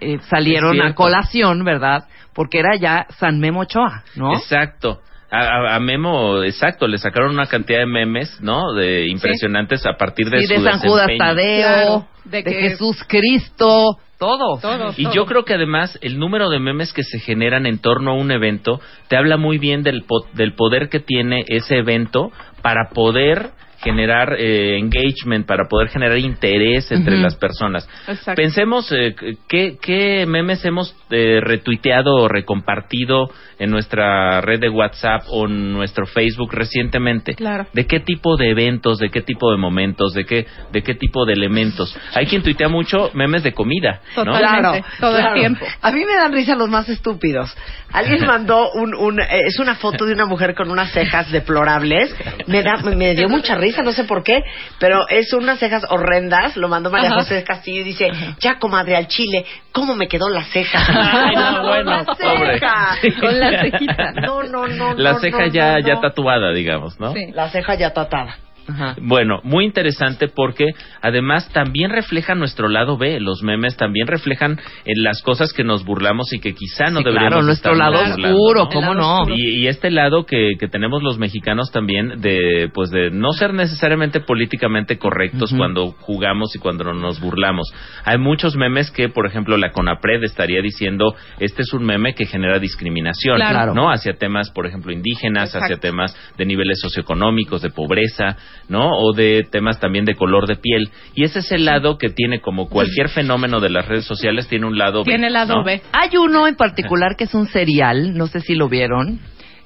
eh, 0.00 0.18
salieron 0.30 0.80
a 0.80 0.94
colación, 0.94 1.62
¿verdad? 1.62 2.04
Porque 2.34 2.58
era 2.60 2.76
ya 2.76 3.06
San 3.18 3.38
Memo 3.38 3.60
Ochoa, 3.60 4.02
¿no? 4.16 4.32
Exacto. 4.34 5.00
A, 5.34 5.40
a- 5.72 5.76
a 5.76 5.80
Memo, 5.80 6.42
exacto, 6.44 6.86
le 6.86 6.98
sacaron 6.98 7.32
una 7.32 7.46
cantidad 7.46 7.80
de 7.80 7.86
memes, 7.86 8.40
¿no? 8.40 8.72
De 8.74 9.06
impresionantes 9.08 9.84
a 9.86 9.94
partir 9.96 10.30
de 10.30 10.40
Sí, 10.40 10.46
su 10.46 10.62
de 10.62 10.70
San 10.70 10.78
Judas. 10.80 11.08
Tadeo, 11.18 11.62
Claro, 11.66 12.06
de, 12.24 12.42
de 12.42 12.44
que- 12.44 12.60
Jesús 12.68 13.02
Cristo, 13.08 13.98
todo. 14.18 14.60
Y 14.96 15.10
yo 15.12 15.26
creo 15.26 15.44
que 15.44 15.54
además 15.54 15.98
el 16.02 16.18
número 16.18 16.48
de 16.48 16.58
memes 16.60 16.92
que 16.92 17.02
se 17.02 17.18
generan 17.18 17.66
en 17.66 17.78
torno 17.78 18.12
a 18.12 18.14
un 18.14 18.30
evento 18.30 18.80
te 19.08 19.16
habla 19.16 19.36
muy 19.36 19.58
bien 19.58 19.82
del, 19.82 20.04
po- 20.04 20.26
del 20.34 20.54
poder 20.54 20.88
que 20.88 21.00
tiene 21.00 21.44
ese 21.48 21.76
evento 21.78 22.30
para 22.62 22.90
poder 22.94 23.50
generar 23.84 24.34
eh, 24.38 24.78
engagement, 24.78 25.46
para 25.46 25.68
poder 25.68 25.88
generar 25.88 26.18
interés 26.18 26.90
entre 26.90 27.18
las 27.18 27.36
personas. 27.36 27.88
Exacto. 28.08 28.40
Pensemos 28.40 28.90
eh, 28.90 29.14
qué, 29.46 29.76
qué 29.80 30.24
memes 30.26 30.64
hemos 30.64 30.96
eh, 31.10 31.40
retuiteado 31.42 32.14
o 32.16 32.28
recompartido 32.28 33.28
en 33.58 33.70
nuestra 33.70 34.40
red 34.40 34.60
de 34.60 34.68
WhatsApp 34.68 35.22
o 35.28 35.46
en 35.46 35.72
nuestro 35.72 36.06
Facebook 36.06 36.52
recientemente. 36.52 37.34
Claro. 37.34 37.66
¿De 37.72 37.86
qué 37.86 38.00
tipo 38.00 38.36
de 38.36 38.50
eventos, 38.50 38.98
de 38.98 39.10
qué 39.10 39.20
tipo 39.20 39.50
de 39.50 39.58
momentos, 39.58 40.14
de 40.14 40.24
qué, 40.24 40.46
de 40.72 40.82
qué 40.82 40.94
tipo 40.94 41.24
de 41.26 41.34
elementos? 41.34 41.96
Hay 42.14 42.26
quien 42.26 42.42
tuitea 42.42 42.68
mucho 42.68 43.10
memes 43.14 43.42
de 43.42 43.52
comida, 43.52 44.00
¿no? 44.16 44.24
Totalmente, 44.24 44.84
todo 44.98 45.18
el 45.18 45.34
tiempo. 45.34 45.66
A 45.82 45.90
mí 45.92 46.04
me 46.04 46.14
dan 46.14 46.32
risa 46.32 46.56
los 46.56 46.68
más 46.68 46.88
estúpidos. 46.88 47.54
Alguien 47.92 48.26
mandó 48.26 48.72
un, 48.72 48.94
un 48.94 49.20
eh, 49.20 49.42
es 49.46 49.58
una 49.58 49.76
foto 49.76 50.04
de 50.04 50.14
una 50.14 50.26
mujer 50.26 50.54
con 50.54 50.70
unas 50.70 50.92
cejas 50.92 51.30
deplorables. 51.30 52.14
Me 52.46 52.62
da, 52.62 52.76
me 52.78 53.14
dio 53.14 53.28
mucha 53.28 53.54
risa, 53.54 53.73
no 53.82 53.92
sé 53.92 54.04
por 54.04 54.22
qué, 54.22 54.42
pero 54.78 55.08
es 55.08 55.32
unas 55.32 55.58
cejas 55.58 55.84
horrendas. 55.88 56.56
Lo 56.56 56.68
mandó 56.68 56.90
María 56.90 57.08
Ajá. 57.08 57.20
José 57.20 57.44
Castillo 57.44 57.80
y 57.80 57.84
dice, 57.84 58.10
ya 58.40 58.58
comadre 58.58 58.96
al 58.96 59.06
chile, 59.08 59.44
¿cómo 59.72 59.94
me 59.94 60.08
quedó 60.08 60.28
la 60.28 60.44
ceja? 60.44 60.78
Ay, 60.88 61.34
no, 61.34 61.68
bueno, 61.68 61.90
la 61.90 62.04
pobre. 62.04 62.58
ceja. 62.58 62.96
Sí. 63.00 63.10
Con 63.12 63.38
la 63.40 63.62
cejita. 63.62 64.12
No, 64.12 64.42
no, 64.44 64.66
no. 64.66 64.94
La 64.94 65.12
no, 65.12 65.18
ceja 65.18 65.46
no, 65.46 65.52
ya, 65.52 65.72
no, 65.74 65.86
ya 65.86 66.00
tatuada, 66.00 66.52
digamos, 66.52 66.98
¿no? 67.00 67.12
Sí. 67.12 67.26
La 67.32 67.48
ceja 67.50 67.74
ya 67.74 67.92
tatada. 67.92 68.36
Ajá. 68.68 68.96
Bueno, 69.00 69.40
muy 69.44 69.64
interesante 69.64 70.28
porque 70.28 70.66
además 71.02 71.48
también 71.52 71.90
refleja 71.90 72.34
nuestro 72.34 72.68
lado 72.68 72.96
B. 72.96 73.20
Los 73.20 73.42
memes 73.42 73.76
también 73.76 74.06
reflejan 74.06 74.58
en 74.84 75.02
las 75.02 75.22
cosas 75.22 75.52
que 75.52 75.64
nos 75.64 75.84
burlamos 75.84 76.32
y 76.32 76.40
que 76.40 76.54
quizá 76.54 76.86
no 76.90 76.98
Sí, 76.98 77.04
deberíamos 77.04 77.30
claro, 77.30 77.42
nuestro 77.46 77.72
estarnos 77.72 77.94
lado 77.94 78.10
burlando, 78.14 78.36
oscuro, 78.36 78.64
¿no? 78.64 78.70
¿cómo 78.70 78.94
no? 78.94 79.34
Y, 79.34 79.62
y 79.62 79.68
este 79.68 79.90
lado 79.90 80.24
que, 80.26 80.52
que 80.58 80.68
tenemos 80.68 81.02
los 81.02 81.18
mexicanos 81.18 81.70
también 81.72 82.20
de 82.20 82.70
pues 82.72 82.90
de 82.90 83.10
no 83.10 83.32
ser 83.32 83.52
necesariamente 83.54 84.20
políticamente 84.20 84.98
correctos 84.98 85.52
cuando 85.56 85.92
jugamos 86.00 86.54
y 86.54 86.58
cuando 86.58 86.92
nos 86.94 87.20
burlamos. 87.20 87.72
Hay 88.04 88.18
muchos 88.18 88.56
memes 88.56 88.90
que, 88.90 89.08
por 89.08 89.26
ejemplo, 89.26 89.56
la 89.56 89.72
CONAPRED 89.72 90.24
estaría 90.24 90.60
diciendo 90.62 91.14
este 91.38 91.62
es 91.62 91.72
un 91.72 91.84
meme 91.84 92.14
que 92.14 92.26
genera 92.26 92.58
discriminación, 92.58 93.36
Claro. 93.36 93.74
¿no? 93.74 93.90
Hacia 93.90 94.14
temas, 94.14 94.50
por 94.50 94.66
ejemplo, 94.66 94.92
indígenas, 94.92 95.48
Exacto. 95.50 95.64
hacia 95.64 95.76
temas 95.78 96.16
de 96.36 96.44
niveles 96.46 96.80
socioeconómicos, 96.80 97.62
de 97.62 97.70
pobreza, 97.70 98.36
¿no? 98.68 98.90
O 98.90 99.12
de 99.12 99.46
temas 99.50 99.80
también 99.80 100.04
de 100.04 100.14
color 100.14 100.46
de 100.46 100.56
piel. 100.56 100.90
Y 101.14 101.24
ese 101.24 101.40
es 101.40 101.52
el 101.52 101.64
lado 101.64 101.98
que 101.98 102.10
tiene, 102.10 102.40
como 102.40 102.68
cualquier 102.68 103.08
fenómeno 103.08 103.60
de 103.60 103.70
las 103.70 103.86
redes 103.86 104.04
sociales, 104.04 104.48
tiene 104.48 104.66
un 104.66 104.78
lado 104.78 105.04
B. 105.04 105.10
Tiene 105.10 105.28
el 105.28 105.32
lado 105.32 105.56
¿no? 105.56 105.64
B. 105.64 105.82
Hay 105.92 106.16
uno 106.16 106.46
en 106.46 106.56
particular 106.56 107.16
que 107.16 107.24
es 107.24 107.34
un 107.34 107.48
serial, 107.48 108.16
no 108.16 108.26
sé 108.26 108.40
si 108.40 108.54
lo 108.54 108.68
vieron, 108.68 109.20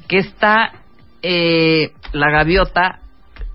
que 0.09 0.19
está 0.19 0.73
eh, 1.23 1.93
la 2.13 2.31
gaviota 2.31 3.01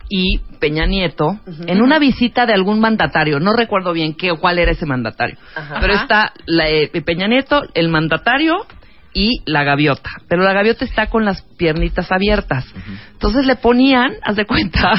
y 0.09 0.39
Peña 0.59 0.85
Nieto 0.85 1.39
en 1.65 1.81
una 1.81 1.97
visita 1.97 2.45
de 2.45 2.53
algún 2.53 2.79
mandatario. 2.79 3.39
No 3.39 3.53
recuerdo 3.53 3.93
bien 3.93 4.13
qué 4.13 4.31
o 4.31 4.37
cuál 4.37 4.59
era 4.59 4.71
ese 4.71 4.85
mandatario. 4.85 5.37
Ajá. 5.55 5.77
Pero 5.81 5.93
está 5.93 6.33
la, 6.45 6.69
eh, 6.69 6.89
Peña 7.05 7.27
Nieto, 7.27 7.63
el 7.73 7.89
mandatario 7.89 8.65
y 9.13 9.41
la 9.45 9.63
gaviota. 9.63 10.09
Pero 10.27 10.43
la 10.43 10.53
gaviota 10.53 10.85
está 10.85 11.07
con 11.07 11.25
las 11.25 11.41
piernitas 11.57 12.11
abiertas. 12.11 12.65
Entonces 13.13 13.45
le 13.45 13.55
ponían, 13.55 14.13
haz 14.23 14.35
de 14.35 14.45
cuenta, 14.45 14.93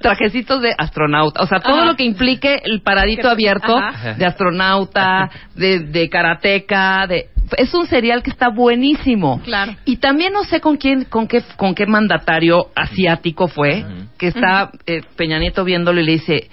trajecitos 0.00 0.60
de 0.62 0.74
astronauta. 0.76 1.42
O 1.42 1.46
sea, 1.46 1.60
todo 1.60 1.78
Ajá. 1.78 1.86
lo 1.86 1.96
que 1.96 2.04
implique 2.04 2.60
el 2.64 2.82
paradito 2.82 3.28
abierto 3.28 3.76
Ajá. 3.76 4.14
de 4.14 4.26
astronauta, 4.26 5.30
de, 5.54 5.80
de 5.80 6.08
karateca, 6.08 7.06
de... 7.06 7.26
Es 7.58 7.74
un 7.74 7.86
serial 7.86 8.22
que 8.22 8.30
está 8.30 8.48
buenísimo. 8.48 9.40
Claro. 9.42 9.76
Y 9.84 9.96
también 9.98 10.32
no 10.32 10.42
sé 10.44 10.60
con 10.60 10.76
quién, 10.76 11.04
con 11.04 11.28
qué, 11.28 11.42
con 11.56 11.74
qué 11.74 11.86
mandatario 11.86 12.68
asiático 12.74 13.46
fue, 13.46 13.84
que 14.16 14.28
está 14.28 14.70
eh, 14.86 15.02
Peña 15.16 15.38
Nieto 15.38 15.62
viéndolo 15.62 16.00
y 16.00 16.04
le 16.04 16.12
dice, 16.12 16.48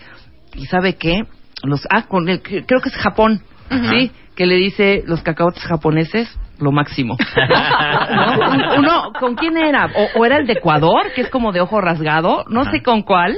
¿y 0.55 0.65
sabe 0.65 0.95
qué? 0.95 1.23
Los, 1.63 1.87
ah, 1.89 2.03
con 2.03 2.27
el, 2.27 2.41
creo 2.41 2.81
que 2.81 2.89
es 2.89 2.95
Japón, 2.95 3.41
¿sí? 3.89 4.11
Que 4.39 4.45
le 4.45 4.55
dice, 4.55 5.03
los 5.05 5.21
cacahuetes 5.21 5.61
japoneses, 5.65 6.33
lo 6.61 6.71
máximo. 6.71 7.17
¿No? 8.15 8.51
Un- 8.51 8.79
Uno, 8.79 9.11
¿con 9.19 9.35
quién 9.35 9.57
era? 9.57 9.87
O, 9.93 10.19
o 10.21 10.25
era 10.25 10.37
el 10.37 10.47
de 10.47 10.53
Ecuador, 10.53 11.11
que 11.13 11.19
es 11.19 11.29
como 11.29 11.51
de 11.51 11.59
ojo 11.59 11.81
rasgado, 11.81 12.45
no 12.47 12.63
sé 12.71 12.81
con 12.81 13.01
cuál, 13.01 13.37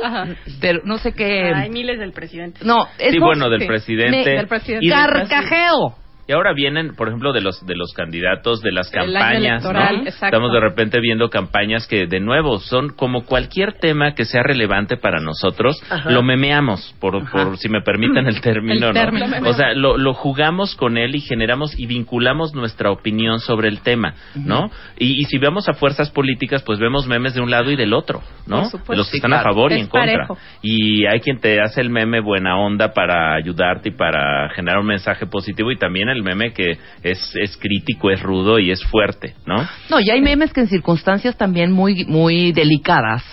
pero 0.62 0.82
no 0.86 1.00
sé 1.00 1.14
qué... 1.14 1.52
Hay 1.56 1.72
miles 1.72 1.98
del 1.98 2.12
presidente. 2.14 2.60
No, 2.64 2.86
Sí, 3.00 3.18
eso- 3.18 3.26
bueno, 3.26 3.50
del 3.50 3.62
sí. 3.62 3.66
presidente. 3.68 4.24
Me- 4.30 4.38
del 4.38 4.48
presidente. 4.48 4.88
Carcajeo. 4.90 5.96
Y 6.32 6.34
ahora 6.34 6.54
vienen, 6.54 6.96
por 6.96 7.10
ejemplo, 7.10 7.34
de 7.34 7.42
los 7.42 7.66
de 7.66 7.76
los 7.76 7.92
candidatos, 7.92 8.62
de 8.62 8.72
las 8.72 8.90
campañas. 8.90 9.66
Estamos 10.06 10.54
de 10.54 10.62
repente 10.62 11.02
viendo 11.02 11.30
campañas 11.30 11.86
que, 11.88 12.08
de 12.08 12.22
nuevo, 12.22 12.60
son 12.60 12.92
como 12.92 13.26
cualquier 13.26 13.74
tema 13.74 14.14
que 14.16 14.24
sea 14.24 14.42
relevante 14.42 14.96
para 14.96 15.20
nosotros, 15.20 15.84
Ajá. 15.90 16.10
lo 16.10 16.24
memeamos, 16.24 16.96
por, 17.02 17.30
por 17.30 17.58
si 17.58 17.68
me 17.68 17.82
permiten 17.82 18.28
el 18.28 18.40
término, 18.42 18.92
El 18.92 19.44
¿no? 19.44 19.50
O 19.50 19.52
sea, 19.52 19.74
lo, 19.74 19.98
lo 19.98 20.14
jugamos 20.14 20.74
con 20.78 20.98
él 20.98 21.16
y 21.16 21.20
generamos 21.20 21.78
y 21.78 21.86
vinculamos 21.86 22.54
nuestra 22.54 22.92
opinión 22.92 23.42
sobre 23.42 23.68
el 23.68 23.82
tema, 23.82 24.14
¿no? 24.34 24.72
Y, 24.98 25.20
y 25.20 25.26
si 25.26 25.38
vemos 25.38 25.68
a 25.68 25.74
fuerzas 25.74 26.12
políticas, 26.12 26.64
pues 26.64 26.80
vemos 26.80 27.08
memes 27.08 27.34
de 27.34 27.42
un 27.42 27.52
lado 27.52 27.72
y 27.72 27.76
del 27.76 27.92
otro, 27.94 28.22
¿no? 28.48 28.70
De 28.70 28.96
los 28.96 29.12
que 29.12 29.18
están 29.18 29.34
a 29.34 29.44
favor 29.44 29.74
y 29.74 29.82
en 29.82 29.88
contra. 29.88 30.30
Y 30.62 31.06
hay 31.08 31.20
quien 31.20 31.42
te 31.42 31.60
hace 31.60 31.82
el 31.82 31.90
meme 31.90 32.22
buena 32.22 32.58
onda 32.58 32.94
para 32.94 33.36
ayudarte 33.36 33.90
y 33.90 33.92
para 33.92 34.48
generar 34.56 34.80
un 34.80 34.88
mensaje 34.88 35.26
positivo 35.26 35.74
y 35.74 35.78
también 35.78 36.08
el 36.08 36.21
meme 36.22 36.54
que 36.54 36.78
es, 37.04 37.36
es 37.36 37.58
crítico, 37.58 38.10
es 38.12 38.22
rudo 38.22 38.60
y 38.60 38.72
es 38.72 38.84
fuerte, 38.86 39.36
¿no? 39.46 39.58
No, 39.90 40.00
y 40.00 40.10
hay 40.10 40.22
memes 40.22 40.54
que 40.54 40.62
en 40.62 40.68
circunstancias 40.68 41.38
también 41.38 41.72
muy, 41.72 42.06
muy 42.06 42.52
delicadas 42.52 43.24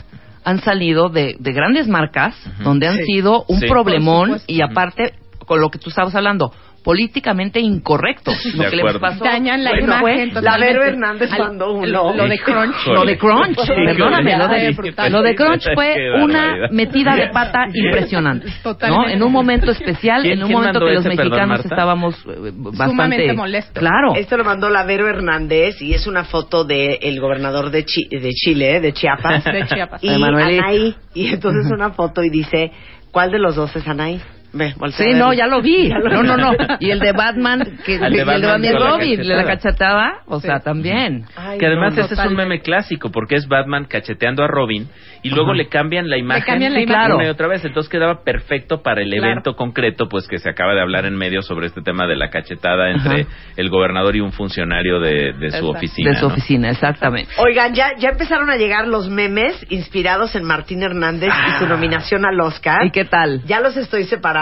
han 0.44 0.60
salido 0.60 1.09
de, 1.09 1.36
de 1.39 1.52
grandes 1.52 1.89
marcas 1.89 2.35
donde 2.62 2.86
han 2.89 2.97
Sí. 2.97 3.02
sido 3.05 3.44
un 3.48 3.60
Sí. 3.60 3.66
problemón 3.69 4.40
y 4.47 4.62
aparte, 4.62 5.12
con 5.47 5.60
lo 5.60 5.69
que 5.70 5.78
tú 5.78 5.90
estabas 5.90 6.15
hablando, 6.15 6.52
políticamente 6.89 7.60
incorrecto. 7.60 8.32
Lo 8.55 8.62
De 8.65 8.70
que 8.70 8.77
les 8.77 8.81
acuerdo. 8.86 9.01
pasó. 9.01 9.23
Dañan 9.23 9.62
la 9.62 9.73
Bueno, 9.73 9.85
imagen 9.98 10.31
fue 10.32 10.40
La. 10.40 10.56
Vero 10.56 10.82
Hernández 10.85 11.31
Al- 11.31 11.39
mandó 11.39 11.74
uno. 11.74 11.86
Lo, 12.15 12.27
de 12.27 12.39
Crunch. 12.39 12.86
Lo 12.86 13.05
de 13.05 13.19
Crunch, 13.19 13.59
perdóname, 13.66 14.39
lo 14.39 14.48
de, 14.48 15.10
lo 15.10 15.20
de 15.23 15.35
Crunch 15.35 15.65
fue 15.74 16.23
una 16.23 16.69
metida 16.70 17.15
de 17.15 17.28
pata 17.28 17.66
impresionante, 17.74 18.48
¿no? 18.89 19.06
En 19.06 19.23
un 19.23 19.31
momento 19.31 19.70
especial, 19.70 20.23
¿Quién- 20.23 20.39
en 20.39 20.44
un 20.44 20.51
momento 20.52 20.81
que 20.81 20.94
los 20.94 21.05
ese, 21.05 21.10
perdón, 21.15 21.27
mexicanos 21.27 21.48
Marta? 21.59 21.69
estábamos 21.69 22.15
eh, 22.27 22.52
bastante 22.55 22.90
Sumamente 22.90 23.32
molestos. 23.35 23.78
Claro. 23.78 24.15
Esto 24.16 24.39
lo 24.39 24.44
mandó 24.44 24.70
la 24.70 24.85
Vero 24.85 25.06
Hernández 25.10 25.82
y 25.82 25.93
es 25.93 26.06
una 26.06 26.24
foto 26.24 26.65
del 26.65 26.97
el 27.02 27.20
gobernador 27.20 27.70
de, 27.70 27.85
Chi- 27.85 28.09
de 28.09 28.31
Chile, 28.31 28.81
de 28.81 28.94
Chiapas. 28.94 29.44
De 29.44 29.66
Chiapas. 29.66 30.02
Y 30.02 30.09
De. 30.09 30.24
Anaí. 30.59 30.94
Y 31.12 31.27
entonces 31.35 31.70
una 31.70 31.90
foto 31.90 32.23
y 32.24 32.31
dice, 32.31 32.73
¿cuál 33.10 33.31
de 33.31 33.39
los 33.40 33.56
dos 33.56 33.77
es 33.77 33.86
Anaí? 33.86 34.23
Ve, 34.52 34.72
Sí, 34.92 35.12
no, 35.14 35.32
ya 35.34 35.46
lo 35.46 35.60
vi. 35.60 35.88
Ya 35.88 35.98
lo 35.98 36.08
No, 36.10 36.22
vi. 36.22 36.26
no, 36.28 36.36
no. 36.36 36.52
Y 36.80 36.90
el 36.90 37.00
de 37.00 37.12
Batman, 37.12 37.78
que 37.84 37.96
El 37.96 38.12
de 38.12 38.20
el 38.20 38.24
Batman 38.24 38.62
la 38.62 38.78
Robin, 38.90 39.18
de 39.18 39.24
la 39.24 39.44
cachetada. 39.44 40.20
o 40.26 40.40
sea, 40.40 40.60
también. 40.60 41.24
Ay, 41.36 41.58
que 41.58 41.66
además 41.66 41.94
no, 41.94 42.04
ese 42.04 42.14
es 42.14 42.20
un 42.20 42.34
meme 42.34 42.60
clásico 42.60 43.10
porque 43.10 43.36
es 43.36 43.46
Batman 43.46 43.84
cacheteando 43.84 44.42
a 44.42 44.46
Robin 44.48 44.88
y 45.22 45.30
luego 45.30 45.52
le 45.52 45.68
cambian 45.68 46.08
la 46.08 46.16
imagen 46.16 46.44
cambian 46.44 46.72
la 46.72 46.80
imagen. 46.80 47.12
una 47.16 47.26
y 47.26 47.28
otra 47.28 47.48
vez 47.48 47.64
entonces 47.64 47.90
quedaba 47.90 48.22
perfecto 48.22 48.82
para 48.82 49.02
el 49.02 49.10
Claro. 49.10 49.26
evento 49.26 49.56
concreto 49.56 50.08
pues 50.08 50.28
que 50.28 50.38
se 50.38 50.48
acaba 50.48 50.74
de 50.74 50.80
hablar 50.80 51.04
en 51.06 51.16
medio 51.16 51.42
sobre 51.42 51.66
este 51.66 51.82
tema 51.82 52.06
de 52.06 52.14
la 52.16 52.30
cachetada 52.30 52.90
entre 52.90 53.22
Ajá. 53.22 53.30
el 53.56 53.68
gobernador 53.68 54.14
y 54.16 54.20
un 54.20 54.30
funcionario 54.32 55.00
de, 55.00 55.32
de 55.32 55.50
su 55.50 55.68
oficina 55.68 56.10
De 56.10 56.16
su 56.16 56.28
¿no? 56.28 56.32
oficina, 56.32 56.70
exactamente. 56.70 57.32
Oigan, 57.38 57.74
ya, 57.74 57.96
ya 57.98 58.10
empezaron 58.10 58.48
a 58.48 58.56
llegar 58.56 58.86
los 58.86 59.08
memes 59.10 59.54
inspirados 59.70 60.34
en 60.36 60.44
Martín 60.44 60.82
Hernández 60.82 61.32
y 61.48 61.50
su 61.58 61.66
nominación 61.66 62.24
al 62.24 62.40
Oscar. 62.40 62.84
¿Y 62.86 62.90
qué 62.92 63.04
tal? 63.04 63.42
Ya 63.44 63.60
los 63.60 63.76
estoy 63.76 64.04
separando. 64.04 64.38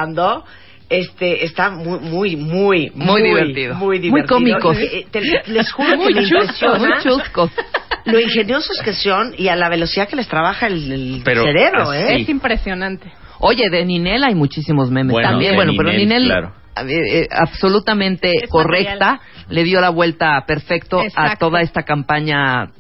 Este 0.89 1.44
está 1.44 1.70
muy, 1.70 1.98
muy, 1.98 2.36
muy, 2.36 2.93
Muy 2.94 3.23
divertido. 3.23 3.74
Muy 3.74 3.86
Muy 3.86 3.98
divertido. 3.98 4.36
cómicos. 4.36 4.78
Y, 4.78 4.85
eh, 4.85 5.06
te- 5.10 5.20
les 5.48 5.73
juro 5.73 5.97
Muy 5.97 6.14
que 6.14 6.20
me 6.20 6.27
impresiona 6.28 6.78
muy 6.78 6.93
chuscos. 7.02 7.51
lo 8.05 8.20
ingeniosos 8.20 8.81
que 8.85 8.93
son 8.93 9.35
y 9.36 9.48
a 9.48 9.56
la 9.56 9.68
velocidad 9.68 10.09
que 10.09 10.14
les 10.14 10.28
trabaja 10.28 10.68
el, 10.68 10.93
el 10.93 11.23
Pero 11.24 11.43
cerebro, 11.43 11.90
así. 11.90 12.02
¿eh? 12.02 12.20
Es 12.23 12.28
impresionante. 12.28 13.10
Oye, 13.40 13.68
de 13.68 13.85
Ninel 13.85 14.23
hay 14.23 14.35
muchísimos 14.36 14.90
memes 14.90 15.12
Bueno, 15.12 15.28
también. 15.28 15.56
Bueno, 15.56 15.73
pero 15.77 15.90
Ninel, 15.93 16.24
claro. 16.27 16.52
eh, 16.89 17.23
eh, 17.23 17.28
absolutamente 17.32 18.31
Es 18.44 18.48
correcta, 18.48 19.20
le 19.48 19.64
dio 19.64 19.81
la 19.81 19.90
vuelta 19.90 20.44
perfecto 20.47 21.02
a 21.16 21.35
toda 21.36 21.62
esta 21.62 21.82
campaña 21.82 22.70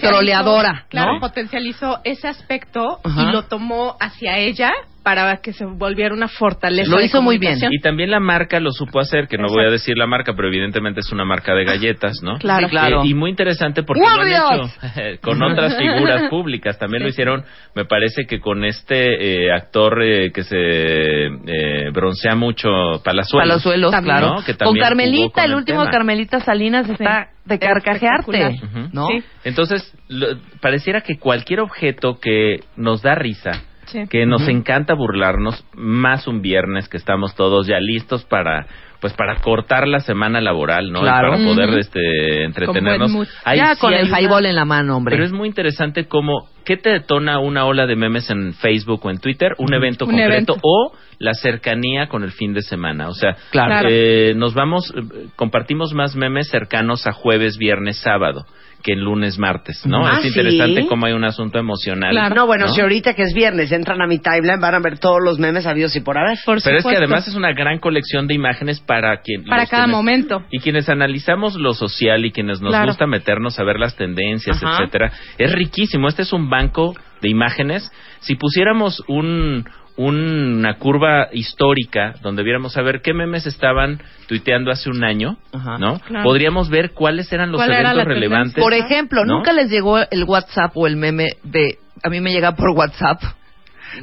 troleadora, 0.00 0.86
Claro, 0.88 1.14
¿no? 1.14 1.20
potencializó 1.20 1.98
ese 2.04 2.28
aspecto 2.28 3.00
Ajá. 3.02 3.22
y 3.22 3.32
lo 3.32 3.42
tomó 3.46 3.96
hacia 4.00 4.38
ella 4.38 4.70
para 5.06 5.36
que 5.36 5.52
se 5.52 5.64
volviera 5.64 6.12
una 6.12 6.26
fortaleza. 6.26 6.90
Lo 6.90 6.96
de 6.98 7.04
hizo 7.04 7.22
muy 7.22 7.38
bien. 7.38 7.60
Y 7.70 7.78
también 7.80 8.10
la 8.10 8.18
marca 8.18 8.58
lo 8.58 8.72
supo 8.72 8.98
hacer, 8.98 9.28
que 9.28 9.38
no 9.38 9.46
voy 9.46 9.64
a 9.64 9.70
decir 9.70 9.96
la 9.96 10.08
marca, 10.08 10.32
pero 10.34 10.48
evidentemente 10.48 10.98
es 10.98 11.12
una 11.12 11.24
marca 11.24 11.54
de 11.54 11.64
galletas, 11.64 12.16
¿no? 12.24 12.38
Claro. 12.38 12.66
Sí, 12.66 12.70
claro. 12.72 13.02
Eh, 13.04 13.06
y 13.06 13.14
muy 13.14 13.30
interesante 13.30 13.84
porque 13.84 14.00
lo 14.02 14.08
han 14.08 14.28
hecho 14.28 15.20
con 15.22 15.40
otras 15.44 15.76
figuras 15.78 16.28
públicas. 16.28 16.76
También 16.80 17.04
lo 17.04 17.08
hicieron, 17.08 17.44
me 17.76 17.84
parece 17.84 18.24
que 18.26 18.40
con 18.40 18.64
este 18.64 19.44
eh, 19.44 19.52
actor 19.52 20.02
eh, 20.02 20.32
que 20.32 20.42
se 20.42 20.56
eh, 20.56 21.90
broncea 21.92 22.34
mucho, 22.34 22.68
Palazuelos. 23.04 23.48
Palazuelos, 23.48 23.90
También, 23.92 24.16
claro. 24.16 24.34
¿no? 24.34 24.44
Que 24.44 24.54
Con 24.54 24.74
también 24.74 24.74
jugó 24.74 24.88
Carmelita, 24.88 25.32
con 25.34 25.44
el 25.44 25.50
el 25.52 25.56
último 25.56 25.78
tema. 25.82 25.90
Carmelita 25.92 26.40
Salinas 26.40 26.88
está 26.90 27.28
de 27.44 27.58
carcajearte. 27.60 28.58
¿no? 28.92 29.06
Sí. 29.06 29.22
Entonces, 29.44 29.96
lo- 30.08 30.36
pareciera 30.60 31.02
que 31.02 31.16
cualquier 31.16 31.60
objeto 31.60 32.18
que 32.20 32.64
nos 32.76 33.02
da 33.02 33.14
risa, 33.14 33.52
Sí. 33.86 34.04
que 34.10 34.26
nos 34.26 34.46
encanta 34.48 34.94
burlarnos, 34.94 35.64
más 35.74 36.26
un 36.26 36.42
viernes 36.42 36.88
que 36.88 36.96
estamos 36.96 37.34
todos 37.34 37.66
ya 37.66 37.78
listos 37.80 38.24
para 38.24 38.66
pues 39.00 39.12
para 39.12 39.36
cortar 39.42 39.86
la 39.86 40.00
semana 40.00 40.40
laboral, 40.40 40.90
¿no? 40.90 41.02
Y 41.02 41.04
para 41.04 41.36
poder 41.36 41.78
este 41.78 42.44
entretenernos. 42.44 43.12
Ahí 43.44 43.58
ya 43.58 43.74
sí 43.74 43.80
con 43.80 43.92
el 43.92 44.08
una- 44.08 44.20
highball 44.20 44.46
en 44.46 44.54
la 44.56 44.64
mano, 44.64 44.96
hombre. 44.96 45.14
Pero 45.14 45.24
es 45.26 45.32
muy 45.32 45.48
interesante 45.48 46.06
cómo 46.08 46.48
¿qué 46.64 46.76
te 46.78 46.90
detona 46.90 47.38
una 47.38 47.66
ola 47.66 47.86
de 47.86 47.94
memes 47.94 48.30
en 48.30 48.54
Facebook 48.54 49.04
o 49.04 49.10
en 49.10 49.18
Twitter? 49.18 49.52
Un 49.58 49.74
evento 49.74 50.06
Un 50.06 50.12
concreto 50.12 50.32
evento. 50.54 50.56
o 50.62 50.92
la 51.18 51.34
cercanía 51.34 52.08
con 52.08 52.24
el 52.24 52.32
fin 52.32 52.54
de 52.54 52.62
semana. 52.62 53.08
O 53.08 53.14
sea, 53.14 53.36
Claro. 53.50 53.88
eh, 53.90 54.32
nos 54.34 54.54
vamos, 54.54 54.92
eh, 54.96 55.28
compartimos 55.36 55.92
más 55.92 56.16
memes 56.16 56.48
cercanos 56.48 57.06
a 57.06 57.12
jueves, 57.12 57.58
viernes, 57.58 57.98
sábado 58.00 58.46
que 58.86 58.92
en 58.92 59.00
lunes, 59.00 59.36
martes, 59.36 59.84
¿no? 59.84 60.06
Ah, 60.06 60.18
es 60.18 60.22
¿sí? 60.22 60.28
interesante 60.28 60.86
cómo 60.86 61.06
hay 61.06 61.12
un 61.12 61.24
asunto 61.24 61.58
emocional. 61.58 62.14
No, 62.36 62.46
bueno, 62.46 62.68
si 62.68 62.80
ahorita 62.80 63.14
que 63.14 63.22
es 63.24 63.34
viernes 63.34 63.72
entran 63.72 64.00
a 64.00 64.06
mi 64.06 64.20
timeline 64.20 64.60
van 64.60 64.76
a 64.76 64.78
ver 64.78 65.00
todos 65.00 65.18
los 65.24 65.40
memes 65.40 65.66
habidos 65.66 65.96
y 65.96 66.00
por 66.02 66.16
haber. 66.16 66.38
Por 66.46 66.62
Pero 66.62 66.78
es 66.78 66.84
que 66.86 66.96
además 66.96 67.26
es 67.26 67.34
una 67.34 67.52
gran 67.52 67.80
colección 67.80 68.28
de 68.28 68.34
imágenes 68.34 68.78
para 68.78 69.16
quien 69.22 69.42
Para 69.44 69.66
cada 69.66 69.86
quienes- 69.86 69.96
momento. 69.96 70.42
y 70.52 70.60
quienes 70.60 70.88
analizamos 70.88 71.56
lo 71.56 71.74
social 71.74 72.24
y 72.24 72.30
quienes 72.30 72.60
nos 72.60 72.70
Claro. 72.70 72.86
gusta 72.86 73.08
meternos 73.08 73.58
a 73.58 73.64
ver 73.64 73.80
las 73.80 73.96
tendencias, 73.96 74.62
Ajá. 74.62 74.76
etcétera, 74.78 75.10
es 75.36 75.50
riquísimo. 75.52 76.06
Este 76.06 76.22
es 76.22 76.32
un 76.32 76.48
banco 76.48 76.94
de 77.22 77.28
imágenes. 77.28 77.90
Si 78.20 78.36
pusiéramos 78.36 79.02
un 79.08 79.64
una 79.96 80.74
curva 80.74 81.28
histórica 81.32 82.14
donde 82.22 82.42
viéramos 82.42 82.76
a 82.76 82.82
ver 82.82 83.00
qué 83.00 83.14
memes 83.14 83.46
estaban 83.46 84.00
tuiteando 84.28 84.70
hace 84.70 84.90
un 84.90 85.02
año, 85.04 85.38
Ajá. 85.52 85.78
¿no? 85.78 85.98
Claro. 86.00 86.24
Podríamos 86.24 86.68
ver 86.68 86.92
cuáles 86.92 87.32
eran 87.32 87.50
los 87.50 87.58
¿Cuál 87.58 87.72
era 87.72 87.92
eventos 87.92 88.04
relevantes. 88.06 88.62
Por 88.62 88.74
ejemplo, 88.74 89.24
¿no? 89.24 89.38
nunca 89.38 89.52
les 89.52 89.70
llegó 89.70 89.98
el 89.98 90.24
WhatsApp 90.24 90.72
o 90.74 90.86
el 90.86 90.96
meme 90.96 91.28
de... 91.42 91.78
A 92.02 92.10
mí 92.10 92.20
me 92.20 92.30
llega 92.30 92.54
por 92.54 92.70
WhatsApp 92.70 93.22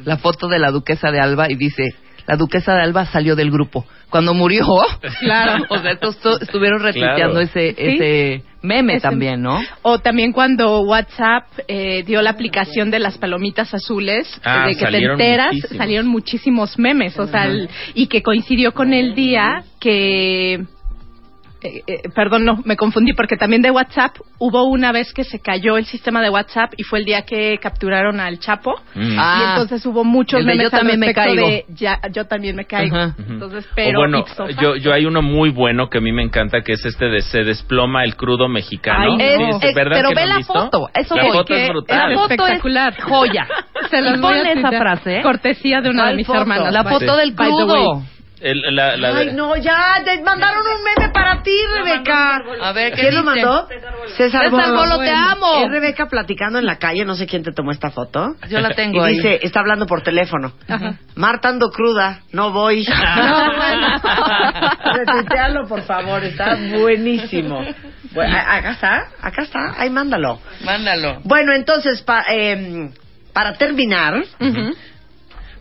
la 0.04 0.16
foto 0.16 0.48
de 0.48 0.58
la 0.58 0.70
duquesa 0.70 1.10
de 1.10 1.20
Alba 1.20 1.50
y 1.50 1.54
dice... 1.54 1.94
La 2.26 2.36
duquesa 2.36 2.74
de 2.74 2.82
Alba 2.82 3.04
salió 3.06 3.36
del 3.36 3.50
grupo. 3.50 3.84
Cuando 4.10 4.32
murió, 4.34 4.66
Claro. 5.20 5.64
o 5.70 5.78
sea, 5.78 5.92
estos 5.92 6.18
to- 6.18 6.40
estuvieron 6.40 6.80
retuiteando 6.80 7.34
Claro. 7.34 7.40
ese, 7.40 7.74
Sí. 7.74 7.74
ese 7.78 8.42
meme 8.62 8.94
Ese- 8.94 9.02
también, 9.02 9.42
¿no? 9.42 9.60
O 9.82 9.98
también 9.98 10.32
cuando 10.32 10.80
WhatsApp 10.82 11.44
eh, 11.68 12.02
dio 12.06 12.22
la 12.22 12.30
aplicación 12.30 12.90
de 12.90 12.98
las 12.98 13.18
palomitas 13.18 13.74
azules, 13.74 14.26
Ah, 14.44 14.66
de 14.68 14.74
que 14.76 14.86
te 14.86 15.04
enteras, 15.04 15.48
muchísimos. 15.52 15.76
salieron 15.76 16.06
muchísimos 16.06 16.78
memes, 16.78 17.18
o 17.18 17.26
sea, 17.26 17.44
el- 17.46 17.68
y 17.94 18.06
que 18.06 18.22
coincidió 18.22 18.72
con 18.72 18.94
el 18.94 19.14
día 19.14 19.64
que 19.80 20.64
eh, 21.64 21.82
eh, 21.86 22.02
perdón, 22.14 22.44
no, 22.44 22.60
me 22.64 22.76
confundí 22.76 23.12
porque 23.14 23.36
también 23.36 23.62
de 23.62 23.70
WhatsApp 23.70 24.16
hubo 24.38 24.64
una 24.64 24.92
vez 24.92 25.12
que 25.12 25.24
se 25.24 25.40
cayó 25.40 25.78
el 25.78 25.86
sistema 25.86 26.20
de 26.22 26.28
WhatsApp 26.30 26.72
y 26.76 26.82
fue 26.84 26.98
el 27.00 27.04
día 27.06 27.22
que 27.22 27.58
capturaron 27.58 28.20
al 28.20 28.38
Chapo 28.38 28.74
Mm. 28.94 29.16
Ah, 29.18 29.38
y 29.40 29.50
entonces 29.50 29.84
hubo 29.86 30.04
muchos 30.04 30.38
el 30.40 30.46
de 30.46 30.52
memes 30.52 30.64
yo 30.64 30.70
también 30.70 31.02
al 31.02 31.06
me 31.08 31.14
caigo. 31.14 31.46
de 31.48 31.64
ya, 31.70 32.00
yo 32.12 32.26
también 32.26 32.54
me 32.54 32.64
caigo. 32.66 32.96
Entonces, 33.18 33.64
O 33.66 33.68
pero 33.74 33.98
bueno, 34.00 34.24
yo, 34.60 34.76
yo 34.76 34.92
hay 34.92 35.04
uno 35.06 35.20
muy 35.22 35.50
bueno 35.50 35.88
que 35.90 35.98
a 35.98 36.00
mí 36.00 36.12
me 36.12 36.22
encanta 36.22 36.60
que 36.60 36.72
es 36.74 36.84
este 36.84 37.06
de 37.06 37.20
se 37.22 37.42
desploma 37.44 38.04
el 38.04 38.14
crudo 38.16 38.48
mexicano. 38.48 39.16
Ay, 39.18 39.38
no. 39.38 39.56
es 39.58 39.64
Es- 39.64 39.74
verdad 39.74 39.96
pero 39.96 40.08
que 40.10 40.14
ve 40.14 40.26
la 40.26 40.36
visto? 40.36 40.52
foto, 40.52 40.90
eso 40.94 41.16
la 41.16 41.22
voy, 41.24 41.32
foto 41.32 41.44
que 41.46 41.62
es 41.64 41.68
brutal. 41.70 42.10
la 42.10 42.14
foto 42.18 42.24
es 42.26 42.30
Espectacular. 42.40 43.00
joya. 43.00 43.48
Se 43.90 44.00
las 44.02 44.18
Y 44.18 44.20
voy 44.20 44.34
a 44.38 44.52
esa 44.52 44.68
frase. 44.70 45.16
¿eh? 45.18 45.22
Cortesía 45.22 45.80
de 45.80 45.90
una 45.90 46.02
de 46.04 46.08
¿Cuál 46.10 46.16
mis 46.16 46.26
foto? 46.26 46.40
hermanas. 46.40 46.72
La 46.72 46.82
by- 46.82 46.92
foto 46.94 47.16
del 47.16 47.32
by 47.32 47.48
the 47.48 47.54
way. 47.54 47.64
crudo. 47.66 48.02
El- 48.44 48.76
la- 48.76 48.96
la 48.98 49.12
de- 49.14 49.20
Ay, 49.30 49.32
no, 49.32 49.56
ya, 49.56 50.02
te 50.04 50.20
mandaron 50.22 50.62
un 50.66 50.84
meme 50.84 51.10
para 51.14 51.42
ti, 51.42 51.56
Rebeca. 51.78 52.42
A 52.60 52.72
ver, 52.72 52.92
¿qué 52.92 53.00
¿Quién 53.00 53.14
lo 53.14 53.22
mandó? 53.24 53.66
César 54.18 54.50
Bolo, 54.50 54.98
te 54.98 55.10
amo. 55.10 55.64
Es 55.64 55.70
Rebeca 55.70 56.06
platicando 56.08 56.58
en 56.58 56.66
la 56.66 56.76
calle, 56.76 57.06
no 57.06 57.14
sé 57.14 57.26
quién 57.26 57.42
te 57.42 57.52
tomó 57.52 57.70
esta 57.70 57.90
foto. 57.90 58.36
Yo 58.50 58.60
la 58.60 58.68
tengo 58.76 58.98
y 59.06 59.10
ahí. 59.10 59.16
dice, 59.16 59.40
está 59.42 59.60
hablando 59.60 59.86
por 59.86 60.02
teléfono. 60.02 60.52
Marta 61.16 61.48
ando 61.48 61.70
cruda, 61.70 62.20
no 62.32 62.52
voy. 62.52 62.84
No, 63.16 63.52
bueno. 63.56 63.88
Retuitealo, 64.92 65.66
por 65.66 65.82
favor, 65.82 66.22
está 66.24 66.54
buenísimo. 66.78 67.64
Bueno, 68.12 68.36
a- 68.36 68.56
acá 68.56 68.72
está, 68.72 69.08
acá 69.22 69.42
está, 69.42 69.74
ahí 69.80 69.88
mándalo. 69.90 70.38
Mándalo. 70.64 71.20
Bueno, 71.24 71.54
entonces, 71.54 72.02
pa- 72.02 72.24
em, 72.28 72.92
para 73.32 73.54
terminar, 73.54 74.22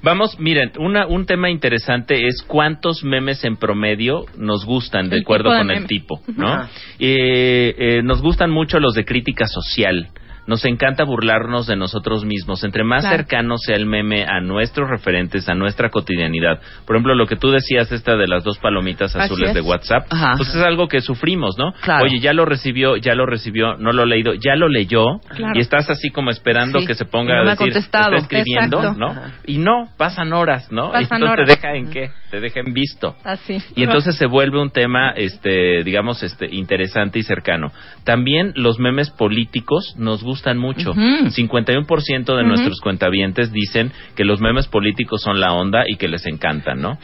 Vamos, 0.03 0.37
miren, 0.37 0.73
una, 0.79 1.07
un 1.07 1.25
tema 1.25 1.49
interesante 1.49 2.27
es 2.27 2.43
cuántos 2.43 3.05
memes 3.05 3.45
en 3.45 3.55
promedio 3.55 4.25
nos 4.37 4.65
gustan, 4.65 5.09
de 5.09 5.15
El 5.15 5.21
acuerdo 5.21 5.51
de 5.51 5.57
con 5.59 5.71
el 5.71 5.87
tipo, 5.87 6.21
¿no? 6.35 6.63
Eh, 6.99 7.73
eh, 7.77 8.01
nos 8.03 8.21
gustan 8.21 8.51
mucho 8.51 8.81
los 8.81 8.95
de 8.95 9.05
crítica 9.05 9.47
social. 9.47 10.09
Nos 10.45 10.65
encanta 10.65 11.03
burlarnos 11.05 11.67
de 11.67 11.75
nosotros 11.75 12.25
mismos. 12.25 12.63
Entre 12.63 12.83
más 12.83 13.01
Claro. 13.01 13.17
cercano 13.17 13.57
sea 13.57 13.75
el 13.77 13.85
meme 13.85 14.23
a 14.25 14.41
nuestros 14.41 14.89
referentes, 14.89 15.47
a 15.47 15.53
nuestra 15.53 15.89
cotidianidad. 15.89 16.59
Por 16.85 16.95
ejemplo, 16.95 17.15
lo 17.15 17.27
que 17.27 17.35
tú 17.37 17.49
decías, 17.49 17.91
esta 17.91 18.15
de 18.17 18.27
las 18.27 18.43
dos 18.43 18.59
palomitas 18.59 19.15
azules 19.15 19.49
es. 19.49 19.55
de 19.55 19.61
WhatsApp, 19.61 20.05
Ajá. 20.09 20.33
pues 20.35 20.49
es 20.49 20.61
algo 20.61 20.87
que 20.89 20.99
sufrimos, 21.01 21.55
¿no? 21.57 21.71
Claro. 21.81 22.03
Oye, 22.05 22.19
ya 22.19 22.33
lo 22.33 22.43
recibió, 22.45 22.97
ya 22.97 23.15
lo 23.15 23.25
recibió, 23.25 23.77
no 23.77 23.93
lo 23.93 24.03
he 24.03 24.07
leído, 24.07 24.33
ya 24.33 24.55
lo 24.55 24.67
leyó, 24.67 25.05
Claro. 25.29 25.53
y 25.55 25.59
estás 25.61 25.89
así 25.89 26.09
como 26.09 26.29
esperando 26.29 26.79
Sí. 26.79 26.87
que 26.87 26.95
se 26.95 27.05
ponga 27.05 27.35
no 27.43 27.49
a 27.49 27.55
decir, 27.55 27.77
está 27.77 28.09
escribiendo, 28.15 28.79
Exacto. 28.79 28.99
¿no? 28.99 29.15
Y 29.45 29.59
no, 29.59 29.89
pasan 29.97 30.33
horas, 30.33 30.69
¿no? 30.71 30.91
Pasan 30.91 31.01
y 31.01 31.03
entonces 31.25 31.29
horas. 31.29 31.47
te 31.47 31.55
deja 31.55 31.75
en 31.77 31.89
qué? 31.89 32.09
Te 32.31 32.39
deja 32.41 32.59
en 32.59 32.73
visto. 32.73 33.15
Así. 33.23 33.57
Y 33.75 33.83
entonces 33.83 34.15
se 34.17 34.25
vuelve 34.25 34.59
un 34.61 34.71
tema, 34.71 35.11
este, 35.15 35.83
digamos, 35.83 36.21
este, 36.23 36.47
interesante 36.53 37.19
y 37.19 37.23
cercano. 37.23 37.71
También 38.03 38.51
los 38.55 38.77
memes 38.79 39.09
políticos 39.11 39.95
nos 39.97 40.21
gustan 40.21 40.32
mucho. 40.57 40.91
Ujú. 40.91 41.29
51% 41.29 42.35
de 42.35 42.43
nuestros 42.43 42.79
cuentavientes 42.81 43.51
dicen 43.51 43.91
que 44.15 44.23
los 44.25 44.39
memes 44.41 44.67
políticos 44.67 45.21
son 45.21 45.39
la 45.39 45.53
onda 45.53 45.83
y 45.87 45.95
que 45.97 46.07
les 46.07 46.25
encantan, 46.25 46.81
¿no? 46.81 46.97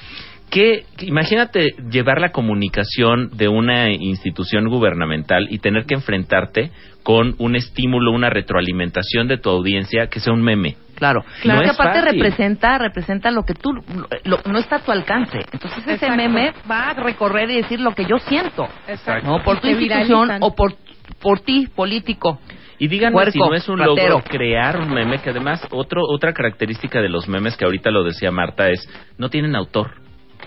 Que, 0.49 0.85
imagínate 1.01 1.75
llevar 1.91 2.19
la 2.19 2.31
comunicación 2.31 3.29
de 3.37 3.47
una 3.47 3.91
institución 3.91 4.67
gubernamental 4.67 5.47
y 5.51 5.59
tener 5.59 5.85
que 5.85 5.93
enfrentarte 5.93 6.71
con 7.03 7.35
un 7.37 7.55
estímulo, 7.55 8.11
una 8.11 8.31
retroalimentación 8.31 9.27
de 9.27 9.37
tu 9.37 9.49
audiencia 9.51 10.07
que 10.07 10.19
sea 10.19 10.33
un 10.33 10.41
meme. 10.41 10.75
Claro, 10.95 11.23
Claro. 11.41 11.59
No 11.61 11.65
es 11.65 11.71
aparte 11.71 11.99
fácil. 12.01 12.13
representa, 12.19 12.77
representa 12.79 13.29
lo 13.31 13.43
que 13.43 13.53
tú, 13.53 13.73
lo- 14.25 14.39
no 14.51 14.57
está 14.57 14.77
a 14.77 14.79
tu 14.79 14.91
alcance. 14.91 15.37
Entonces 15.53 15.79
ese 15.83 15.93
Exacto. 15.93 16.15
meme 16.17 16.51
va 16.69 16.89
a 16.89 16.93
recorrer 16.95 17.49
y 17.51 17.57
decir 17.57 17.79
lo 17.79 17.93
que 17.93 18.05
yo 18.05 18.17
siento, 18.17 18.67
Exacto. 18.87 19.27
¿no? 19.27 19.43
Por 19.43 19.61
tu 19.61 19.67
institución 19.67 20.27
viralizan. 20.27 20.39
o 20.41 20.55
por, 20.55 20.73
por 21.21 21.39
ti, 21.41 21.67
político. 21.73 22.39
Y 22.79 22.87
díganme 22.87 23.13
Puerco, 23.13 23.31
si 23.31 23.39
no 23.39 23.53
es 23.53 23.67
un 23.69 23.77
ratero. 23.77 24.09
logro 24.15 24.23
crear 24.23 24.77
un 24.79 24.89
meme, 24.93 25.19
que 25.19 25.29
además 25.31 25.61
otro, 25.71 26.01
otra 26.07 26.33
característica 26.33 27.01
de 27.01 27.09
los 27.09 27.27
memes 27.27 27.55
que 27.57 27.65
ahorita 27.65 27.91
lo 27.91 28.03
decía 28.03 28.31
Marta 28.31 28.69
es 28.69 28.87
no 29.17 29.29
tienen 29.29 29.55
autor. 29.55 29.91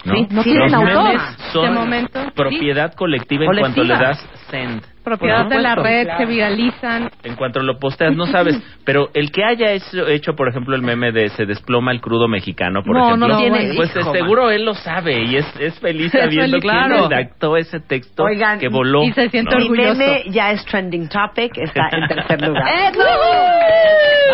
¿no? 0.05 0.15
Sí, 0.15 0.27
no 0.31 0.43
Sí, 0.43 0.51
tienen 0.51 0.73
los 0.73 0.75
autor. 0.75 1.05
memes 1.05 1.23
son 1.53 1.65
De 1.65 1.71
momento, 1.71 2.21
propiedad 2.35 2.95
colectiva 2.95 3.45
en 3.45 3.59
cuanto 3.61 3.83
le 3.85 3.95
Colectiva. 3.95 4.09
das 4.09 4.31
send. 4.51 4.83
Propiedad 5.05 5.47
de 5.47 5.59
la 5.61 5.75
red, 5.75 6.07
se 6.17 6.27
viralizan. 6.27 7.11
En 7.25 7.35
cuanto 7.37 7.61
lo 7.61 7.79
posteas, 7.79 8.15
no 8.17 8.27
sabes. 8.27 8.61
Pero 8.85 9.09
el 9.15 9.31
que 9.33 9.45
haya 9.45 9.73
hecho, 9.73 10.07
hecho, 10.07 10.35
por 10.35 10.49
ejemplo, 10.49 10.75
el 10.77 10.83
meme 10.83 11.13
de 11.13 11.29
se 11.31 11.45
desploma 11.47 11.93
el 11.93 12.01
crudo 12.01 12.29
mexicano, 12.29 12.83
por 12.83 12.97
No, 12.97 13.07
ejemplo, 13.07 13.29
no 13.29 13.39
tiene- 13.39 13.75
pues 13.77 13.95
hijo, 13.97 14.13
seguro 14.13 14.51
él 14.51 14.65
lo 14.65 14.75
sabe 14.75 15.23
y 15.25 15.37
es, 15.37 15.47
es 15.61 15.79
feliz 15.81 16.11
sabiendo 16.13 16.59
feliz, 16.59 16.63
claro. 16.63 16.97
quién 16.99 17.11
redactó 17.11 17.57
ese 17.57 17.81
texto 17.81 18.25
Oigan, 18.25 18.59
que 18.59 18.69
voló. 18.69 19.03
y 19.05 19.13
se 19.13 19.29
siente 19.31 19.53
¿no? 19.55 19.59
mi 19.61 19.65
orgulloso. 19.71 19.99
meme 19.99 20.23
ya 20.29 20.51
es 20.53 20.65
trending 20.67 21.09
topic, 21.09 21.53
está 21.59 21.89
en 21.93 22.09
tercer 22.09 22.41
lugar. 22.43 22.65
¡Eso! 22.93 23.03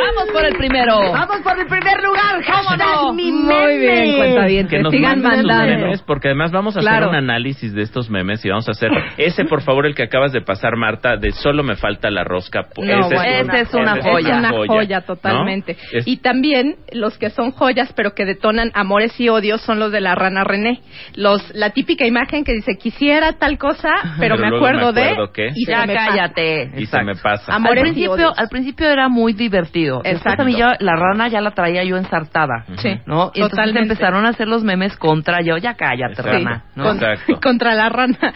¡Vamos 0.07 0.31
por 0.33 0.45
el 0.45 0.55
primero! 0.57 0.99
Vamos 1.13 1.41
por 1.43 1.59
el 1.59 1.67
primer 1.67 2.03
lugar, 2.03 2.43
hashtag 2.43 2.79
no? 2.79 3.13
mi 3.13 3.31
Muy 3.31 3.43
meme. 3.55 3.77
bien, 3.79 4.17
cuentavientes. 4.17 4.71
que 4.71 4.83
nos 4.83 4.93
Sigan 4.93 5.23
manden 5.23 5.41
sus 5.41 5.49
mandando. 5.49 5.85
memes, 5.85 6.03
porque 6.03 6.29
además 6.29 6.53
vamos 6.53 6.77
a 6.77 6.81
Claro. 6.81 7.07
hacer 7.07 7.09
un 7.09 7.15
análisis 7.17 7.73
de 7.75 7.83
estos 7.83 8.09
memes 8.11 8.45
y 8.45 8.49
vamos 8.51 8.69
a 8.69 8.73
hacer 8.73 8.91
ese, 9.17 9.45
por 9.45 9.63
favor, 9.63 9.87
el 9.87 9.95
que 9.95 10.03
acabas 10.05 10.33
de 10.33 10.41
pasar, 10.41 10.58
Marta, 10.77 11.17
de 11.17 11.33
solo 11.33 11.63
me 11.63 11.77
falta 11.77 12.11
la 12.11 12.25
rosca. 12.25 12.67
No. 12.77 13.09
Esa 13.11 13.59
es 13.61 13.75
una 13.75 14.01
joya. 14.03 14.31
Es 14.35 14.39
una 14.39 14.51
joya, 14.67 15.01
totalmente. 15.03 15.77
Es- 15.93 16.07
Y 16.07 16.19
también 16.19 16.77
los 16.93 17.17
que 17.19 17.31
son 17.31 17.51
joyas, 17.53 17.93
pero 17.95 18.15
que 18.15 18.25
detonan 18.25 18.71
amores 18.75 19.19
y 19.21 19.29
odios, 19.29 19.61
son 19.63 19.79
los 19.79 19.93
de 19.93 20.01
la 20.01 20.15
rana 20.15 20.45
René. 20.45 20.81
Los, 21.15 21.55
la 21.55 21.71
típica 21.71 22.07
imagen 22.07 22.45
que 22.45 22.53
dice, 22.53 22.73
quisiera 22.79 23.35
tal 23.35 23.59
cosa, 23.59 23.91
pero, 24.19 24.37
Pero 24.37 24.39
me 24.39 24.57
acuerdo, 24.57 24.93
me 24.93 25.01
acuerdo 25.03 25.27
de... 25.27 25.33
que- 25.33 25.49
Y 25.55 25.67
Ya 25.67 25.81
pasa. 25.87 25.93
cállate. 25.95 26.71
y 26.77 26.87
se 26.87 27.03
me 27.03 27.15
pasa. 27.17 27.55
Al 27.55 27.63
y 27.63 27.81
principio, 27.81 28.13
odios. 28.13 28.39
al 28.39 28.49
principio 28.49 28.89
era 28.89 29.09
muy 29.09 29.33
divertido. 29.33 29.97
Después 30.03 30.17
Exacto. 30.23 30.43
a 30.43 30.45
mí 30.47 30.55
la 30.81 30.97
rana 30.97 31.29
ya 31.29 31.41
la 31.41 31.51
traía 31.53 31.85
yo 31.85 31.97
ensartada. 31.97 32.65
Sí, 32.77 32.91
¿no? 33.07 33.31
Y 33.35 33.41
entonces 33.41 33.51
totalmente. 33.51 33.81
empezaron 33.93 34.25
a 34.27 34.31
hacer 34.31 34.49
los 34.49 34.63
memes 34.65 34.97
contra 34.97 35.41
yo. 35.43 35.57
Ya 35.57 35.75
cállate, 35.75 36.13
Exacto. 36.13 36.31
rana. 36.33 36.65
¿no? 36.75 36.85
con- 36.85 36.97
Exacto. 36.97 37.41
contra 37.43 37.75
la 37.75 37.89
rana. 37.89 38.35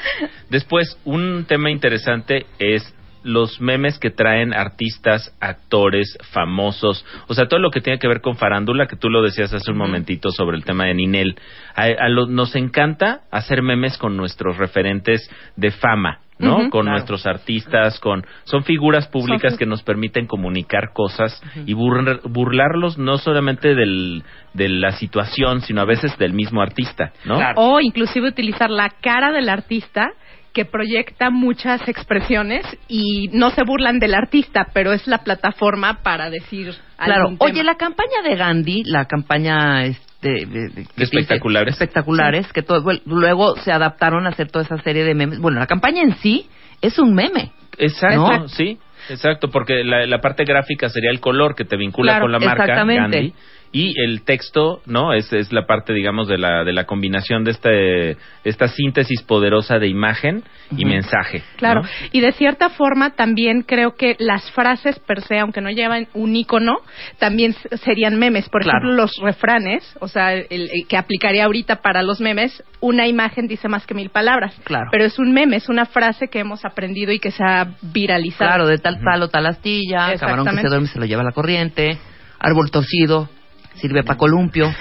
Después, 0.50 0.98
un 1.04 1.44
tema 1.48 1.70
interesante 1.70 2.11
es 2.58 2.94
los 3.24 3.60
memes 3.60 4.00
que 4.00 4.10
traen 4.10 4.52
artistas, 4.52 5.32
actores, 5.40 6.18
famosos, 6.32 7.04
o 7.28 7.34
sea, 7.34 7.46
todo 7.46 7.60
lo 7.60 7.70
que 7.70 7.80
tiene 7.80 8.00
que 8.00 8.08
ver 8.08 8.20
con 8.20 8.34
farándula, 8.36 8.88
que 8.88 8.96
tú 8.96 9.08
lo 9.10 9.22
decías 9.22 9.54
hace 9.54 9.70
un 9.70 9.78
momentito 9.78 10.30
sobre 10.32 10.56
el 10.56 10.64
tema 10.64 10.86
de 10.86 10.94
Ninel. 10.94 11.36
A, 11.76 11.84
a 11.84 12.08
lo- 12.08 12.26
nos 12.26 12.56
encanta 12.56 13.20
hacer 13.30 13.62
memes 13.62 13.96
con 13.96 14.16
nuestros 14.16 14.56
referentes 14.58 15.30
de 15.56 15.70
fama. 15.70 16.18
¿no? 16.38 16.56
Con 16.56 16.86
Claro. 16.86 16.90
nuestros 16.92 17.24
artistas, 17.24 18.00
con 18.00 18.24
son 18.44 18.64
figuras 18.64 19.06
públicas 19.06 19.52
Son- 19.52 19.58
que 19.58 19.66
nos 19.66 19.84
permiten 19.84 20.26
comunicar 20.26 20.92
cosas 20.92 21.40
y 21.66 21.72
burr- 21.72 22.20
burlarlos 22.24 22.98
no 22.98 23.18
solamente 23.18 23.76
del, 23.76 24.24
de 24.52 24.68
la 24.68 24.90
situación, 24.92 25.60
sino 25.60 25.82
a 25.82 25.84
veces 25.84 26.18
del 26.18 26.32
mismo 26.32 26.60
artista, 26.60 27.12
¿no? 27.26 27.38
O 27.54 27.78
inclusive 27.80 28.26
utilizar 28.26 28.70
la 28.70 28.88
cara 29.00 29.30
del 29.30 29.48
artista 29.48 30.10
que 30.52 30.64
proyecta 30.64 31.30
muchas 31.30 31.86
expresiones 31.88 32.64
y 32.88 33.28
no 33.32 33.50
se 33.50 33.62
burlan 33.64 33.98
del 33.98 34.14
artista, 34.14 34.66
pero 34.74 34.92
es 34.92 35.06
la 35.06 35.18
plataforma 35.18 36.02
para 36.02 36.28
decir 36.30 36.74
Claro. 36.98 37.22
algún 37.22 37.38
tema. 37.38 37.50
Oye, 37.50 37.64
la 37.64 37.76
campaña 37.76 38.22
de 38.22 38.36
Gandhi, 38.36 38.82
la 38.84 39.06
campaña 39.06 39.84
este, 39.84 40.28
de, 40.28 40.46
de- 40.46 40.68
de- 40.68 40.86
que 40.94 41.02
espectaculares. 41.04 41.74
dice- 41.74 41.84
espectaculares, 41.84 42.52
que 42.52 42.62
todo, 42.62 42.82
bueno, 42.82 43.00
luego 43.06 43.56
se 43.56 43.72
adaptaron 43.72 44.26
a 44.26 44.30
hacer 44.30 44.50
toda 44.50 44.64
esa 44.64 44.76
serie 44.82 45.04
de 45.04 45.14
memes. 45.14 45.38
Bueno, 45.40 45.58
la 45.58 45.66
campaña 45.66 46.02
en 46.02 46.16
sí 46.16 46.46
es 46.80 46.98
un 46.98 47.14
meme. 47.14 47.52
Exacto, 47.78 48.16
¿No? 48.16 48.48
sí, 48.48 48.78
exacto, 49.08 49.48
porque 49.50 49.82
la, 49.84 50.06
la 50.06 50.20
parte 50.20 50.44
gráfica 50.44 50.90
sería 50.90 51.10
el 51.10 51.20
color 51.20 51.54
que 51.54 51.64
te 51.64 51.76
vincula 51.76 52.12
Claro, 52.12 52.24
con 52.24 52.32
la 52.32 52.38
marca 52.38 52.64
exactamente. 52.64 53.00
Gandhi 53.16 53.34
y 53.72 53.94
el 54.04 54.22
texto, 54.22 54.82
¿no? 54.84 55.14
Es, 55.14 55.32
es 55.32 55.50
la 55.52 55.64
parte, 55.66 55.94
digamos, 55.94 56.28
de 56.28 56.36
la, 56.36 56.62
de 56.62 56.72
la 56.74 56.84
combinación 56.84 57.42
de 57.42 57.52
este, 57.52 58.16
esta 58.44 58.68
síntesis 58.68 59.22
poderosa 59.22 59.78
de 59.78 59.88
imagen 59.88 60.42
y 60.76 60.84
mensaje. 60.84 61.42
Claro, 61.56 61.82
¿no? 61.82 61.88
y 62.12 62.20
de 62.20 62.32
cierta 62.32 62.68
forma 62.70 63.10
también 63.10 63.62
creo 63.62 63.94
que 63.94 64.14
las 64.18 64.50
frases 64.52 64.98
per 65.00 65.22
se, 65.22 65.38
aunque 65.38 65.60
no 65.62 65.70
llevan 65.70 66.06
un 66.14 66.36
icono, 66.36 66.80
también 67.18 67.54
serían 67.82 68.18
memes. 68.18 68.48
Por 68.50 68.62
Claro. 68.62 68.78
ejemplo, 68.78 68.94
los 69.02 69.12
refranes, 69.22 69.96
o 70.00 70.08
sea, 70.08 70.34
el, 70.34 70.46
el 70.50 70.86
que 70.88 70.96
aplicaría 70.96 71.44
ahorita 71.44 71.76
para 71.76 72.02
los 72.02 72.20
memes, 72.20 72.62
una 72.80 73.06
imagen 73.06 73.48
dice 73.48 73.68
más 73.68 73.86
que 73.86 73.94
mil 73.94 74.10
palabras. 74.10 74.54
Claro. 74.64 74.88
Pero 74.92 75.04
es 75.04 75.18
un 75.18 75.32
meme, 75.32 75.56
es 75.56 75.68
una 75.70 75.86
frase 75.86 76.28
que 76.28 76.40
hemos 76.40 76.64
aprendido 76.64 77.10
y 77.12 77.18
que 77.18 77.30
se 77.30 77.42
ha 77.42 77.68
viralizado. 77.82 78.50
Claro, 78.50 78.66
de 78.66 78.78
tal 78.78 79.00
tal 79.02 79.22
o 79.22 79.28
tal 79.28 79.46
astilla, 79.46 80.14
camarón 80.18 80.46
que 80.46 80.62
se 80.62 80.68
duerme 80.68 80.88
se 80.88 80.98
lo 80.98 81.06
lleva 81.06 81.22
la 81.22 81.32
corriente, 81.32 81.96
árbol 82.38 82.70
torcido, 82.70 83.28
sirve 83.74 84.02
para 84.02 84.18
columpio. 84.18 84.66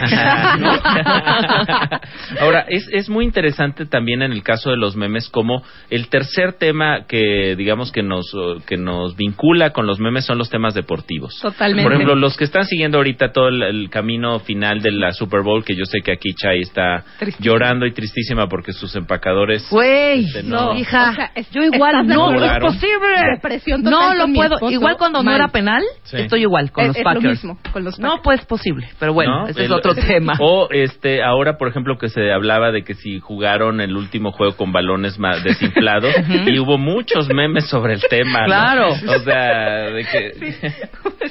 Ahora, 2.40 2.66
es, 2.68 2.88
es 2.92 3.10
muy 3.10 3.26
interesante 3.26 3.86
también 3.86 4.22
en 4.22 4.32
el 4.32 4.44
caso 4.44 4.70
de 4.70 4.78
los 4.78 4.96
memes 4.96 5.30
como 5.30 5.64
el 5.90 6.08
tercer 6.10 6.54
tema 6.54 7.06
que 7.08 7.56
digamos 7.56 7.92
que 7.92 8.04
nos 8.04 8.32
que 8.66 8.78
nos 8.78 9.16
vincula 9.16 9.72
con 9.72 9.86
los 9.88 10.00
memes 10.00 10.26
son 10.26 10.38
los 10.38 10.50
temas 10.50 10.74
deportivos. 10.74 11.38
Totalmente. 11.42 11.84
Por 11.84 11.94
ejemplo, 11.94 12.16
los 12.16 12.38
que 12.38 12.44
están 12.44 12.66
siguiendo 12.66 12.98
ahorita 12.98 13.32
todo 13.32 13.48
el, 13.50 13.62
el 13.64 13.90
camino 13.90 14.40
final 14.40 14.82
de 14.82 14.92
la 14.92 15.12
Super 15.12 15.42
Bowl, 15.42 15.64
que 15.64 15.76
yo 15.76 15.86
sé 15.86 16.00
que 16.04 16.12
aquí 16.14 16.34
Chay 16.34 16.62
está 16.62 17.04
llorando 17.40 17.86
y 17.86 17.94
tristísima 17.94 18.48
porque 18.48 18.74
sus 18.74 18.96
empacadores... 18.96 19.68
Güey, 19.70 20.26
este, 20.26 20.44
no. 20.44 20.76
hija, 20.78 21.12
O 21.12 21.16
sea, 21.16 21.32
es- 21.36 21.50
yo 21.52 21.64
igual 21.64 22.08
no, 22.08 22.32
no 22.32 22.46
es 22.46 22.60
posible. 22.60 23.80
No 23.80 24.14
lo 24.14 24.28
puedo. 24.34 24.70
Igual 24.72 24.98
cuando 24.98 25.24
no 25.24 25.32
era 25.34 25.48
penal, 25.50 25.82
Sí. 26.04 26.18
estoy 26.18 26.42
igual 26.42 26.72
con 26.72 26.84
Es- 26.84 26.88
los 26.90 26.98
es 26.98 27.04
lo 27.04 27.10
Packers. 27.14 27.24
mismo 27.44 27.60
con 27.72 27.84
los 27.84 28.00
No, 28.00 28.22
pues 28.24 28.46
posible, 28.46 28.81
pero 28.99 29.14
bueno, 29.14 29.41
¿no? 29.41 29.48
ese 29.48 29.62
es 29.62 29.66
El- 29.68 29.74
otro 29.74 29.94
tema. 30.08 30.34
O 30.40 30.68
este, 30.72 31.24
ahora, 31.24 31.58
por 31.58 31.68
ejemplo, 31.68 31.98
que 31.98 32.10
se 32.10 32.32
hablaba 32.32 32.72
de 32.72 32.84
que 32.84 32.94
si 32.95 33.20
jugaron 33.20 33.82
el 33.82 33.95
último 33.95 34.32
juego 34.32 34.56
con 34.56 34.72
balones 34.72 35.18
desinflados 35.44 36.14
y 36.48 36.60
hubo 36.60 36.78
muchos 36.78 37.28
memes 37.30 37.68
sobre 37.70 37.94
el 37.94 38.02
tema. 38.10 38.41
¿no? 38.41 38.45
Claro. 38.45 38.88
O 38.90 39.20
sea, 39.20 39.90
de 39.91 40.03
que... 40.06 40.32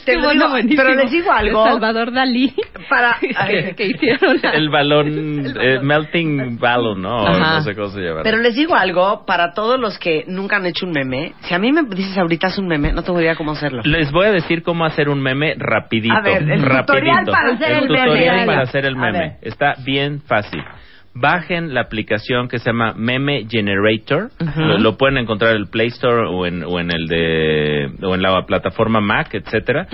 Te 0.05 0.17
lo 0.17 0.31
digo, 0.31 0.47
pero 0.77 0.95
les 0.95 1.11
digo 1.11 1.31
algo. 1.33 1.65
Salvador 1.65 2.13
Dalí. 2.13 2.53
Para, 2.89 3.17
que, 3.47 3.75
que 3.77 3.87
hicieron 3.87 4.39
la- 4.43 4.51
el 4.51 4.69
balón, 4.69 5.55
eh, 5.61 5.79
melting 5.83 6.59
balloon, 6.59 7.03
¿no? 7.03 7.27
Ajá. 7.27 7.55
No 7.57 7.63
sé 7.63 7.75
cómo 7.75 7.89
se 7.89 8.01
llama. 8.01 8.21
Pero 8.23 8.39
les 8.39 8.55
digo 8.55 8.75
algo, 8.75 9.25
para 9.27 9.53
todos 9.53 9.79
los 9.79 9.99
que 9.99 10.25
nunca 10.27 10.57
han 10.57 10.67
hecho 10.67 10.87
un 10.87 10.93
meme, 10.93 11.35
si 11.43 11.55
a 11.55 11.59
mí 11.59 11.73
me 11.73 11.83
dices 11.83 12.17
ahorita 12.19 12.49
haz 12.49 12.59
un 12.59 12.67
meme, 12.69 12.93
no 12.93 13.03
tengo 13.03 13.21
idea 13.21 13.35
cómo 13.37 13.53
hacerlo. 13.53 13.83
Les 13.85 14.11
voy 14.11 14.27
a 14.27 14.33
decir 14.33 14.63
cómo 14.63 14.85
hacer 14.85 15.09
un 15.09 15.21
meme 15.23 15.55
rapidito. 15.59 16.15
A 16.15 16.21
ver, 16.21 16.43
el 16.43 16.63
rapidito. 16.63 16.81
tutorial 16.93 17.25
para 17.43 17.55
hacer 17.55 17.73
el 17.73 17.89
meme. 17.89 18.05
tutorial 18.05 18.37
para 18.37 18.47
Venga. 18.47 18.61
hacer 18.63 18.85
el 18.87 18.97
meme. 18.97 19.37
Está 19.43 19.75
bien 19.85 20.21
fácil. 20.23 20.63
Bajen 21.13 21.75
la 21.75 21.81
aplicación 21.81 22.47
que 22.49 22.59
se 22.61 22.67
llama 22.71 22.95
Meme 22.97 23.47
Generator. 23.51 24.31
Lo, 24.57 24.79
lo 24.79 24.97
pueden 24.97 25.19
encontrar 25.19 25.51
en 25.57 25.63
el 25.63 25.67
Play 25.69 25.89
Store 25.89 26.29
o 26.29 26.47
en, 26.47 26.63
o 26.63 26.79
en 26.79 26.93
el 26.93 27.09
de 27.09 27.91
o 28.03 28.15
en 28.15 28.23
la 28.23 28.45
plataforma 28.47 29.01
Mac, 29.01 29.35
etcétera. 29.35 29.89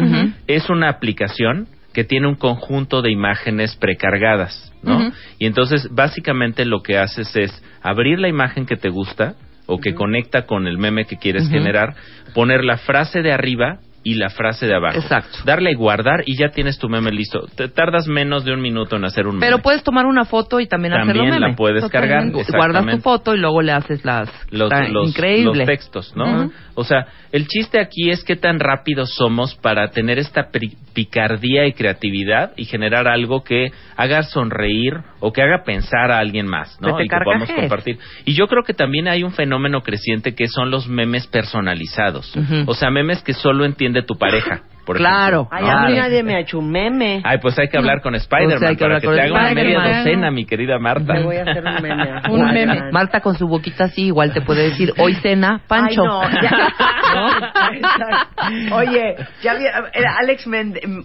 Es 0.47 0.69
una 0.69 0.91
aplicación 0.91 1.69
que 1.95 2.05
tiene 2.05 2.27
un 2.29 2.35
conjunto 2.35 3.01
de 3.01 3.11
imágenes 3.11 3.75
precargadas, 3.77 4.71
¿no? 4.83 5.11
Y 5.39 5.47
entonces 5.47 5.89
básicamente 5.91 6.67
lo 6.67 6.83
que 6.83 6.99
haces 6.99 7.35
es 7.35 7.65
abrir 7.83 8.19
la 8.19 8.29
imagen 8.29 8.67
que 8.67 8.77
te 8.77 8.91
gusta 8.91 9.37
o 9.65 9.79
que 9.81 9.95
conecta 9.95 10.43
con 10.45 10.67
el 10.67 10.77
meme 10.77 11.07
que 11.07 11.17
quieres 11.17 11.49
generar, 11.49 11.95
poner 12.35 12.63
la 12.63 12.77
frase 12.77 13.23
de 13.23 13.33
arriba 13.33 13.79
y 14.09 14.15
la 14.15 14.31
frase 14.31 14.67
de 14.67 14.75
abajo. 14.77 14.99
Exacto. 15.01 15.39
Darle 15.45 15.71
a 15.73 15.77
guardar 15.77 16.23
y 16.27 16.37
ya 16.39 16.51
tienes 16.51 16.79
tu 16.79 16.89
meme 16.89 17.11
listo. 17.11 17.41
Te 17.57 17.67
tardas 17.67 18.07
menos 18.07 18.45
de 18.45 18.53
un 18.53 18.61
minuto 18.61 18.95
en 18.95 19.05
hacer 19.05 19.27
un 19.27 19.35
meme. 19.35 19.47
Pero 19.47 19.59
puedes 19.63 19.83
tomar 19.83 20.07
una 20.07 20.25
foto 20.25 20.61
y 20.61 20.69
también, 20.69 20.93
hacerlo 20.95 21.13
También 21.25 21.35
meme. 21.41 21.49
la 21.51 21.57
puedes 21.57 21.89
cargar, 21.89 22.31
Guardas 22.31 22.87
tu 22.87 22.99
foto 22.99 23.35
y 23.35 23.39
luego 23.39 23.63
le 23.63 23.73
haces 23.73 24.05
las... 24.05 24.31
los, 24.53 24.71
los, 24.91 25.09
increíble. 25.09 25.59
los 25.59 25.67
textos, 25.67 26.15
¿no? 26.15 26.25
Ujú. 26.45 26.53
O 26.77 26.85
sea, 26.85 27.07
el 27.33 27.49
chiste 27.49 27.81
aquí 27.81 28.11
es 28.11 28.23
qué 28.23 28.37
tan 28.37 28.61
rápidos 28.61 29.13
somos 29.15 29.57
para 29.57 29.89
tener 29.91 30.21
esta 30.21 30.51
pri- 30.53 30.77
picardía 30.97 31.67
y 31.67 31.75
creatividad 31.75 32.53
y 32.57 32.65
generar 32.65 33.07
algo 33.07 33.45
que 33.45 33.71
haga 33.99 34.23
sonreír 34.23 34.95
o 35.21 35.31
que 35.31 35.43
haga 35.43 35.63
pensar 35.63 36.11
a 36.11 36.19
alguien 36.19 36.47
más, 36.47 36.81
¿no? 36.81 36.97
Te 36.97 37.05
y 37.05 37.09
que 37.09 37.17
podamos 37.23 37.51
compartir. 37.51 37.99
Y 38.25 38.33
yo 38.33 38.47
creo 38.47 38.63
que 38.63 38.73
también 38.73 39.07
hay 39.07 39.23
un 39.23 39.33
fenómeno 39.33 39.83
creciente 39.83 40.35
que 40.35 40.49
son 40.49 40.71
los 40.71 40.89
memes 40.89 41.27
personalizados. 41.27 42.35
O 42.67 42.73
sea, 42.73 42.91
memes 42.91 43.23
que 43.23 43.35
solo 43.35 43.67
entiende 43.67 44.05
tu 44.05 44.17
pareja, 44.17 44.63
por 44.87 44.97
Claro. 44.97 45.49
ejemplo. 45.53 45.69
Ay, 45.69 45.85
a 45.85 45.89
mí 45.91 45.97
nadie 45.97 46.23
me 46.23 46.37
ha 46.37 46.41
hecho 46.41 46.59
un 46.61 46.71
meme. 46.71 47.21
Ay, 47.25 47.39
pues 47.43 47.59
hay 47.59 47.69
que 47.69 47.77
hablar 47.77 48.01
con 48.01 48.15
Spider-Man 48.15 48.59
Pues 48.59 48.71
que 48.79 48.85
para 48.85 49.01
que 49.01 49.07
te 49.09 49.21
haga 49.21 49.33
una 49.33 49.43
media 49.53 49.79
Spider-Man. 49.79 50.05
docena, 50.05 50.31
mi 50.31 50.47
querida 50.47 50.79
Marta. 50.79 51.13
Me 51.15 51.23
voy 51.25 51.37
a 51.37 51.43
hacer 51.43 51.65
un 51.65 51.83
meme. 51.83 52.13
Un 52.31 52.45
meme. 52.53 52.93
Marta 52.93 53.21
con 53.21 53.37
su 53.37 53.47
boquita 53.49 53.85
así 53.85 54.07
igual 54.07 54.33
te 54.33 54.41
puede 54.41 54.71
decir, 54.71 54.93
hoy 54.99 55.15
cena, 55.17 55.61
Pancho. 55.67 56.03
Ay, 56.23 56.31
no, 56.33 56.41
ya. 56.43 56.73
Exacto. 57.73 58.77
Oye, 58.77 59.17
ya 59.43 59.55
vi- 59.55 59.65
eh, 59.67 60.05
Alex 60.21 60.49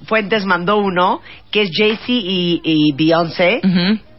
Fuentes 0.08 0.45
mandó 0.45 0.78
uno 0.78 1.22
que 1.52 1.64
es 1.64 1.72
Jay-Z 1.76 2.03
y, 2.08 2.62
y 2.64 2.94
Beyoncé. 2.94 3.62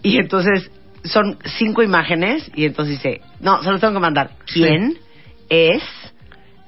Y 0.03 0.19
entonces 0.19 0.71
son 1.05 1.39
cinco 1.45 1.83
imágenes. 1.83 2.51
Y 2.55 2.65
entonces 2.67 2.97
dice: 3.03 3.21
No, 3.41 3.63
se 3.63 3.71
los 3.71 3.81
tengo 3.81 3.95
que 3.95 4.01
mandar. 4.01 4.31
¿Quién 4.53 4.95
es 5.49 5.83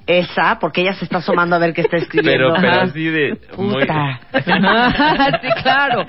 esa? 0.07 0.59
Porque 0.61 0.83
ella 0.83 0.95
se 0.95 1.05
está 1.05 1.19
asomando 1.19 1.57
a 1.57 1.59
ver 1.59 1.73
qué 1.73 1.81
está 1.83 1.97
escribiendo. 1.97 2.55
Pero, 2.55 2.61
pero 2.61 2.81
así 2.83 3.05
de... 3.05 3.39
muy- 3.57 3.81
Puta. 3.83 4.21
sí, 5.43 5.49
claro. 5.63 6.07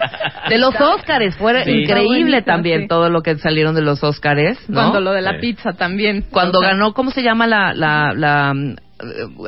De 0.49 0.57
los 0.57 0.73
Óscares, 0.80 1.35
fue 1.38 1.63
Sí. 1.63 1.72
increíble 1.72 2.31
bonito, 2.38 2.45
también 2.45 2.81
sí. 2.81 2.88
todo 2.88 3.09
lo 3.09 3.22
que 3.22 3.38
salieron 3.38 3.76
de 3.76 3.81
los 3.81 4.03
Óscares, 4.03 4.57
¿no? 4.69 4.76
Cuando 4.81 4.99
lo 5.01 5.11
de 5.13 5.22
la 5.22 5.34
Sí. 5.34 5.38
pizza 5.41 5.73
también. 5.73 6.26
Cuando 6.31 6.59
O 6.59 6.61
sea, 6.61 6.72
ganó, 6.72 6.93
¿cómo 6.93 7.11
se 7.11 7.23
llama 7.23 7.47
la, 7.47 7.73
la, 7.73 8.13
la 8.15 8.53
mm, 8.53 8.76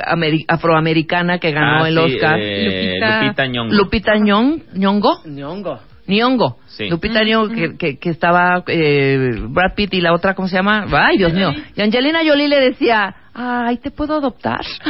ameri- 0.07 0.45
afroamericana 0.47 1.39
que 1.39 1.51
ganó 1.51 1.83
Ah, 1.83 1.89
el 1.89 1.95
sí, 1.95 1.99
Oscar? 2.15 2.39
eh, 2.41 2.95
Lupita- 2.99 3.21
Lupita 3.23 3.47
Nyong'o. 3.47 3.73
Lupita 3.73 4.15
Nyong, 4.17 4.61
Nyong'o. 4.73 5.21
Ñongo. 5.25 5.79
Nyong'o. 6.07 6.57
Sí. 6.67 6.89
Lupita 6.89 7.21
Nyong'o, 7.23 7.49
que, 7.53 7.77
que, 7.77 7.97
que 7.99 8.09
estaba 8.09 8.63
eh, 8.67 9.31
Brad 9.49 9.73
Pitt 9.75 9.93
y 9.93 10.01
la 10.01 10.13
otra, 10.13 10.35
¿cómo 10.35 10.47
se 10.47 10.55
llama? 10.55 10.85
Ay, 10.91 11.17
Dios 11.17 11.33
mío. 11.33 11.51
Y 11.75 11.81
Angelina 11.81 12.19
Jolie 12.25 12.47
le 12.47 12.59
decía, 12.61 13.13
ay, 13.37 13.77
¿te 13.77 13.91
puedo 13.91 14.15
adoptar? 14.15 14.59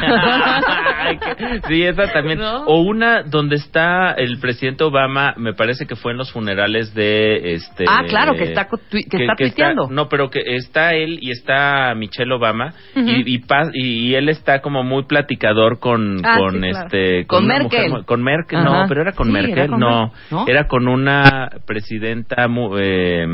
Que- 1.37 1.61
sí, 1.67 1.83
esa 1.83 2.11
también. 2.11 2.39
¿No? 2.39 2.63
O 2.65 2.81
una 2.81 3.23
donde 3.23 3.55
está 3.55 4.11
el 4.13 4.39
presidente 4.39 4.83
Obama, 4.83 5.33
me 5.37 5.53
parece 5.53 5.85
que 5.85 5.95
fue 5.95 6.11
en 6.11 6.17
los 6.17 6.31
funerales 6.31 6.93
de 6.93 7.53
este. 7.53 7.85
Ah, 7.87 8.03
claro, 8.07 8.33
que 8.35 8.43
está 8.43 8.67
que 8.91 8.99
está 8.99 9.35
tuiteando. 9.37 9.87
no, 9.89 10.09
pero 10.09 10.29
que 10.29 10.41
está 10.45 10.93
él 10.93 11.19
y 11.21 11.31
está 11.31 11.93
Michelle 11.95 12.33
Obama 12.33 12.73
y, 12.95 13.35
y, 13.35 13.39
pa- 13.39 13.69
y- 13.73 14.07
y 14.09 14.15
él 14.15 14.29
está 14.29 14.61
como 14.61 14.83
muy 14.83 15.03
platicador 15.05 15.79
con 15.79 16.17
Ah, 16.25 16.37
con 16.39 16.53
sí, 16.53 16.59
claro. 16.59 16.87
este 16.87 17.25
Con 17.27 17.45
una 17.45 17.59
Merkel. 17.59 17.79
mujer 17.89 17.99
mu- 17.99 18.05
con 18.05 18.23
Merkel, 18.23 18.59
Ajá. 18.59 18.69
no, 18.81 18.85
pero 18.89 19.01
era 19.01 19.11
con 19.13 19.27
Sí, 19.27 19.33
Merkel, 19.33 19.57
era 19.57 19.67
con 19.67 19.79
no, 19.79 20.13
era 20.47 20.67
con 20.67 20.87
una 20.87 21.49
presidenta 21.65 22.47
eh, 22.79 23.25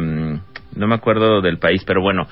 no 0.75 0.87
me 0.87 0.95
acuerdo 0.95 1.41
del 1.41 1.59
país, 1.59 1.83
pero 1.85 2.01
bueno, 2.01 2.25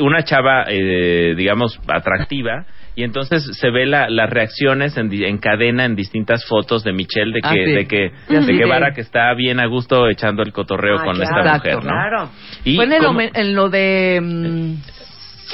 una 0.00 0.22
chava, 0.24 0.64
eh, 0.68 1.34
digamos, 1.36 1.78
atractiva. 1.88 2.64
Y 2.94 3.04
entonces 3.04 3.42
se 3.58 3.70
ve 3.70 3.86
la, 3.86 4.10
las 4.10 4.28
reacciones 4.28 4.96
en, 4.98 5.08
di- 5.08 5.24
en 5.24 5.38
cadena 5.38 5.86
en 5.86 5.96
distintas 5.96 6.44
fotos 6.44 6.84
de 6.84 6.92
Michelle 6.92 7.32
de 7.32 7.40
que, 7.40 7.48
Ah, 7.48 7.52
sí. 7.64 7.72
de 7.72 7.86
que, 7.86 8.10
Sí, 8.28 8.34
de 8.34 8.52
que 8.52 8.58
de- 8.58 8.66
Barack 8.66 8.98
está 8.98 9.32
bien 9.34 9.60
a 9.60 9.66
gusto 9.66 10.08
echando 10.10 10.42
el 10.42 10.52
cotorreo 10.52 10.96
Ah, 11.00 11.04
con 11.04 11.14
claro. 11.16 11.22
esta 11.22 11.40
Exacto, 11.56 11.68
mujer, 11.70 11.84
¿no? 11.84 11.90
Claro. 11.90 12.30
Y 12.64 12.76
Fue 12.76 12.84
en, 12.84 12.92
el 12.92 13.30
en 13.34 13.54
lo 13.54 13.70
de... 13.70 14.20
mm, 14.22 14.74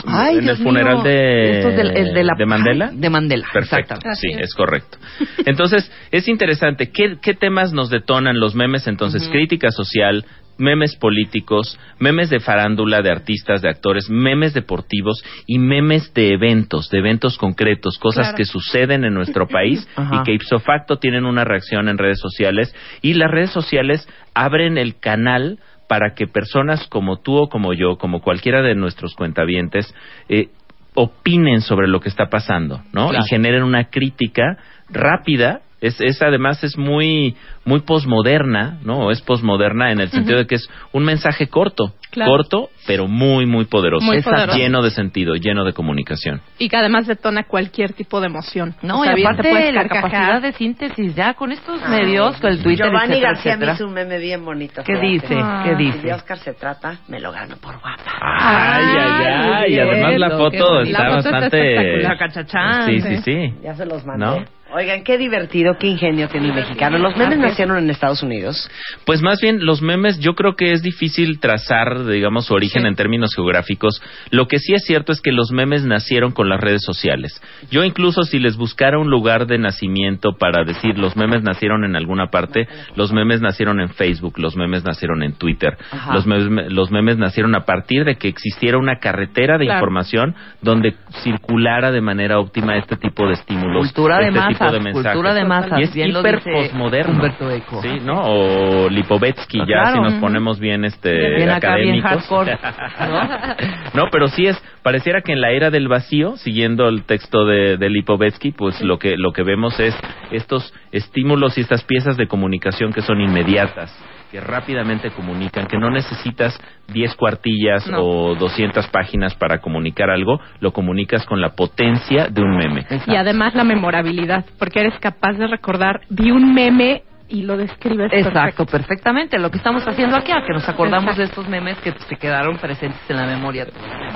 ay, 0.06 0.38
en 0.38 0.44
Dios 0.46 0.58
el 0.58 0.64
funeral 0.64 0.94
mío, 0.96 1.04
de, 1.04 1.50
esto 1.58 1.68
es 1.68 1.76
del- 1.76 1.96
el 1.96 2.12
de, 2.14 2.24
la- 2.24 2.34
de 2.36 2.46
Mandela. 2.46 2.88
ay, 2.92 2.96
de 2.98 3.10
Mandela, 3.10 3.46
Perfecto, 3.52 3.94
sí, 4.14 4.28
es 4.36 4.52
correcto. 4.54 4.98
Entonces, 5.46 5.92
es 6.10 6.26
interesante. 6.26 6.90
¿Qué, 6.90 7.18
qué 7.22 7.34
temas 7.34 7.72
nos 7.72 7.88
detonan 7.88 8.40
los 8.40 8.56
memes? 8.56 8.88
Entonces, 8.88 9.28
crítica 9.28 9.70
social, 9.70 10.24
memes 10.58 10.96
políticos, 10.96 11.78
memes 11.98 12.30
de 12.30 12.40
farándula, 12.40 13.00
de 13.00 13.10
artistas, 13.10 13.62
de 13.62 13.68
actores, 13.70 14.10
memes 14.10 14.54
deportivos 14.54 15.22
y 15.46 15.58
memes 15.58 16.12
de 16.14 16.34
eventos, 16.34 16.90
de 16.90 16.98
eventos 16.98 17.38
concretos, 17.38 17.98
cosas 17.98 18.26
Claro. 18.26 18.36
que 18.36 18.44
suceden 18.44 19.04
en 19.04 19.14
nuestro 19.14 19.46
país 19.48 19.88
y 20.12 20.22
que 20.24 20.34
ipso 20.34 20.58
facto 20.58 20.96
tienen 20.98 21.24
una 21.24 21.44
reacción 21.44 21.88
en 21.88 21.98
redes 21.98 22.20
sociales 22.20 22.74
y 23.02 23.14
las 23.14 23.30
redes 23.30 23.50
sociales 23.50 24.08
abren 24.34 24.78
el 24.78 24.98
canal 24.98 25.58
para 25.88 26.14
que 26.14 26.26
personas 26.26 26.86
como 26.88 27.20
tú 27.20 27.36
o 27.36 27.48
como 27.48 27.72
yo, 27.72 27.96
como 27.96 28.20
cualquiera 28.20 28.60
de 28.60 28.74
nuestros 28.74 29.14
cuentavientes, 29.14 29.94
eh, 30.28 30.48
opinen 30.94 31.60
sobre 31.60 31.88
lo 31.88 32.00
que 32.00 32.08
está 32.08 32.26
pasando, 32.28 32.82
¿no? 32.92 33.08
Claro. 33.08 33.24
Y 33.24 33.28
generen 33.28 33.62
una 33.62 33.84
crítica 33.84 34.58
rápida. 34.90 35.60
Es, 35.80 36.00
es 36.00 36.20
además 36.22 36.64
es 36.64 36.76
muy 36.76 37.36
muy 37.64 37.80
posmoderna, 37.80 38.78
¿no? 38.82 39.10
Es 39.10 39.20
posmoderna 39.22 39.92
en 39.92 40.00
el 40.00 40.08
sentido 40.08 40.38
de 40.38 40.46
que 40.46 40.56
es 40.56 40.68
un 40.92 41.04
mensaje 41.04 41.46
corto, 41.48 41.92
Claro. 42.10 42.30
corto, 42.32 42.70
pero 42.86 43.06
muy 43.06 43.44
muy 43.46 43.66
poderoso, 43.66 44.04
Muy 44.06 44.16
Está 44.16 44.30
poderoso. 44.32 44.58
lleno 44.58 44.82
de 44.82 44.90
sentido, 44.90 45.34
lleno 45.34 45.64
de 45.64 45.74
comunicación. 45.74 46.40
Y 46.58 46.68
que 46.70 46.76
además 46.76 47.06
detona 47.06 47.44
cualquier 47.44 47.92
tipo 47.92 48.20
de 48.20 48.26
emoción. 48.28 48.74
No, 48.82 49.00
O 49.00 49.04
sea, 49.04 49.16
y 49.16 49.22
aparte 49.22 49.70
la 49.72 49.86
capacidad 49.86 50.40
de 50.42 50.52
síntesis 50.52 51.14
ya 51.14 51.34
con 51.34 51.52
estos 51.52 51.86
medios, 51.88 52.36
con 52.38 52.50
el 52.50 52.62
Twitter, 52.62 52.86
Giovanni 52.86 53.12
etcétera, 53.12 53.32
García 53.32 53.50
me 53.50 53.54
etcétera. 53.56 53.72
hizo 53.74 53.86
un 53.86 53.92
meme 53.92 54.18
bien 54.18 54.44
bonito. 54.44 54.82
¿Qué 54.84 54.96
dice? 54.98 55.36
Ah. 55.40 55.62
¿Qué 55.64 55.76
Si 55.76 55.84
de 55.84 55.92
dice? 55.92 56.12
Oscar 56.14 56.38
se 56.38 56.54
trata, 56.54 56.98
me 57.08 57.20
lo 57.20 57.30
gano 57.30 57.56
por 57.58 57.78
guapa. 57.78 58.18
Ay, 58.20 58.84
ay, 58.98 59.26
ay, 59.54 59.74
y 59.74 59.78
además 59.78 60.18
la 60.18 60.30
foto 60.30 60.80
está 60.80 61.02
La 61.04 61.08
foto 61.10 61.18
está 61.18 61.30
bastante 61.30 61.74
espectacular. 61.74 62.18
Chacachachán. 62.18 62.86
Sí, 62.86 63.00
sí, 63.02 63.16
sí. 63.18 63.54
Ya 63.62 63.74
se 63.74 63.84
los 63.86 64.04
mandé. 64.06 64.24
¿No? 64.24 64.57
Oigan, 64.70 65.02
qué 65.02 65.16
divertido, 65.16 65.78
qué 65.78 65.86
ingenio 65.86 66.28
tiene 66.28 66.48
el 66.48 66.54
mexicano. 66.54 66.98
Los 66.98 67.16
memes 67.16 67.38
nacieron 67.38 67.78
en 67.78 67.88
Estados 67.88 68.22
Unidos. 68.22 68.68
Pues 69.06 69.22
más 69.22 69.40
bien 69.40 69.64
los 69.64 69.80
memes, 69.80 70.18
yo 70.18 70.34
creo 70.34 70.56
que 70.56 70.72
es 70.72 70.82
difícil 70.82 71.40
trazar, 71.40 72.04
digamos, 72.04 72.44
su 72.46 72.54
origen 72.54 72.84
en 72.84 72.94
términos 72.94 73.30
geográficos. 73.34 74.02
Lo 74.30 74.46
que 74.46 74.58
sí 74.58 74.74
es 74.74 74.84
cierto 74.84 75.12
es 75.12 75.22
que 75.22 75.32
los 75.32 75.52
memes 75.52 75.84
nacieron 75.84 76.32
con 76.32 76.50
las 76.50 76.60
redes 76.60 76.82
sociales. 76.84 77.40
Yo 77.70 77.82
incluso 77.82 78.24
si 78.24 78.38
les 78.38 78.56
buscara 78.58 78.98
un 78.98 79.08
lugar 79.08 79.46
de 79.46 79.56
nacimiento 79.58 80.32
para 80.38 80.64
decir 80.64 80.98
los 80.98 81.16
memes 81.16 81.42
nacieron 81.42 81.84
en 81.84 81.96
alguna 81.96 82.26
parte, 82.26 82.68
los 82.94 83.10
memes 83.10 83.40
nacieron 83.40 83.80
en 83.80 83.88
Facebook, 83.88 84.38
los 84.38 84.54
memes 84.54 84.84
nacieron 84.84 85.22
en 85.22 85.32
Twitter, 85.32 85.78
Ajá. 85.90 86.12
los 86.12 86.26
memes, 86.26 86.70
los 86.70 86.90
memes 86.90 87.16
nacieron 87.16 87.54
a 87.54 87.64
partir 87.64 88.04
de 88.04 88.16
que 88.16 88.28
existiera 88.28 88.76
una 88.76 88.98
carretera 88.98 89.56
de 89.56 89.64
Claro. 89.64 89.78
información 89.78 90.34
donde 90.60 90.94
circulara 91.22 91.90
de 91.90 92.02
manera 92.02 92.38
óptima 92.38 92.76
este 92.76 92.96
tipo 92.96 93.26
de 93.26 93.32
estímulos, 93.32 93.86
Cultura 93.92 94.20
este 94.20 94.57
tipo 94.58 94.72
de 94.72 94.80
mensajes. 94.80 95.12
cultura 95.12 95.34
de 95.34 95.44
masas, 95.44 95.80
Y 95.80 95.82
es 95.84 95.94
bien 95.94 96.10
hiper 96.10 96.40
posmoderno. 96.42 97.14
Humberto 97.14 97.50
Eco. 97.50 97.82
Sí, 97.82 97.98
¿no? 98.02 98.20
O 98.24 98.88
Lipovetsky, 98.88 99.58
ya 99.60 99.64
Claro. 99.66 99.92
si 99.94 100.00
nos 100.00 100.14
ponemos 100.14 100.58
bien 100.60 100.84
este 100.84 101.12
Bien 101.36 101.50
acá, 101.50 101.76
bien 101.76 101.98
académicos. 102.04 102.10
hardcore, 102.28 102.58
no, 103.94 104.04
pero 104.10 104.28
sí 104.28 104.46
es, 104.46 104.56
pareciera 104.82 105.22
que 105.22 105.32
en 105.32 105.40
la 105.40 105.50
era 105.50 105.70
del 105.70 105.88
vacío, 105.88 106.36
siguiendo 106.36 106.88
el 106.88 107.04
texto 107.04 107.44
de, 107.46 107.76
de 107.76 107.88
Lipovetsky, 107.90 108.52
pues 108.52 108.80
lo 108.82 108.98
que 108.98 109.16
lo 109.16 109.32
que 109.32 109.42
vemos 109.42 109.78
es 109.80 109.96
estos 110.30 110.72
estímulos 110.92 111.56
y 111.58 111.62
estas 111.62 111.84
piezas 111.84 112.16
de 112.16 112.26
comunicación 112.26 112.92
que 112.92 113.02
son 113.02 113.20
inmediatas 113.20 113.94
que 114.30 114.40
rápidamente 114.40 115.10
comunican, 115.10 115.66
que 115.66 115.78
no 115.78 115.90
necesitas 115.90 116.58
10 116.88 117.14
cuartillas 117.14 117.86
No. 117.88 118.02
o 118.04 118.34
200 118.34 118.86
páginas 118.88 119.34
para 119.34 119.58
comunicar 119.60 120.10
algo, 120.10 120.40
lo 120.60 120.72
comunicas 120.72 121.24
con 121.26 121.40
la 121.40 121.50
potencia 121.50 122.28
de 122.28 122.42
un 122.42 122.56
meme. 122.56 122.86
Y 123.06 123.16
además 123.16 123.54
la 123.54 123.64
memorabilidad, 123.64 124.44
porque 124.58 124.80
eres 124.80 124.98
capaz 125.00 125.32
de 125.34 125.46
recordar, 125.46 126.00
vi 126.10 126.30
un 126.30 126.52
meme 126.54 127.02
y 127.30 127.42
lo 127.42 127.56
describes 127.56 128.10
Exacto, 128.12 128.64
perfectamente. 128.64 129.38
Lo 129.38 129.50
que 129.50 129.58
estamos 129.58 129.86
haciendo 129.86 130.16
aquí, 130.16 130.32
a 130.32 130.42
que 130.46 130.52
nos 130.52 130.66
acordamos 130.68 131.10
Exacto. 131.10 131.20
de 131.20 131.26
estos 131.26 131.48
memes 131.48 131.76
que 131.78 131.92
se 131.92 132.16
quedaron 132.16 132.56
presentes 132.56 133.00
en 133.08 133.16
la 133.16 133.26
memoria. 133.26 133.66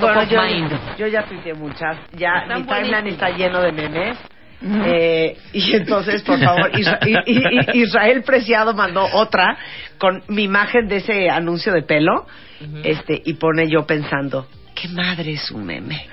Bueno, 0.00 0.22
yo, 0.24 0.42
mind. 0.42 0.72
yo 0.96 1.06
ya 1.06 1.22
tuiteé 1.24 1.54
muchas. 1.54 1.98
Ya 2.16 2.38
Están 2.42 2.60
mi 2.62 2.66
timeline 2.66 3.06
está 3.08 3.30
lleno 3.30 3.60
de 3.60 3.72
memes. 3.72 4.18
Eh, 4.64 5.36
y 5.52 5.74
entonces, 5.74 6.22
por 6.22 6.38
favor, 6.38 6.70
Israel 7.74 8.22
Preciado 8.22 8.74
mandó 8.74 9.08
otra 9.12 9.56
con 9.98 10.22
mi 10.28 10.44
imagen 10.44 10.88
de 10.88 10.96
ese 10.96 11.28
anuncio 11.30 11.72
de 11.72 11.82
pelo. 11.82 12.26
Este, 12.84 13.20
y 13.24 13.34
pone 13.34 13.68
yo 13.68 13.84
pensando, 13.84 14.46
¿qué 14.72 14.86
madre 14.88 15.32
es 15.32 15.50
un 15.50 15.64
meme? 15.64 16.06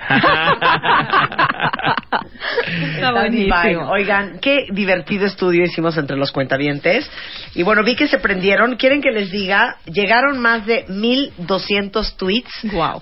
Está 2.94 3.12
buenísimo. 3.12 3.88
Oigan, 3.90 4.38
qué 4.40 4.66
divertido 4.70 5.26
estudio 5.26 5.64
hicimos 5.64 5.96
entre 5.96 6.16
los 6.16 6.32
cuentavientes. 6.32 7.10
Y 7.54 7.62
bueno, 7.62 7.84
vi 7.84 7.94
que 7.96 8.08
se 8.08 8.18
prendieron. 8.18 8.76
¿Quieren 8.76 9.00
que 9.00 9.10
les 9.10 9.30
diga? 9.30 9.76
Llegaron 9.86 10.38
más 10.38 10.66
de 10.66 10.84
1200 10.88 12.16
tweets 12.16 12.50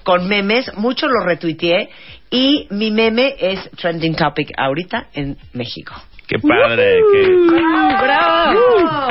con 0.02 0.28
memes. 0.28 0.70
Muchos 0.76 1.10
los 1.10 1.24
retuiteé. 1.24 1.88
Y 2.30 2.66
mi 2.70 2.90
meme 2.90 3.34
es 3.38 3.70
trending 3.72 4.14
topic 4.14 4.52
ahorita 4.56 5.06
en 5.14 5.36
México. 5.52 5.94
Qué 6.26 6.36
padre, 6.38 7.00
Uh, 7.00 7.12
qué... 7.12 8.02
¡Bravo! 8.02 9.08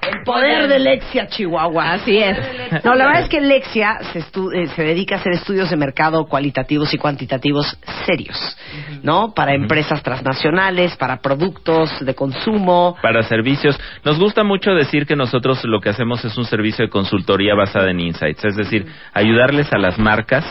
El 0.00 0.22
poder 0.24 0.66
de 0.66 0.78
Lexia, 0.78 1.26
Chihuahua. 1.26 1.92
Así 1.92 2.16
es. 2.16 2.38
No, 2.82 2.94
la 2.94 3.04
verdad 3.06 3.22
es 3.24 3.28
que 3.28 3.40
Lexia 3.42 3.98
se, 4.14 4.20
estu- 4.20 4.50
eh, 4.54 4.66
se 4.68 4.82
dedica 4.82 5.16
a 5.16 5.18
hacer 5.18 5.34
estudios 5.34 5.68
de 5.68 5.76
mercado 5.76 6.24
cualitativos 6.24 6.94
y 6.94 6.96
cuantitativos 6.98 7.76
serios, 8.06 8.56
¿no? 9.02 9.34
Para 9.34 9.52
empresas 9.54 10.02
transnacionales, 10.02 10.96
para 10.96 11.18
productos 11.20 11.90
de 12.02 12.14
consumo. 12.14 12.96
para 13.02 13.22
servicios. 13.24 13.78
Nos 14.02 14.18
gusta 14.18 14.42
mucho 14.42 14.70
decir 14.70 15.04
que 15.04 15.16
nosotros 15.16 15.62
lo 15.64 15.80
que 15.80 15.90
hacemos 15.90 16.24
es 16.24 16.34
un 16.38 16.46
servicio 16.46 16.86
de 16.86 16.90
consultoría 16.90 17.54
basada 17.54 17.90
en 17.90 18.00
insights, 18.00 18.42
es 18.42 18.56
decir, 18.56 18.86
ayudarles 19.12 19.70
a 19.70 19.78
las 19.78 19.98
marcas 19.98 20.46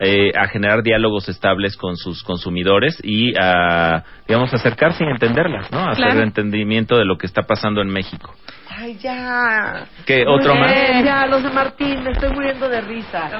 eh, 0.00 0.32
a 0.36 0.48
generar 0.48 0.82
diálogos 0.82 1.28
estables 1.28 1.76
con 1.76 1.96
sus 1.96 2.22
consumidores 2.22 2.98
y 3.02 3.32
a, 3.38 4.04
digamos, 4.26 4.52
acercarse 4.54 5.04
y 5.04 5.08
entenderlas, 5.08 5.70
¿no? 5.72 5.88
Hacer 5.88 6.04
Claro. 6.06 6.22
entendimiento 6.22 6.96
de 6.96 7.04
lo 7.04 7.18
que 7.18 7.26
está 7.26 7.42
pasando 7.42 7.80
en 7.82 7.88
México. 7.88 8.34
Ay, 8.70 8.96
ya. 8.98 9.86
¿Qué, 10.06 10.24
Muy 10.24 10.34
otro 10.38 10.52
bien, 10.52 10.64
más? 10.64 11.04
Ya, 11.04 11.26
los 11.26 11.42
de 11.42 11.50
Martín, 11.50 12.02
me 12.04 12.10
estoy 12.12 12.30
muriendo 12.30 12.68
de 12.68 12.80
risa. 12.82 13.30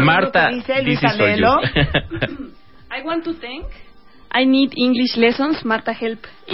Marta, 0.00 0.48
dice 0.50 0.82
Luis. 0.82 1.02
Anelo. 1.02 1.58
I 2.90 3.02
want 3.02 3.24
to 3.24 3.34
thank. 3.34 3.66
I 4.32 4.44
need 4.44 4.72
English 4.76 5.16
lessons. 5.16 5.64
Marta, 5.64 5.92
help. 5.92 6.26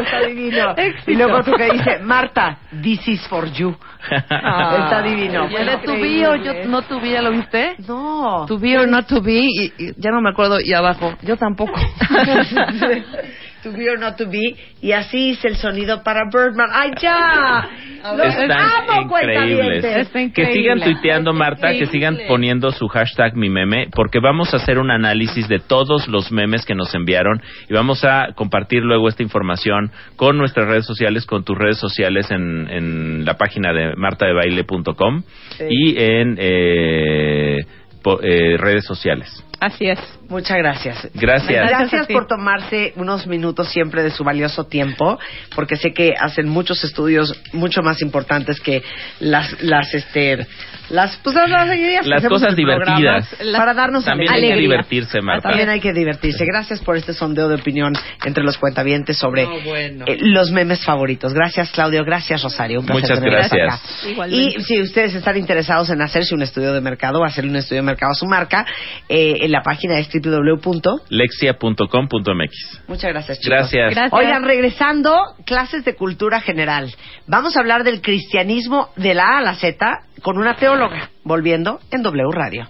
Está 0.00 0.20
divino. 0.26 0.74
Y 1.06 1.14
luego 1.14 1.36
otro 1.38 1.56
que 1.56 1.70
dice, 1.72 1.98
Marta, 1.98 2.58
this 2.82 3.06
is 3.08 3.26
for 3.28 3.50
you. 3.52 3.74
Está 4.10 5.02
divino. 5.02 5.48
De 5.48 5.76
to 5.84 5.92
be 5.94 6.26
or 6.26 6.36
yo- 6.42 6.64
no 6.66 6.82
to 6.82 7.00
be, 7.00 7.10
¿ya 7.10 7.22
lo 7.22 7.30
viste? 7.32 7.76
No. 7.86 8.46
To 8.46 8.58
be 8.58 8.76
or 8.78 8.86
not 8.88 9.06
to 9.08 9.20
be, 9.20 9.40
y, 9.48 9.72
y 9.78 9.92
ya 9.96 10.10
no 10.10 10.20
me 10.20 10.30
acuerdo, 10.30 10.58
y 10.60 10.72
abajo, 10.72 11.14
yo 11.22 11.36
tampoco. 11.36 11.74
to 13.62 13.72
be 13.72 13.88
or 13.88 13.98
not 13.98 14.16
to 14.16 14.26
be. 14.28 14.56
Y 14.82 14.92
así 14.92 15.30
hice 15.30 15.48
el 15.48 15.56
sonido 15.56 16.02
para 16.02 16.22
Birdman. 16.32 16.68
¡Ay, 16.72 16.90
ya! 17.00 17.68
Los 18.16 18.26
Están 18.34 18.50
amo, 18.52 19.02
increíbles. 19.02 19.82
cuentavientes. 19.82 20.32
Que 20.34 20.52
sigan 20.52 20.80
tuiteando, 20.80 21.32
Marta, 21.34 21.70
que 21.72 21.86
sigan 21.86 22.18
poniendo 22.28 22.70
su 22.72 22.88
hashtag 22.88 23.36
mi 23.36 23.50
meme, 23.50 23.88
porque 23.94 24.20
vamos 24.20 24.54
a 24.54 24.56
hacer 24.56 24.78
un 24.78 24.90
análisis 24.90 25.48
de 25.48 25.58
todos 25.58 26.08
los 26.08 26.32
memes 26.32 26.64
que 26.64 26.74
nos 26.74 26.94
enviaron 26.94 27.42
y 27.68 27.74
vamos 27.74 28.04
a 28.04 28.28
compartir 28.34 28.82
luego 28.82 29.08
esta 29.08 29.22
información 29.22 29.90
con 30.16 30.38
nuestras 30.38 30.66
redes 30.66 30.86
sociales, 30.86 31.26
con 31.26 31.44
tus 31.44 31.58
redes 31.58 31.78
sociales 31.78 32.30
en, 32.30 32.68
en 32.70 33.24
la 33.24 33.34
página 33.34 33.72
de 33.72 33.94
martadebaile.com 33.96 35.22
Sí. 35.58 35.64
y 35.68 36.02
en 36.02 36.36
eh, 36.38 37.58
po- 38.02 38.20
eh, 38.22 38.56
redes 38.56 38.84
sociales. 38.86 39.44
Así 39.60 39.86
es. 39.86 39.98
Muchas 40.28 40.56
gracias. 40.56 41.08
Gracias. 41.14 41.68
Gracias 41.68 42.06
por 42.06 42.26
tomarse 42.26 42.92
unos 42.96 43.26
minutos 43.26 43.68
siempre 43.70 44.02
de 44.02 44.10
su 44.10 44.24
valioso 44.24 44.64
tiempo, 44.64 45.18
porque 45.54 45.76
sé 45.76 45.92
que 45.92 46.14
hacen 46.18 46.48
muchos 46.48 46.82
estudios 46.82 47.38
mucho 47.52 47.82
más 47.82 48.00
importantes 48.00 48.58
que 48.60 48.82
las, 49.18 49.60
las, 49.62 49.92
este, 49.92 50.46
las, 50.88 51.16
pues, 51.18 51.34
las, 51.36 52.06
Las 52.06 52.24
cosas 52.26 52.56
divertidas. 52.56 53.28
Para 53.54 53.74
darnos 53.74 54.04
También 54.04 54.30
hay 54.32 54.40
que 54.40 54.46
alegría. 54.46 54.68
divertirse, 54.70 55.20
Marta. 55.20 55.48
También 55.48 55.68
hay 55.68 55.80
que 55.80 55.92
divertirse. 55.92 56.44
Gracias 56.46 56.80
por 56.80 56.96
este 56.96 57.12
sondeo 57.12 57.48
de 57.48 57.56
opinión 57.56 57.92
entre 58.24 58.42
los 58.44 58.56
cuentavientes 58.56 59.18
sobre 59.18 59.44
No, 59.44 59.60
bueno. 59.64 60.04
eh, 60.08 60.16
los 60.20 60.50
memes 60.52 60.84
favoritos. 60.84 61.34
Gracias, 61.34 61.70
Claudio. 61.72 62.04
Gracias, 62.04 62.42
Rosario. 62.42 62.80
Un 62.80 62.86
placer 62.86 63.02
Muchas 63.02 63.18
tenerlos 63.20 63.50
gracias. 63.50 64.14
acá. 64.16 64.28
Y 64.28 64.62
si 64.62 64.80
ustedes 64.80 65.14
están 65.14 65.36
interesados 65.36 65.90
en 65.90 66.00
hacerse 66.00 66.34
un 66.34 66.42
estudio 66.42 66.72
de 66.72 66.80
mercado 66.80 67.20
o 67.20 67.24
hacer 67.24 67.44
un 67.44 67.56
estudio 67.56 67.82
de 67.82 67.86
mercado 67.86 68.12
a 68.12 68.14
su 68.14 68.26
marca, 68.26 68.64
eh, 69.08 69.48
la 69.50 69.62
página 69.62 69.98
es 69.98 70.08
www. 70.12 71.00
Lexia.com.mx. 71.08 72.82
Muchas 72.88 73.12
gracias, 73.12 73.38
chicos. 73.38 73.50
Gracias. 73.50 73.94
Gracias. 73.94 74.12
Oigan, 74.12 74.44
regresando, 74.44 75.16
clases 75.44 75.84
de 75.84 75.94
cultura 75.94 76.40
general. 76.40 76.94
Vamos 77.26 77.56
a 77.56 77.60
hablar 77.60 77.84
del 77.84 78.00
cristianismo 78.00 78.90
de 78.96 79.14
la 79.14 79.24
A 79.24 79.38
a 79.38 79.42
la 79.42 79.54
Z 79.54 80.04
con 80.22 80.38
una 80.38 80.56
teóloga, 80.56 81.10
volviendo 81.24 81.80
en 81.90 82.02
W 82.02 82.30
Radio. 82.32 82.66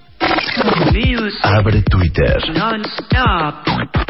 Abre 1.42 1.82
Twitter. 1.82 2.36
Non-stop. 2.52 4.09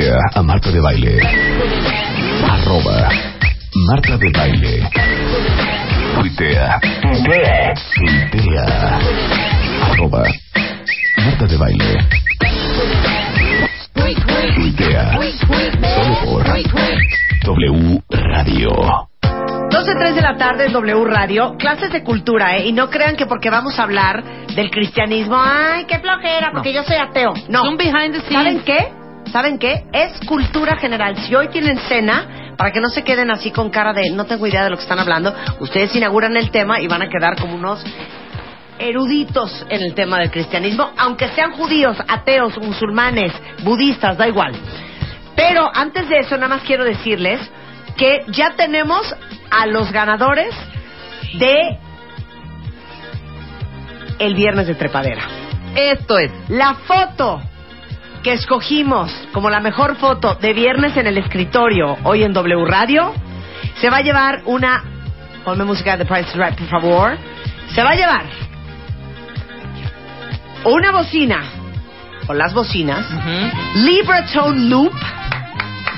Tuitea 0.00 0.18
a 0.34 0.42
Marta 0.42 0.70
de 0.70 0.80
Baile. 0.80 1.20
Arroba 2.48 3.10
Marta 3.86 4.16
de 4.16 4.30
Baile. 4.30 4.88
Tuitea. 6.14 6.80
Tuitea. 7.02 7.74
Tuitea. 8.30 8.98
Arroba 9.90 10.24
Marta 11.18 11.46
de 11.46 11.56
Baile. 11.58 11.98
Tuitea. 14.54 15.18
Solo 15.94 16.14
por 16.24 16.44
W 17.44 18.02
Radio. 18.08 18.70
12.03 19.20 20.14
de 20.14 20.22
la 20.22 20.36
tarde 20.38 20.64
en 20.64 20.72
W 20.72 21.04
Radio, 21.04 21.56
clases 21.58 21.92
de 21.92 22.02
cultura, 22.02 22.56
¿eh? 22.56 22.68
Y 22.68 22.72
no 22.72 22.88
crean 22.88 23.16
que 23.16 23.26
porque 23.26 23.50
vamos 23.50 23.78
a 23.78 23.82
hablar 23.82 24.24
del 24.56 24.70
cristianismo, 24.70 25.36
¡ay, 25.38 25.84
qué 25.84 25.98
flojera! 25.98 26.52
Porque 26.52 26.72
yo 26.72 26.82
soy 26.84 26.96
ateo. 26.96 27.34
No. 27.50 27.64
Son 27.64 27.76
behind 27.76 28.14
the 28.14 28.20
scenes. 28.22 28.32
¿Saben 28.32 28.60
qué? 28.60 28.99
¿Saben 29.32 29.58
qué? 29.58 29.84
Es 29.92 30.20
cultura 30.26 30.76
general. 30.76 31.16
Si 31.16 31.34
hoy 31.34 31.48
tienen 31.48 31.78
cena, 31.88 32.54
para 32.56 32.72
que 32.72 32.80
no 32.80 32.88
se 32.88 33.02
queden 33.04 33.30
así 33.30 33.50
con 33.50 33.70
cara 33.70 33.92
de 33.92 34.10
no 34.10 34.26
tengo 34.26 34.46
idea 34.46 34.64
de 34.64 34.70
lo 34.70 34.76
que 34.76 34.82
están 34.82 34.98
hablando, 34.98 35.34
ustedes 35.60 35.94
inauguran 35.96 36.36
el 36.36 36.50
tema 36.50 36.80
y 36.80 36.88
van 36.88 37.02
a 37.02 37.08
quedar 37.08 37.36
como 37.40 37.54
unos 37.54 37.84
eruditos 38.78 39.64
en 39.68 39.82
el 39.82 39.94
tema 39.94 40.18
del 40.18 40.30
cristianismo, 40.30 40.90
aunque 40.96 41.28
sean 41.28 41.52
judíos, 41.52 41.96
ateos, 42.08 42.56
musulmanes, 42.58 43.32
budistas, 43.62 44.16
da 44.16 44.26
igual. 44.26 44.52
Pero 45.36 45.70
antes 45.72 46.08
de 46.08 46.18
eso, 46.18 46.36
nada 46.36 46.48
más 46.48 46.62
quiero 46.62 46.84
decirles 46.84 47.40
que 47.96 48.24
ya 48.28 48.54
tenemos 48.56 49.14
a 49.50 49.66
los 49.66 49.92
ganadores 49.92 50.54
de 51.38 51.78
el 54.18 54.34
viernes 54.34 54.66
de 54.66 54.74
trepadera. 54.74 55.22
Esto 55.74 56.18
es. 56.18 56.30
La 56.48 56.74
foto 56.74 57.40
que 58.22 58.32
escogimos 58.32 59.12
como 59.32 59.50
la 59.50 59.60
mejor 59.60 59.96
foto 59.96 60.34
de 60.34 60.52
viernes 60.52 60.96
en 60.96 61.06
el 61.06 61.18
escritorio 61.18 61.96
hoy 62.04 62.22
en 62.22 62.32
W 62.32 62.64
Radio 62.66 63.14
se 63.80 63.88
va 63.88 63.98
a 63.98 64.02
llevar 64.02 64.42
una. 64.44 64.84
Ponme 65.44 65.64
música 65.64 65.96
de 65.96 66.04
The 66.04 66.10
Price 66.10 66.28
is 66.30 66.36
Right, 66.36 66.58
por 66.58 66.68
favor. 66.68 67.18
Se 67.74 67.82
va 67.82 67.90
a 67.90 67.94
llevar 67.94 68.24
una 70.64 70.92
bocina 70.92 71.42
o 72.28 72.34
las 72.34 72.52
bocinas 72.52 73.06
Libratone 73.76 74.68
Loop, 74.68 74.92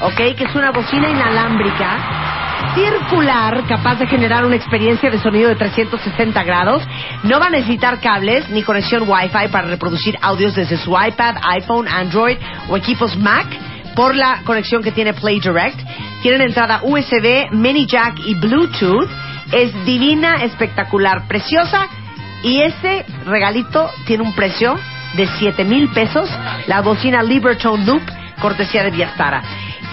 ok, 0.03 0.37
que 0.37 0.45
es 0.45 0.55
una 0.55 0.71
bocina 0.71 1.09
inalámbrica 1.09 2.33
circular 2.75 3.67
capaz 3.67 3.97
de 3.97 4.07
generar 4.07 4.45
una 4.45 4.57
experiencia 4.57 5.11
de 5.11 5.19
sonido 5.19 5.49
de 5.49 5.57
360 5.57 6.43
grados. 6.43 6.83
No 7.25 7.39
va 7.39 7.47
a 7.47 7.51
necesitar 7.51 8.01
cables 8.01 8.49
ni 8.51 8.63
conexión 8.63 9.05
Wi-Fi 9.07 9.49
para 9.51 9.69
reproducir 9.69 10.19
audios 10.23 10.55
desde 10.55 10.77
su 10.79 10.91
iPad, 10.91 11.37
iPhone, 11.43 11.89
Android 11.89 12.39
o 12.69 12.77
equipos 12.77 13.17
Mac 13.17 13.47
por 13.95 14.15
la 14.15 14.41
conexión 14.45 14.83
que 14.83 14.93
tiene 14.93 15.13
Play 15.13 15.41
Direct. 15.41 15.79
Tienen 16.23 16.41
entrada 16.41 16.81
USB, 16.83 17.51
mini 17.53 17.87
jack 17.87 18.19
y 18.25 18.35
Bluetooth. 18.37 19.09
Es 19.53 19.85
divina, 19.85 20.37
espectacular, 20.45 21.27
preciosa 21.29 21.89
y 22.43 22.63
ese 22.63 23.05
regalito 23.27 23.91
tiene 24.07 24.23
un 24.23 24.35
precio 24.35 24.79
de 25.15 25.27
7 25.39 25.65
mil 25.65 25.91
pesos. 25.91 26.31
La 26.69 26.81
bocina 26.81 27.23
Libertone 27.23 27.85
Loop, 27.85 28.03
cortesía 28.41 28.83
de 28.83 28.91
Viastara. 28.91 29.43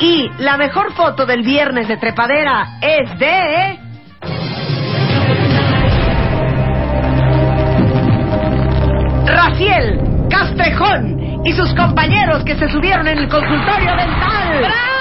Y 0.01 0.31
la 0.38 0.55
mejor 0.57 0.93
foto 0.93 1.26
del 1.26 1.43
viernes 1.43 1.88
de 1.88 1.97
trepadera 1.97 2.80
es 2.81 3.19
de... 3.19 3.80
Raciel 9.26 9.99
Castrejón 10.30 11.45
y 11.45 11.51
sus 11.53 11.73
compañeros 11.73 12.43
que 12.43 12.55
se 12.55 12.69
subieron 12.69 13.07
en 13.07 13.17
el 13.17 13.27
consultorio 13.27 13.95
dental. 13.95 14.59
¡Bravo! 14.59 14.99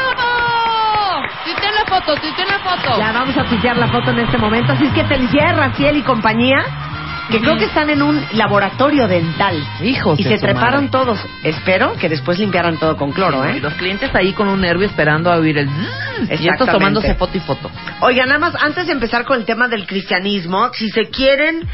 Tuiteen 1.45 1.75
la 1.75 1.85
foto, 1.87 2.15
tuiteen 2.21 2.49
la 2.49 2.59
foto. 2.59 2.99
Ya 2.99 3.13
vamos 3.13 3.37
a 3.37 3.45
tuitear 3.45 3.77
la 3.77 3.89
foto 3.89 4.11
en 4.11 4.19
este 4.19 4.39
momento. 4.39 4.73
Así 4.73 4.85
es 4.85 4.93
que 4.93 5.05
felicidades 5.05 5.57
Raciel 5.57 5.97
y 5.97 6.03
compañía, 6.03 6.65
que 7.31 7.41
creo 7.41 7.57
que 7.57 7.67
están 7.67 7.91
en 7.91 8.03
un 8.03 8.21
laboratorio 8.33 9.07
dental. 9.07 9.63
Hijos 9.83 10.19
Y 10.19 10.25
de 10.25 10.31
se 10.31 10.37
su 10.39 10.47
treparon 10.47 10.87
madre. 10.87 10.91
todos. 10.91 11.19
Espero 11.43 11.95
que 11.95 12.09
después 12.09 12.39
limpiaran 12.39 12.79
todo 12.79 12.97
con 12.97 13.13
cloro, 13.13 13.45
Y 13.49 13.57
¿eh? 13.57 13.61
los 13.61 13.75
clientes 13.75 14.11
ahí 14.15 14.33
con 14.33 14.49
un 14.49 14.61
nervio 14.61 14.87
esperando 14.87 15.31
a 15.31 15.37
oír 15.37 15.59
el... 15.59 15.69
Y 16.41 16.49
estos 16.49 16.69
tomándose 16.71 17.15
foto 17.15 17.37
y 17.37 17.41
foto. 17.41 17.71
Oigan, 18.01 18.29
nada 18.29 18.39
más, 18.41 18.55
antes 18.61 18.87
de 18.87 18.93
empezar 18.93 19.25
con 19.25 19.39
el 19.39 19.45
tema 19.45 19.69
del 19.69 19.87
cristianismo, 19.87 20.71
si 20.73 20.89
se 20.89 21.11
quieren, 21.11 21.69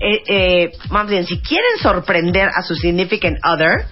eh, 0.00 0.22
eh, 0.28 0.70
más 0.90 1.08
bien, 1.08 1.24
si 1.24 1.40
quieren 1.40 1.78
sorprender 1.80 2.48
a 2.54 2.62
su 2.62 2.74
significant 2.74 3.36
other, 3.44 3.86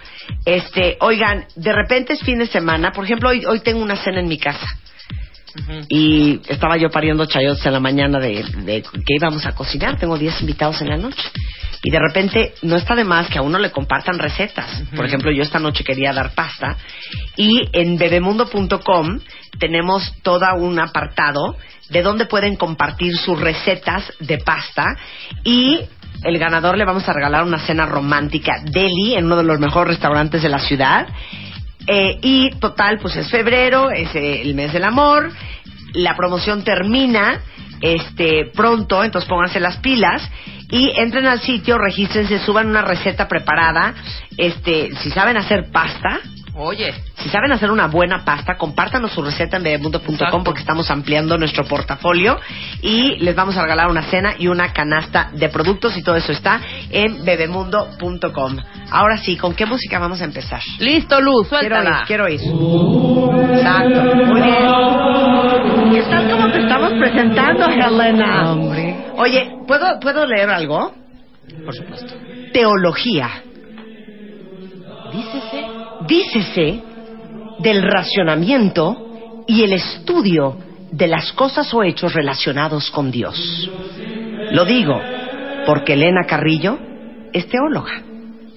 este, 0.45 0.97
oigan, 1.01 1.47
de 1.57 1.73
repente 1.73 2.15
es 2.15 2.21
fin 2.21 2.39
de 2.39 2.47
semana, 2.47 2.93
por 2.93 3.05
ejemplo, 3.05 3.31
hoy, 3.31 3.45
hoy 3.47 3.61
tengo 3.61 3.83
una 3.83 3.97
cena 3.97 4.21
en 4.21 4.29
mi 4.29 4.39
casa. 4.39 4.67
Y 5.89 6.41
estaba 6.49 6.77
yo 6.77 6.91
pariendo 6.91 7.25
chayotes 7.27 7.65
en 7.67 7.73
la 7.73 7.81
mañana 7.81 8.19
de, 8.19 8.45
de 8.65 8.83
que 8.83 9.15
íbamos 9.17 9.47
a 9.47 9.53
cocinar. 9.53 9.99
Tengo 9.99 10.19
10 10.19 10.41
invitados 10.41 10.81
en 10.83 10.89
la 10.89 10.97
noche. 10.97 11.23
Y 11.83 11.91
de 11.91 11.99
repente 11.99 12.55
no 12.63 12.77
está 12.77 12.95
de 12.95 13.05
más 13.05 13.29
que 13.29 13.39
a 13.39 13.43
uno 13.43 13.59
le 13.59 13.71
compartan 13.71 14.19
recetas. 14.19 14.83
Por 14.97 15.05
ejemplo, 15.05 15.31
yo 15.31 15.43
esta 15.43 15.59
noche 15.59 15.85
quería 15.85 16.15
dar 16.15 16.35
pasta. 16.35 16.79
Y 17.37 17.69
en 17.73 17.99
bebemundo.com 17.99 19.21
tenemos 19.59 20.15
todo 20.23 20.47
un 20.57 20.81
apartado 20.81 21.57
de 21.91 22.03
donde 22.03 22.25
pueden 22.25 22.57
compartir 22.57 23.15
sus 23.17 23.39
recetas 23.39 24.11
de 24.19 24.39
pasta. 24.39 24.97
Y 25.45 25.81
el 26.23 26.39
ganador 26.39 26.79
le 26.79 26.87
vamos 26.87 27.07
a 27.07 27.13
regalar 27.13 27.45
una 27.45 27.59
cena 27.59 27.85
romántica 27.85 28.63
deli 28.65 29.15
en 29.15 29.27
uno 29.27 29.37
de 29.37 29.45
los 29.45 29.61
mejores 29.61 29.95
restaurantes 29.95 30.43
de 30.43 30.49
la 30.49 30.61
ciudad. 30.61 31.07
Eh, 31.87 32.19
y 32.23 32.51
total, 32.59 32.99
pues 32.99 33.17
es 33.17 33.31
febrero, 33.31 33.91
es 33.91 34.15
eh, 34.15 34.43
el 34.43 34.55
mes 34.55 34.73
del 34.73 34.85
amor. 34.85 35.31
La 35.93 36.17
promoción 36.17 36.65
termina 36.65 37.41
este 37.81 38.51
pronto, 38.55 39.05
entonces 39.05 39.29
pónganse 39.29 39.61
las 39.61 39.77
pilas 39.79 40.29
y 40.71 40.91
entren 40.97 41.27
al 41.27 41.41
sitio, 41.41 41.79
regístrense, 41.79 42.39
suban 42.39 42.69
una 42.69 42.83
receta 42.83 43.29
preparada. 43.29 43.95
Este, 44.37 44.95
si 44.97 45.11
saben 45.11 45.37
hacer 45.37 45.71
pasta, 45.71 46.21
Oye. 46.57 46.95
si 47.17 47.29
saben 47.31 47.51
hacer 47.53 47.71
una 47.71 47.89
buena 47.89 48.25
pasta, 48.25 48.57
compártanos 48.57 49.11
su 49.13 49.23
receta 49.23 49.57
en 49.57 49.65
bebemundo.com 49.65 50.45
porque 50.45 50.61
estamos 50.61 50.89
ampliando 50.91 51.37
nuestro 51.37 51.65
portafolio 51.65 52.39
y 52.81 53.17
les 53.19 53.35
vamos 53.35 53.57
a 53.57 53.63
regalar 53.63 53.89
una 53.91 54.03
cena 54.05 54.35
y 54.39 54.47
una 54.47 54.73
canasta 54.73 55.31
de 55.33 55.49
productos 55.49 55.97
y 55.97 56.03
todo 56.03 56.17
eso 56.17 56.31
está 56.33 56.61
en 56.91 57.25
bebemundo.com. 57.25 58.57
Ahora 58.91 59.17
sí, 59.19 59.37
¿con 59.37 59.55
qué 59.55 59.67
música 59.67 59.99
vamos 59.99 60.21
a 60.21 60.25
empezar? 60.25 60.61
Listo, 60.79 61.21
Luz, 61.21 61.49
Quiero 61.49 61.77
suéltala. 61.77 61.99
ir, 62.03 62.07
quiero 62.07 62.29
ir. 62.29 62.41
Exacto, 62.41 64.03
muy 64.27 64.43
bien. 64.43 65.93
¿Qué 65.93 66.03
tal 66.03 66.31
como 66.31 66.53
te 66.53 66.61
estamos 66.63 66.93
presentando, 67.01 67.67
Helena? 67.67 68.55
Oye, 69.17 69.51
¿puedo, 69.67 69.99
¿puedo 70.01 70.25
leer 70.27 70.51
algo? 70.51 70.93
Por 71.65 71.75
supuesto. 71.75 72.15
Teología. 72.53 73.29
Dícese. 75.13 75.74
Dícese 76.07 76.81
del 77.61 77.83
racionamiento 77.83 79.45
y 79.47 79.63
el 79.63 79.73
estudio 79.73 80.57
de 80.91 81.07
las 81.07 81.33
cosas 81.33 81.73
o 81.75 81.83
hechos 81.83 82.13
relacionados 82.15 82.91
con 82.91 83.11
Dios. 83.11 83.71
Lo 84.51 84.65
digo 84.65 85.01
porque 85.67 85.95
Elena 85.95 86.27
Carrillo 86.27 86.79
es 87.33 87.49
teóloga. 87.49 88.03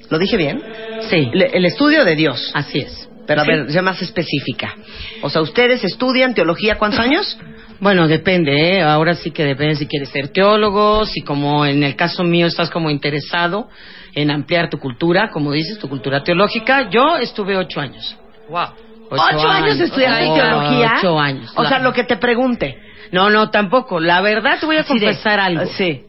¿Lo 0.09 0.17
dije 0.19 0.37
bien? 0.37 0.61
Sí. 1.09 1.29
Le- 1.33 1.51
el 1.57 1.65
estudio 1.65 2.03
de 2.05 2.15
Dios. 2.15 2.51
Así 2.53 2.79
es. 2.79 3.09
Pero 3.25 3.41
a 3.41 3.45
Sí. 3.45 3.51
ver, 3.51 3.71
sea 3.71 3.81
más 3.81 4.01
específica. 4.01 4.75
O 5.21 5.29
sea, 5.29 5.41
¿ustedes 5.41 5.83
estudian 5.83 6.33
teología 6.33 6.77
cuántos 6.77 6.99
años? 7.05 7.37
Bueno, 7.79 8.07
depende, 8.07 8.77
¿eh? 8.77 8.81
ahora 8.81 9.13
sí 9.15 9.31
que 9.31 9.43
depende 9.43 9.75
si 9.75 9.85
quieres 9.87 10.09
ser 10.09 10.29
teólogo, 10.29 11.05
si 11.05 11.21
como 11.21 11.65
en 11.65 11.83
el 11.83 11.95
caso 11.95 12.23
mío 12.23 12.47
estás 12.47 12.69
como 12.71 12.89
interesado 12.89 13.69
en 14.15 14.31
ampliar 14.31 14.69
tu 14.69 14.79
cultura, 14.79 15.29
como 15.31 15.51
dices, 15.51 15.77
tu 15.77 15.87
cultura 15.87 16.23
teológica. 16.23 16.89
Yo 16.89 17.17
estuve 17.17 17.55
ocho 17.55 17.79
años. 17.79 18.17
Wow. 18.49 18.67
¿Ocho, 19.09 19.47
años 19.47 19.79
estudiaste 19.79 20.25
Oh, 20.27 20.35
teología? 20.35 20.93
Ocho 20.97 21.19
años. 21.19 21.53
O 21.55 21.65
sea, 21.65 21.79
lo 21.79 21.93
que 21.93 22.03
te 22.03 22.17
pregunte. 22.17 22.77
No, 23.11 23.29
no, 23.29 23.49
tampoco. 23.51 23.99
La 23.99 24.21
verdad 24.21 24.59
te 24.59 24.65
voy 24.65 24.75
a 24.77 24.79
de- 24.81 24.85
confesar 24.85 25.39
algo. 25.39 25.65
Sí. 25.77 26.01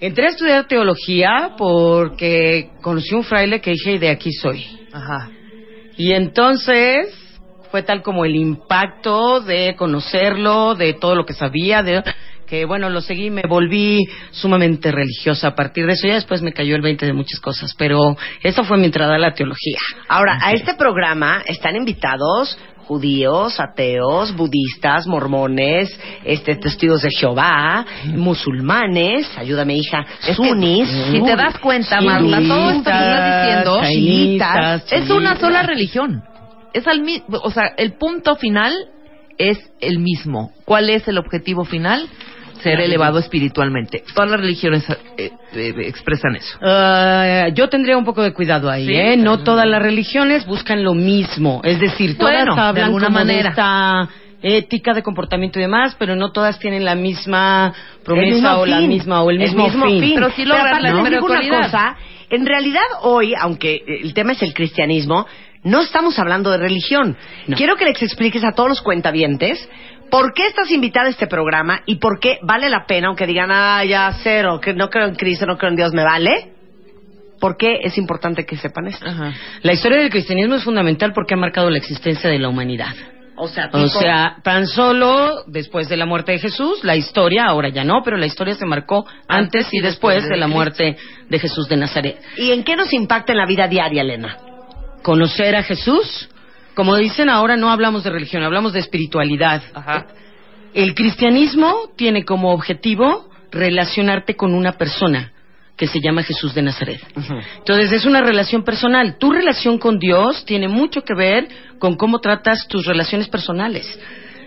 Entré 0.00 0.26
a 0.26 0.30
estudiar 0.30 0.66
teología 0.66 1.50
porque 1.58 2.70
conocí 2.82 3.14
un 3.14 3.24
fraile 3.24 3.60
que 3.60 3.72
dije, 3.72 3.98
de 3.98 4.10
aquí 4.10 4.32
soy. 4.32 4.64
Ajá. 4.92 5.28
Y 5.96 6.12
entonces 6.12 7.08
fue 7.74 7.82
tal 7.82 8.02
como 8.02 8.24
el 8.24 8.36
impacto 8.36 9.40
de 9.40 9.74
conocerlo, 9.74 10.76
de 10.76 10.92
todo 10.92 11.16
lo 11.16 11.26
que 11.26 11.32
sabía, 11.32 11.82
de 11.82 12.04
que 12.46 12.66
bueno, 12.66 12.88
lo 12.88 13.00
seguí, 13.00 13.30
me 13.30 13.42
volví 13.48 14.06
sumamente 14.30 14.92
religiosa 14.92 15.48
a 15.48 15.54
partir 15.56 15.84
de 15.84 15.94
eso. 15.94 16.06
Ya 16.06 16.14
después 16.14 16.40
me 16.40 16.52
cayó 16.52 16.76
el 16.76 16.82
20 16.82 17.04
de 17.04 17.12
muchas 17.12 17.40
cosas, 17.40 17.74
pero 17.76 18.16
esa 18.44 18.62
fue 18.62 18.76
mi 18.76 18.84
entrada 18.84 19.16
a 19.16 19.18
la 19.18 19.34
teología. 19.34 19.78
Ahora, 20.06 20.38
a 20.40 20.52
este 20.52 20.74
programa 20.74 21.42
están 21.48 21.74
invitados 21.74 22.56
judíos, 22.86 23.58
ateos, 23.58 24.36
budistas, 24.36 25.08
mormones, 25.08 25.98
este, 26.24 26.54
testigos 26.54 27.02
de 27.02 27.08
Jehová, 27.10 27.84
musulmanes, 28.04 29.28
ayúdame 29.36 29.74
hija, 29.74 30.06
sunis. 30.36 30.88
Si 31.10 31.20
te 31.24 31.34
das 31.34 31.58
cuenta, 31.58 32.00
Marta, 32.00 32.40
todo 32.40 32.70
esto 32.70 32.84
que 32.84 32.98
estás 32.98 33.42
diciendo 33.42 33.80
chiitas, 33.82 34.92
es 34.92 35.10
una 35.10 35.34
sola 35.40 35.64
religión. 35.64 36.22
Es 36.74 36.86
al 36.86 37.00
mi- 37.00 37.22
o 37.28 37.50
sea, 37.50 37.72
el 37.78 37.94
punto 37.94 38.36
final 38.36 38.74
es 39.38 39.58
el 39.80 39.98
mismo. 40.00 40.52
¿Cuál 40.66 40.90
es 40.90 41.08
el 41.08 41.16
objetivo 41.18 41.64
final? 41.64 42.06
Ser 42.62 42.80
elevado 42.80 43.18
espiritualmente. 43.18 44.02
Todas 44.14 44.30
las 44.30 44.40
religiones 44.40 44.88
eh, 45.18 45.30
eh, 45.52 45.74
expresan 45.80 46.34
eso. 46.36 46.58
Ah, 46.62 47.48
yo 47.54 47.68
tendría 47.68 47.96
un 47.98 48.04
poco 48.06 48.22
de 48.22 48.32
cuidado 48.32 48.70
ahí, 48.70 48.86
Sí, 48.86 48.94
¿eh? 48.94 49.16
No 49.16 49.36
no. 49.36 49.44
todas 49.44 49.66
las 49.66 49.82
religiones 49.82 50.46
buscan 50.46 50.82
lo 50.82 50.94
mismo. 50.94 51.60
Es 51.64 51.78
decir, 51.78 52.16
todas 52.16 52.32
Bueno, 52.34 52.54
de 52.54 52.60
hablan 52.60 52.84
alguna 52.86 53.06
como 53.06 53.18
de 53.18 53.24
manera. 53.24 53.50
esta 53.50 54.08
ética 54.40 54.92
de 54.94 55.02
comportamiento 55.02 55.58
y 55.58 55.62
demás, 55.62 55.94
pero 55.98 56.16
no 56.16 56.30
todas 56.32 56.58
tienen 56.58 56.84
la 56.84 56.94
misma 56.94 57.72
promesa 58.04 58.34
mismo 58.34 58.50
o 58.60 58.66
la 58.66 58.78
fin. 58.78 58.88
misma 58.88 59.22
o 59.22 59.30
el 59.30 59.36
El 59.42 59.48
mismo, 59.48 59.64
mismo 59.64 59.86
fin. 59.86 60.12
Pero 60.14 60.30
sí 60.30 60.44
logran 60.44 60.66
aparte 60.68 60.82
la 60.82 60.88
digo 61.10 61.26
una 61.26 61.62
cosa, 61.64 61.96
en 62.30 62.46
realidad 62.46 62.82
hoy, 63.02 63.34
aunque 63.38 63.82
el 63.86 64.14
tema 64.14 64.32
es 64.32 64.42
el 64.42 64.54
cristianismo, 64.54 65.26
no 65.64 65.80
estamos 65.80 66.18
hablando 66.18 66.50
de 66.50 66.58
religión. 66.58 67.16
Quiero 67.56 67.76
que 67.76 67.84
les 67.86 68.00
expliques 68.02 68.44
a 68.44 68.52
todos 68.52 68.68
los 68.68 68.82
cuentavientes 68.82 69.68
por 70.10 70.32
qué 70.34 70.46
estás 70.46 70.70
invitada 70.70 71.06
a 71.06 71.10
este 71.10 71.26
programa 71.26 71.80
y 71.86 71.96
por 71.96 72.20
qué 72.20 72.38
vale 72.42 72.68
la 72.70 72.86
pena, 72.86 73.08
aunque 73.08 73.26
digan, 73.26 73.50
ah, 73.50 73.82
ya 73.84 74.12
cero, 74.22 74.60
que 74.62 74.74
no 74.74 74.88
creo 74.90 75.06
en 75.08 75.14
Cristo, 75.16 75.46
no 75.46 75.56
creo 75.58 75.70
en 75.70 75.76
Dios, 75.76 75.92
me 75.92 76.04
vale. 76.04 76.50
¿Por 77.40 77.56
qué 77.56 77.80
es 77.82 77.98
importante 77.98 78.46
que 78.46 78.56
sepan 78.56 78.86
esto? 78.86 79.04
La 79.62 79.72
historia 79.72 79.98
del 79.98 80.10
cristianismo 80.10 80.54
es 80.54 80.64
fundamental 80.64 81.12
porque 81.12 81.34
ha 81.34 81.36
marcado 81.36 81.68
la 81.68 81.78
existencia 81.78 82.30
de 82.30 82.38
la 82.38 82.48
humanidad. 82.48 82.94
O 83.36 83.48
sea, 83.48 83.68
O 83.72 83.78
tipo- 83.84 84.00
sea, 84.00 84.36
tan 84.44 84.66
solo 84.68 85.42
después 85.48 85.88
de 85.88 85.96
la 85.96 86.06
muerte 86.06 86.32
de 86.32 86.38
Jesús, 86.38 86.84
la 86.84 86.94
historia, 86.94 87.46
ahora 87.46 87.68
ya 87.68 87.82
no, 87.82 88.02
pero 88.04 88.16
la 88.16 88.26
historia 88.26 88.54
se 88.54 88.64
marcó 88.64 89.04
antes 89.26 89.66
y 89.72 89.80
después 89.80 90.28
de 90.28 90.36
la 90.36 90.46
muerte 90.46 90.96
de 91.28 91.38
Jesús 91.40 91.68
de 91.68 91.76
Nazaret. 91.76 92.16
¿Y 92.36 92.52
en 92.52 92.62
qué 92.62 92.76
nos 92.76 92.92
impacta 92.92 93.32
en 93.32 93.38
la 93.38 93.46
vida 93.46 93.66
diaria, 93.66 94.02
Elena? 94.02 94.36
Conocer 95.04 95.54
a 95.54 95.62
Jesús, 95.62 96.30
como 96.74 96.96
dicen 96.96 97.28
ahora, 97.28 97.58
no 97.58 97.68
hablamos 97.68 98.04
de 98.04 98.10
religión, 98.10 98.42
hablamos 98.42 98.72
de 98.72 98.80
espiritualidad. 98.80 99.62
El 100.72 100.94
cristianismo 100.94 101.90
tiene 101.94 102.24
como 102.24 102.54
objetivo 102.54 103.28
relacionarte 103.52 104.34
con 104.34 104.54
una 104.54 104.72
persona 104.72 105.30
que 105.76 105.88
se 105.88 106.00
llama 106.00 106.22
Jesús 106.22 106.54
de 106.54 106.62
Nazaret. 106.62 107.02
Entonces 107.58 107.92
es 107.92 108.06
una 108.06 108.22
relación 108.22 108.64
personal. 108.64 109.18
Tu 109.18 109.30
relación 109.30 109.76
con 109.76 109.98
Dios 109.98 110.42
tiene 110.46 110.68
mucho 110.68 111.02
que 111.02 111.14
ver 111.14 111.48
con 111.78 111.96
cómo 111.96 112.20
tratas 112.20 112.66
tus 112.66 112.86
relaciones 112.86 113.28
personales. 113.28 113.86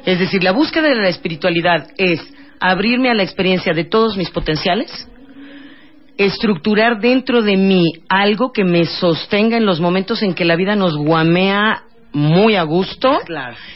Es 0.05 0.17
decir, 0.17 0.43
la 0.43 0.53
búsqueda 0.53 0.89
de 0.89 0.95
la 0.95 1.09
espiritualidad 1.09 1.89
es 1.97 2.19
abrirme 2.59 3.11
a 3.11 3.13
la 3.13 3.21
experiencia 3.21 3.73
de 3.73 3.83
todos 3.83 4.17
mis 4.17 4.31
potenciales, 4.31 5.07
estructurar 6.17 6.99
dentro 6.99 7.41
de 7.41 7.57
mí 7.57 7.93
algo 8.09 8.51
que 8.51 8.63
me 8.63 8.85
sostenga 8.85 9.57
en 9.57 9.65
los 9.65 9.79
momentos 9.79 10.23
en 10.23 10.33
que 10.33 10.45
la 10.45 10.55
vida 10.55 10.75
nos 10.75 10.97
guamea 10.97 11.83
muy 12.11 12.55
a 12.55 12.63
gusto 12.63 13.19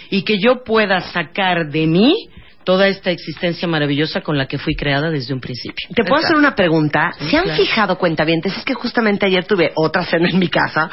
y 0.10 0.24
que 0.24 0.40
yo 0.40 0.64
pueda 0.64 1.02
sacar 1.02 1.70
de 1.70 1.86
mí 1.86 2.16
toda 2.64 2.88
esta 2.88 3.12
existencia 3.12 3.68
maravillosa 3.68 4.22
con 4.22 4.38
la 4.38 4.46
que 4.48 4.58
fui 4.58 4.76
creada 4.76 5.10
desde 5.10 5.34
un 5.34 5.40
principio. 5.40 5.90
¿Te 5.96 6.04
puedo 6.04 6.24
hacer 6.24 6.36
una 6.36 6.56
pregunta? 6.56 7.12
Sí, 7.18 7.30
¿Se 7.30 7.38
han 7.38 7.44
claro. 7.44 7.62
fijado, 7.62 7.98
cuentavientes? 7.98 8.56
Es 8.58 8.64
que 8.64 8.74
justamente 8.74 9.26
ayer 9.26 9.46
tuve 9.46 9.72
otra 9.76 10.04
cena 10.04 10.30
en 10.30 10.40
mi 10.40 10.48
casa 10.48 10.90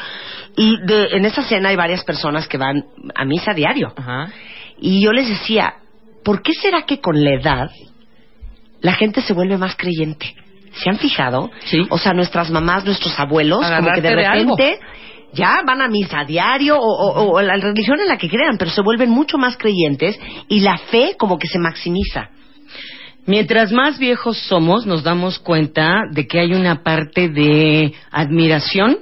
y 0.57 0.79
de, 0.87 1.09
en 1.13 1.25
esa 1.25 1.43
cena 1.43 1.69
hay 1.71 1.77
varias 1.77 2.05
personas 2.05 2.49
que 2.49 2.59
van 2.59 2.85
a 3.15 3.25
misa 3.25 3.53
diario. 3.53 3.95
Y 4.81 5.03
yo 5.03 5.13
les 5.13 5.29
decía, 5.29 5.75
¿por 6.25 6.43
qué 6.43 6.53
será 6.55 6.83
que 6.83 7.01
con 7.01 7.23
la 7.23 7.35
edad 7.35 7.71
la 8.81 8.93
gente 8.95 9.21
se 9.23 9.33
vuelve 9.33 9.59
más 9.59 9.77
creyente? 9.77 10.35
¿Se 10.83 10.91
han 10.91 10.99
fijado? 10.99 11.51
Sí. 11.65 11.87
O 11.91 11.99
sea, 11.99 12.13
nuestras 12.13 12.51
mamás, 12.51 12.85
nuestros 12.85 13.19
abuelos, 13.19 13.61
como 13.79 13.89
que 13.95 14.01
de 14.03 14.09
repente 14.55 14.81
ya 15.33 15.57
van 15.67 15.83
a 15.83 15.89
misa 15.89 16.25
diario 16.25 16.77
o, 16.79 16.81
o- 16.83 17.33
o 17.37 17.43
la 17.43 17.57
religión 17.57 18.01
en 18.01 18.09
la 18.09 18.17
que 18.17 18.29
crean, 18.29 18.57
pero 18.59 18.71
se 18.71 18.81
vuelven 18.81 19.11
mucho 19.11 19.37
más 19.39 19.57
creyentes 19.57 20.19
y 20.49 20.61
la 20.61 20.79
fe 20.79 21.17
como 21.19 21.39
que 21.39 21.47
se 21.49 21.59
maximiza. 21.59 22.31
Mientras 23.27 23.73
más 23.73 23.99
viejos 23.99 24.39
somos, 24.39 24.87
nos 24.87 25.03
damos 25.03 25.39
cuenta 25.39 26.01
de 26.13 26.27
que 26.27 26.41
hay 26.41 26.55
una 26.55 26.83
parte 26.83 27.29
de 27.29 27.93
admiración 28.11 28.99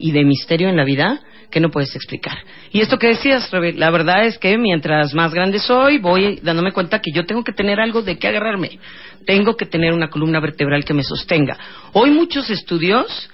y 0.00 0.10
de 0.10 0.24
misterio 0.24 0.68
en 0.68 0.76
la 0.76 0.84
vida 0.84 1.20
que 1.50 1.60
no 1.60 1.70
puedes 1.70 1.94
explicar. 1.94 2.36
Y 2.72 2.80
esto 2.80 2.98
que 2.98 3.06
decías, 3.08 3.50
Rebe, 3.50 3.72
la 3.72 3.90
verdad 3.90 4.24
es 4.26 4.36
que 4.38 4.58
mientras 4.58 5.14
más 5.14 5.32
grande 5.32 5.60
soy, 5.60 5.98
voy 5.98 6.40
dándome 6.42 6.72
cuenta 6.72 7.00
que 7.00 7.10
yo 7.14 7.24
tengo 7.24 7.42
que 7.44 7.52
tener 7.52 7.80
algo 7.80 8.02
de 8.02 8.18
qué 8.18 8.28
agarrarme. 8.28 8.78
Tengo 9.26 9.56
que 9.56 9.66
tener 9.66 9.92
una 9.92 10.08
columna 10.08 10.40
vertebral 10.40 10.84
que 10.84 10.94
me 10.94 11.02
sostenga. 11.02 11.56
Hoy 11.92 12.10
muchos 12.10 12.50
estudios 12.50 13.28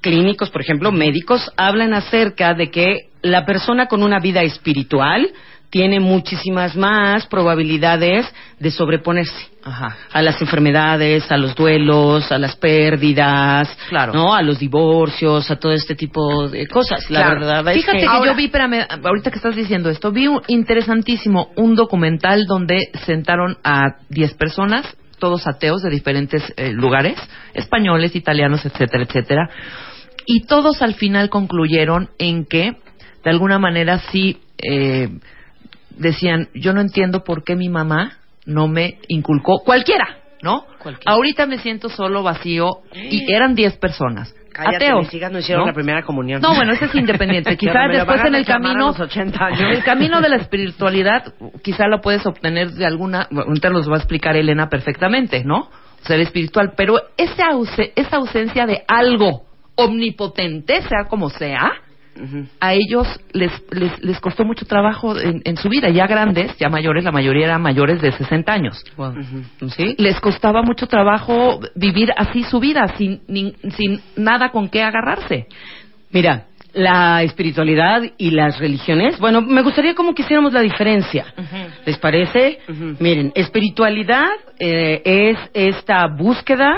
clínicos, 0.00 0.50
por 0.50 0.60
ejemplo, 0.62 0.92
médicos, 0.92 1.50
hablan 1.56 1.94
acerca 1.94 2.54
de 2.54 2.70
que 2.70 3.08
la 3.22 3.44
persona 3.44 3.86
con 3.86 4.02
una 4.02 4.20
vida 4.20 4.42
espiritual 4.42 5.28
tiene 5.68 6.00
muchísimas 6.00 6.74
más 6.76 7.26
probabilidades 7.26 8.26
de 8.58 8.70
sobreponerse 8.72 9.48
a 10.12 10.20
las 10.22 10.40
enfermedades, 10.40 11.30
a 11.30 11.36
los 11.36 11.54
duelos, 11.54 12.32
a 12.32 12.38
las 12.38 12.56
pérdidas, 12.56 13.68
¿no? 14.12 14.34
a 14.34 14.42
los 14.42 14.58
divorcios, 14.58 15.48
a 15.50 15.56
todo 15.56 15.72
este 15.72 15.94
tipo 15.94 16.48
de 16.48 16.66
cosas. 16.66 17.08
La 17.10 17.20
Claro. 17.20 17.40
verdad 17.40 17.68
es 17.68 17.76
Fíjate 17.76 17.98
que, 18.00 18.06
Ahora- 18.06 18.32
yo 18.32 18.36
vi, 18.36 18.46
espérame, 18.46 18.86
ahorita 19.04 19.30
que 19.30 19.36
estás 19.36 19.54
diciendo 19.54 19.90
esto, 19.90 20.10
vi 20.10 20.26
un 20.26 20.40
interesantísimo 20.48 21.50
un 21.56 21.76
documental 21.76 22.46
donde 22.46 22.90
sentaron 23.04 23.56
a 23.62 23.96
10 24.08 24.34
personas, 24.34 24.86
todos 25.20 25.46
ateos 25.46 25.82
de 25.82 25.90
diferentes 25.90 26.42
eh, 26.56 26.72
lugares, 26.72 27.16
españoles, 27.54 28.16
italianos, 28.16 28.66
etcétera, 28.66 29.04
etcétera, 29.04 29.50
y 30.26 30.46
todos 30.46 30.82
al 30.82 30.94
final 30.94 31.30
concluyeron 31.30 32.10
en 32.18 32.44
que, 32.44 32.76
de 33.22 33.30
alguna 33.30 33.60
manera, 33.60 34.00
sí 34.10 34.40
eh, 34.58 35.08
decían, 35.90 36.48
yo 36.54 36.72
no 36.72 36.80
entiendo 36.80 37.22
por 37.22 37.44
qué 37.44 37.54
mi 37.54 37.68
mamá 37.68 38.18
no 38.46 38.66
me 38.66 38.98
inculcó, 39.08 39.60
cualquiera, 39.60 40.18
¿no? 40.42 40.64
Ahorita 41.06 41.46
me 41.46 41.58
siento 41.58 41.88
solo, 41.88 42.22
vacío, 42.22 42.80
y 42.94 43.32
eran 43.32 43.54
10 43.54 43.76
personas. 43.76 44.34
Cállate, 44.64 44.86
ateos. 44.86 45.00
mis 45.04 45.14
hijas 45.14 45.32
no 45.32 45.38
hicieron 45.38 45.66
la 45.66 45.72
primera 45.72 46.02
comunión. 46.02 46.40
No, 46.40 46.54
bueno, 46.54 46.72
ese 46.72 46.86
es 46.86 46.94
independiente. 46.94 47.50
Pero 47.50 47.58
Quizá 47.72 47.86
me 47.86 47.88
lo 47.88 47.94
después 47.94 48.24
en 48.24 48.34
el 48.34 48.46
camino, 48.46 48.86
los 48.88 49.00
80 49.00 49.44
años. 49.44 49.60
el 49.76 49.84
camino 49.84 50.20
de 50.20 50.28
la 50.28 50.36
espiritualidad, 50.42 51.34
quizá 51.62 51.86
lo 51.86 52.00
puedes 52.00 52.24
obtener 52.26 52.70
de 52.72 52.86
alguna, 52.86 53.28
ahorita 53.30 53.70
nos 53.70 53.88
va 53.90 53.94
a 53.94 53.98
explicar 53.98 54.36
Elena 54.36 54.68
perfectamente, 54.68 55.44
¿no? 55.44 55.70
Ser 56.02 56.20
espiritual, 56.20 56.72
pero 56.76 57.00
esa, 57.16 57.48
esa 57.94 58.16
ausencia 58.16 58.66
de 58.66 58.82
algo 58.88 59.42
omnipotente, 59.76 60.82
sea 60.82 61.04
como 61.08 61.30
sea, 61.30 61.72
a 62.60 62.74
ellos 62.74 63.06
les, 63.32 63.52
les, 63.70 64.02
les 64.02 64.20
costó 64.20 64.44
mucho 64.44 64.66
trabajo 64.66 65.18
en, 65.18 65.42
en 65.44 65.56
su 65.56 65.68
vida, 65.68 65.88
ya 65.88 66.06
grandes, 66.06 66.56
ya 66.58 66.68
mayores, 66.68 67.04
la 67.04 67.12
mayoría 67.12 67.46
eran 67.46 67.62
mayores 67.62 68.00
de 68.00 68.12
60 68.12 68.52
años. 68.52 68.84
¿Sí? 69.76 69.94
Les 69.98 70.20
costaba 70.20 70.62
mucho 70.62 70.86
trabajo 70.86 71.60
vivir 71.74 72.12
así 72.16 72.42
su 72.44 72.60
vida, 72.60 72.86
sin, 72.96 73.20
sin 73.76 74.00
nada 74.16 74.50
con 74.50 74.68
qué 74.68 74.82
agarrarse. 74.82 75.46
Mira, 76.10 76.46
la 76.72 77.22
espiritualidad 77.22 78.02
y 78.16 78.30
las 78.30 78.58
religiones, 78.58 79.18
bueno, 79.18 79.40
me 79.40 79.62
gustaría 79.62 79.94
como 79.94 80.14
que 80.14 80.22
hiciéramos 80.22 80.52
la 80.52 80.60
diferencia. 80.60 81.26
¿Les 81.84 81.98
parece? 81.98 82.58
Miren, 82.98 83.32
espiritualidad 83.34 84.28
eh, 84.58 85.02
es 85.04 85.38
esta 85.54 86.06
búsqueda 86.06 86.76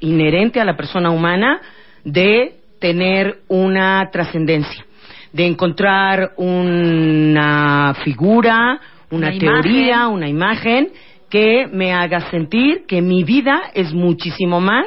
inherente 0.00 0.60
a 0.60 0.64
la 0.64 0.76
persona 0.76 1.10
humana 1.10 1.60
de 2.04 2.57
tener 2.80 3.38
una 3.48 4.08
trascendencia, 4.10 4.84
de 5.32 5.46
encontrar 5.46 6.32
una 6.36 7.94
figura, 8.04 8.80
una, 9.10 9.28
Una 9.28 9.38
teoría, 9.38 9.94
imagen. 9.96 10.12
una 10.14 10.28
imagen 10.28 10.88
que 11.30 11.68
me 11.70 11.92
haga 11.92 12.30
sentir 12.30 12.84
que 12.86 13.02
mi 13.02 13.22
vida 13.24 13.70
es 13.74 13.92
muchísimo 13.92 14.60
más 14.60 14.86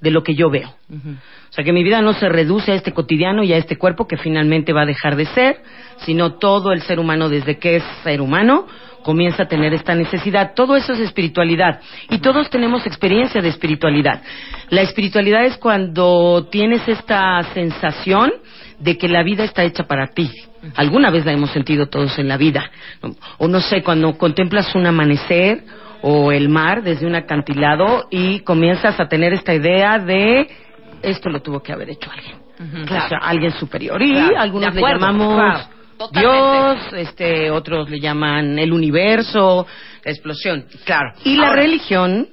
de 0.00 0.10
lo 0.10 0.22
que 0.22 0.34
yo 0.34 0.50
veo. 0.50 0.68
O 0.88 1.52
sea, 1.52 1.64
que 1.64 1.72
mi 1.72 1.82
vida 1.82 2.00
no 2.00 2.12
se 2.12 2.28
reduce 2.28 2.72
a 2.72 2.74
este 2.76 2.92
cotidiano 2.92 3.42
y 3.42 3.52
a 3.52 3.56
este 3.56 3.76
cuerpo 3.76 4.06
que 4.06 4.16
finalmente 4.16 4.72
va 4.72 4.82
a 4.82 4.86
dejar 4.86 5.16
de 5.16 5.26
ser, 5.26 5.60
sino 5.98 6.34
todo 6.34 6.72
el 6.72 6.80
ser 6.82 7.00
humano 7.00 7.28
desde 7.28 7.58
que 7.58 7.76
es 7.76 7.84
ser 8.04 8.20
humano 8.20 8.66
comienza 9.02 9.44
a 9.44 9.48
tener 9.48 9.72
esta 9.74 9.94
necesidad. 9.94 10.52
Todo 10.54 10.76
eso 10.76 10.92
es 10.92 11.00
espiritualidad 11.00 11.80
y 12.08 12.18
todos 12.18 12.50
tenemos 12.50 12.86
experiencia 12.86 13.40
de 13.40 13.48
espiritualidad. 13.48 14.22
La 14.70 14.82
espiritualidad 14.82 15.44
es 15.44 15.56
cuando 15.56 16.48
tienes 16.50 16.86
esta 16.88 17.42
sensación 17.54 18.32
de 18.78 18.96
que 18.96 19.08
la 19.08 19.22
vida 19.22 19.44
está 19.44 19.62
hecha 19.62 19.84
para 19.84 20.08
ti. 20.08 20.30
Alguna 20.76 21.10
vez 21.10 21.24
la 21.24 21.32
hemos 21.32 21.50
sentido 21.50 21.86
todos 21.86 22.18
en 22.18 22.28
la 22.28 22.36
vida. 22.36 22.70
O 23.38 23.48
no 23.48 23.60
sé, 23.60 23.82
cuando 23.82 24.16
contemplas 24.18 24.74
un 24.74 24.86
amanecer 24.86 25.64
o 26.02 26.32
el 26.32 26.48
mar 26.48 26.82
desde 26.82 27.06
un 27.06 27.14
acantilado 27.14 28.06
y 28.10 28.40
comienzas 28.40 28.98
a 29.00 29.08
tener 29.08 29.32
esta 29.32 29.54
idea 29.54 29.98
de 29.98 30.48
esto 31.02 31.30
lo 31.30 31.40
tuvo 31.40 31.62
que 31.62 31.72
haber 31.72 31.90
hecho 31.90 32.10
alguien. 32.10 32.36
O 32.84 32.86
sea, 32.86 33.18
alguien 33.22 33.52
superior. 33.52 34.00
Y 34.02 34.12
Claro, 34.12 34.38
algunos 34.38 34.74
le 34.74 34.82
llamamos 34.82 35.34
claro, 35.34 35.79
Dios, 36.12 36.92
este, 36.94 37.50
otros 37.50 37.90
le 37.90 38.00
llaman 38.00 38.58
el 38.58 38.72
universo, 38.72 39.66
la 40.04 40.10
explosión. 40.10 40.66
Claro. 40.84 41.12
Y 41.24 41.36
la 41.36 41.52
religión 41.52 42.28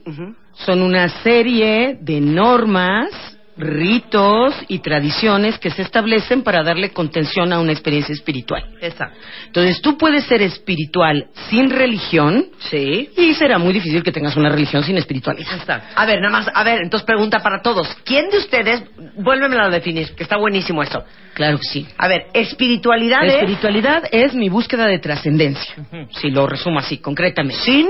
son 0.53 0.81
una 0.81 1.09
serie 1.21 1.97
de 2.01 2.21
normas, 2.21 3.36
ritos 3.57 4.53
y 4.67 4.79
tradiciones 4.79 5.57
que 5.57 5.71
se 5.71 5.81
establecen 5.81 6.43
para 6.43 6.63
darle 6.63 6.91
contención 6.91 7.51
a 7.51 7.59
una 7.59 7.71
experiencia 7.71 8.13
espiritual. 8.13 8.63
Exacto. 8.81 9.17
Entonces 9.47 9.81
tú 9.81 9.97
puedes 9.97 10.25
ser 10.25 10.41
espiritual 10.41 11.27
sin 11.49 11.69
religión. 11.69 12.47
Sí. 12.69 13.09
Y 13.17 13.33
será 13.33 13.57
muy 13.57 13.73
difícil 13.73 14.03
que 14.03 14.11
tengas 14.11 14.35
una 14.35 14.49
religión 14.49 14.83
sin 14.83 14.97
espiritualidad. 14.97 15.53
Exacto. 15.55 15.87
A 15.95 16.05
ver, 16.05 16.21
nada 16.21 16.31
más, 16.31 16.49
a 16.53 16.63
ver, 16.63 16.81
entonces 16.83 17.05
pregunta 17.05 17.39
para 17.39 17.61
todos. 17.61 17.87
¿Quién 18.03 18.29
de 18.29 18.37
ustedes, 18.37 18.83
vuélvemelo 19.15 19.63
a 19.63 19.69
definir, 19.69 20.13
que 20.15 20.23
está 20.23 20.37
buenísimo 20.37 20.83
esto. 20.83 21.03
Claro 21.33 21.57
que 21.57 21.65
sí. 21.65 21.87
A 21.97 22.07
ver, 22.07 22.27
espiritualidad 22.33 23.21
La 23.21 23.27
es 23.27 23.33
espiritualidad 23.35 24.03
es 24.11 24.33
mi 24.33 24.49
búsqueda 24.49 24.85
de 24.87 24.99
trascendencia. 24.99 25.75
Si 26.11 26.29
lo 26.29 26.47
resumo 26.47 26.79
así, 26.79 26.97
concretamente. 26.97 27.61
sin 27.63 27.87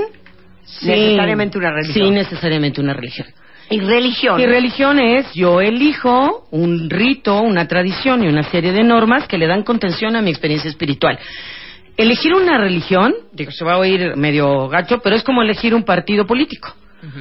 necesariamente 0.84 1.57
una 1.57 1.72
religión. 1.72 2.07
Sí, 2.07 2.11
necesariamente 2.11 2.81
una 2.81 2.94
religión. 2.94 3.27
Y 3.69 3.80
religión. 3.80 4.39
Y 4.39 4.45
religión 4.45 4.99
es, 4.99 5.34
yo 5.34 5.60
elijo 5.61 6.48
un 6.52 6.89
rito, 6.89 7.41
una 7.41 7.68
tradición 7.68 8.23
y 8.23 8.27
una 8.27 8.44
serie 8.44 8.72
de 8.72 8.84
normas 8.84 9.27
que 9.27 9.38
le 9.38 9.48
dan 9.48 9.64
contención 9.64 10.15
a 10.15 10.22
mi 10.22 10.30
experiencia 10.30 10.69
espiritual. 10.69 11.19
Elegir 11.98 12.34
una 12.34 12.57
religión, 12.57 13.14
digo, 13.34 13.52
se 13.52 13.65
va 13.65 13.73
a 13.73 13.77
oír 13.80 14.15
medio 14.15 14.69
gacho, 14.69 14.99
pero 14.99 15.15
es 15.15 15.23
como 15.23 15.41
elegir 15.41 15.73
un 15.73 15.84
partido 15.84 16.26
político. 16.26 16.73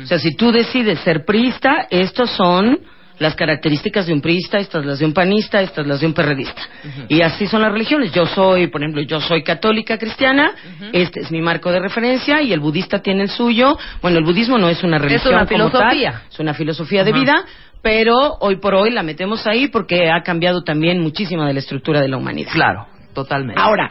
O 0.02 0.06
sea, 0.06 0.18
si 0.18 0.34
tú 0.34 0.52
decides 0.52 1.00
ser 1.00 1.24
priista, 1.24 1.86
estos 1.90 2.30
son 2.30 2.78
las 3.18 3.34
características 3.34 4.06
de 4.06 4.12
un 4.12 4.20
priista, 4.20 4.58
estas 4.58 4.84
las 4.84 4.98
de 4.98 5.06
un 5.06 5.12
panista, 5.12 5.60
estas 5.60 5.86
las 5.86 6.00
de 6.00 6.06
un 6.06 6.12
perredista. 6.12 6.62
Y 7.08 7.22
así 7.22 7.46
son 7.46 7.62
las 7.62 7.72
religiones. 7.72 8.12
Yo 8.12 8.26
soy, 8.26 8.68
por 8.68 8.82
ejemplo, 8.82 9.02
yo 9.02 9.20
soy 9.20 9.42
católica 9.42 9.98
cristiana, 9.98 10.52
este 10.92 11.20
es 11.20 11.30
mi 11.30 11.40
marco 11.40 11.70
de 11.70 11.80
referencia 11.80 12.42
y 12.42 12.52
el 12.52 12.60
budista 12.60 13.00
tiene 13.00 13.22
el 13.22 13.30
suyo. 13.30 13.78
Bueno, 14.02 14.18
el 14.18 14.24
budismo 14.24 14.58
no 14.58 14.68
es 14.68 14.82
una 14.82 14.98
religión 14.98 15.34
una 15.34 15.46
como 15.46 15.70
tal, 15.70 15.90
filosofía. 15.90 16.22
es 16.30 16.38
una 16.38 16.54
filosofía 16.54 17.04
de 17.04 17.12
vida, 17.12 17.44
pero 17.82 18.36
hoy 18.40 18.56
por 18.56 18.74
hoy 18.74 18.90
la 18.90 19.02
metemos 19.02 19.46
ahí 19.46 19.68
porque 19.68 20.10
ha 20.10 20.22
cambiado 20.22 20.62
también 20.62 21.00
muchísima 21.00 21.46
de 21.46 21.54
la 21.54 21.60
estructura 21.60 22.00
de 22.00 22.08
la 22.08 22.16
humanidad. 22.16 22.52
Claro, 22.52 22.86
totalmente. 23.14 23.60
Ahora, 23.60 23.88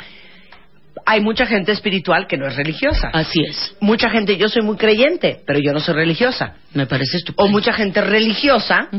hay 1.05 1.21
mucha 1.21 1.45
gente 1.45 1.71
espiritual 1.71 2.27
que 2.27 2.37
no 2.37 2.47
es 2.47 2.55
religiosa. 2.55 3.09
Así 3.13 3.41
es. 3.43 3.75
Mucha 3.79 4.09
gente, 4.09 4.37
yo 4.37 4.47
soy 4.49 4.61
muy 4.61 4.77
creyente, 4.77 5.41
pero 5.45 5.59
yo 5.59 5.73
no 5.73 5.79
soy 5.79 5.95
religiosa. 5.95 6.55
Me 6.73 6.85
parece 6.85 7.17
estupendo. 7.17 7.49
O 7.49 7.51
mucha 7.51 7.73
gente 7.73 8.01
religiosa 8.01 8.89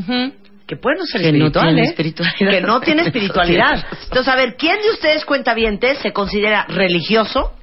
que 0.65 0.75
puede 0.75 0.97
no 0.97 1.05
ser 1.05 1.21
Que 1.21 1.27
espiritual, 1.27 1.79
¿eh? 1.79 1.83
espiritualidad. 1.83 2.51
Que 2.51 2.61
no 2.61 2.81
tiene 2.81 3.01
espiritualidad. 3.07 3.85
Entonces, 4.03 4.27
a 4.27 4.35
ver, 4.35 4.55
¿quién 4.57 4.77
de 4.81 4.89
ustedes 4.91 5.25
cuentavientes 5.25 5.97
se 5.99 6.11
considera 6.11 6.65
religioso 6.67 7.53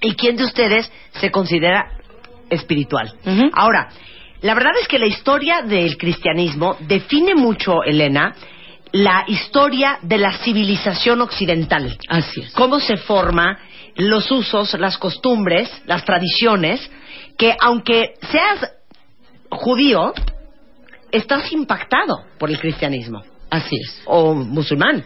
y 0.00 0.14
quién 0.14 0.36
de 0.36 0.44
ustedes 0.44 0.90
se 1.20 1.30
considera 1.30 1.90
espiritual? 2.50 3.12
Ahora, 3.52 3.88
la 4.40 4.54
verdad 4.54 4.72
es 4.80 4.88
que 4.88 4.98
la 4.98 5.06
historia 5.06 5.62
del 5.62 5.96
cristianismo 5.96 6.76
define 6.80 7.34
mucho, 7.34 7.82
Elena, 7.84 8.34
la 8.92 9.24
historia 9.26 9.98
de 10.02 10.18
la 10.18 10.32
civilización 10.38 11.20
occidental. 11.20 11.98
Así 12.08 12.40
es. 12.40 12.52
Cómo 12.52 12.80
se 12.80 12.96
forma 12.96 13.58
los 13.96 14.30
usos, 14.30 14.74
las 14.78 14.98
costumbres, 14.98 15.70
las 15.86 16.04
tradiciones, 16.04 16.90
que 17.36 17.56
aunque 17.60 18.14
seas 18.30 18.72
judío, 19.50 20.12
estás 21.10 21.52
impactado 21.52 22.24
por 22.38 22.50
el 22.50 22.58
cristianismo. 22.58 23.22
Así 23.50 23.76
es. 23.76 24.02
O 24.06 24.34
musulmán. 24.34 25.04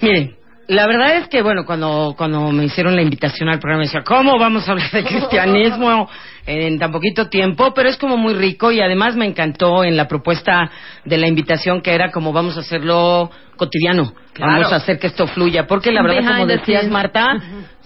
Miren, 0.00 0.36
la 0.68 0.86
verdad 0.86 1.16
es 1.16 1.28
que, 1.28 1.40
bueno, 1.40 1.64
cuando, 1.64 2.14
cuando 2.16 2.52
me 2.52 2.66
hicieron 2.66 2.94
la 2.94 3.00
invitación 3.00 3.48
al 3.48 3.58
programa, 3.58 3.84
decía, 3.84 4.02
¿cómo 4.04 4.38
vamos 4.38 4.68
a 4.68 4.72
hablar 4.72 4.90
de 4.90 5.02
cristianismo 5.04 6.08
en 6.46 6.78
tan 6.78 6.92
poquito 6.92 7.30
tiempo? 7.30 7.72
Pero 7.72 7.88
es 7.88 7.96
como 7.96 8.18
muy 8.18 8.34
rico 8.34 8.70
y 8.70 8.80
además 8.80 9.16
me 9.16 9.24
encantó 9.24 9.82
en 9.82 9.96
la 9.96 10.06
propuesta 10.06 10.70
de 11.06 11.16
la 11.16 11.26
invitación 11.26 11.80
que 11.80 11.94
era 11.94 12.10
como 12.10 12.34
vamos 12.34 12.58
a 12.58 12.60
hacerlo 12.60 13.30
cotidiano. 13.56 14.12
Claro. 14.34 14.52
Vamos 14.52 14.72
a 14.72 14.76
hacer 14.76 14.98
que 14.98 15.06
esto 15.06 15.26
fluya. 15.26 15.66
Porque 15.66 15.90
la 15.90 16.02
verdad, 16.02 16.32
como 16.32 16.46
decías. 16.46 16.86
Marta, 16.88 17.26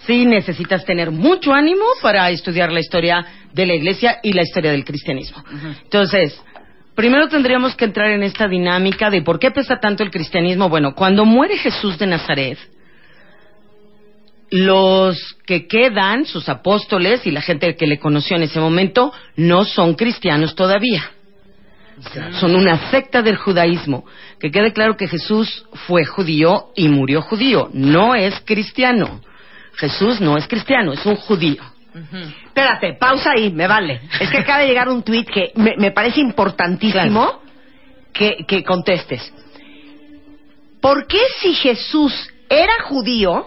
sí 0.04 0.26
necesitas 0.26 0.84
tener 0.84 1.12
mucho 1.12 1.54
ánimo 1.54 1.84
para 2.02 2.28
estudiar 2.30 2.72
la 2.72 2.80
historia 2.80 3.24
de 3.52 3.64
la 3.64 3.74
iglesia 3.74 4.18
y 4.24 4.32
la 4.32 4.42
historia 4.42 4.72
del 4.72 4.84
cristianismo. 4.84 5.42
Entonces, 5.84 6.42
primero 6.94 7.28
tendríamos 7.28 7.74
que 7.74 7.84
entrar 7.84 8.10
en 8.10 8.22
esta 8.22 8.48
dinámica 8.48 9.10
de 9.10 9.22
por 9.22 9.38
qué 9.38 9.50
pesa 9.50 9.80
tanto 9.80 10.02
el 10.02 10.10
cristianismo. 10.10 10.68
Bueno, 10.68 10.94
cuando 10.94 11.24
muere 11.24 11.56
Jesús 11.56 11.98
de 11.98 12.06
Nazaret, 12.06 12.58
los 14.50 15.18
que 15.46 15.66
quedan, 15.66 16.26
sus 16.26 16.48
apóstoles 16.48 17.26
y 17.26 17.30
la 17.30 17.40
gente 17.40 17.74
que 17.74 17.86
le 17.86 17.98
conoció 17.98 18.36
en 18.36 18.42
ese 18.42 18.60
momento, 18.60 19.12
no 19.36 19.64
son 19.64 19.94
cristianos 19.94 20.54
todavía. 20.54 21.10
Son 22.38 22.54
una 22.54 22.90
secta 22.90 23.22
del 23.22 23.36
judaísmo. 23.36 24.04
Que 24.38 24.50
quede 24.50 24.72
claro 24.72 24.96
que 24.96 25.08
Jesús 25.08 25.64
fue 25.86 26.04
judío 26.04 26.72
y 26.76 26.88
murió 26.88 27.22
judío. 27.22 27.70
No 27.72 28.14
es 28.14 28.40
cristiano. 28.44 29.20
Jesús 29.74 30.20
no 30.20 30.36
es 30.36 30.46
cristiano, 30.46 30.92
es 30.92 31.04
un 31.06 31.16
judío. 31.16 31.62
Espérate, 32.46 32.94
pausa 32.94 33.32
ahí, 33.36 33.50
me 33.50 33.66
vale. 33.66 34.00
Es 34.20 34.30
que 34.30 34.38
acaba 34.38 34.60
de 34.60 34.66
llegar 34.68 34.88
un 34.88 35.02
tuit 35.02 35.28
que 35.28 35.52
me, 35.56 35.74
me 35.76 35.90
parece 35.90 36.20
importantísimo 36.20 37.40
que, 38.12 38.44
que 38.46 38.64
contestes. 38.64 39.32
¿Por 40.80 41.06
qué 41.06 41.18
si 41.40 41.54
Jesús 41.54 42.12
era 42.48 42.72
judío, 42.84 43.46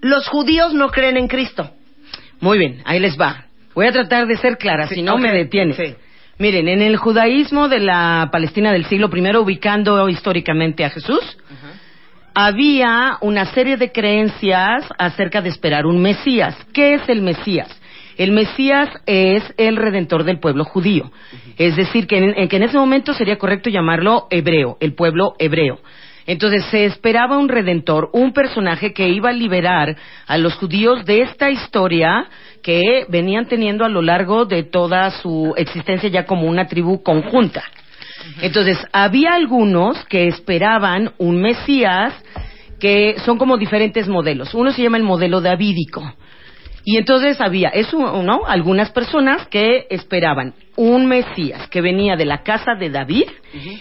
los 0.00 0.26
judíos 0.28 0.72
no 0.72 0.90
creen 0.90 1.16
en 1.16 1.28
Cristo? 1.28 1.70
Muy 2.40 2.58
bien, 2.58 2.82
ahí 2.84 2.98
les 3.00 3.20
va. 3.20 3.44
Voy 3.74 3.86
a 3.86 3.92
tratar 3.92 4.26
de 4.26 4.36
ser 4.36 4.56
clara, 4.58 4.86
Sí, 4.88 4.96
si 4.96 5.02
no 5.02 5.18
me 5.18 5.32
detiene. 5.32 5.74
sí. 5.74 5.94
Miren, 6.38 6.66
en 6.66 6.82
el 6.82 6.96
judaísmo 6.96 7.68
de 7.68 7.78
la 7.78 8.28
Palestina 8.32 8.72
del 8.72 8.86
siglo 8.86 9.08
I, 9.14 9.36
ubicando 9.36 10.08
históricamente 10.08 10.84
a 10.84 10.90
Jesús, 10.90 11.20
había 12.34 13.18
una 13.20 13.46
serie 13.46 13.76
de 13.76 13.92
creencias 13.92 14.84
acerca 14.98 15.40
de 15.40 15.48
esperar 15.48 15.86
un 15.86 16.00
Mesías. 16.00 16.56
¿Qué 16.72 16.94
es 16.94 17.08
el 17.08 17.22
Mesías? 17.22 17.68
El 18.16 18.32
Mesías 18.32 18.88
es 19.06 19.42
el 19.56 19.76
redentor 19.76 20.24
del 20.24 20.38
pueblo 20.38 20.64
judío. 20.64 21.10
Es 21.58 21.76
decir, 21.76 22.06
que 22.06 22.18
en, 22.18 22.48
que 22.48 22.56
en 22.56 22.62
ese 22.62 22.76
momento 22.76 23.14
sería 23.14 23.38
correcto 23.38 23.70
llamarlo 23.70 24.26
hebreo, 24.30 24.76
el 24.80 24.94
pueblo 24.94 25.34
hebreo. 25.38 25.78
Entonces 26.26 26.64
se 26.66 26.84
esperaba 26.84 27.38
un 27.38 27.48
redentor, 27.48 28.10
un 28.12 28.32
personaje 28.32 28.92
que 28.92 29.08
iba 29.08 29.30
a 29.30 29.32
liberar 29.32 29.96
a 30.26 30.38
los 30.38 30.54
judíos 30.54 31.04
de 31.04 31.22
esta 31.22 31.50
historia 31.50 32.28
que 32.62 33.06
venían 33.08 33.46
teniendo 33.46 33.84
a 33.84 33.88
lo 33.88 34.02
largo 34.02 34.44
de 34.44 34.62
toda 34.62 35.10
su 35.10 35.52
existencia 35.56 36.08
ya 36.08 36.24
como 36.24 36.46
una 36.46 36.68
tribu 36.68 37.02
conjunta. 37.02 37.64
Entonces, 38.40 38.78
había 38.92 39.34
algunos 39.34 40.04
que 40.06 40.28
esperaban 40.28 41.12
un 41.18 41.40
Mesías 41.40 42.14
que 42.80 43.16
son 43.24 43.38
como 43.38 43.58
diferentes 43.58 44.08
modelos. 44.08 44.54
Uno 44.54 44.72
se 44.72 44.82
llama 44.82 44.96
el 44.96 45.04
modelo 45.04 45.40
davídico. 45.40 46.02
Y 46.84 46.96
entonces 46.96 47.40
había, 47.40 47.68
eso, 47.68 48.22
¿no? 48.22 48.40
Algunas 48.44 48.90
personas 48.90 49.46
que 49.46 49.86
esperaban 49.88 50.54
un 50.74 51.06
Mesías 51.06 51.68
que 51.68 51.80
venía 51.80 52.16
de 52.16 52.24
la 52.24 52.42
casa 52.42 52.74
de 52.74 52.90
David 52.90 53.28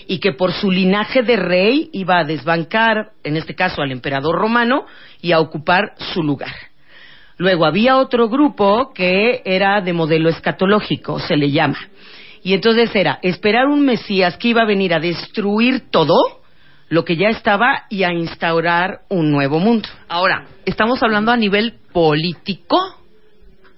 y 0.08 0.20
que 0.20 0.34
por 0.34 0.52
su 0.52 0.70
linaje 0.70 1.24
de 1.24 1.36
rey 1.36 1.90
iba 1.94 2.20
a 2.20 2.26
desbancar, 2.26 3.14
en 3.24 3.38
este 3.38 3.56
caso 3.56 3.82
al 3.82 3.92
emperador 3.92 4.36
romano, 4.36 4.86
y 5.20 5.32
a 5.32 5.40
ocupar 5.40 5.94
su 6.14 6.22
lugar. 6.22 6.54
Luego 7.38 7.66
había 7.66 7.98
otro 7.98 8.30
grupo 8.30 8.92
que 8.94 9.42
era 9.46 9.82
de 9.82 9.94
modelo 9.94 10.30
escatológico, 10.30 11.20
se 11.20 11.36
le 11.38 11.50
llama. 11.50 11.80
Y 12.44 12.54
entonces 12.54 12.90
era 12.96 13.20
esperar 13.22 13.68
un 13.68 13.86
Mesías 13.86 14.38
que 14.38 14.50
iba 14.50 14.62
a 14.64 14.66
venir 14.66 14.94
a 14.94 15.00
destruir 15.00 15.90
todo 15.92 16.16
lo 16.90 17.06
que 17.06 17.16
ya 17.16 17.30
estaba 17.30 17.84
y 17.90 18.04
a 18.04 18.12
instaurar 18.12 19.02
un 19.10 19.32
nuevo 19.32 19.60
mundo. 19.60 19.88
Ahora, 20.10 20.46
¿estamos 20.66 21.02
hablando 21.04 21.32
a 21.32 21.38
nivel 21.38 21.76
político? 21.94 22.78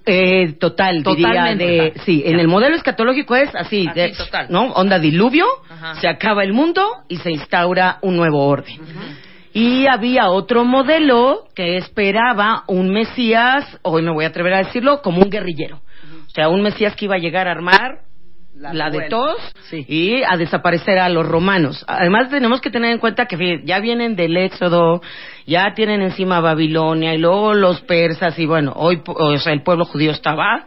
Eh, 0.06 0.54
total, 0.60 1.02
diría 1.02 1.28
Totalmente 1.28 1.64
de, 1.64 1.88
total. 1.90 2.04
sí, 2.04 2.22
en 2.26 2.38
el 2.38 2.46
modelo 2.48 2.76
escatológico 2.76 3.36
es 3.36 3.54
así, 3.54 3.86
Así, 3.88 4.00
de- 4.00 4.12
total. 4.12 4.46
¿no? 4.50 4.64
Onda 4.72 4.98
diluvio, 4.98 5.46
Ajá. 5.70 5.94
se 5.94 6.08
acaba 6.08 6.42
el 6.44 6.52
mundo 6.52 6.84
y 7.08 7.16
se 7.16 7.30
instaura 7.30 7.98
un 8.02 8.16
nuevo 8.16 8.46
orden. 8.46 8.76
Y 9.54 9.86
había 9.86 10.28
otro 10.30 10.64
modelo 10.64 11.44
que 11.54 11.76
esperaba 11.78 12.64
un 12.66 12.90
Mesías, 12.90 13.78
hoy 13.82 14.02
me 14.02 14.10
voy 14.12 14.24
a 14.24 14.28
atrever 14.28 14.52
a 14.54 14.58
decirlo, 14.58 15.00
como 15.00 15.22
un 15.22 15.30
guerrillero. 15.30 15.76
O 16.26 16.30
sea, 16.34 16.48
un 16.48 16.60
Mesías 16.62 16.94
que 16.96 17.04
iba 17.06 17.14
a 17.14 17.18
llegar 17.18 17.46
a 17.48 17.52
armar 17.52 18.00
la, 18.56 18.90
de 18.90 19.08
todos 19.08 19.36
y 19.88 20.22
a 20.22 20.36
desaparecer 20.36 20.98
a 20.98 21.08
los 21.08 21.26
romanos. 21.26 21.84
Además 21.88 22.30
tenemos 22.30 22.60
que 22.60 22.70
tener 22.70 22.92
en 22.92 22.98
cuenta 22.98 23.26
que 23.26 23.62
ya 23.64 23.80
vienen 23.80 24.16
del 24.16 24.36
éxodo, 24.36 25.02
ya 25.46 25.74
tienen 25.74 26.02
encima 26.02 26.40
Babilonia 26.40 27.14
y 27.14 27.18
luego 27.18 27.54
los 27.54 27.80
persas 27.82 28.38
y 28.38 28.46
bueno, 28.46 28.72
hoy 28.76 28.98
po- 28.98 29.12
o 29.12 29.36
sea, 29.38 29.52
el 29.52 29.62
pueblo 29.62 29.84
judío 29.84 30.12
estaba 30.12 30.66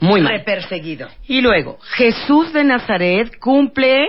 muy 0.00 0.20
mal. 0.20 0.32
Reperseguido. 0.38 1.08
Y 1.26 1.40
luego, 1.40 1.78
Jesús 1.96 2.52
de 2.52 2.62
Nazaret 2.64 3.36
cumple 3.40 4.06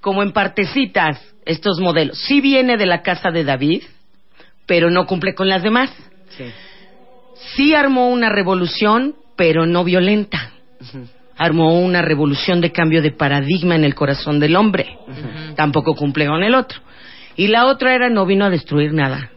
como 0.00 0.22
en 0.22 0.32
partecitas 0.32 1.20
estos 1.44 1.80
modelos. 1.80 2.18
Sí 2.18 2.40
viene 2.40 2.76
de 2.76 2.86
la 2.86 3.02
casa 3.02 3.30
de 3.30 3.42
David, 3.44 3.82
pero 4.66 4.90
no 4.90 5.06
cumple 5.06 5.34
con 5.34 5.48
las 5.48 5.62
demás. 5.64 5.92
Sí 7.56 7.74
armó 7.74 8.08
una 8.08 8.28
revolución, 8.30 9.16
pero 9.36 9.66
no 9.66 9.82
violenta. 9.82 10.50
Armó 11.36 11.80
una 11.80 12.02
revolución 12.02 12.60
de 12.60 12.72
cambio 12.72 13.02
de 13.02 13.12
paradigma 13.12 13.74
en 13.74 13.84
el 13.84 13.94
corazón 13.94 14.38
del 14.38 14.56
hombre. 14.56 14.98
Tampoco 15.56 15.94
cumple 15.94 16.26
con 16.26 16.42
el 16.42 16.54
otro. 16.54 16.80
Y 17.36 17.48
la 17.48 17.66
otra 17.66 17.94
era 17.94 18.10
no 18.10 18.26
vino 18.26 18.44
a 18.44 18.50
destruir 18.50 18.92
nada. 18.92 19.30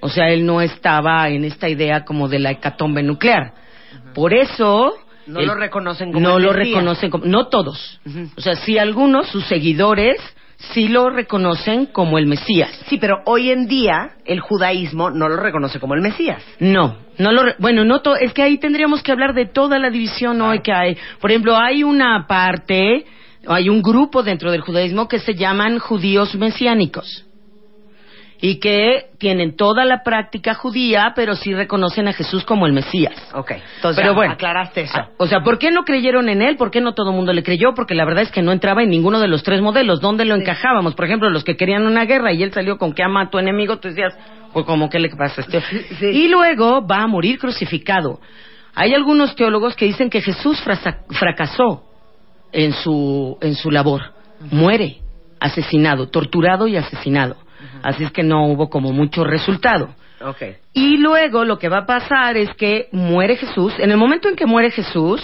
O 0.00 0.08
sea, 0.08 0.30
él 0.30 0.46
no 0.46 0.60
estaba 0.60 1.28
en 1.28 1.44
esta 1.44 1.68
idea 1.68 2.04
como 2.04 2.28
de 2.28 2.38
la 2.38 2.52
hecatombe 2.52 3.02
nuclear. 3.02 3.52
Por 4.14 4.32
eso 4.34 4.94
No 5.26 5.40
lo 5.42 5.54
reconocen 5.54 6.12
como 6.12 6.26
no 6.26 6.38
lo 6.38 6.52
reconocen 6.52 7.10
como 7.10 7.24
no 7.26 7.46
todos 7.46 8.00
o 8.36 8.40
sea 8.40 8.56
sí 8.56 8.78
algunos 8.78 9.28
sus 9.28 9.44
seguidores 9.46 10.16
sí 10.72 10.88
lo 10.88 11.10
reconocen 11.10 11.86
como 11.86 12.18
el 12.18 12.26
Mesías. 12.26 12.70
Sí, 12.88 12.98
pero 12.98 13.22
hoy 13.26 13.50
en 13.50 13.66
día 13.66 14.10
el 14.24 14.40
judaísmo 14.40 15.10
no 15.10 15.28
lo 15.28 15.36
reconoce 15.36 15.80
como 15.80 15.94
el 15.94 16.00
Mesías. 16.02 16.42
No, 16.58 16.96
no 17.18 17.32
lo, 17.32 17.42
re- 17.42 17.56
bueno, 17.58 17.84
no 17.84 18.00
to- 18.00 18.16
es 18.16 18.32
que 18.32 18.42
ahí 18.42 18.58
tendríamos 18.58 19.02
que 19.02 19.12
hablar 19.12 19.34
de 19.34 19.46
toda 19.46 19.78
la 19.78 19.90
división 19.90 20.40
hoy 20.42 20.60
que 20.60 20.72
hay. 20.72 20.96
Por 21.20 21.30
ejemplo, 21.30 21.56
hay 21.56 21.82
una 21.82 22.26
parte, 22.26 23.04
hay 23.46 23.68
un 23.68 23.82
grupo 23.82 24.22
dentro 24.22 24.50
del 24.52 24.60
judaísmo 24.60 25.08
que 25.08 25.18
se 25.18 25.34
llaman 25.34 25.78
judíos 25.78 26.34
mesiánicos 26.34 27.26
y 28.40 28.58
que 28.58 29.10
tienen 29.18 29.54
toda 29.56 29.84
la 29.84 30.02
práctica 30.02 30.54
judía, 30.54 31.12
pero 31.14 31.34
sí 31.36 31.54
reconocen 31.54 32.08
a 32.08 32.12
Jesús 32.12 32.44
como 32.44 32.66
el 32.66 32.72
Mesías. 32.72 33.14
Ok, 33.34 33.52
entonces 33.76 34.02
Pero 34.02 34.12
ya 34.12 34.16
bueno, 34.16 34.32
aclaraste 34.32 34.82
eso. 34.82 34.96
Ah, 34.96 35.08
O 35.18 35.26
sea, 35.26 35.40
¿por 35.42 35.58
qué 35.58 35.70
no 35.70 35.84
creyeron 35.84 36.28
en 36.28 36.40
él? 36.40 36.56
¿Por 36.56 36.70
qué 36.70 36.80
no 36.80 36.94
todo 36.94 37.10
el 37.10 37.16
mundo 37.16 37.32
le 37.32 37.42
creyó? 37.42 37.74
Porque 37.74 37.94
la 37.94 38.04
verdad 38.04 38.22
es 38.22 38.30
que 38.30 38.42
no 38.42 38.52
entraba 38.52 38.82
en 38.82 38.88
ninguno 38.88 39.20
de 39.20 39.28
los 39.28 39.42
tres 39.42 39.60
modelos. 39.60 40.00
¿Dónde 40.00 40.24
lo 40.24 40.36
encajábamos? 40.36 40.94
Por 40.94 41.04
ejemplo, 41.04 41.28
los 41.28 41.44
que 41.44 41.56
querían 41.56 41.86
una 41.86 42.06
guerra 42.06 42.32
y 42.32 42.42
él 42.42 42.52
salió 42.52 42.78
con 42.78 42.94
que 42.94 43.02
ama 43.02 43.22
a 43.22 43.30
tu 43.30 43.38
enemigo, 43.38 43.78
tú 43.78 43.88
decías, 43.88 44.16
pues 44.52 44.64
como, 44.64 44.88
¿qué 44.88 44.98
le 44.98 45.10
pasa 45.10 45.42
a 45.42 45.44
este? 45.44 46.12
Y 46.12 46.28
luego 46.28 46.86
va 46.86 47.02
a 47.02 47.06
morir 47.06 47.38
crucificado. 47.38 48.20
Hay 48.74 48.94
algunos 48.94 49.34
teólogos 49.36 49.76
que 49.76 49.84
dicen 49.84 50.08
que 50.08 50.22
Jesús 50.22 50.62
fracasó 51.10 51.84
en 52.52 52.72
su, 52.72 53.36
en 53.42 53.54
su 53.54 53.70
labor. 53.70 54.00
Muere 54.50 54.98
asesinado, 55.40 56.08
torturado 56.08 56.66
y 56.66 56.76
asesinado. 56.76 57.36
Así 57.82 58.04
es 58.04 58.12
que 58.12 58.22
no 58.22 58.46
hubo 58.46 58.68
como 58.70 58.92
mucho 58.92 59.24
resultado. 59.24 59.94
Ok. 60.22 60.42
Y 60.72 60.98
luego 60.98 61.44
lo 61.44 61.58
que 61.58 61.68
va 61.68 61.78
a 61.78 61.86
pasar 61.86 62.36
es 62.36 62.54
que 62.54 62.88
muere 62.92 63.36
Jesús. 63.36 63.72
En 63.78 63.90
el 63.90 63.96
momento 63.96 64.28
en 64.28 64.36
que 64.36 64.46
muere 64.46 64.70
Jesús, 64.70 65.20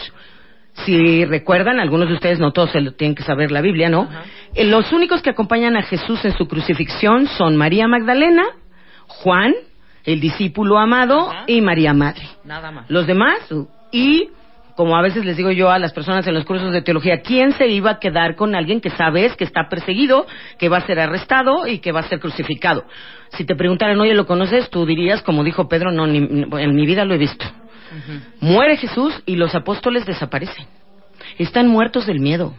si 0.84 1.24
recuerdan, 1.24 1.80
algunos 1.80 2.08
de 2.08 2.14
ustedes 2.14 2.38
no 2.38 2.52
todos 2.52 2.70
se 2.70 2.80
lo 2.80 2.92
tienen 2.92 3.14
que 3.14 3.22
saber 3.22 3.50
la 3.50 3.60
Biblia, 3.60 3.88
¿no? 3.88 4.08
Eh, 4.54 4.64
Los 4.64 4.92
únicos 4.92 5.22
que 5.22 5.30
acompañan 5.30 5.76
a 5.76 5.82
Jesús 5.82 6.24
en 6.24 6.36
su 6.36 6.46
crucifixión 6.46 7.26
son 7.26 7.56
María 7.56 7.88
Magdalena, 7.88 8.44
Juan, 9.06 9.54
el 10.04 10.20
discípulo 10.20 10.78
amado, 10.78 11.32
y 11.46 11.60
María 11.60 11.92
Madre. 11.92 12.26
Nada 12.44 12.70
más. 12.70 12.90
Los 12.90 13.06
demás, 13.06 13.38
y 13.90 14.30
como 14.76 14.96
a 14.96 15.02
veces 15.02 15.24
les 15.24 15.36
digo 15.36 15.50
yo 15.50 15.70
a 15.70 15.78
las 15.78 15.92
personas 15.92 16.26
en 16.26 16.34
los 16.34 16.44
cursos 16.44 16.72
de 16.72 16.82
teología, 16.82 17.22
¿quién 17.22 17.52
se 17.52 17.66
iba 17.68 17.92
a 17.92 17.98
quedar 17.98 18.36
con 18.36 18.54
alguien 18.54 18.80
que 18.80 18.90
sabes 18.90 19.34
que 19.36 19.44
está 19.44 19.68
perseguido, 19.68 20.26
que 20.58 20.68
va 20.68 20.78
a 20.78 20.86
ser 20.86 21.00
arrestado 21.00 21.66
y 21.66 21.78
que 21.78 21.92
va 21.92 22.00
a 22.00 22.08
ser 22.08 22.20
crucificado? 22.20 22.84
Si 23.30 23.44
te 23.44 23.56
preguntaran, 23.56 23.98
oye, 24.00 24.14
¿lo 24.14 24.26
conoces? 24.26 24.70
Tú 24.70 24.86
dirías, 24.86 25.22
como 25.22 25.42
dijo 25.44 25.68
Pedro, 25.68 25.90
no, 25.92 26.06
ni- 26.06 26.18
en 26.62 26.74
mi 26.74 26.86
vida 26.86 27.04
lo 27.04 27.14
he 27.14 27.18
visto. 27.18 27.44
Muere 28.40 28.76
Jesús 28.76 29.14
y 29.26 29.36
los 29.36 29.54
apóstoles 29.54 30.04
desaparecen. 30.06 30.66
Están 31.38 31.68
muertos 31.68 32.06
del 32.06 32.20
miedo. 32.20 32.54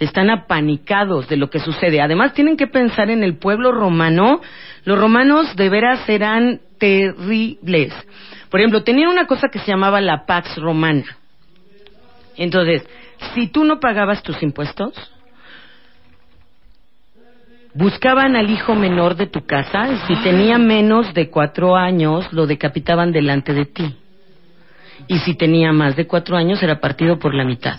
Están 0.00 0.30
apanicados 0.30 1.28
de 1.28 1.36
lo 1.36 1.50
que 1.50 1.60
sucede. 1.60 2.00
Además, 2.00 2.34
tienen 2.34 2.56
que 2.56 2.66
pensar 2.66 3.10
en 3.10 3.22
el 3.22 3.36
pueblo 3.38 3.70
romano. 3.70 4.40
Los 4.84 4.98
romanos 4.98 5.54
de 5.56 5.68
veras 5.68 6.08
eran 6.08 6.60
terribles. 6.78 7.92
Por 8.50 8.60
ejemplo, 8.60 8.82
tenían 8.82 9.08
una 9.10 9.26
cosa 9.26 9.48
que 9.52 9.58
se 9.58 9.66
llamaba 9.70 10.00
la 10.00 10.26
Pax 10.26 10.56
Romana. 10.56 11.04
Entonces, 12.36 12.86
si 13.34 13.48
tú 13.48 13.64
no 13.64 13.80
pagabas 13.80 14.22
tus 14.22 14.42
impuestos, 14.42 14.92
buscaban 17.74 18.36
al 18.36 18.50
hijo 18.50 18.74
menor 18.74 19.16
de 19.16 19.26
tu 19.26 19.44
casa 19.44 19.92
y 19.92 19.96
si 20.06 20.22
tenía 20.22 20.58
menos 20.58 21.12
de 21.14 21.30
cuatro 21.30 21.76
años, 21.76 22.32
lo 22.32 22.46
decapitaban 22.46 23.12
delante 23.12 23.52
de 23.52 23.66
ti. 23.66 23.96
Y 25.08 25.18
si 25.18 25.34
tenía 25.34 25.72
más 25.72 25.96
de 25.96 26.06
cuatro 26.06 26.36
años, 26.36 26.62
era 26.62 26.80
partido 26.80 27.18
por 27.18 27.34
la 27.34 27.44
mitad. 27.44 27.78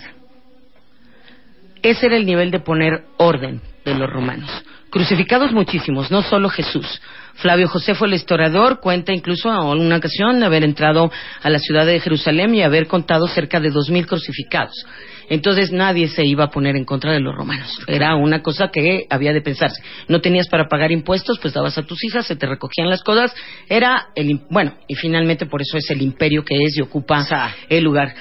Ese 1.82 2.06
era 2.06 2.16
el 2.16 2.26
nivel 2.26 2.50
de 2.50 2.60
poner 2.60 3.04
orden 3.16 3.60
de 3.84 3.94
los 3.94 4.08
romanos. 4.10 4.50
Crucificados 4.90 5.52
muchísimos, 5.52 6.10
no 6.10 6.22
solo 6.22 6.48
Jesús. 6.48 7.00
Flavio 7.34 7.68
Josefo, 7.68 8.06
el 8.06 8.14
historiador, 8.14 8.80
cuenta 8.80 9.12
incluso 9.12 9.50
en 9.50 9.80
una 9.80 9.96
ocasión 9.96 10.42
haber 10.42 10.64
entrado 10.64 11.10
a 11.42 11.50
la 11.50 11.58
ciudad 11.58 11.84
de 11.84 12.00
Jerusalén 12.00 12.54
y 12.54 12.62
haber 12.62 12.86
contado 12.86 13.26
cerca 13.26 13.60
de 13.60 13.70
dos 13.70 13.90
mil 13.90 14.06
crucificados. 14.06 14.86
Entonces 15.28 15.72
nadie 15.72 16.08
se 16.08 16.24
iba 16.24 16.44
a 16.44 16.50
poner 16.50 16.76
en 16.76 16.84
contra 16.84 17.12
de 17.12 17.20
los 17.20 17.34
romanos. 17.34 17.80
Era 17.88 18.14
una 18.14 18.42
cosa 18.42 18.68
que 18.72 19.06
había 19.10 19.32
de 19.32 19.42
pensarse. 19.42 19.82
No 20.08 20.20
tenías 20.20 20.48
para 20.48 20.68
pagar 20.68 20.92
impuestos, 20.92 21.38
pues 21.40 21.52
dabas 21.52 21.76
a 21.76 21.82
tus 21.82 22.02
hijas, 22.04 22.26
se 22.26 22.36
te 22.36 22.46
recogían 22.46 22.88
las 22.88 23.02
cosas. 23.02 23.34
Era 23.68 24.08
el, 24.14 24.40
bueno, 24.48 24.74
y 24.86 24.94
finalmente 24.94 25.46
por 25.46 25.60
eso 25.60 25.76
es 25.76 25.90
el 25.90 26.00
imperio 26.00 26.44
que 26.44 26.56
es 26.62 26.76
y 26.78 26.82
ocupa 26.82 27.26
el 27.68 27.84
lugar. 27.84 28.14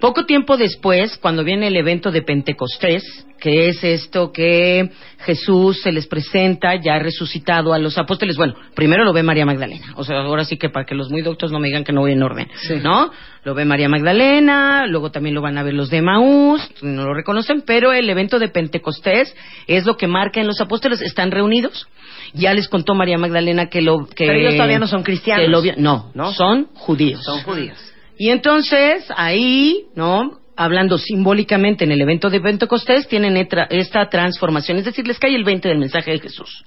Poco 0.00 0.26
tiempo 0.26 0.58
después, 0.58 1.16
cuando 1.16 1.42
viene 1.42 1.68
el 1.68 1.76
evento 1.76 2.10
de 2.10 2.20
Pentecostés, 2.20 3.02
que 3.40 3.68
es 3.68 3.82
esto 3.82 4.30
que 4.30 4.90
Jesús 5.20 5.80
se 5.80 5.90
les 5.90 6.06
presenta 6.06 6.74
ya 6.74 6.98
resucitado 6.98 7.72
a 7.72 7.78
los 7.78 7.96
apóstoles, 7.96 8.36
bueno, 8.36 8.54
primero 8.74 9.04
lo 9.04 9.14
ve 9.14 9.22
María 9.22 9.46
Magdalena, 9.46 9.94
o 9.96 10.04
sea, 10.04 10.18
ahora 10.18 10.44
sí 10.44 10.58
que 10.58 10.68
para 10.68 10.84
que 10.84 10.94
los 10.94 11.10
muy 11.10 11.22
doctos 11.22 11.50
no 11.50 11.60
me 11.60 11.68
digan 11.68 11.82
que 11.82 11.92
no 11.92 12.02
voy 12.02 12.12
en 12.12 12.22
orden, 12.22 12.46
¿no? 12.82 13.10
Lo 13.42 13.54
ve 13.54 13.64
María 13.64 13.88
Magdalena, 13.88 14.86
luego 14.86 15.10
también 15.10 15.34
lo 15.34 15.40
van 15.40 15.56
a 15.56 15.62
ver 15.62 15.72
los 15.72 15.88
de 15.88 16.02
Maús, 16.02 16.60
no 16.82 17.04
lo 17.04 17.14
reconocen, 17.14 17.62
pero 17.62 17.94
el 17.94 18.10
evento 18.10 18.38
de 18.38 18.48
Pentecostés 18.48 19.34
es 19.66 19.86
lo 19.86 19.96
que 19.96 20.06
marca 20.06 20.42
en 20.42 20.46
los 20.46 20.60
apóstoles, 20.60 21.00
están 21.00 21.30
reunidos, 21.30 21.88
ya 22.34 22.52
les 22.52 22.68
contó 22.68 22.94
María 22.94 23.16
Magdalena 23.16 23.70
que 23.70 23.80
lo 23.80 24.06
que 24.06 24.26
Pero 24.26 24.38
ellos 24.40 24.56
todavía 24.56 24.78
no 24.78 24.88
son 24.88 25.02
cristianos. 25.02 25.48
lo 25.48 25.62
no, 25.78 26.10
no, 26.14 26.32
son 26.32 26.66
judíos. 26.74 27.22
Son 27.24 27.40
judíos. 27.42 27.95
Y 28.18 28.30
entonces, 28.30 29.04
ahí, 29.16 29.86
¿no? 29.94 30.40
Hablando 30.56 30.96
simbólicamente 30.96 31.84
en 31.84 31.92
el 31.92 32.00
evento 32.00 32.30
de 32.30 32.40
Pentecostés, 32.40 33.08
tienen 33.08 33.36
esta 33.70 34.08
transformación, 34.08 34.78
es 34.78 34.86
decir, 34.86 35.06
les 35.06 35.18
cae 35.18 35.34
el 35.34 35.44
20 35.44 35.68
del 35.68 35.78
mensaje 35.78 36.12
de 36.12 36.20
Jesús. 36.20 36.64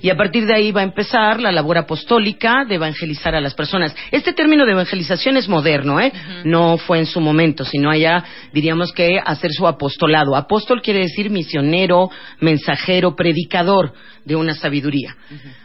Y 0.00 0.10
a 0.10 0.16
partir 0.16 0.46
de 0.46 0.54
ahí 0.54 0.72
va 0.72 0.80
a 0.80 0.84
empezar 0.84 1.40
la 1.40 1.52
labor 1.52 1.78
apostólica 1.78 2.64
de 2.64 2.76
evangelizar 2.76 3.34
a 3.34 3.40
las 3.40 3.54
personas. 3.54 3.94
Este 4.10 4.32
término 4.32 4.64
de 4.64 4.72
evangelización 4.72 5.36
es 5.36 5.48
moderno, 5.48 6.00
¿eh? 6.00 6.12
No 6.44 6.78
fue 6.78 6.98
en 6.98 7.06
su 7.06 7.20
momento, 7.20 7.64
sino 7.64 7.90
allá 7.90 8.24
diríamos 8.52 8.92
que 8.92 9.18
hacer 9.24 9.52
su 9.52 9.66
apostolado. 9.66 10.36
Apóstol 10.36 10.82
quiere 10.82 11.00
decir 11.00 11.30
misionero, 11.30 12.10
mensajero, 12.40 13.16
predicador 13.16 13.92
de 14.24 14.36
una 14.36 14.54
sabiduría. 14.54 15.16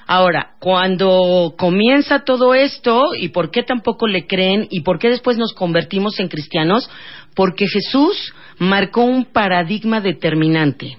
Ahora, 0.07 0.51
cuando 0.59 1.55
comienza 1.57 2.23
todo 2.23 2.53
esto, 2.53 3.11
¿y 3.17 3.29
por 3.29 3.49
qué 3.49 3.63
tampoco 3.63 4.07
le 4.07 4.27
creen? 4.27 4.67
¿Y 4.69 4.81
por 4.81 4.99
qué 4.99 5.09
después 5.09 5.37
nos 5.37 5.53
convertimos 5.53 6.19
en 6.19 6.27
cristianos? 6.27 6.89
Porque 7.35 7.65
Jesús 7.67 8.33
marcó 8.59 9.03
un 9.03 9.25
paradigma 9.25 10.01
determinante. 10.01 10.97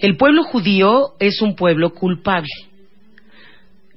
El 0.00 0.16
pueblo 0.16 0.44
judío 0.44 1.14
es 1.18 1.42
un 1.42 1.54
pueblo 1.54 1.90
culpable. 1.90 2.48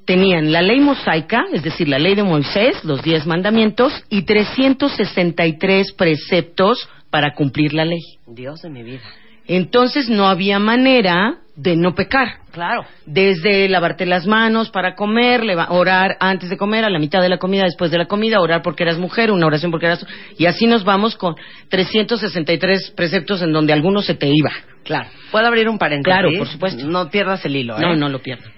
Tenían 0.05 0.51
la 0.51 0.61
ley 0.61 0.81
mosaica, 0.81 1.45
es 1.53 1.63
decir, 1.63 1.87
la 1.87 1.97
ley 1.97 2.13
de 2.13 2.23
Moisés, 2.23 2.83
los 2.83 3.01
diez 3.01 3.25
mandamientos, 3.25 4.03
y 4.09 4.23
363 4.23 5.93
preceptos 5.93 6.89
para 7.09 7.33
cumplir 7.33 7.73
la 7.73 7.85
ley. 7.85 8.01
Dios 8.27 8.61
de 8.61 8.69
mi 8.69 8.83
vida. 8.83 9.01
Entonces 9.47 10.09
no 10.09 10.27
había 10.27 10.59
manera 10.59 11.37
de 11.55 11.75
no 11.75 11.93
pecar. 11.93 12.39
Claro. 12.51 12.83
Desde 13.05 13.69
lavarte 13.69 14.05
las 14.07 14.25
manos 14.25 14.71
para 14.71 14.95
comer, 14.95 15.43
leva- 15.43 15.67
orar 15.71 16.17
antes 16.19 16.49
de 16.49 16.57
comer, 16.57 16.83
a 16.83 16.89
la 16.89 16.97
mitad 16.99 17.21
de 17.21 17.29
la 17.29 17.37
comida, 17.37 17.63
después 17.63 17.91
de 17.91 17.99
la 17.99 18.05
comida, 18.07 18.39
orar 18.39 18.61
porque 18.63 18.83
eras 18.83 18.97
mujer, 18.97 19.31
una 19.31 19.45
oración 19.45 19.69
porque 19.69 19.85
eras... 19.85 20.05
Y 20.37 20.47
así 20.47 20.65
nos 20.65 20.83
vamos 20.83 21.15
con 21.15 21.35
363 21.69 22.91
preceptos 22.95 23.41
en 23.43 23.51
donde 23.53 23.71
algunos 23.73 24.05
se 24.05 24.15
te 24.15 24.27
iba. 24.33 24.51
Claro. 24.83 25.09
¿Puedo 25.31 25.45
abrir 25.45 25.69
un 25.69 25.77
paréntesis? 25.77 26.11
Claro, 26.19 26.29
por 26.37 26.47
supuesto. 26.47 26.85
No 26.87 27.09
pierdas 27.09 27.45
el 27.45 27.55
hilo, 27.55 27.77
¿eh? 27.77 27.81
No, 27.81 27.95
no 27.95 28.09
lo 28.09 28.19
pierdo. 28.19 28.49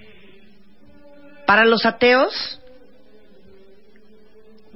Para 1.46 1.66
los 1.66 1.86
ateos, 1.86 2.62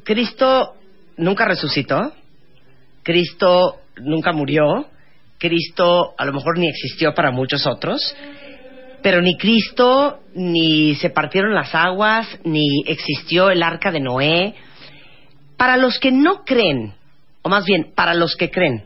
Cristo 0.03 0.75
nunca 1.17 1.45
resucitó, 1.45 2.13
Cristo 3.03 3.77
nunca 3.97 4.31
murió, 4.31 4.87
Cristo 5.39 6.13
a 6.17 6.25
lo 6.25 6.33
mejor 6.33 6.59
ni 6.59 6.67
existió 6.67 7.13
para 7.15 7.31
muchos 7.31 7.65
otros, 7.65 8.15
pero 9.01 9.21
ni 9.21 9.37
Cristo, 9.37 10.19
ni 10.35 10.95
se 10.95 11.09
partieron 11.09 11.55
las 11.55 11.73
aguas, 11.73 12.27
ni 12.43 12.83
existió 12.85 13.49
el 13.49 13.63
arca 13.63 13.91
de 13.91 14.01
Noé. 14.01 14.53
Para 15.57 15.77
los 15.77 15.97
que 15.99 16.11
no 16.11 16.43
creen, 16.43 16.93
o 17.41 17.49
más 17.49 17.65
bien, 17.65 17.93
para 17.95 18.13
los 18.13 18.35
que 18.35 18.51
creen, 18.51 18.83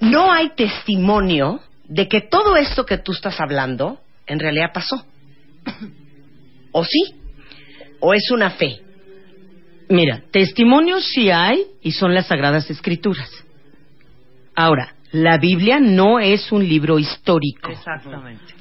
no 0.00 0.30
hay 0.30 0.50
testimonio 0.50 1.60
de 1.84 2.06
que 2.08 2.20
todo 2.20 2.56
esto 2.56 2.84
que 2.84 2.98
tú 2.98 3.12
estás 3.12 3.40
hablando 3.40 3.98
en 4.26 4.38
realidad 4.38 4.70
pasó. 4.72 5.04
¿O 6.72 6.84
sí? 6.84 7.14
¿O 8.00 8.12
es 8.12 8.30
una 8.30 8.50
fe? 8.50 8.80
Mira, 9.88 10.22
testimonios 10.30 11.04
sí 11.06 11.30
hay 11.30 11.64
y 11.82 11.92
son 11.92 12.14
las 12.14 12.26
Sagradas 12.26 12.70
Escrituras. 12.70 13.30
Ahora, 14.54 14.94
la 15.12 15.38
Biblia 15.38 15.80
no 15.80 16.18
es 16.18 16.52
un 16.52 16.68
libro 16.68 16.98
histórico. 16.98 17.70
Exactamente. 17.70 18.54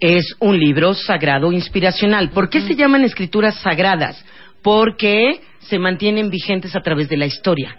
es 0.00 0.34
un 0.38 0.58
libro 0.58 0.94
sagrado 0.94 1.52
inspiracional. 1.52 2.30
¿Por 2.30 2.48
qué 2.48 2.62
se 2.62 2.74
llaman 2.74 3.04
escrituras 3.04 3.56
sagradas? 3.56 4.24
Porque 4.62 5.40
se 5.58 5.78
mantienen 5.78 6.30
vigentes 6.30 6.74
a 6.74 6.80
través 6.80 7.08
de 7.10 7.18
la 7.18 7.26
historia. 7.26 7.76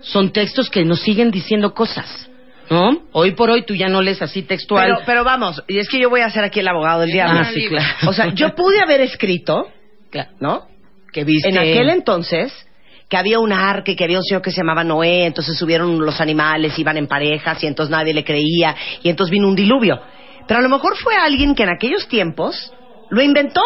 Son 0.00 0.30
textos 0.30 0.70
que 0.70 0.84
nos 0.84 1.00
siguen 1.00 1.30
diciendo 1.30 1.74
cosas. 1.74 2.30
¿No? 2.70 3.04
Hoy 3.12 3.32
por 3.32 3.48
hoy 3.50 3.64
tú 3.64 3.74
ya 3.74 3.88
no 3.88 4.02
lees 4.02 4.20
así 4.20 4.42
textual. 4.42 4.84
Pero, 4.84 5.02
pero 5.06 5.24
vamos, 5.24 5.62
y 5.68 5.78
es 5.78 5.88
que 5.88 5.98
yo 5.98 6.10
voy 6.10 6.20
a 6.20 6.28
ser 6.28 6.44
aquí 6.44 6.60
el 6.60 6.68
abogado 6.68 7.00
del 7.00 7.10
diablo. 7.10 7.40
Ah, 7.40 7.50
sí, 7.52 7.66
claro. 7.66 7.86
O 8.06 8.12
sea, 8.12 8.28
yo 8.34 8.54
pude 8.54 8.78
haber 8.80 9.00
escrito, 9.00 9.68
¿no? 10.40 10.66
Que 11.12 11.24
viste. 11.24 11.48
En 11.48 11.58
aquel 11.58 11.88
entonces, 11.90 12.52
que 13.08 13.16
había 13.16 13.38
un 13.38 13.52
arca 13.52 13.90
y 13.90 13.96
que 13.96 14.04
había 14.04 14.18
un 14.18 14.24
señor 14.24 14.42
que 14.42 14.50
se 14.50 14.58
llamaba 14.58 14.84
Noé, 14.84 15.26
entonces 15.26 15.56
subieron 15.56 15.98
los 16.04 16.20
animales, 16.20 16.78
iban 16.78 16.96
en 16.96 17.06
parejas 17.06 17.62
y 17.62 17.66
entonces 17.66 17.90
nadie 17.90 18.12
le 18.12 18.24
creía 18.24 18.76
y 19.02 19.08
entonces 19.08 19.30
vino 19.30 19.48
un 19.48 19.56
diluvio. 19.56 20.00
Pero 20.46 20.60
a 20.60 20.62
lo 20.62 20.68
mejor 20.68 20.96
fue 20.96 21.14
alguien 21.16 21.54
que 21.54 21.62
en 21.62 21.70
aquellos 21.70 22.06
tiempos 22.08 22.72
lo 23.10 23.22
inventó 23.22 23.62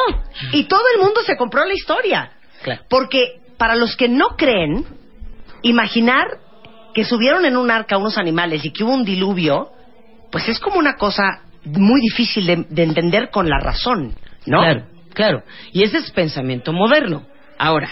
y 0.52 0.64
todo 0.64 0.82
el 0.94 1.02
mundo 1.02 1.22
se 1.22 1.36
compró 1.36 1.64
la 1.64 1.74
historia. 1.74 2.30
Claro. 2.62 2.82
Porque 2.88 3.40
para 3.56 3.74
los 3.74 3.96
que 3.96 4.08
no 4.08 4.36
creen, 4.36 4.84
imaginar 5.62 6.26
que 6.94 7.04
subieron 7.04 7.44
en 7.44 7.56
un 7.56 7.70
arca 7.70 7.96
unos 7.96 8.18
animales 8.18 8.64
y 8.64 8.70
que 8.70 8.84
hubo 8.84 8.92
un 8.92 9.04
diluvio, 9.04 9.70
pues 10.30 10.48
es 10.48 10.60
como 10.60 10.78
una 10.78 10.96
cosa 10.96 11.42
muy 11.64 12.00
difícil 12.00 12.46
de, 12.46 12.66
de 12.68 12.82
entender 12.82 13.30
con 13.30 13.48
la 13.48 13.58
razón, 13.58 14.14
¿no? 14.46 14.58
Claro, 14.58 14.86
claro. 15.14 15.42
Y 15.72 15.82
ese 15.84 15.98
es 15.98 16.10
pensamiento 16.10 16.72
moderno. 16.72 17.26
Ahora, 17.64 17.90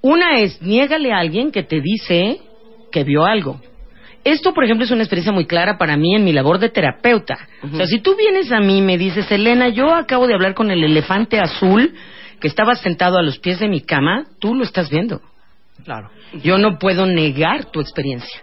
una 0.00 0.38
es, 0.38 0.62
niégale 0.62 1.12
a 1.12 1.18
alguien 1.18 1.50
que 1.50 1.64
te 1.64 1.80
dice 1.80 2.40
que 2.92 3.02
vio 3.02 3.24
algo. 3.24 3.60
Esto, 4.22 4.54
por 4.54 4.62
ejemplo, 4.62 4.84
es 4.84 4.92
una 4.92 5.02
experiencia 5.02 5.32
muy 5.32 5.44
clara 5.44 5.76
para 5.76 5.96
mí 5.96 6.14
en 6.14 6.22
mi 6.22 6.32
labor 6.32 6.60
de 6.60 6.68
terapeuta. 6.68 7.48
O 7.64 7.76
sea, 7.76 7.86
si 7.86 7.98
tú 7.98 8.14
vienes 8.14 8.52
a 8.52 8.60
mí 8.60 8.78
y 8.78 8.82
me 8.82 8.96
dices, 8.96 9.28
Elena, 9.32 9.70
yo 9.70 9.92
acabo 9.92 10.28
de 10.28 10.34
hablar 10.34 10.54
con 10.54 10.70
el 10.70 10.84
elefante 10.84 11.40
azul 11.40 11.92
que 12.38 12.46
estaba 12.46 12.76
sentado 12.76 13.18
a 13.18 13.22
los 13.22 13.40
pies 13.40 13.58
de 13.58 13.66
mi 13.66 13.80
cama, 13.80 14.26
tú 14.38 14.54
lo 14.54 14.62
estás 14.62 14.88
viendo. 14.88 15.20
Claro. 15.82 16.08
Yo 16.40 16.58
no 16.58 16.78
puedo 16.78 17.06
negar 17.06 17.72
tu 17.72 17.80
experiencia. 17.80 18.40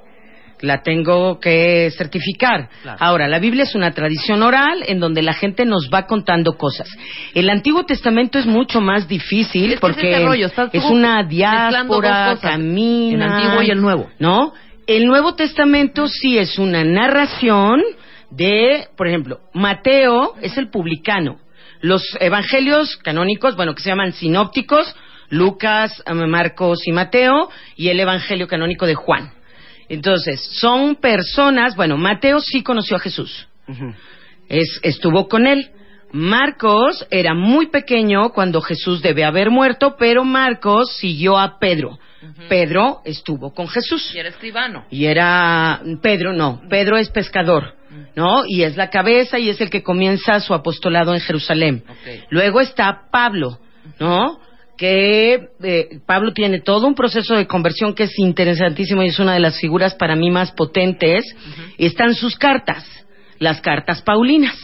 La 0.65 0.81
tengo 0.81 1.39
que 1.39 1.91
certificar. 1.95 2.69
Claro. 2.81 2.97
Ahora, 2.99 3.27
la 3.27 3.39
Biblia 3.39 3.63
es 3.63 3.75
una 3.75 3.91
tradición 3.91 4.41
oral 4.41 4.83
en 4.87 4.99
donde 4.99 5.21
la 5.21 5.33
gente 5.33 5.65
nos 5.65 5.89
va 5.93 6.07
contando 6.07 6.57
cosas. 6.57 6.89
El 7.33 7.49
Antiguo 7.49 7.85
Testamento 7.85 8.39
es 8.39 8.45
mucho 8.45 8.81
más 8.81 9.07
difícil 9.07 9.65
Es 9.65 9.69
que 9.69 9.73
es 9.75 9.79
porque 9.79 10.11
este 10.11 10.25
rollo, 10.25 10.47
es 10.73 10.83
una 10.85 11.23
diáspora, 11.23 12.37
camina. 12.41 13.25
el 13.25 13.31
antiguo 13.31 13.61
y 13.61 13.69
el 13.69 13.81
nuevo. 13.81 14.09
¿No? 14.19 14.53
El 14.87 15.07
Nuevo 15.07 15.35
Testamento 15.35 16.07
sí 16.07 16.37
es 16.37 16.59
una 16.59 16.83
narración 16.83 17.81
de, 18.29 18.87
por 18.95 19.07
ejemplo, 19.07 19.39
Mateo 19.53 20.35
es 20.41 20.57
el 20.57 20.69
publicano. 20.69 21.39
Los 21.81 22.03
evangelios 22.19 22.97
canónicos, 22.97 23.55
bueno, 23.55 23.73
que 23.75 23.81
se 23.81 23.89
llaman 23.89 24.13
sinópticos, 24.13 24.95
Lucas, 25.29 26.03
Marcos 26.07 26.79
y 26.85 26.91
Mateo, 26.91 27.49
y 27.75 27.89
el 27.89 27.99
evangelio 27.99 28.47
canónico 28.47 28.85
de 28.85 28.95
Juan. 28.95 29.31
Entonces, 29.89 30.41
son 30.59 30.95
personas, 30.95 31.75
bueno, 31.75 31.97
Mateo 31.97 32.39
sí 32.39 32.63
conoció 32.63 32.97
a 32.97 32.99
Jesús. 32.99 33.47
Es- 34.49 34.79
estuvo 34.83 35.27
con 35.27 35.47
él. 35.47 35.69
Marcos 36.11 37.05
era 37.11 37.33
muy 37.33 37.67
pequeño 37.67 38.29
cuando 38.29 38.61
Jesús 38.61 39.01
debe 39.01 39.25
haber 39.25 39.49
muerto, 39.49 39.95
pero 39.97 40.23
Marcos 40.23 40.95
siguió 40.97 41.37
a 41.37 41.59
Pedro. 41.59 41.99
Pedro 42.49 43.01
estuvo 43.05 43.53
con 43.53 43.67
Jesús. 43.67 44.11
Y 44.15 44.19
era 44.19 44.29
escribano. 44.29 44.85
Y 44.89 45.05
era 45.05 45.81
Pedro, 46.01 46.33
no, 46.33 46.61
Pedro 46.69 46.97
es 46.97 47.09
pescador, 47.09 47.75
¿no? 48.15 48.45
Y 48.47 48.63
es 48.63 48.77
la 48.77 48.89
cabeza 48.89 49.37
y 49.37 49.49
es 49.49 49.61
el 49.61 49.69
que 49.69 49.83
comienza 49.83 50.39
su 50.39 50.53
apostolado 50.53 51.13
en 51.13 51.19
Jerusalén. 51.19 51.83
Luego 52.29 52.61
está 52.61 53.03
Pablo, 53.11 53.59
¿no? 53.99 54.39
Que 54.77 55.49
eh, 55.63 55.99
Pablo 56.05 56.33
tiene 56.33 56.59
todo 56.59 56.87
un 56.87 56.95
proceso 56.95 57.35
de 57.35 57.47
conversión 57.47 57.93
que 57.93 58.03
es 58.03 58.19
interesantísimo 58.19 59.03
y 59.03 59.07
es 59.07 59.19
una 59.19 59.33
de 59.33 59.39
las 59.39 59.59
figuras 59.59 59.95
para 59.95 60.15
mí 60.15 60.31
más 60.31 60.51
potentes. 60.51 61.23
Están 61.77 62.13
sus 62.13 62.35
cartas, 62.37 62.85
las 63.39 63.61
cartas 63.61 64.01
paulinas, 64.01 64.55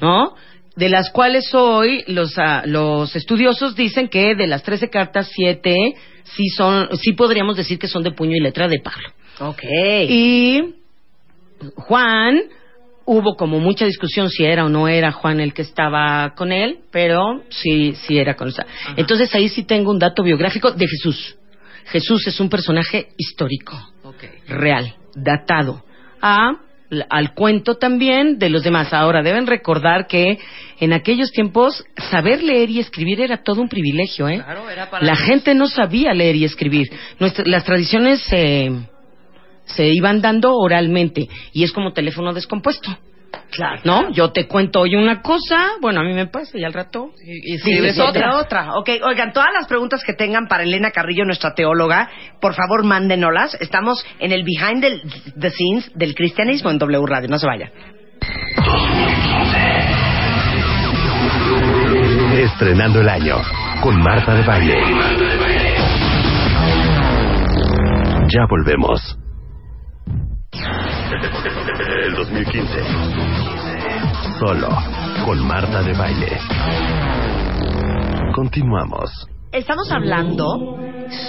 ¿no? 0.00 0.34
De 0.76 0.88
las 0.88 1.10
cuales 1.10 1.52
hoy 1.54 2.04
los, 2.06 2.38
ah, 2.38 2.62
los 2.64 3.14
estudiosos 3.16 3.74
dicen 3.76 4.08
que 4.08 4.34
de 4.34 4.46
las 4.46 4.62
13 4.62 4.88
cartas, 4.88 5.30
siete 5.34 5.76
sí 6.24 6.48
son, 6.48 6.88
sí 6.96 7.12
podríamos 7.12 7.56
decir 7.56 7.78
que 7.78 7.88
son 7.88 8.02
de 8.02 8.12
puño 8.12 8.36
y 8.36 8.40
letra 8.40 8.68
de 8.68 8.80
Pablo. 8.80 9.08
Ok. 9.40 9.62
Y 10.08 10.74
Juan, 11.76 12.42
hubo 13.12 13.34
como 13.36 13.58
mucha 13.58 13.84
discusión 13.86 14.30
si 14.30 14.44
era 14.44 14.64
o 14.64 14.68
no 14.68 14.86
era 14.86 15.10
Juan 15.10 15.40
el 15.40 15.52
que 15.52 15.62
estaba 15.62 16.32
con 16.36 16.52
él, 16.52 16.78
pero 16.92 17.42
sí, 17.48 17.94
sí 18.06 18.18
era 18.18 18.34
con 18.36 18.48
él. 18.48 18.54
Entonces 18.96 19.34
ahí 19.34 19.48
sí 19.48 19.64
tengo 19.64 19.90
un 19.90 19.98
dato 19.98 20.22
biográfico 20.22 20.70
de 20.70 20.86
Jesús. 20.86 21.36
Jesús 21.86 22.24
es 22.28 22.38
un 22.38 22.48
personaje 22.48 23.08
histórico, 23.18 23.76
real, 24.46 24.94
datado, 25.16 25.82
a, 26.22 26.52
al 27.08 27.34
cuento 27.34 27.76
también 27.76 28.38
de 28.38 28.48
los 28.48 28.62
demás. 28.62 28.92
Ahora, 28.92 29.22
deben 29.22 29.46
recordar 29.48 30.06
que 30.06 30.38
en 30.78 30.92
aquellos 30.92 31.30
tiempos 31.32 31.84
saber 32.10 32.42
leer 32.44 32.70
y 32.70 32.78
escribir 32.80 33.20
era 33.20 33.42
todo 33.42 33.60
un 33.60 33.68
privilegio, 33.68 34.28
¿eh? 34.28 34.40
La 35.06 35.16
gente 35.16 35.54
no 35.54 35.66
sabía 35.66 36.12
leer 36.14 36.36
y 36.36 36.44
escribir. 36.44 36.86
Nuestra- 37.18 37.44
las 37.46 37.64
tradiciones 37.64 38.20
se, 38.22 38.70
se 39.74 39.86
iban 39.88 40.20
dando 40.20 40.56
oralmente 40.56 41.28
y 41.52 41.64
es 41.64 41.72
como 41.72 41.92
teléfono 41.92 42.32
descompuesto. 42.32 42.90
Claro. 43.50 43.80
¿No? 43.84 44.10
Yo 44.12 44.30
te 44.30 44.46
cuento 44.46 44.80
hoy 44.80 44.94
una 44.94 45.22
cosa, 45.22 45.72
bueno, 45.80 46.00
a 46.00 46.04
mí 46.04 46.12
me 46.12 46.26
pasa 46.26 46.56
y 46.56 46.64
al 46.64 46.72
rato. 46.72 47.10
Y, 47.24 47.58
Sí, 47.58 47.72
es 47.72 47.98
otra. 47.98 48.36
otra. 48.36 48.68
Ok, 48.78 48.90
oigan, 49.02 49.32
todas 49.32 49.48
las 49.52 49.66
preguntas 49.66 50.04
que 50.04 50.12
tengan 50.12 50.46
para 50.46 50.62
Elena 50.62 50.90
Carrillo, 50.92 51.24
nuestra 51.24 51.52
teóloga, 51.54 52.08
por 52.40 52.54
favor, 52.54 52.84
mándenolas. 52.84 53.56
Estamos 53.60 54.04
en 54.20 54.32
el 54.32 54.44
behind 54.44 54.80
the, 54.82 55.00
the 55.38 55.50
scenes 55.50 55.90
del 55.94 56.14
cristianismo 56.14 56.70
en 56.70 56.78
W 56.78 57.04
Radio. 57.06 57.28
No 57.28 57.38
se 57.38 57.46
vaya. 57.46 57.72
Estrenando 62.36 63.00
el 63.00 63.08
año 63.08 63.36
con 63.82 64.00
Marta 64.00 64.34
de 64.34 64.42
Baile. 64.44 64.74
Ya 68.28 68.46
volvemos. 68.48 69.18
El 72.04 72.14
2015. 72.14 72.84
Solo 74.38 74.68
con 75.24 75.46
Marta 75.46 75.82
de 75.82 75.92
Baile. 75.92 76.38
Continuamos. 78.34 79.10
Estamos 79.52 79.90
hablando 79.90 80.78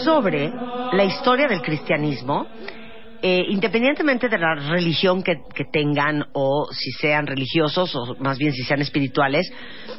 sobre 0.03 0.51
la 0.93 1.03
historia 1.03 1.47
del 1.47 1.61
cristianismo, 1.61 2.45
eh, 3.23 3.45
independientemente 3.49 4.29
de 4.29 4.37
la 4.39 4.55
religión 4.55 5.21
que, 5.21 5.41
tengan 5.71 6.25
o 6.33 6.67
si 6.71 6.91
sean 6.91 7.27
religiosos 7.27 7.95
o 7.95 8.15
más 8.19 8.39
bien 8.39 8.51
si 8.51 8.63
sean 8.63 8.81
espirituales. 8.81 9.51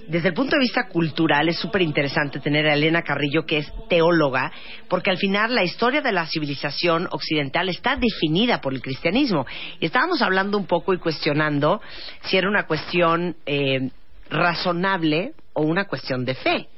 Desde 0.09 0.29
el 0.29 0.35
punto 0.35 0.57
de 0.57 0.61
vista 0.61 0.89
cultural 0.89 1.49
es 1.49 1.57
súper 1.57 1.83
interesante 1.83 2.41
tener 2.41 2.67
a 2.67 2.75
Elena 2.75 3.03
Carrillo, 3.03 3.47
que 3.47 3.59
es 3.59 3.73
teóloga, 3.89 4.51
porque 4.89 5.11
al 5.11 5.19
final 5.19 5.55
la 5.55 5.63
historia 5.63 6.01
de 6.01 6.11
la 6.11 6.27
civilización 6.27 7.07
occidental 7.13 7.69
está 7.69 7.95
definida 7.97 8.61
por 8.61 8.75
el 8.75 8.83
cristianismo. 8.83 9.47
Y 9.79 9.87
estábamos 9.87 10.21
hablando 10.21 10.59
un 10.59 10.67
poco 10.67 10.93
y 10.93 10.99
cuestionando 10.99 11.81
si 12.23 12.37
era 12.37 12.49
una 12.49 12.67
cuestión 12.67 13.37
eh, 13.47 13.91
razonable 14.31 15.33
o 15.53 15.63
una 15.63 15.85
cuestión 15.85 16.25
de 16.25 16.35
fe. 16.35 16.69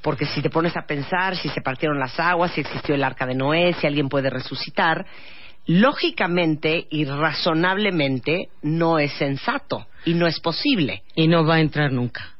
Porque 0.00 0.24
si 0.24 0.40
te 0.40 0.50
pones 0.50 0.76
a 0.76 0.86
pensar 0.86 1.36
si 1.36 1.48
se 1.50 1.60
partieron 1.60 2.00
las 2.00 2.18
aguas, 2.18 2.52
si 2.52 2.62
existió 2.62 2.94
el 2.94 3.04
arca 3.04 3.26
de 3.26 3.34
Noé, 3.34 3.74
si 3.74 3.86
alguien 3.86 4.08
puede 4.08 4.30
resucitar, 4.30 5.06
lógicamente 5.66 6.86
y 6.90 7.04
razonablemente 7.04 8.48
no 8.62 8.98
es 8.98 9.12
sensato 9.12 9.86
y 10.04 10.14
no 10.14 10.26
es 10.26 10.40
posible. 10.40 11.02
Y 11.14 11.28
no 11.28 11.44
va 11.44 11.56
a 11.56 11.60
entrar 11.60 11.92
nunca. 11.92 12.36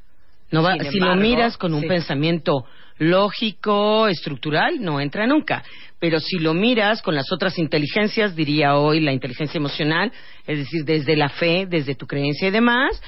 No 0.50 0.62
va, 0.62 0.76
si 0.78 0.98
lo 0.98 1.16
miras 1.16 1.56
con 1.56 1.72
un 1.72 1.82
sí. 1.82 1.88
pensamiento 1.88 2.66
lógico, 2.98 4.06
estructural, 4.06 4.80
no 4.80 5.00
entra 5.00 5.26
nunca. 5.26 5.64
Pero 5.98 6.18
si 6.20 6.38
lo 6.38 6.52
miras 6.52 7.00
con 7.00 7.14
las 7.14 7.30
otras 7.32 7.58
inteligencias, 7.58 8.34
diría 8.34 8.76
hoy 8.76 9.00
la 9.00 9.12
inteligencia 9.12 9.58
emocional, 9.58 10.12
es 10.46 10.58
decir, 10.58 10.84
desde 10.84 11.16
la 11.16 11.28
fe, 11.28 11.66
desde 11.66 11.94
tu 11.94 12.06
creencia 12.06 12.48
y 12.48 12.50
demás, 12.50 13.00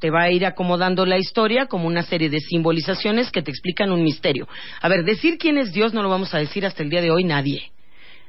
te 0.00 0.10
va 0.10 0.22
a 0.22 0.30
ir 0.30 0.46
acomodando 0.46 1.04
la 1.04 1.18
historia 1.18 1.66
como 1.66 1.86
una 1.86 2.02
serie 2.02 2.30
de 2.30 2.40
simbolizaciones 2.40 3.30
que 3.30 3.42
te 3.42 3.50
explican 3.50 3.92
un 3.92 4.02
misterio. 4.02 4.48
A 4.80 4.88
ver, 4.88 5.04
decir 5.04 5.36
quién 5.38 5.58
es 5.58 5.72
Dios 5.72 5.92
no 5.92 6.02
lo 6.02 6.08
vamos 6.08 6.34
a 6.34 6.38
decir 6.38 6.64
hasta 6.64 6.82
el 6.82 6.90
día 6.90 7.02
de 7.02 7.10
hoy 7.10 7.24
nadie. 7.24 7.70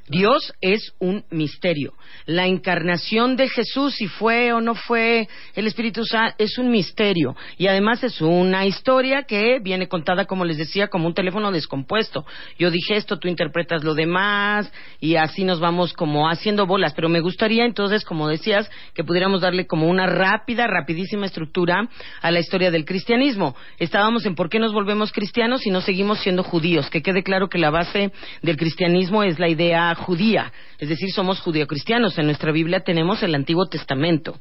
Dios 0.10 0.54
es 0.60 0.94
un 1.00 1.24
misterio. 1.30 1.94
La 2.26 2.48
encarnación 2.48 3.36
de 3.36 3.48
Jesús, 3.48 3.94
si 3.94 4.08
fue 4.08 4.52
o 4.54 4.60
no 4.60 4.74
fue 4.74 5.28
el 5.54 5.68
Espíritu 5.68 6.04
Santo, 6.04 6.34
es 6.40 6.58
un 6.58 6.72
misterio. 6.72 7.36
Y 7.60 7.68
además 7.68 8.04
es 8.04 8.20
una 8.20 8.66
historia 8.66 9.24
que 9.24 9.60
viene 9.60 9.88
contada, 9.88 10.26
como 10.26 10.46
les 10.46 10.58
decía, 10.58 10.88
como 10.88 11.06
un 11.06 11.14
teléfono 11.14 11.52
descompuesto. 11.52 12.26
Yo 12.58 12.72
dije 12.72 12.96
esto, 12.96 13.20
tú 13.20 13.28
interpretas 13.28 13.84
lo 13.84 13.94
demás, 13.94 14.72
y 15.00 15.16
así 15.16 15.44
nos 15.44 15.60
vamos 15.60 15.94
como 15.94 16.28
haciendo 16.28 16.66
bolas. 16.66 16.96
Pero 16.96 17.08
me 17.08 17.20
gustaría 17.20 17.66
entonces, 17.66 18.04
como 18.04 18.28
decías, 18.28 18.68
que 18.96 19.04
pudiéramos 19.04 19.42
darle 19.42 19.68
como 19.68 19.88
una 19.88 20.08
rápida, 20.08 20.66
rapidísima 20.66 21.28
estructura 21.28 21.88
a 22.22 22.32
la 22.32 22.40
historia 22.40 22.72
del 22.72 22.84
cristianismo. 22.84 23.56
Estábamos 23.78 24.26
en 24.26 24.34
por 24.34 24.50
qué 24.50 24.58
nos 24.58 24.74
volvemos 24.74 25.12
cristianos 25.12 25.68
y 25.68 25.70
no 25.70 25.82
seguimos 25.82 26.20
siendo 26.22 26.42
judíos. 26.42 26.90
Que 26.90 27.04
quede 27.04 27.22
claro 27.22 27.48
que 27.48 27.60
la 27.60 27.70
base 27.70 28.12
del 28.42 28.58
cristianismo 28.58 29.22
es 29.22 29.38
la 29.38 29.50
idea 29.50 29.94
judía, 30.00 30.52
es 30.80 30.90
decir, 30.90 31.12
somos 31.12 31.40
judeocristianos. 31.40 32.18
En 32.18 32.26
nuestra 32.26 32.52
Biblia 32.52 32.82
tenemos 32.82 33.22
el 33.24 33.36
Antiguo 33.36 33.68
Testamento. 33.68 34.40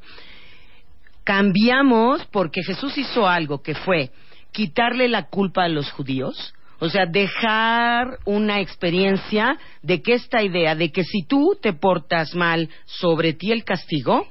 Cambiamos 1.24 2.24
porque 2.32 2.62
Jesús 2.62 2.96
hizo 2.96 3.28
algo 3.28 3.62
que 3.62 3.74
fue 3.74 4.10
quitarle 4.52 5.08
la 5.08 5.28
culpa 5.28 5.64
a 5.64 5.68
los 5.68 5.90
judíos, 5.90 6.54
o 6.80 6.88
sea, 6.88 7.06
dejar 7.06 8.18
una 8.24 8.60
experiencia 8.60 9.58
de 9.82 10.00
que 10.00 10.14
esta 10.14 10.42
idea 10.42 10.74
de 10.74 10.90
que 10.90 11.04
si 11.04 11.24
tú 11.26 11.58
te 11.60 11.72
portas 11.72 12.34
mal, 12.34 12.68
sobre 12.86 13.32
ti 13.32 13.52
el 13.52 13.64
castigo, 13.64 14.26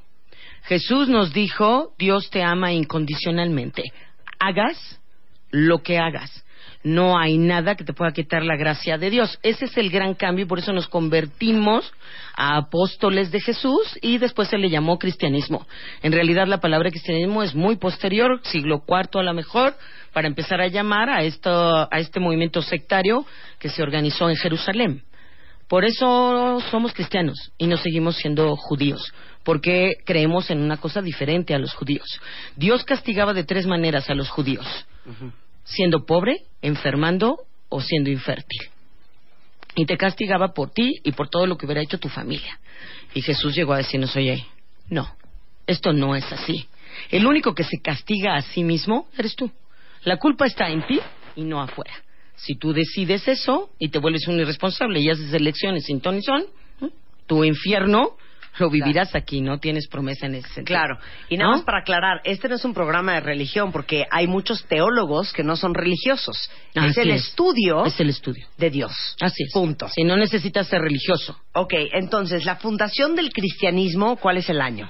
Jesús 0.64 1.08
nos 1.08 1.34
dijo, 1.34 1.94
Dios 1.98 2.30
te 2.30 2.44
ama 2.44 2.74
incondicionalmente. 2.74 3.84
Hagas 4.40 5.00
lo 5.52 5.80
que 5.84 5.98
hagas. 5.98 6.46
No 6.88 7.20
hay 7.20 7.38
nada 7.38 7.76
que 7.76 7.84
te 7.84 7.92
pueda 7.92 8.14
quitar 8.14 8.44
la 8.44 8.56
gracia 8.56 8.98
de 8.98 9.10
Dios. 9.10 9.38
Ese 9.44 9.66
es 9.66 9.76
el 9.76 9.90
gran 9.90 10.14
cambio 10.14 10.46
y 10.46 10.48
por 10.48 10.60
eso 10.60 10.72
nos 10.72 10.88
convertimos 10.88 11.92
a 12.34 12.56
apóstoles 12.56 13.30
de 13.30 13.42
Jesús 13.42 14.00
y 14.02 14.20
después 14.20 14.48
se 14.48 14.58
le 14.58 14.70
llamó 14.70 14.98
cristianismo. 14.98 15.68
En 16.02 16.14
realidad 16.14 16.48
la 16.48 16.62
palabra 16.62 16.90
cristianismo 16.90 17.44
es 17.44 17.54
muy 17.54 17.76
posterior, 17.76 18.40
siglo 18.44 18.86
IV 18.88 19.20
a 19.20 19.24
lo 19.24 19.34
mejor, 19.34 19.76
para 20.14 20.30
empezar 20.30 20.62
a 20.62 20.68
llamar 20.68 21.10
a, 21.10 21.24
esto, 21.24 21.52
a 21.92 22.00
este 22.00 22.22
movimiento 22.22 22.62
sectario 22.62 23.26
que 23.60 23.68
se 23.68 23.84
organizó 23.84 24.30
en 24.30 24.38
Jerusalén. 24.38 25.04
Por 25.68 25.84
eso 25.84 26.62
somos 26.72 26.94
cristianos 26.94 27.52
y 27.58 27.68
no 27.68 27.76
seguimos 27.76 28.16
siendo 28.16 28.56
judíos, 28.56 29.14
porque 29.44 29.96
creemos 30.06 30.50
en 30.52 30.62
una 30.62 30.78
cosa 30.78 31.02
diferente 31.02 31.54
a 31.54 31.60
los 31.60 31.74
judíos. 31.74 32.08
Dios 32.56 32.86
castigaba 32.86 33.34
de 33.34 33.44
tres 33.44 33.68
maneras 33.68 34.10
a 34.10 34.16
los 34.16 34.30
judíos, 34.30 34.66
siendo 35.68 36.06
pobre, 36.06 36.44
enfermando 36.62 37.40
o 37.70 37.82
siendo 37.82 38.10
infértil. 38.10 38.70
Y 39.76 39.86
te 39.86 39.98
castigaba 39.98 40.54
por 40.54 40.72
ti 40.72 41.00
y 41.04 41.12
por 41.12 41.30
todo 41.30 41.46
lo 41.46 41.58
que 41.58 41.66
hubiera 41.66 41.82
hecho 41.82 42.00
tu 42.00 42.10
familia. 42.10 42.60
Y 43.14 43.22
Jesús 43.22 43.56
llegó 43.56 43.74
a 43.74 43.78
decirnos, 43.78 44.16
oye, 44.16 44.46
no, 44.90 45.16
esto 45.68 45.94
no 45.94 46.16
es 46.16 46.32
así. 46.32 46.68
El 47.12 47.28
único 47.28 47.54
que 47.54 47.64
se 47.64 47.80
castiga 47.80 48.36
a 48.36 48.42
sí 48.42 48.64
mismo 48.64 49.08
eres 49.18 49.36
tú. 49.36 49.52
La 50.04 50.18
culpa 50.18 50.46
está 50.46 50.70
en 50.70 50.86
ti 50.88 51.00
y 51.36 51.44
no 51.44 51.62
afuera. 51.62 51.94
Si 52.36 52.56
tú 52.56 52.74
decides 52.74 53.28
eso 53.28 53.70
y 53.78 53.90
te 53.90 54.00
vuelves 54.00 54.28
un 54.28 54.40
irresponsable 54.40 55.00
y 55.00 55.10
haces 55.10 55.34
elecciones 55.34 55.86
sin 55.86 56.02
ton 56.02 56.18
y 56.18 56.24
son, 56.24 56.46
tu 57.26 57.44
infierno 57.44 58.18
lo 58.60 58.70
vivirás 58.70 59.16
aquí, 59.16 59.42
no 59.42 59.60
tienes 59.60 59.88
promesa 59.88 60.26
en 60.26 60.36
ese 60.36 60.48
sentido. 60.50 60.78
Claro. 60.80 60.98
Y 61.30 61.38
nada 61.38 61.52
¿No? 61.52 61.58
más 61.58 61.66
para 61.66 61.80
aclarar, 61.80 62.22
este 62.24 62.48
no 62.50 62.56
es 62.56 62.66
un 62.66 62.74
programa 62.74 63.14
de 63.14 63.20
religión 63.22 63.72
porque 63.72 64.06
hay 64.12 64.28
muchos 64.28 64.66
teólogos 64.66 65.32
que 65.34 65.44
no 65.44 65.56
son 65.56 65.74
religiosos. 65.74 66.50
es 66.74 66.98
el 66.98 67.12
es. 67.12 67.28
estudio 67.28 67.86
Es 67.86 68.00
el 68.00 68.10
estudio. 68.10 68.48
de 68.58 68.70
Dios. 68.70 68.92
Así 69.22 69.44
es. 69.44 69.54
Punto. 69.54 69.88
Si 69.90 70.04
no 70.04 70.18
necesitas 70.18 70.68
ser 70.68 70.82
religioso. 70.82 71.38
Ok, 71.54 71.74
entonces, 71.94 72.46
la 72.46 72.56
fundación 72.58 73.16
del 73.16 73.32
cristianismo, 73.32 74.18
¿cuál 74.18 74.38
es 74.38 74.50
el 74.50 74.62
año? 74.62 74.90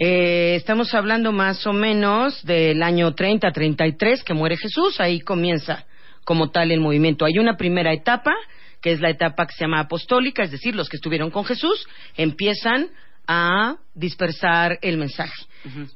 Eh, 0.00 0.54
estamos 0.56 0.94
hablando 0.94 1.32
más 1.32 1.66
o 1.66 1.72
menos 1.72 2.44
del 2.44 2.82
año 2.82 3.14
30, 3.14 3.50
33, 3.50 4.22
que 4.22 4.34
muere 4.34 4.56
Jesús. 4.56 5.00
Ahí 5.00 5.20
comienza 5.20 5.86
como 6.24 6.50
tal 6.50 6.70
el 6.70 6.80
movimiento. 6.80 7.24
Hay 7.24 7.38
una 7.38 7.56
primera 7.56 7.92
etapa, 7.92 8.32
que 8.80 8.92
es 8.92 9.00
la 9.00 9.10
etapa 9.10 9.46
que 9.46 9.54
se 9.54 9.64
llama 9.64 9.80
apostólica, 9.80 10.42
es 10.42 10.50
decir, 10.50 10.74
los 10.74 10.88
que 10.88 10.96
estuvieron 10.96 11.30
con 11.30 11.44
Jesús 11.44 11.86
empiezan 12.16 12.88
a 13.26 13.76
dispersar 13.94 14.78
el 14.80 14.96
mensaje. 14.96 15.34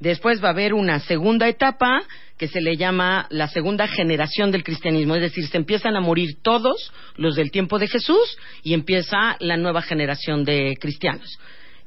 Después 0.00 0.42
va 0.42 0.48
a 0.48 0.50
haber 0.50 0.74
una 0.74 1.00
segunda 1.00 1.48
etapa 1.48 2.02
que 2.36 2.48
se 2.48 2.60
le 2.60 2.76
llama 2.76 3.26
la 3.30 3.48
segunda 3.48 3.86
generación 3.86 4.50
del 4.50 4.64
cristianismo, 4.64 5.14
es 5.14 5.22
decir, 5.22 5.46
se 5.46 5.56
empiezan 5.56 5.96
a 5.96 6.00
morir 6.00 6.42
todos 6.42 6.92
los 7.16 7.36
del 7.36 7.50
tiempo 7.50 7.78
de 7.78 7.88
Jesús 7.88 8.36
y 8.62 8.74
empieza 8.74 9.36
la 9.40 9.56
nueva 9.56 9.80
generación 9.80 10.44
de 10.44 10.76
cristianos. 10.78 11.38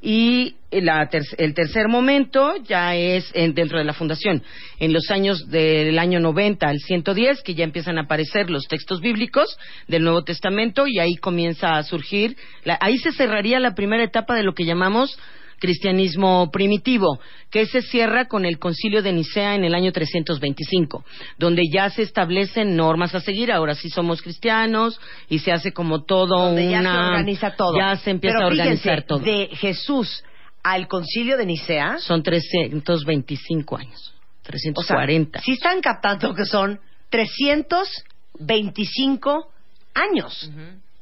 Y 0.02 0.56
la 0.72 1.08
ter- 1.10 1.24
el 1.38 1.54
tercer 1.54 1.88
momento 1.88 2.56
ya 2.68 2.96
es 2.96 3.32
en- 3.34 3.54
dentro 3.54 3.78
de 3.80 3.86
la 3.86 3.94
fundación, 3.94 4.44
en 4.80 4.94
los 4.94 5.10
años 5.10 5.50
del 5.50 5.98
año 5.98 6.20
90 6.20 6.68
al 6.68 6.78
110, 6.80 7.42
que 7.42 7.56
ya 7.56 7.64
empiezan 7.64 7.98
a 7.98 8.02
aparecer 8.02 8.50
los 8.50 8.68
textos 8.68 9.02
bíblicos 9.02 9.58
del 9.88 10.04
Nuevo 10.04 10.24
Testamento 10.24 10.86
y 10.88 11.00
ahí 11.00 11.16
comienza 11.16 11.78
a 11.78 11.84
surgir, 11.84 12.36
la- 12.66 12.78
ahí 12.82 12.98
se 12.98 13.14
cerraría 13.14 13.60
la 13.60 13.74
primera 13.74 14.04
etapa 14.04 14.36
de 14.36 14.44
lo 14.44 14.54
que 14.54 14.66
llamamos 14.66 15.18
cristianismo 15.60 16.50
primitivo, 16.52 17.20
que 17.50 17.66
se 17.66 17.82
cierra 17.82 18.28
con 18.28 18.46
el 18.46 18.60
concilio 18.60 19.02
de 19.02 19.14
Nicea 19.14 19.56
en 19.56 19.64
el 19.64 19.74
año 19.76 19.92
325, 19.92 21.04
donde 21.38 21.64
ya 21.72 21.90
se 21.90 22.02
establecen 22.02 22.76
normas 22.76 23.16
a 23.16 23.22
seguir, 23.22 23.52
ahora 23.52 23.76
sí 23.76 23.90
somos 23.90 24.22
cristianos 24.22 25.00
y 25.30 25.40
se 25.40 25.52
hace 25.52 25.72
como 25.72 26.04
todo 26.04 26.38
Donde 26.38 26.68
una... 26.68 26.72
ya 26.72 26.82
se 26.82 26.98
organiza 26.98 27.56
todo. 27.56 27.78
Ya 27.78 27.96
se 27.98 28.12
empieza 28.12 28.38
Pero 28.38 28.46
a 28.46 28.50
organizar 28.50 29.04
fíjense, 29.04 29.08
todo. 29.08 29.20
De 29.20 29.50
Jesús 29.54 30.24
al 30.64 30.88
concilio 30.88 31.38
de 31.38 31.46
Nicea. 31.46 31.98
Son 32.00 32.24
325 32.24 33.78
años. 33.78 34.14
O 34.42 34.46
sea, 34.84 34.98
340. 34.98 35.42
sí 35.42 35.52
están 35.54 35.80
captando 35.82 36.34
que 36.34 36.46
son 36.46 36.80
325 37.10 39.48
años. 39.94 40.50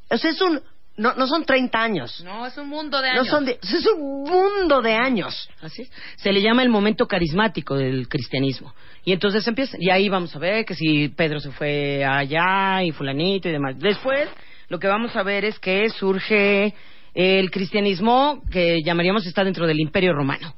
O 0.09 0.17
sea, 0.17 0.31
es 0.31 0.41
un. 0.41 0.61
No, 0.95 1.15
no 1.15 1.25
son 1.27 1.43
30 1.43 1.81
años. 1.81 2.21
No, 2.23 2.45
es 2.45 2.55
un 2.57 2.69
mundo 2.69 3.01
de 3.01 3.07
No 3.13 3.21
años. 3.21 3.27
son 3.27 3.45
de- 3.45 3.57
es 3.61 3.87
un 3.87 4.23
mundo 4.23 4.81
de 4.81 4.93
años. 4.93 5.49
Así 5.61 5.81
es. 5.83 5.91
Se 6.17 6.31
le 6.31 6.41
llama 6.41 6.61
el 6.61 6.69
momento 6.69 7.07
carismático 7.07 7.75
del 7.75 8.07
cristianismo. 8.07 8.73
Y 9.03 9.11
entonces 9.11 9.45
empieza, 9.47 9.75
y 9.79 9.89
ahí 9.89 10.07
vamos 10.07 10.35
a 10.35 10.39
ver 10.39 10.65
que 10.65 10.75
si 10.75 11.09
Pedro 11.09 11.39
se 11.39 11.51
fue 11.51 12.05
allá 12.05 12.83
y 12.83 12.91
fulanito 12.91 13.49
y 13.49 13.51
demás. 13.51 13.77
Después, 13.79 14.29
lo 14.69 14.77
que 14.79 14.87
vamos 14.87 15.15
a 15.15 15.23
ver 15.23 15.45
es 15.45 15.57
que 15.59 15.89
surge 15.89 16.73
el 17.15 17.49
cristianismo 17.51 18.41
que 18.51 18.81
llamaríamos 18.83 19.25
está 19.25 19.43
dentro 19.43 19.65
del 19.67 19.79
imperio 19.79 20.13
romano. 20.13 20.53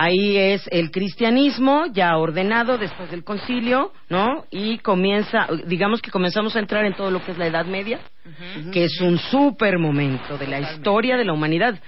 Ahí 0.00 0.36
es 0.36 0.62
el 0.70 0.92
cristianismo 0.92 1.86
ya 1.92 2.16
ordenado 2.18 2.78
después 2.78 3.10
del 3.10 3.24
concilio, 3.24 3.90
¿no? 4.08 4.44
Y 4.48 4.78
comienza, 4.78 5.48
digamos 5.66 6.00
que 6.00 6.12
comenzamos 6.12 6.54
a 6.54 6.60
entrar 6.60 6.84
en 6.84 6.94
todo 6.94 7.10
lo 7.10 7.24
que 7.24 7.32
es 7.32 7.38
la 7.38 7.48
Edad 7.48 7.66
Media, 7.66 7.98
que 8.72 8.84
es 8.84 9.00
un 9.00 9.18
súper 9.18 9.76
momento 9.76 10.38
de 10.38 10.46
la 10.46 10.60
historia 10.60 11.16
de 11.16 11.24
la 11.24 11.32
humanidad. 11.32 11.80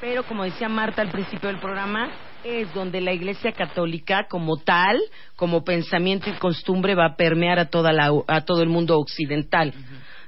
Pero 0.00 0.22
como 0.22 0.44
decía 0.44 0.68
Marta 0.68 1.02
al 1.02 1.10
principio 1.10 1.48
del 1.48 1.58
programa, 1.58 2.08
es 2.44 2.72
donde 2.72 3.00
la 3.00 3.12
Iglesia 3.12 3.50
Católica 3.50 4.28
como 4.30 4.58
tal, 4.58 5.00
como 5.34 5.64
pensamiento 5.64 6.30
y 6.30 6.34
costumbre 6.34 6.94
va 6.94 7.06
a 7.06 7.16
permear 7.16 7.58
a 7.58 7.68
toda 7.68 7.92
la, 7.92 8.12
a 8.28 8.42
todo 8.42 8.62
el 8.62 8.68
mundo 8.68 8.96
occidental 8.96 9.74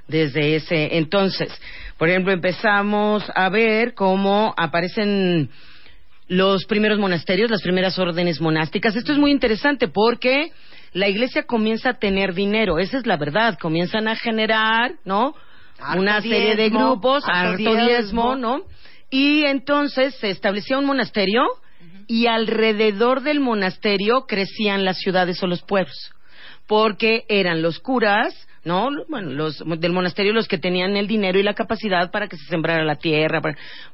desde 0.09 0.57
ese 0.57 0.97
entonces. 0.97 1.57
Por 1.97 2.09
ejemplo, 2.09 2.33
empezamos 2.33 3.23
a 3.33 3.47
ver 3.47 3.93
cómo 3.93 4.53
aparecen 4.57 5.49
los 6.29 6.65
primeros 6.65 6.99
monasterios, 6.99 7.49
las 7.49 7.63
primeras 7.63 7.97
órdenes 7.99 8.39
monásticas. 8.39 8.95
Esto 8.95 9.11
es 9.11 9.17
muy 9.17 9.31
interesante 9.31 9.87
porque 9.87 10.51
la 10.93 11.09
iglesia 11.09 11.43
comienza 11.43 11.89
a 11.89 11.99
tener 11.99 12.33
dinero, 12.33 12.79
esa 12.79 12.99
es 12.99 13.05
la 13.05 13.17
verdad, 13.17 13.57
comienzan 13.59 14.07
a 14.07 14.15
generar, 14.15 14.93
¿no? 15.03 15.33
Harto 15.79 15.99
Una 15.99 16.21
serie 16.21 16.55
de 16.55 16.69
grupos, 16.69 17.23
harto 17.25 17.49
harto 17.49 17.57
diezmo. 17.57 17.85
diezmo, 17.87 18.35
¿no? 18.35 18.61
Y 19.09 19.43
entonces 19.45 20.15
se 20.15 20.29
establecía 20.29 20.77
un 20.77 20.85
monasterio 20.85 21.43
y 22.07 22.27
alrededor 22.27 23.21
del 23.21 23.39
monasterio 23.39 24.25
crecían 24.27 24.85
las 24.85 24.97
ciudades 24.99 25.41
o 25.41 25.47
los 25.47 25.63
pueblos, 25.63 26.11
porque 26.67 27.23
eran 27.27 27.63
los 27.63 27.79
curas, 27.79 28.35
¿no? 28.63 28.89
Bueno, 29.07 29.31
los 29.31 29.63
del 29.79 29.93
monasterio 29.93 30.33
los 30.33 30.47
que 30.47 30.59
tenían 30.59 30.95
el 30.95 31.07
dinero 31.07 31.39
y 31.39 31.43
la 31.43 31.55
capacidad 31.55 32.11
para 32.11 32.27
que 32.27 32.37
se 32.37 32.45
sembrara 32.45 32.83
la 32.83 32.97
tierra. 32.97 33.41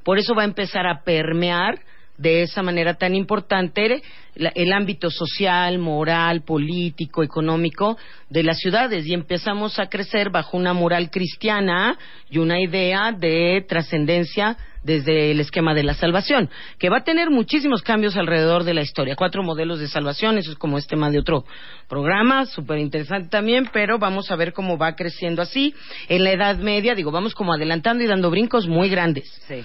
Por 0.02 0.18
eso 0.18 0.34
va 0.34 0.42
a 0.42 0.46
empezar 0.46 0.86
a 0.86 1.02
permear 1.02 1.78
de 2.18 2.42
esa 2.42 2.62
manera 2.62 2.94
tan 2.94 3.14
importante 3.14 4.02
el 4.36 4.72
ámbito 4.72 5.10
social, 5.10 5.78
moral, 5.78 6.42
político, 6.42 7.22
económico 7.22 7.96
de 8.28 8.42
las 8.42 8.58
ciudades 8.58 9.06
y 9.06 9.14
empezamos 9.14 9.78
a 9.78 9.86
crecer 9.86 10.30
bajo 10.30 10.56
una 10.56 10.74
moral 10.74 11.10
cristiana 11.10 11.98
y 12.30 12.38
una 12.38 12.60
idea 12.60 13.12
de 13.12 13.64
trascendencia 13.66 14.56
desde 14.82 15.32
el 15.32 15.40
esquema 15.40 15.74
de 15.74 15.82
la 15.82 15.94
salvación, 15.94 16.48
que 16.78 16.88
va 16.88 16.98
a 16.98 17.04
tener 17.04 17.28
muchísimos 17.28 17.82
cambios 17.82 18.16
alrededor 18.16 18.62
de 18.62 18.72
la 18.72 18.82
historia. 18.82 19.16
Cuatro 19.16 19.42
modelos 19.42 19.80
de 19.80 19.88
salvación, 19.88 20.38
eso 20.38 20.52
es 20.52 20.58
como 20.58 20.78
es 20.78 20.86
tema 20.86 21.10
de 21.10 21.18
otro 21.18 21.44
programa, 21.88 22.46
súper 22.46 22.78
interesante 22.78 23.28
también, 23.28 23.68
pero 23.72 23.98
vamos 23.98 24.30
a 24.30 24.36
ver 24.36 24.52
cómo 24.52 24.78
va 24.78 24.94
creciendo 24.94 25.42
así. 25.42 25.74
En 26.08 26.22
la 26.22 26.30
Edad 26.30 26.56
Media, 26.58 26.94
digo, 26.94 27.10
vamos 27.10 27.34
como 27.34 27.52
adelantando 27.52 28.04
y 28.04 28.06
dando 28.06 28.30
brincos 28.30 28.68
muy 28.68 28.88
grandes. 28.88 29.28
Sí. 29.48 29.64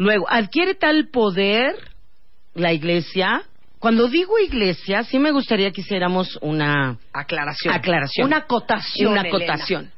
Luego, 0.00 0.24
adquiere 0.30 0.74
tal 0.74 1.08
poder 1.08 1.74
la 2.54 2.72
iglesia. 2.72 3.42
Cuando 3.78 4.08
digo 4.08 4.38
iglesia, 4.38 5.04
sí 5.04 5.18
me 5.18 5.30
gustaría 5.30 5.72
que 5.72 5.82
hiciéramos 5.82 6.38
una 6.40 6.96
Aclaración. 7.12 7.74
aclaración. 7.74 8.26
Una 8.26 8.38
acotación. 8.38 9.12
Una 9.12 9.20
acotación. 9.20 9.92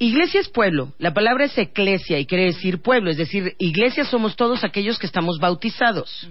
Iglesia 0.00 0.40
es 0.40 0.48
pueblo. 0.48 0.92
La 0.98 1.14
palabra 1.14 1.44
es 1.44 1.56
eclesia 1.56 2.18
y 2.18 2.26
quiere 2.26 2.46
decir 2.46 2.82
pueblo. 2.82 3.12
Es 3.12 3.16
decir, 3.16 3.54
iglesia 3.60 4.04
somos 4.04 4.34
todos 4.34 4.64
aquellos 4.64 4.98
que 4.98 5.06
estamos 5.06 5.38
bautizados. 5.40 6.28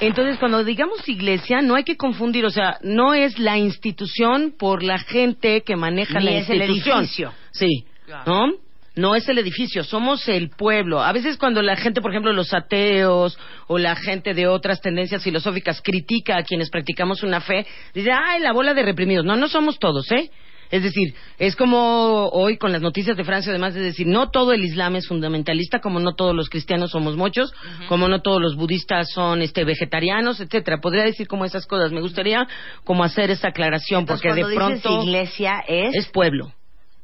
Entonces, 0.00 0.38
cuando 0.38 0.62
digamos 0.62 1.08
iglesia, 1.08 1.62
no 1.62 1.74
hay 1.74 1.84
que 1.84 1.96
confundir, 1.96 2.44
o 2.44 2.50
sea, 2.50 2.76
no 2.82 3.14
es 3.14 3.38
la 3.38 3.56
institución 3.56 4.54
por 4.58 4.82
la 4.82 4.98
gente 4.98 5.62
que 5.62 5.74
maneja 5.74 6.18
Ni 6.18 6.26
la 6.26 6.30
es 6.32 6.50
el 6.50 6.60
edificio. 6.60 7.32
Sí, 7.52 7.86
Claro. 8.04 8.24
¿no? 8.26 8.67
No 8.98 9.14
es 9.14 9.28
el 9.28 9.38
edificio, 9.38 9.84
somos 9.84 10.28
el 10.28 10.50
pueblo. 10.50 11.00
A 11.00 11.12
veces 11.12 11.36
cuando 11.36 11.62
la 11.62 11.76
gente, 11.76 12.00
por 12.00 12.10
ejemplo, 12.10 12.32
los 12.32 12.52
ateos 12.52 13.38
o 13.68 13.78
la 13.78 13.94
gente 13.94 14.34
de 14.34 14.48
otras 14.48 14.80
tendencias 14.80 15.22
filosóficas 15.22 15.80
critica 15.80 16.36
a 16.36 16.42
quienes 16.42 16.68
practicamos 16.68 17.22
una 17.22 17.40
fe, 17.40 17.64
dice, 17.94 18.10
ay, 18.12 18.40
la 18.40 18.52
bola 18.52 18.74
de 18.74 18.82
reprimidos. 18.82 19.24
No, 19.24 19.36
no 19.36 19.46
somos 19.46 19.78
todos, 19.78 20.10
¿eh? 20.10 20.32
Es 20.72 20.82
decir, 20.82 21.14
es 21.38 21.54
como 21.54 22.28
hoy 22.30 22.58
con 22.58 22.72
las 22.72 22.82
noticias 22.82 23.16
de 23.16 23.22
Francia, 23.22 23.52
además 23.52 23.74
de 23.74 23.82
decir, 23.82 24.08
no 24.08 24.30
todo 24.30 24.52
el 24.52 24.64
Islam 24.64 24.96
es 24.96 25.06
fundamentalista, 25.06 25.78
como 25.78 26.00
no 26.00 26.16
todos 26.16 26.34
los 26.34 26.50
cristianos 26.50 26.90
somos 26.90 27.16
muchos, 27.16 27.54
como 27.88 28.08
no 28.08 28.20
todos 28.20 28.42
los 28.42 28.56
budistas 28.56 29.12
son 29.12 29.42
este 29.42 29.64
vegetarianos, 29.64 30.40
etcétera. 30.40 30.78
Podría 30.80 31.04
decir 31.04 31.28
como 31.28 31.44
esas 31.44 31.66
cosas. 31.66 31.92
Me 31.92 32.00
gustaría 32.00 32.48
como 32.82 33.04
hacer 33.04 33.30
esa 33.30 33.48
aclaración, 33.48 34.00
Entonces, 34.00 34.26
porque 34.26 34.42
de 34.42 34.48
dices 34.48 34.82
pronto 34.82 35.02
iglesia 35.04 35.62
es... 35.68 35.94
es 35.94 36.08
pueblo. 36.08 36.52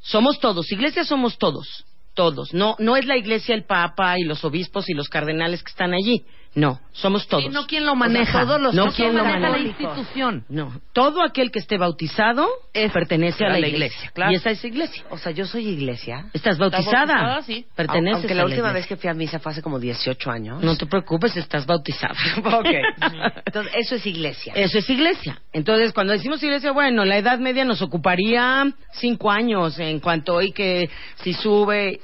Somos 0.04 0.38
todos. 0.38 0.70
Iglesia 0.70 1.04
somos 1.04 1.38
todos. 1.38 1.84
Todos. 2.14 2.52
No, 2.52 2.76
no 2.78 2.96
es 2.96 3.06
la 3.06 3.16
iglesia 3.16 3.54
el 3.54 3.64
papa 3.64 4.18
y 4.18 4.22
los 4.22 4.44
obispos 4.44 4.88
y 4.88 4.94
los 4.94 5.08
cardenales 5.08 5.62
que 5.62 5.70
están 5.70 5.94
allí. 5.94 6.26
No, 6.54 6.80
somos 6.92 7.26
todos. 7.26 7.42
Sí, 7.44 7.50
no 7.50 7.66
quién 7.66 7.84
lo 7.84 7.96
maneja. 7.96 8.30
O 8.30 8.32
sea, 8.32 8.46
todos 8.46 8.60
los 8.60 8.74
no 8.74 8.92
quién 8.92 9.16
lo 9.16 9.24
maneja 9.24 9.50
la 9.50 9.58
institución. 9.58 10.44
No, 10.48 10.80
todo 10.92 11.22
aquel 11.24 11.50
que 11.50 11.58
esté 11.58 11.78
bautizado 11.78 12.48
pertenece 12.92 13.44
a 13.44 13.48
la, 13.48 13.66
iglesia. 13.66 14.10
claro. 14.14 14.32
Y 14.32 14.36
esa 14.36 14.50
es 14.50 14.64
iglesia. 14.64 15.04
O 15.10 15.18
sea, 15.18 15.32
yo 15.32 15.46
soy 15.46 15.66
iglesia. 15.68 16.26
Estás 16.32 16.58
bautizada. 16.58 17.06
bautizada, 17.06 17.42
sí. 17.42 17.66
Perteneces 17.74 18.16
Aunque 18.16 18.32
a 18.32 18.36
la 18.36 18.42
la 18.42 18.46
última 18.46 18.68
iglesia. 18.68 18.72
vez 18.72 18.86
que 18.86 18.96
fui 18.96 19.10
a 19.10 19.14
misa 19.14 19.38
fue 19.40 19.52
hace 19.52 19.62
como 19.62 19.80
18 19.80 20.30
años. 20.30 20.62
No 20.62 20.76
te 20.76 20.86
preocupes, 20.86 21.36
estás 21.36 21.66
bautizada. 21.66 22.14
Ok. 22.54 22.66
Entonces, 23.46 23.72
eso 23.76 23.96
es 23.96 24.06
iglesia. 24.06 24.52
Eso 24.54 24.78
es 24.78 24.88
iglesia. 24.88 25.40
Entonces, 25.52 25.92
cuando 25.92 26.12
decimos 26.12 26.42
iglesia, 26.42 26.72
bueno, 26.72 27.04
la 27.04 27.16
Edad 27.16 27.38
Media 27.38 27.64
nos 27.64 27.82
ocuparía 27.82 28.64
cinco 28.92 29.30
años 29.30 29.78
en 29.78 29.98
cuanto 29.98 30.34
hoy 30.34 30.52
que 30.52 30.88
si 31.16 31.32
sube. 31.32 32.00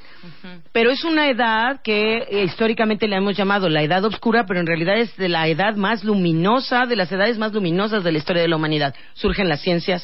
Pero 0.72 0.90
es 0.90 1.04
una 1.04 1.28
edad 1.28 1.80
que 1.82 2.18
eh, 2.18 2.44
históricamente 2.44 3.08
le 3.08 3.16
hemos 3.16 3.36
llamado 3.36 3.68
la 3.68 3.82
Edad 3.82 4.04
Obscura, 4.04 4.39
pero 4.46 4.60
en 4.60 4.66
realidad 4.66 4.98
es 4.98 5.16
de 5.16 5.28
la 5.28 5.48
edad 5.48 5.76
más 5.76 6.04
luminosa, 6.04 6.86
de 6.86 6.96
las 6.96 7.10
edades 7.12 7.38
más 7.38 7.52
luminosas 7.52 8.04
de 8.04 8.12
la 8.12 8.18
historia 8.18 8.42
de 8.42 8.48
la 8.48 8.56
humanidad. 8.56 8.94
Surgen 9.14 9.48
las 9.48 9.60
ciencias, 9.60 10.02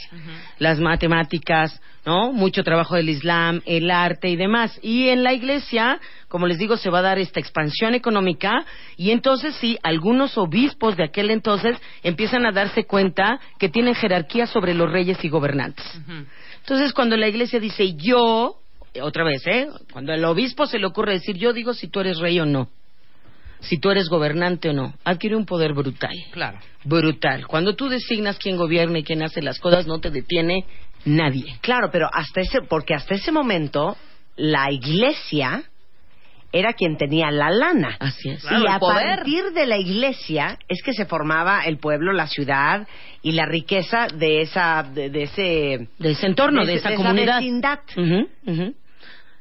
las 0.59 0.81
matemáticas, 0.81 1.81
¿no? 2.05 2.33
Mucho 2.33 2.63
trabajo 2.63 2.95
del 2.95 3.09
Islam, 3.09 3.63
el 3.67 3.91
arte 3.91 4.29
y 4.29 4.37
demás. 4.37 4.79
Y 4.83 5.09
en 5.09 5.25
la 5.25 5.33
iglesia, 5.33 6.01
como 6.29 6.47
les 6.47 6.59
digo, 6.59 6.77
se 6.77 6.91
va 6.91 7.01
a 7.01 7.03
dar 7.03 7.19
esta 7.19 7.41
expansión 7.41 7.95
económica 7.95 8.65
y 8.97 9.11
entonces 9.11 9.55
sí, 9.57 9.79
algunos 9.83 10.39
obispos 10.39 10.97
de 10.97 11.05
aquel 11.05 11.31
entonces 11.31 11.77
empiezan 12.03 12.47
a 12.47 12.53
darse 12.53 12.85
cuenta 12.85 13.41
que 13.59 13.69
tienen 13.69 13.95
jerarquía 13.95 14.47
sobre 14.47 14.75
los 14.75 14.91
reyes 14.91 15.23
y 15.25 15.29
gobernantes. 15.29 15.85
Entonces, 16.61 16.93
cuando 16.93 17.17
la 17.17 17.29
iglesia 17.29 17.61
dice 17.61 17.95
yo, 17.97 18.61
otra 19.03 19.25
vez, 19.25 19.47
¿eh? 19.47 19.69
Cuando 19.93 20.13
al 20.13 20.25
obispo 20.25 20.67
se 20.67 20.79
le 20.79 20.87
ocurre 20.87 21.15
decir 21.15 21.37
yo 21.37 21.53
digo 21.53 21.75
si 21.75 21.89
tú 21.89 22.01
eres 22.01 22.19
rey 22.19 22.41
o 22.41 22.47
no, 22.47 22.71
si 23.61 23.79
tú 23.79 23.91
eres 23.91 24.09
gobernante 24.09 24.69
o 24.71 24.73
no, 24.73 24.95
adquiere 25.05 25.37
un 25.37 25.47
poder 25.47 25.73
brutal. 25.73 26.15
Claro. 26.33 26.59
Brutal. 26.85 27.47
Cuando 27.47 27.75
tú 27.75 27.89
designas 27.89 28.39
quién 28.39 28.57
gobierna 28.57 28.99
y 28.99 29.03
quién 29.05 29.23
hace 29.23 29.43
las 29.43 29.59
cosas, 29.59 29.87
no 29.87 29.99
te 30.01 30.11
detiene 30.11 30.65
nadie. 31.05 31.57
Claro, 31.61 31.91
pero 31.91 32.09
hasta 32.13 32.41
ese, 32.41 32.63
porque 32.63 32.95
hasta 32.95 33.15
ese 33.15 33.33
momento 33.33 33.97
la 34.37 34.71
iglesia 34.71 35.65
era 36.53 36.73
quien 36.73 36.97
tenía 36.97 37.31
la 37.31 37.51
lana. 37.51 37.97
Así 37.99 38.31
es. 38.31 38.43
Claro, 38.43 38.65
y 38.65 38.69
a 38.69 38.79
poder. 38.79 39.17
partir 39.17 39.45
de 39.53 39.67
la 39.67 39.79
iglesia 39.79 40.59
es 40.69 40.81
que 40.83 40.93
se 40.93 41.05
formaba 41.05 41.65
el 41.65 41.79
pueblo, 41.79 42.13
la 42.13 42.27
ciudad 42.29 42.87
y 43.23 43.33
la 43.33 43.47
riqueza 43.47 44.07
de 44.15 44.43
esa, 44.43 44.83
de, 44.83 45.11
de 45.11 45.23
ese, 45.25 45.89
De 45.99 46.11
ese 46.13 46.27
entorno, 46.27 46.65
de, 46.65 46.75
esa 46.75 46.95
comunidad. 46.95 47.41
vecindad. 47.41 47.81
Ujú, 47.97 48.29
ujú. 48.47 48.75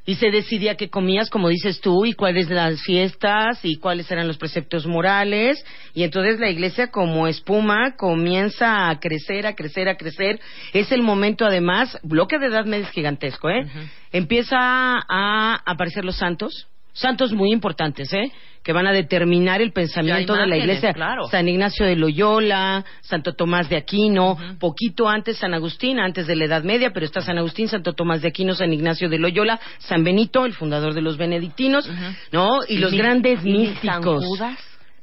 Y 0.06 0.14
se 0.14 0.30
decidía 0.30 0.76
qué 0.76 0.88
comías, 0.88 1.28
como 1.28 1.48
dices 1.48 1.80
tú, 1.80 2.06
y 2.06 2.12
cuáles 2.12 2.48
las 2.48 2.80
fiestas, 2.82 3.58
y 3.64 3.76
cuáles 3.76 4.10
eran 4.10 4.28
los 4.28 4.38
preceptos 4.38 4.86
morales. 4.86 5.62
Y 5.94 6.04
entonces 6.04 6.38
la 6.38 6.48
iglesia, 6.48 6.92
como 6.92 7.26
espuma, 7.26 7.96
comienza 7.96 8.88
a 8.88 9.00
crecer, 9.00 9.46
a 9.46 9.54
crecer, 9.54 9.88
a 9.88 9.96
crecer. 9.96 10.40
Es 10.72 10.92
el 10.92 11.02
momento, 11.02 11.44
además, 11.44 11.98
bloque 12.02 12.38
de 12.38 12.46
edad 12.46 12.64
media 12.64 12.86
es 12.86 12.92
gigantesco, 12.92 13.50
¿eh? 13.50 13.66
Empieza 14.12 14.56
a 14.58 15.60
aparecer 15.66 16.04
los 16.04 16.16
santos. 16.16 16.68
Santos 16.96 17.32
muy 17.32 17.52
importantes, 17.52 18.10
¿eh? 18.14 18.32
Que 18.62 18.72
van 18.72 18.86
a 18.86 18.92
determinar 18.92 19.60
el 19.62 19.70
pensamiento 19.72 20.34
de 20.34 20.46
la 20.46 20.56
iglesia. 20.56 20.92
claro. 20.94 21.28
San 21.28 21.46
Ignacio 21.46 21.84
de 21.86 21.94
Loyola, 21.94 22.84
Santo 23.02 23.34
Tomás 23.34 23.68
de 23.68 23.76
Aquino, 23.76 24.36
poquito 24.58 25.08
antes 25.08 25.36
San 25.38 25.52
Agustín, 25.54 26.00
antes 26.00 26.26
de 26.26 26.34
la 26.34 26.46
Edad 26.46 26.64
Media, 26.64 26.90
pero 26.92 27.04
está 27.06 27.20
San 27.20 27.38
Agustín, 27.38 27.68
Santo 27.68 27.92
Tomás 27.92 28.22
de 28.22 28.28
Aquino, 28.28 28.54
San 28.54 28.72
Ignacio 28.72 29.08
de 29.08 29.18
Loyola, 29.18 29.60
San 29.78 30.02
Benito, 30.02 30.44
el 30.46 30.54
fundador 30.54 30.94
de 30.94 31.02
los 31.02 31.16
benedictinos, 31.18 31.88
¿no? 32.32 32.60
Y, 32.66 32.78
los 32.78 32.92
mi- 32.92 32.98
grandes 32.98 33.44
y 33.44 33.50
mi 33.50 33.66
San 33.66 33.74
místicos. 34.00 34.24
Judas, 34.24 34.58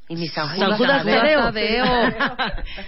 y 0.10 0.16
mi 0.18 0.28
San 0.28 0.48
San 0.50 0.58
Judas, 0.74 0.78
Judas 0.78 1.06
Tadeo. 1.06 1.40
Tadeo. 1.40 1.86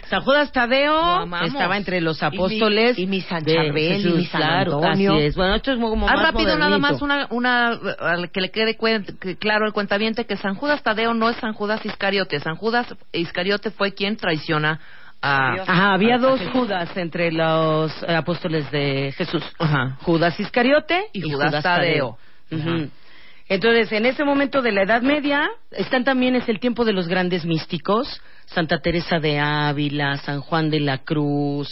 San 0.10 0.22
Judas 0.26 0.52
Tadeo 0.52 1.24
estaba 1.46 1.78
entre 1.78 2.02
los 2.02 2.22
Y 2.22 2.22
mi- 2.22 2.28
apóstoles. 2.38 3.00
y 3.00 3.08
mi 3.08 3.22
San 3.22 3.44
Charbel, 3.46 4.06
y 4.06 4.10
mi 4.14 4.26
San 4.26 4.42
claro, 4.42 4.74
Antonio. 4.84 5.14
Así 5.14 5.24
es. 5.24 5.36
Bueno, 5.36 5.56
esto 5.56 5.72
es 5.72 5.80
como 5.80 6.08
Ah, 6.10 6.14
más 6.14 6.24
rápido 6.32 6.58
nada 6.58 6.78
más 6.78 7.02
una, 7.02 7.28
una 7.32 7.68
al 8.00 8.32
que 8.32 8.42
le 8.42 8.52
quede 8.52 8.78
cuen- 8.78 9.18
que 9.20 9.38
claro 9.38 9.66
el 9.66 9.74
cuentaviente 9.74 10.26
que 10.26 10.36
San 10.38 10.56
Judas 10.56 10.84
Tadeo 10.84 11.14
no 11.14 11.30
es 11.30 11.38
San 11.38 11.54
Judas 11.54 11.86
Iscariote. 11.86 12.40
San 12.42 12.56
Judas 12.58 12.94
Iscariote 13.14 13.72
fue 13.72 13.94
quien 13.94 14.18
traiciona 14.18 14.80
a 15.22 15.54
Ajá, 15.62 15.94
había 15.94 16.16
a- 16.16 16.20
dos 16.20 16.42
a- 16.42 16.52
Judas 16.52 16.96
entre 16.98 17.32
los 17.32 17.92
eh, 18.04 18.14
apóstoles 18.14 18.70
de 18.72 19.14
Jesús. 19.18 19.44
Ajá. 19.58 19.98
Judas 20.02 20.38
Iscariote 20.40 21.06
Y 21.14 21.22
Judas 21.22 21.64
Tadeo. 21.64 22.18
Entonces, 23.48 23.92
en 23.92 24.06
ese 24.08 24.24
momento 24.24 24.62
de 24.62 24.72
la 24.72 24.84
Edad 24.84 25.04
Media, 25.04 25.48
están 25.72 26.04
también 26.04 26.36
es 26.36 26.50
el 26.50 26.60
tiempo 26.60 26.84
de 26.84 26.94
los 26.94 27.08
grandes 27.08 27.46
místicos, 27.46 28.22
Santa 28.48 28.80
Teresa 28.80 29.20
de 29.20 29.40
Ávila, 29.40 30.18
San 30.18 30.42
Juan 30.42 30.70
de 30.72 30.80
la 30.80 31.00
Cruz, 31.00 31.68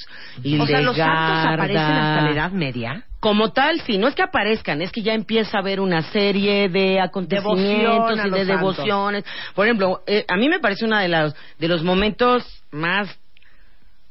O 0.60 0.66
sea, 0.68 0.82
los 0.82 0.95
santos 0.95 1.54
aparecen 1.54 1.78
hasta 1.78 2.22
la 2.22 2.30
Hildegarda. 2.30 2.32
Edad 2.32 2.52
Media. 2.52 3.04
Como 3.20 3.52
tal, 3.54 3.80
sí, 3.82 3.98
no 3.98 4.08
es 4.08 4.16
que 4.16 4.22
aparezcan, 4.22 4.82
es 4.82 4.91
que 4.91 5.02
ya 5.02 5.14
empieza 5.14 5.58
a 5.58 5.62
haber 5.62 5.80
una 5.80 6.02
serie 6.12 6.70
de 6.70 7.00
acontecimientos 7.00 7.58
Devoción 8.10 8.28
y 8.28 8.30
de 8.32 8.45
santos. 8.45 8.48
devociones. 8.48 9.26
Por 9.56 9.66
ejemplo, 9.66 10.04
eh, 10.06 10.26
a 10.28 10.36
mí 10.36 10.50
me 10.50 10.60
parece 10.60 10.86
uno 10.86 11.00
de 11.00 11.08
los, 11.08 11.36
de 11.58 11.68
los 11.68 11.84
momentos 11.84 12.44
más 12.72 13.08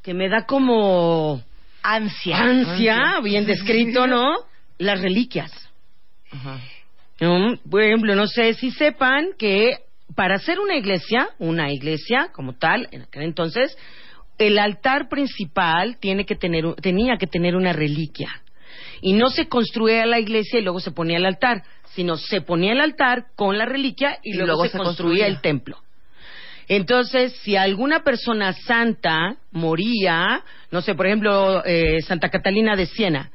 que 0.03 0.15
me 0.15 0.29
da 0.29 0.47
como 0.47 1.43
Ansia. 1.83 2.39
ansia, 2.39 3.21
bien 3.23 3.47
descrito, 3.47 4.07
¿no? 4.07 4.35
Las 4.79 5.01
reliquias. 5.01 5.53
¿No? 7.23 7.57
Por 7.71 7.83
ejemplo, 7.83 8.17
no 8.17 8.27
sé 8.27 8.55
si 8.55 8.73
sepan 8.73 9.29
que 9.39 9.77
para 10.17 10.35
hacer 10.35 10.59
una 10.59 10.75
iglesia, 10.75 11.29
una 11.39 11.71
iglesia 11.71 12.31
como 12.33 12.55
tal, 12.55 12.89
en 12.91 13.03
aquel 13.03 13.23
entonces, 13.23 13.79
el 14.39 14.59
altar 14.59 15.09
principal 15.09 15.99
tiene 15.99 16.27
que 16.27 16.35
tener, 16.35 16.75
tenía 16.83 17.17
que 17.19 17.29
tener 17.29 17.55
una 17.55 17.73
reliquia. 17.73 18.29
Y 19.01 19.13
no 19.13 19.31
se 19.31 19.47
construía 19.49 20.05
la 20.05 20.19
iglesia 20.19 20.59
y 20.59 20.63
luego 20.63 20.81
se 20.81 20.91
ponía 20.91 21.19
el 21.19 21.25
altar, 21.27 21.63
sino 21.95 22.17
se 22.17 22.41
ponía 22.41 22.73
el 22.73 22.81
altar 22.81 23.27
con 23.37 23.57
la 23.57 23.67
reliquia 23.67 24.19
y, 24.25 24.31
Y 24.31 24.33
luego, 24.33 24.47
luego 24.47 24.65
se, 24.65 24.71
se 24.73 24.79
construía 24.79 25.27
construía. 25.27 25.27
el 25.29 25.41
templo. 25.41 25.79
Entonces, 26.67 27.37
si 27.43 27.55
alguna 27.57 28.03
persona 28.03 28.53
santa 28.53 29.37
moría, 29.53 30.43
no 30.73 30.81
sé, 30.81 30.95
por 30.97 31.07
ejemplo, 31.07 31.65
eh, 31.65 32.01
Santa 32.03 32.31
Catalina 32.31 32.75
de 32.75 32.87
Siena, 32.87 33.31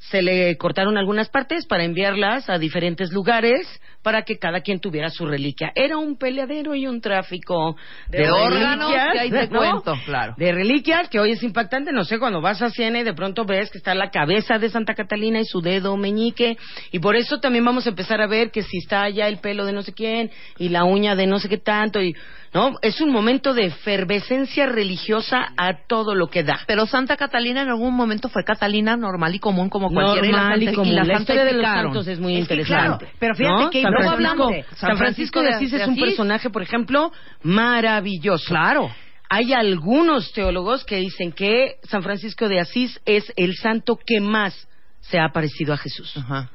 se 0.00 0.22
le 0.22 0.56
cortaron 0.56 0.96
algunas 0.96 1.28
partes 1.28 1.66
para 1.66 1.84
enviarlas 1.84 2.48
a 2.48 2.58
diferentes 2.58 3.12
lugares 3.12 3.66
para 4.02 4.22
que 4.22 4.38
cada 4.38 4.60
quien 4.60 4.80
tuviera 4.80 5.10
su 5.10 5.26
reliquia. 5.26 5.72
Era 5.74 5.98
un 5.98 6.16
peleadero 6.16 6.74
y 6.74 6.86
un 6.86 7.00
tráfico 7.00 7.76
de, 8.08 8.18
De 8.18 8.30
órganos, 8.30 8.90
reliquias, 8.90 9.12
que 9.12 9.18
ahí 9.20 9.30
te 9.30 9.48
¿no? 9.48 9.58
cuento, 9.58 9.94
claro. 10.04 10.34
De 10.38 10.52
reliquias, 10.52 11.08
que 11.08 11.20
hoy 11.20 11.32
es 11.32 11.42
impactante, 11.42 11.92
no 11.92 12.04
sé, 12.04 12.18
cuando 12.18 12.40
vas 12.40 12.62
a 12.62 12.70
Siena 12.70 13.00
y 13.00 13.02
de 13.04 13.14
pronto 13.14 13.44
ves 13.44 13.70
que 13.70 13.78
está 13.78 13.94
la 13.94 14.10
cabeza 14.10 14.58
de 14.58 14.70
Santa 14.70 14.94
Catalina 14.94 15.40
y 15.40 15.44
su 15.44 15.60
dedo 15.60 15.96
meñique, 15.96 16.56
y 16.92 16.98
por 16.98 17.16
eso 17.16 17.40
también 17.40 17.64
vamos 17.64 17.86
a 17.86 17.90
empezar 17.90 18.20
a 18.20 18.26
ver 18.26 18.50
que 18.50 18.62
si 18.62 18.78
está 18.78 19.02
allá 19.02 19.28
el 19.28 19.38
pelo 19.38 19.64
de 19.66 19.72
no 19.72 19.82
sé 19.82 19.92
quién 19.92 20.30
y 20.58 20.68
la 20.70 20.84
uña 20.84 21.14
de 21.14 21.26
no 21.26 21.38
sé 21.38 21.48
qué 21.48 21.58
tanto, 21.58 22.00
y 22.00 22.14
no, 22.52 22.78
es 22.82 23.00
un 23.00 23.12
momento 23.12 23.54
de 23.54 23.66
efervescencia 23.66 24.66
religiosa 24.66 25.52
a 25.56 25.86
todo 25.86 26.16
lo 26.16 26.26
que 26.28 26.42
da. 26.42 26.58
Pero 26.66 26.84
Santa 26.86 27.16
Catalina 27.16 27.62
en 27.62 27.68
algún 27.68 27.94
momento 27.94 28.28
fue 28.28 28.42
Catalina 28.44 28.96
normal 28.96 29.34
y 29.36 29.38
común 29.38 29.68
como 29.68 29.88
cualquiera 29.88 30.38
Normal 30.38 30.62
y 30.62 30.66
la, 30.66 30.72
común. 30.72 30.94
la 30.96 31.04
La 31.04 31.18
historia 31.20 31.44
de 31.44 31.52
los 31.52 31.62
santos 31.64 32.08
es 32.08 32.18
muy 32.18 32.32
Es 32.32 32.48
que, 32.48 32.54
interesante. 32.54 33.04
claro, 33.04 33.14
pero 33.20 33.34
fíjate 33.36 33.62
¿no? 33.64 33.70
que 33.70 33.82
San 33.92 34.16
Francisco, 34.16 34.76
San 34.76 34.96
Francisco 34.98 35.42
de 35.42 35.48
Asís 35.50 35.72
es 35.72 35.86
un 35.86 35.96
personaje, 35.96 36.50
por 36.50 36.62
ejemplo, 36.62 37.12
maravilloso. 37.42 38.46
Claro. 38.46 38.90
Hay 39.28 39.52
algunos 39.52 40.32
teólogos 40.32 40.84
que 40.84 40.96
dicen 40.96 41.32
que 41.32 41.76
San 41.84 42.02
Francisco 42.02 42.48
de 42.48 42.60
Asís 42.60 43.00
es 43.04 43.32
el 43.36 43.54
santo 43.56 43.96
que 44.04 44.20
más 44.20 44.68
se 45.00 45.18
ha 45.18 45.28
parecido 45.28 45.72
a 45.72 45.76
Jesús. 45.76 46.16
Ajá. 46.16 46.50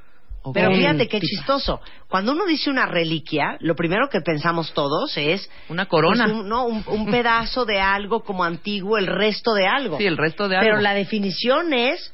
Pero 0.54 0.72
fíjate 0.76 1.08
qué 1.08 1.20
chistoso. 1.20 1.82
Cuando 2.08 2.34
uno 2.34 2.46
dice 2.46 2.70
una 2.70 2.86
reliquia, 2.86 3.58
lo 3.62 3.76
primero 3.76 4.10
que 4.10 4.22
pensamos 4.22 4.74
todos 4.74 5.18
es 5.18 5.50
Una 5.70 5.88
corona. 5.88 6.26
pues, 6.26 6.38
un, 6.38 6.50
no, 6.50 6.66
un, 6.66 6.84
un 6.88 7.06
pedazo 7.08 7.66
de 7.66 7.80
algo 7.80 8.24
como 8.24 8.44
antiguo, 8.44 8.98
el 8.98 9.08
resto 9.08 9.54
de 9.54 9.66
algo. 9.66 9.98
Sí, 9.98 10.06
el 10.06 10.18
resto 10.18 10.48
de 10.48 10.58
algo. 10.58 10.68
Pero 10.70 10.82
la 10.82 10.94
definición 10.94 11.74
es 11.74 12.14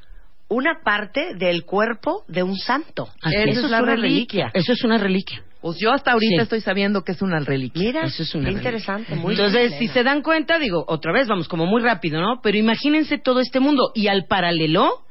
una 0.53 0.81
parte 0.83 1.33
del 1.35 1.63
cuerpo 1.63 2.23
de 2.27 2.43
un 2.43 2.57
santo. 2.57 3.07
Así 3.21 3.35
Esa 3.37 3.49
es. 3.49 3.57
es 3.65 3.69
la 3.71 3.81
reliquia. 3.81 4.51
Eso 4.53 4.73
es 4.73 4.83
una 4.83 4.97
reliquia. 4.97 5.41
Pues 5.61 5.77
yo 5.79 5.91
hasta 5.93 6.11
ahorita 6.11 6.35
Sí. 6.37 6.41
estoy 6.41 6.59
sabiendo 6.61 7.03
que 7.03 7.13
es 7.13 7.21
una 7.21 7.39
reliquia. 7.39 7.81
Mira, 7.81 8.03
Eso 8.03 8.23
es 8.23 8.35
una 8.35 8.49
qué 8.49 8.55
interesante, 8.55 9.15
muy 9.15 9.33
Entonces, 9.35 9.69
bien, 9.69 9.79
si 9.79 9.85
Elena. 9.85 9.93
se 9.93 10.03
dan 10.03 10.21
cuenta, 10.23 10.59
digo, 10.59 10.83
otra 10.87 11.13
vez, 11.13 11.27
vamos 11.27 11.47
como 11.47 11.65
muy 11.67 11.81
rápido, 11.81 12.19
¿no? 12.19 12.41
Pero 12.43 12.57
imagínense 12.57 13.17
todo 13.17 13.39
este 13.39 13.59
mundo. 13.61 13.91
Y 13.95 14.07
al 14.07 14.25
paralelo, 14.27 15.05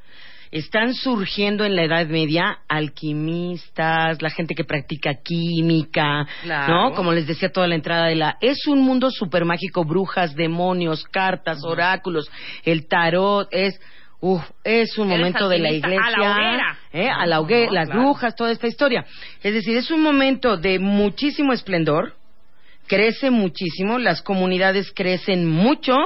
están 0.50 0.92
surgiendo 0.94 1.64
en 1.64 1.76
la 1.76 1.84
Edad 1.84 2.06
Media 2.08 2.58
alquimistas, 2.68 4.20
la 4.20 4.30
gente 4.30 4.54
que 4.54 4.64
practica 4.64 5.14
química, 5.22 6.26
Claro. 6.42 6.90
¿no? 6.90 6.94
Como 6.94 7.12
les 7.12 7.26
decía 7.26 7.50
toda 7.52 7.66
la 7.68 7.76
entrada 7.76 8.06
de 8.06 8.16
la... 8.16 8.36
Es 8.40 8.66
un 8.66 8.80
mundo 8.82 9.10
súper 9.10 9.44
mágico, 9.44 9.84
brujas, 9.84 10.34
demonios, 10.34 11.04
cartas, 11.04 11.60
oráculos, 11.64 12.28
el 12.64 12.86
tarot, 12.88 13.48
es... 13.52 13.80
Uf, 14.22 14.42
es 14.64 14.98
un 14.98 15.08
momento 15.08 15.48
de 15.48 15.58
la 15.58 15.72
iglesia. 15.72 16.04
a 16.04 16.10
la 16.10 16.32
hoguera. 16.32 16.78
¿eh? 16.92 17.08
A 17.08 17.26
la 17.26 17.40
hoguera, 17.40 17.66
No, 17.68 17.72
las 17.72 17.86
claro. 17.86 18.02
brujas, 18.02 18.36
toda 18.36 18.52
esta 18.52 18.66
historia. 18.66 19.06
Es 19.42 19.54
decir, 19.54 19.76
es 19.76 19.90
un 19.90 20.02
momento 20.02 20.58
de 20.58 20.78
muchísimo 20.78 21.52
esplendor, 21.54 22.14
crece 22.86 23.30
muchísimo, 23.30 23.98
las 23.98 24.20
comunidades 24.20 24.92
crecen 24.94 25.46
mucho 25.46 25.96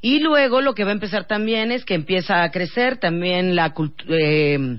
y 0.00 0.20
luego 0.20 0.60
lo 0.60 0.74
que 0.74 0.84
va 0.84 0.90
a 0.90 0.94
empezar 0.94 1.26
también 1.26 1.70
es 1.70 1.84
que 1.84 1.94
empieza 1.94 2.42
a 2.42 2.50
crecer 2.50 2.96
también 2.96 3.54
la 3.54 3.74
eh, 4.08 4.78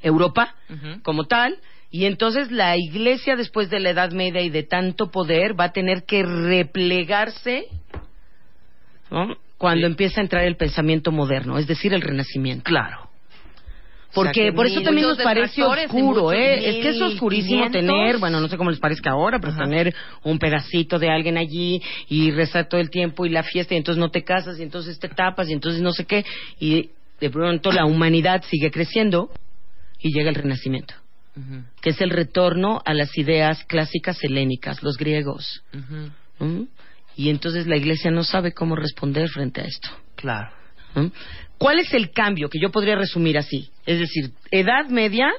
Europa 0.00 0.54
como 1.02 1.24
tal 1.24 1.58
y 1.90 2.04
entonces 2.04 2.52
la 2.52 2.76
iglesia 2.76 3.34
después 3.34 3.68
de 3.70 3.80
la 3.80 3.90
Edad 3.90 4.12
Media 4.12 4.40
y 4.40 4.48
de 4.50 4.62
tanto 4.62 5.10
poder 5.10 5.58
va 5.58 5.64
a 5.64 5.72
tener 5.72 6.04
que 6.04 6.22
replegarse 6.22 7.66
¿no? 9.10 9.36
Cuando 9.60 9.86
empieza 9.86 10.20
a 10.20 10.22
entrar 10.22 10.44
el 10.44 10.56
pensamiento 10.56 11.12
moderno, 11.12 11.58
es 11.58 11.66
decir, 11.66 11.92
el 11.92 12.00
renacimiento. 12.00 12.64
Claro. 12.64 13.10
Porque 14.14 14.30
O 14.30 14.32
sea, 14.32 14.44
que 14.44 14.52
por 14.54 14.64
eso 14.64 14.76
mil- 14.76 14.84
también 14.86 15.06
nos 15.06 15.18
parece 15.18 15.62
oscuro, 15.62 16.32
¿eh? 16.32 16.70
Es 16.70 16.76
que 16.82 16.88
es 16.88 17.00
oscurísimo 17.02 17.70
tener, 17.70 18.16
bueno, 18.16 18.40
no 18.40 18.48
sé 18.48 18.56
cómo 18.56 18.70
les 18.70 18.80
parezca 18.80 19.10
ahora, 19.10 19.38
pero 19.38 19.52
Ajá. 19.52 19.64
tener 19.64 19.94
un 20.22 20.38
pedacito 20.38 20.98
de 20.98 21.10
alguien 21.10 21.36
allí 21.36 21.82
y 22.08 22.30
rezar 22.30 22.68
todo 22.70 22.80
el 22.80 22.88
tiempo 22.88 23.26
y 23.26 23.28
la 23.28 23.42
fiesta 23.42 23.74
y 23.74 23.76
entonces 23.76 24.00
no 24.00 24.10
te 24.10 24.24
casas 24.24 24.58
y 24.58 24.62
entonces 24.62 24.98
te 24.98 25.10
tapas 25.10 25.50
y 25.50 25.52
entonces 25.52 25.82
no 25.82 25.92
sé 25.92 26.06
qué 26.06 26.24
y 26.58 26.88
de 27.20 27.28
pronto 27.28 27.70
la 27.70 27.84
humanidad 27.84 28.42
sigue 28.48 28.70
creciendo 28.70 29.30
y 30.00 30.10
llega 30.10 30.30
el 30.30 30.36
renacimiento, 30.36 30.94
que 31.82 31.90
es 31.90 32.00
el 32.00 32.08
retorno 32.08 32.80
a 32.86 32.94
las 32.94 33.16
ideas 33.18 33.62
clásicas 33.66 34.24
helénicas, 34.24 34.82
los 34.82 34.96
griegos. 34.96 35.62
¿m? 36.40 36.66
Y 37.20 37.28
entonces 37.28 37.66
la 37.66 37.76
iglesia 37.76 38.10
no 38.10 38.24
sabe 38.24 38.54
cómo 38.54 38.76
responder 38.76 39.28
frente 39.28 39.60
a 39.60 39.64
esto. 39.64 39.90
Claro. 40.14 40.50
¿Mm? 40.94 41.08
¿Cuál 41.58 41.78
es 41.80 41.92
el 41.92 42.12
cambio 42.12 42.48
que 42.48 42.58
yo 42.58 42.70
podría 42.70 42.96
resumir 42.96 43.36
así? 43.36 43.68
Es 43.84 43.98
decir, 43.98 44.30
Edad 44.50 44.88
Media, 44.88 45.30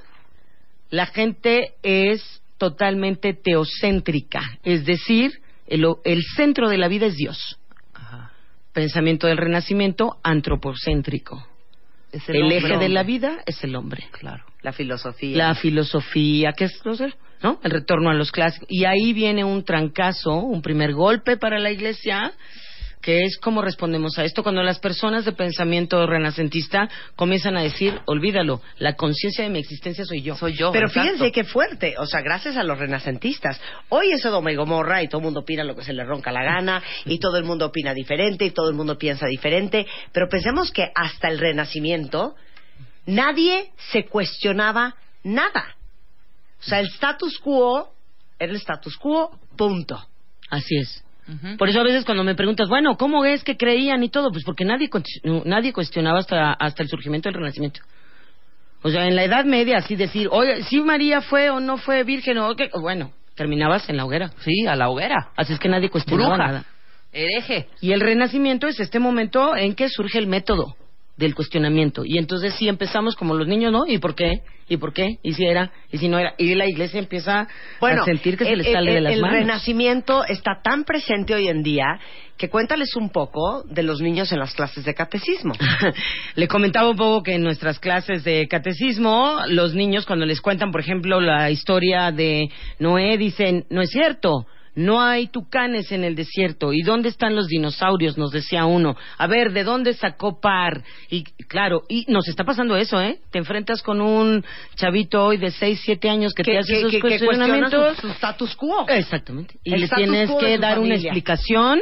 la 0.92 1.08
gente 1.08 1.74
es 1.82 2.44
totalmente 2.60 3.34
teocéntrica, 3.34 4.42
es 4.62 4.86
decir, 4.86 5.42
el, 5.66 5.84
el 6.04 6.22
centro 6.36 6.70
de 6.70 6.78
la 6.78 6.88
vida 6.88 7.08
es 7.08 7.16
Dios. 7.16 7.58
Ajá. 7.96 8.32
Pensamiento 8.74 9.26
del 9.26 9.38
Renacimiento, 9.38 10.20
antropocéntrico. 10.22 11.48
El, 12.12 12.44
hombre, 12.44 12.58
eje 12.58 12.78
de 12.78 12.90
la 12.90 13.02
vida 13.02 13.40
es 13.48 13.64
el 13.64 13.76
hombre. 13.76 14.08
Claro. 14.12 14.44
La 14.62 14.72
filosofía. 14.72 15.36
La 15.36 15.56
filosofía, 15.56 16.54
que 16.54 16.66
es 16.66 16.80
no 16.86 16.94
sé, 16.94 17.12
¿no? 17.44 17.60
El 17.64 17.72
retorno 17.72 18.10
a 18.10 18.14
los 18.14 18.32
clásicos. 18.32 18.68
Y 18.70 18.86
ahí 18.86 19.14
viene 19.14 19.44
un 19.44 19.64
trancazo, 19.64 20.34
un 20.36 20.62
primer 20.62 20.94
golpe 20.94 21.38
para 21.38 21.60
la 21.60 21.72
iglesia, 21.72 22.34
que 23.02 23.24
es 23.24 23.38
cómo 23.38 23.62
respondemos 23.62 24.18
a 24.18 24.24
esto 24.24 24.44
cuando 24.44 24.62
las 24.64 24.80
personas 24.80 25.26
de 25.26 25.32
pensamiento 25.32 26.06
renacentista 26.06 26.88
comienzan 27.16 27.58
a 27.58 27.64
decir, 27.64 28.00
olvídalo, 28.06 28.62
la 28.78 28.96
conciencia 28.96 29.44
de 29.44 29.50
mi 29.50 29.60
existencia 29.60 30.06
soy 30.06 30.22
yo. 30.22 30.36
Soy 30.36 30.54
yo. 30.54 30.72
Pero 30.72 30.88
exacto. 30.88 31.10
fíjense 31.10 31.32
qué 31.32 31.44
fuerte, 31.44 31.96
o 31.98 32.06
sea, 32.06 32.22
gracias 32.22 32.58
a 32.58 32.64
los 32.64 32.78
renacentistas. 32.78 33.60
Hoy 33.90 34.12
es 34.12 34.22
Sodoma 34.22 34.52
y 34.52 34.56
Gomorra 34.56 35.02
y 35.02 35.08
todo 35.08 35.20
el 35.20 35.26
mundo 35.26 35.42
opina 35.42 35.64
lo 35.64 35.76
que 35.76 35.84
se 35.84 35.94
le 35.94 36.04
ronca 36.04 36.32
la 36.32 36.44
gana 36.44 36.84
y 37.06 37.20
todo 37.20 37.38
el 37.38 37.44
mundo 37.44 37.66
opina 37.66 37.94
diferente 37.94 38.46
y 38.46 38.52
todo 38.52 38.70
el 38.70 38.76
mundo 38.76 38.98
piensa 38.98 39.26
diferente, 39.26 39.88
pero 40.12 40.30
pensemos 40.30 40.72
que 40.72 40.92
hasta 40.94 41.28
el 41.28 41.40
renacimiento 41.40 42.36
nadie 43.06 43.72
se 43.92 44.06
cuestionaba 44.06 44.96
nada. 45.24 45.76
O 46.62 46.64
sea, 46.64 46.80
el 46.80 46.88
status 46.88 47.40
quo 47.40 47.90
era 48.40 48.52
el 48.52 48.58
status 48.58 48.98
quo, 48.98 49.38
punto. 49.58 50.00
Así 50.50 50.78
es. 50.78 51.04
Por 51.58 51.70
eso 51.70 51.80
a 51.80 51.84
veces 51.84 52.04
cuando 52.04 52.24
me 52.24 52.36
preguntas, 52.36 52.68
bueno, 52.68 52.98
¿cómo 52.98 53.24
es 53.24 53.44
que 53.44 53.56
creían 53.56 54.04
y 54.04 54.10
todo? 54.10 54.32
Pues 54.32 54.44
porque 54.44 54.66
nadie, 54.66 54.90
nadie 55.46 55.72
cuestionaba 55.72 56.20
hasta, 56.20 56.52
hasta 56.54 56.84
el 56.84 56.90
surgimiento 56.90 57.30
del 57.30 57.36
Renacimiento. 57.36 57.80
O 58.82 58.90
sea, 58.90 59.08
en 59.08 59.16
la 59.16 59.24
Edad 59.24 59.46
Media, 59.46 59.78
así 59.78 59.96
decir, 59.96 60.28
oye, 60.30 60.64
si 60.64 60.82
María 60.82 61.22
fue 61.22 61.50
o 61.50 61.60
no 61.60 61.78
fue 61.78 62.04
virgen 62.04 62.38
o 62.40 62.56
qué, 62.56 62.70
bueno, 62.82 63.14
terminabas 63.36 63.88
en 63.90 63.98
la 63.98 64.06
hoguera. 64.06 64.32
Sí, 64.40 64.66
a 64.68 64.76
la 64.76 64.90
hoguera. 64.90 65.30
Así 65.38 65.54
es 65.54 65.60
que 65.60 65.70
nadie 65.70 65.90
cuestionaba 65.90 66.36
Bruja. 66.36 66.48
nada. 66.48 66.66
Hereje. 67.14 67.68
Y 67.80 67.92
el 67.94 68.02
Renacimiento 68.02 68.68
es 68.68 68.80
este 68.80 69.00
momento 69.00 69.56
en 69.56 69.76
que 69.76 69.88
surge 69.90 70.18
el 70.18 70.28
método 70.28 70.76
del 71.18 71.36
cuestionamiento. 71.36 72.04
Y 72.06 72.18
entonces 72.18 72.54
sí 72.56 72.68
empezamos 72.68 73.16
como 73.16 73.36
los 73.36 73.48
niños, 73.48 73.72
¿no? 73.72 73.86
¿Y 73.86 73.98
por 74.00 74.16
qué? 74.16 74.42
¿Y 74.68 74.78
por 74.78 74.94
qué? 74.94 75.18
¿Y 75.22 75.34
si 75.34 75.46
era? 75.46 75.72
¿Y 75.92 75.98
si 75.98 76.08
no 76.08 76.18
era? 76.18 76.34
Y 76.38 76.56
la 76.56 76.66
iglesia 76.66 77.00
empieza 77.00 77.48
Bueno, 77.80 78.02
a 78.02 78.06
sentir 78.06 78.38
que 78.38 78.46
se 78.46 78.52
el, 78.54 78.60
le 78.60 78.72
sale 78.72 78.90
el- 78.92 78.96
de 78.96 79.02
las 79.02 79.14
el 79.14 79.22
manos. 79.22 79.38
renacimiento 79.40 80.24
está 80.26 80.62
tan 80.64 80.84
presente 80.86 81.36
hoy 81.36 81.48
en 81.50 81.62
día 81.62 82.00
que 82.38 82.50
cuéntales 82.50 82.96
un 82.96 83.10
poco 83.12 83.64
de 83.70 83.84
los 83.84 84.02
niños 84.02 84.32
en 84.32 84.40
las 84.40 84.54
clases 84.56 84.84
de 84.86 84.94
catecismo. 84.96 85.54
Le 86.36 86.48
comentaba 86.48 86.90
un 86.90 86.96
poco 86.98 87.22
que 87.22 87.36
en 87.36 87.44
nuestras 87.44 87.78
clases 87.80 88.24
de 88.24 88.48
catecismo, 88.48 89.42
los 89.48 89.76
niños 89.76 90.06
cuando 90.08 90.26
les 90.26 90.42
cuentan, 90.42 90.72
por 90.72 90.82
ejemplo, 90.82 91.20
la 91.22 91.52
historia 91.52 92.12
de 92.12 92.50
Noé, 92.80 93.18
dicen, 93.18 93.66
no 93.70 93.82
es 93.82 93.90
cierto, 93.92 94.48
no 94.76 95.02
hay 95.02 95.28
tucanes 95.28 95.92
en 95.92 96.04
el 96.04 96.16
desierto. 96.16 96.74
¿Y 96.74 96.82
dónde 96.82 97.10
están 97.10 97.36
los 97.36 97.48
dinosaurios? 97.48 98.18
Nos 98.18 98.32
decía 98.32 98.66
uno. 98.66 98.96
A 99.18 99.28
ver, 99.28 99.52
¿de 99.52 99.64
dónde 99.64 99.94
sacó 99.94 100.40
par? 100.40 100.84
Y 101.10 101.24
claro, 101.24 101.84
y 101.90 102.06
nos 102.08 102.28
está 102.28 102.44
pasando 102.44 102.78
eso, 102.78 103.02
¿eh? 103.02 103.20
Te 103.32 103.40
enfrentas 103.40 103.82
con 103.82 104.02
un 104.02 104.46
chavito 104.76 105.26
hoy 105.26 105.38
de 105.38 105.52
6, 105.52 105.82
7 105.84 106.10
años 106.10 106.34
que, 106.34 106.44
te 106.44 106.58
hace 106.58 106.78
esos 106.78 106.92
que 106.92 107.00
cuestionamientos. 107.00 107.98
su, 107.98 108.08
su 108.08 108.14
status 108.14 108.56
quo. 108.56 108.86
Exactamente. 108.88 109.60
Y 109.64 109.74
El 109.74 109.82
le 109.82 109.88
tienes 109.90 110.32
que 110.40 110.58
dar 110.58 110.80
una 110.80 110.96
explicación. 110.96 111.80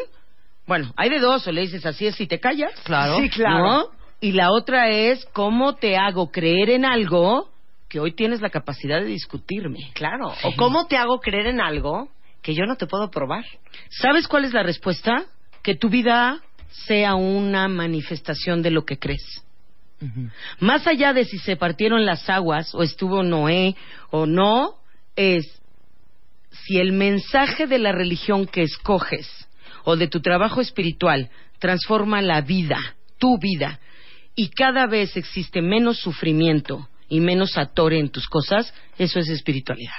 Bueno, 0.65 0.93
hay 0.97 1.09
de 1.09 1.19
dos, 1.19 1.47
o 1.47 1.51
le 1.51 1.61
dices 1.61 1.85
así 1.85 2.07
es 2.07 2.19
y 2.21 2.27
te 2.27 2.39
callas. 2.39 2.73
Claro. 2.83 3.17
Sí, 3.17 3.29
claro. 3.29 3.57
¿no? 3.57 3.85
Y 4.21 4.33
la 4.33 4.51
otra 4.51 4.89
es 4.89 5.25
cómo 5.33 5.75
te 5.75 5.95
hago 5.95 6.31
creer 6.31 6.71
en 6.71 6.85
algo 6.85 7.49
que 7.87 7.99
hoy 7.99 8.13
tienes 8.13 8.41
la 8.41 8.49
capacidad 8.49 8.99
de 8.99 9.07
discutirme. 9.07 9.91
Claro. 9.93 10.33
O 10.43 10.55
cómo 10.55 10.85
te 10.87 10.97
hago 10.97 11.19
creer 11.19 11.47
en 11.47 11.61
algo 11.61 12.09
que 12.41 12.53
yo 12.53 12.65
no 12.65 12.75
te 12.75 12.87
puedo 12.87 13.09
probar. 13.09 13.45
¿Sabes 13.89 14.27
cuál 14.27 14.45
es 14.45 14.53
la 14.53 14.63
respuesta? 14.63 15.25
Que 15.63 15.75
tu 15.75 15.89
vida 15.89 16.41
sea 16.87 17.15
una 17.15 17.67
manifestación 17.67 18.61
de 18.61 18.71
lo 18.71 18.85
que 18.85 18.97
crees. 18.97 19.43
Más 20.59 20.87
allá 20.87 21.11
de 21.11 21.25
si 21.25 21.37
se 21.39 21.57
partieron 21.57 22.05
las 22.05 22.29
aguas 22.29 22.73
o 22.73 22.83
estuvo 22.83 23.21
Noé 23.21 23.75
o 24.11 24.25
no, 24.25 24.75
es 25.15 25.61
si 26.51 26.77
el 26.77 26.93
mensaje 26.93 27.67
de 27.67 27.79
la 27.79 27.91
religión 27.91 28.47
que 28.47 28.63
escoges 28.63 29.27
o 29.83 29.97
de 29.97 30.07
tu 30.07 30.21
trabajo 30.21 30.61
espiritual 30.61 31.29
transforma 31.59 32.21
la 32.21 32.41
vida, 32.41 32.77
tu 33.17 33.37
vida, 33.37 33.79
y 34.35 34.49
cada 34.49 34.87
vez 34.87 35.17
existe 35.17 35.61
menos 35.61 35.99
sufrimiento 35.99 36.87
y 37.09 37.19
menos 37.19 37.57
atore 37.57 37.99
en 37.99 38.09
tus 38.09 38.27
cosas, 38.27 38.73
eso 38.97 39.19
es 39.19 39.27
espiritualidad. 39.27 39.91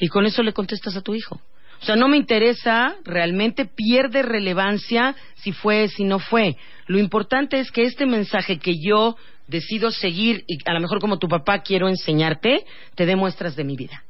Y 0.00 0.08
con 0.08 0.26
eso 0.26 0.42
le 0.42 0.52
contestas 0.52 0.96
a 0.96 1.02
tu 1.02 1.14
hijo. 1.14 1.40
O 1.80 1.84
sea, 1.84 1.96
no 1.96 2.08
me 2.08 2.16
interesa, 2.16 2.96
realmente 3.04 3.64
pierde 3.64 4.22
relevancia 4.22 5.14
si 5.36 5.52
fue, 5.52 5.88
si 5.88 6.04
no 6.04 6.18
fue. 6.18 6.56
Lo 6.86 6.98
importante 6.98 7.58
es 7.58 7.70
que 7.70 7.84
este 7.84 8.04
mensaje 8.04 8.58
que 8.58 8.74
yo 8.82 9.16
decido 9.46 9.90
seguir 9.90 10.44
y 10.46 10.58
a 10.66 10.74
lo 10.74 10.80
mejor 10.80 11.00
como 11.00 11.18
tu 11.18 11.28
papá 11.28 11.60
quiero 11.62 11.88
enseñarte, 11.88 12.64
te 12.94 13.06
dé 13.06 13.16
muestras 13.16 13.56
de 13.56 13.64
mi 13.64 13.76
vida. 13.76 14.04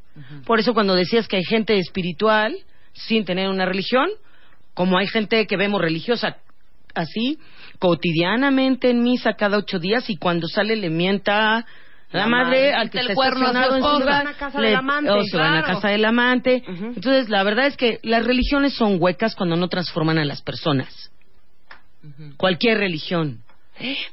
Por 0.44 0.58
eso 0.58 0.74
cuando 0.74 0.94
decías 0.94 1.28
que 1.28 1.36
hay 1.36 1.44
gente 1.44 1.78
espiritual 1.78 2.56
sin 2.92 3.24
tener 3.24 3.48
una 3.48 3.64
religión, 3.64 4.08
como 4.74 4.98
hay 4.98 5.06
gente 5.06 5.46
que 5.46 5.56
vemos 5.56 5.80
religiosa 5.80 6.38
así, 6.94 7.38
cotidianamente 7.78 8.90
en 8.90 9.02
misa 9.02 9.34
cada 9.34 9.56
ocho 9.56 9.78
días 9.78 10.10
y 10.10 10.16
cuando 10.16 10.48
sale 10.48 10.76
le 10.76 10.90
mienta 10.90 11.64
la, 12.12 12.20
La 12.20 12.26
madre 12.26 12.72
al 12.74 12.90
que 12.90 12.98
el 12.98 13.04
está 13.10 13.14
cuerno 13.14 13.46
estacionado 13.46 13.76
en 13.76 13.82
su 13.82 14.00
lugar, 14.00 14.22
Se 14.24 14.28
a 14.28 14.32
casa 14.34 14.60
le- 14.60 14.66
del 14.68 14.76
amante, 14.76 15.10
o 15.10 15.22
se 15.22 15.36
van 15.36 15.56
a 15.56 15.62
claro. 15.62 15.74
casa 15.74 15.88
del 15.88 16.04
amante. 16.04 16.62
Ujú. 16.68 16.84
Entonces, 16.96 17.28
la 17.28 17.42
verdad 17.44 17.66
es 17.66 17.76
que 17.76 17.98
las 18.02 18.24
religiones 18.24 18.74
son 18.74 18.96
huecas 19.00 19.34
cuando 19.36 19.56
no 19.56 19.68
transforman 19.68 20.18
a 20.18 20.24
las 20.24 20.42
personas. 20.42 21.10
Cualquier 22.36 22.78
religión. 22.78 23.42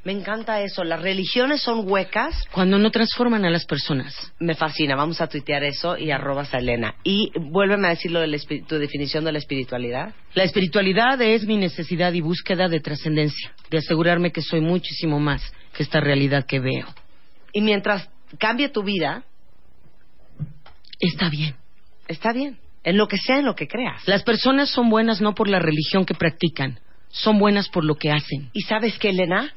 Me 0.04 0.12
encanta 0.12 0.62
eso. 0.62 0.82
Las 0.82 1.02
religiones 1.02 1.60
son 1.60 1.90
huecas. 1.90 2.34
Cuando 2.52 2.78
no 2.78 2.90
transforman 2.90 3.44
a 3.44 3.50
las 3.50 3.66
personas. 3.66 4.32
Me 4.38 4.54
fascina. 4.54 4.96
Vamos 4.96 5.20
a 5.20 5.26
tuitear 5.26 5.62
eso 5.64 5.98
y 5.98 6.10
arrobas 6.10 6.54
a 6.54 6.58
Elena. 6.58 6.94
Y 7.04 7.30
vuélveme 7.38 7.86
a 7.88 7.90
decir 7.90 8.10
lo 8.10 8.20
de 8.20 8.28
la 8.28 8.38
tu 8.66 8.78
definición 8.78 9.24
de 9.24 9.32
la 9.32 9.38
espiritualidad. 9.38 10.14
La 10.34 10.44
espiritualidad 10.44 11.20
es 11.20 11.44
mi 11.44 11.56
necesidad 11.58 12.12
y 12.14 12.22
búsqueda 12.22 12.68
de 12.68 12.80
trascendencia, 12.80 13.52
de 13.70 13.78
asegurarme 13.78 14.32
que 14.32 14.40
soy 14.40 14.60
muchísimo 14.62 15.20
más 15.20 15.42
que 15.74 15.82
esta 15.82 16.00
realidad 16.00 16.46
que 16.46 16.60
veo. 16.60 16.86
Y 17.58 17.60
mientras 17.60 18.08
cambie 18.38 18.68
tu 18.68 18.84
vida, 18.84 19.24
Está 21.00 21.28
bien. 21.28 21.54
está 22.06 22.32
bien. 22.32 22.58
En 22.84 22.96
lo 22.96 23.08
que 23.08 23.18
sea, 23.18 23.38
en 23.38 23.44
lo 23.46 23.54
que 23.54 23.66
creas. 23.66 24.06
Las 24.06 24.22
personas 24.22 24.70
son 24.70 24.88
buenas 24.90 25.20
no 25.20 25.34
por 25.34 25.48
la 25.48 25.58
religión 25.58 26.04
que 26.04 26.14
practican, 26.14 26.78
son 27.10 27.38
buenas 27.38 27.68
por 27.68 27.84
lo 27.84 27.96
que 27.96 28.10
hacen. 28.12 28.50
¿Y 28.52 28.62
sabes 28.62 28.96
qué, 28.98 29.10
Elena? 29.10 29.52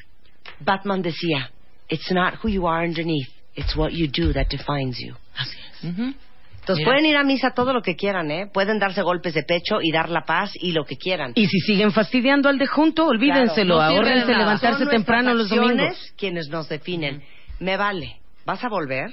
Batman 0.59 1.01
decía, 1.03 1.51
It's 1.89 2.11
not 2.11 2.35
who 2.43 2.49
you 2.49 2.67
are 2.67 2.87
underneath, 2.87 3.29
it's 3.55 3.75
what 3.75 3.91
you 3.91 4.07
do 4.07 4.33
that 4.33 4.47
defines 4.47 4.97
you. 4.99 5.15
Así 5.35 5.57
es. 5.59 5.83
Entonces 5.83 6.77
Mira. 6.85 6.91
pueden 6.91 7.05
ir 7.05 7.17
a 7.17 7.23
misa 7.23 7.51
todo 7.55 7.73
lo 7.73 7.81
que 7.81 7.95
quieran, 7.95 8.29
¿eh? 8.31 8.47
Pueden 8.51 8.77
darse 8.79 9.01
golpes 9.01 9.33
de 9.33 9.43
pecho 9.43 9.79
y 9.81 9.91
dar 9.91 10.09
la 10.09 10.21
paz 10.25 10.51
y 10.55 10.71
lo 10.73 10.85
que 10.85 10.95
quieran. 10.95 11.33
Y 11.35 11.47
si 11.47 11.59
siguen 11.61 11.91
fastidiando 11.91 12.49
al 12.49 12.57
de 12.59 12.67
junto, 12.67 13.05
olvídenselo, 13.07 13.75
Claro, 13.77 13.95
no 14.03 14.15
nada. 14.15 14.37
levantarse 14.37 14.85
temprano 14.85 15.33
los 15.33 15.49
domingos. 15.49 16.13
quienes 16.17 16.49
nos 16.49 16.69
definen. 16.69 17.23
Me 17.61 17.77
vale. 17.77 18.17
Vas 18.43 18.63
a 18.63 18.69
volver 18.69 19.11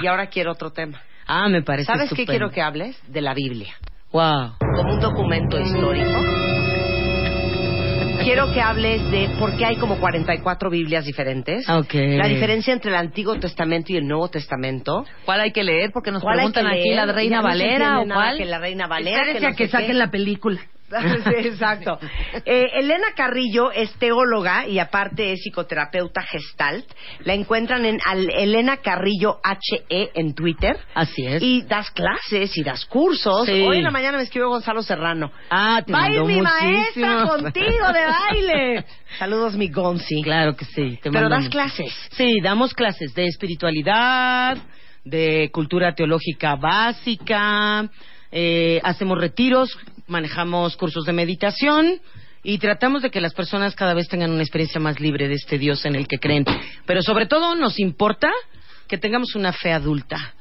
y 0.00 0.06
ahora 0.06 0.28
quiero 0.28 0.52
otro 0.52 0.70
tema. 0.70 1.02
Ah, 1.26 1.50
me 1.50 1.60
parece 1.60 1.84
¿Sabes 1.84 2.08
qué 2.08 2.22
estupendo. 2.22 2.30
quiero 2.30 2.50
que 2.50 2.62
hables? 2.62 2.98
De 3.06 3.20
la 3.20 3.34
Biblia. 3.34 3.74
Wow. 4.12 4.54
Como 4.76 4.94
un 4.94 5.00
documento 5.00 5.60
histórico. 5.60 6.18
Quiero 8.24 8.50
que 8.54 8.62
hables 8.62 9.10
de 9.10 9.28
por 9.38 9.54
qué 9.58 9.66
hay 9.66 9.76
como 9.76 9.98
44 10.00 10.70
Biblias 10.70 11.04
diferentes. 11.04 11.68
Ok. 11.68 11.92
La 11.92 12.28
diferencia 12.28 12.72
entre 12.72 12.92
el 12.92 12.96
Antiguo 12.96 13.38
Testamento 13.38 13.92
y 13.92 13.96
el 13.98 14.06
Nuevo 14.06 14.28
Testamento. 14.30 15.04
¿Cuál 15.26 15.40
hay 15.40 15.52
que 15.52 15.62
leer? 15.62 15.90
Porque 15.92 16.12
nos 16.12 16.22
¿Cuál 16.22 16.38
hay 16.38 16.46
preguntan 16.50 16.72
que 16.72 16.80
aquí 16.80 16.94
la 16.94 17.12
Reina 17.12 17.42
Valera 17.42 18.00
o 18.00 18.06
cuál. 18.06 18.38
Que 18.38 18.46
la 18.46 18.58
Reina 18.58 18.86
Valera. 18.86 19.18
Espérense 19.20 19.46
no 19.46 19.52
a 19.52 19.56
que 19.56 19.68
saquen 19.68 19.88
qué. 19.88 19.94
la 19.94 20.10
película. 20.10 20.60
Sí, 21.24 21.48
exacto. 21.48 21.98
Eh, 22.44 22.66
Elena 22.74 23.08
Carrillo 23.16 23.70
es 23.72 23.92
teóloga 23.94 24.66
y 24.66 24.78
aparte 24.78 25.32
es 25.32 25.40
psicoterapeuta 25.42 26.22
gestalt. 26.22 26.84
La 27.24 27.34
encuentran 27.34 27.84
en 27.84 27.98
al- 28.04 28.30
Elena 28.30 28.78
Carrillo 28.78 29.38
HE 29.44 30.10
en 30.14 30.34
Twitter. 30.34 30.76
Así 30.94 31.26
es. 31.26 31.42
Y 31.42 31.62
das 31.62 31.90
clases 31.90 32.56
y 32.56 32.62
das 32.62 32.84
cursos. 32.86 33.46
Sí. 33.46 33.62
Hoy 33.66 33.78
en 33.78 33.84
la 33.84 33.90
mañana 33.90 34.18
me 34.18 34.24
escribió 34.24 34.48
Gonzalo 34.48 34.82
Serrano. 34.82 35.30
Ah, 35.50 35.82
te 35.84 35.92
Va 35.92 36.00
mandó 36.00 36.24
mi 36.26 36.40
maestra 36.40 37.24
contigo 37.26 37.92
de 37.92 38.06
baile. 38.06 38.84
Saludos, 39.18 39.54
mi 39.56 39.68
Gonzi. 39.68 40.22
Claro 40.22 40.56
que 40.56 40.64
sí. 40.64 40.98
te 41.02 41.10
Pero 41.10 41.28
das 41.28 41.48
clases. 41.48 41.92
Sí, 42.12 42.40
damos 42.42 42.74
clases 42.74 43.14
de 43.14 43.26
espiritualidad, 43.26 44.56
de 45.04 45.50
cultura 45.52 45.94
teológica 45.94 46.56
básica, 46.56 47.88
eh, 48.30 48.80
hacemos 48.84 49.18
retiros, 49.18 49.68
manejamos 50.06 50.76
cursos 50.76 51.04
de 51.04 51.12
meditación 51.12 52.00
y 52.42 52.58
tratamos 52.58 53.02
de 53.02 53.10
que 53.10 53.20
las 53.20 53.34
personas 53.34 53.74
cada 53.74 53.94
vez 53.94 54.08
tengan 54.08 54.30
una 54.30 54.42
experiencia 54.42 54.80
más 54.80 54.98
libre 55.00 55.28
de 55.28 55.34
este 55.34 55.58
Dios 55.58 55.84
en 55.84 55.94
el 55.94 56.08
que 56.08 56.18
creen. 56.18 56.44
Pero 56.86 57.02
sobre 57.02 57.26
todo 57.26 57.54
nos 57.54 57.78
importa 57.78 58.30
que 58.88 58.98
tengamos 58.98 59.34
una 59.34 59.52
fe 59.52 59.72
adulta, 59.72 60.34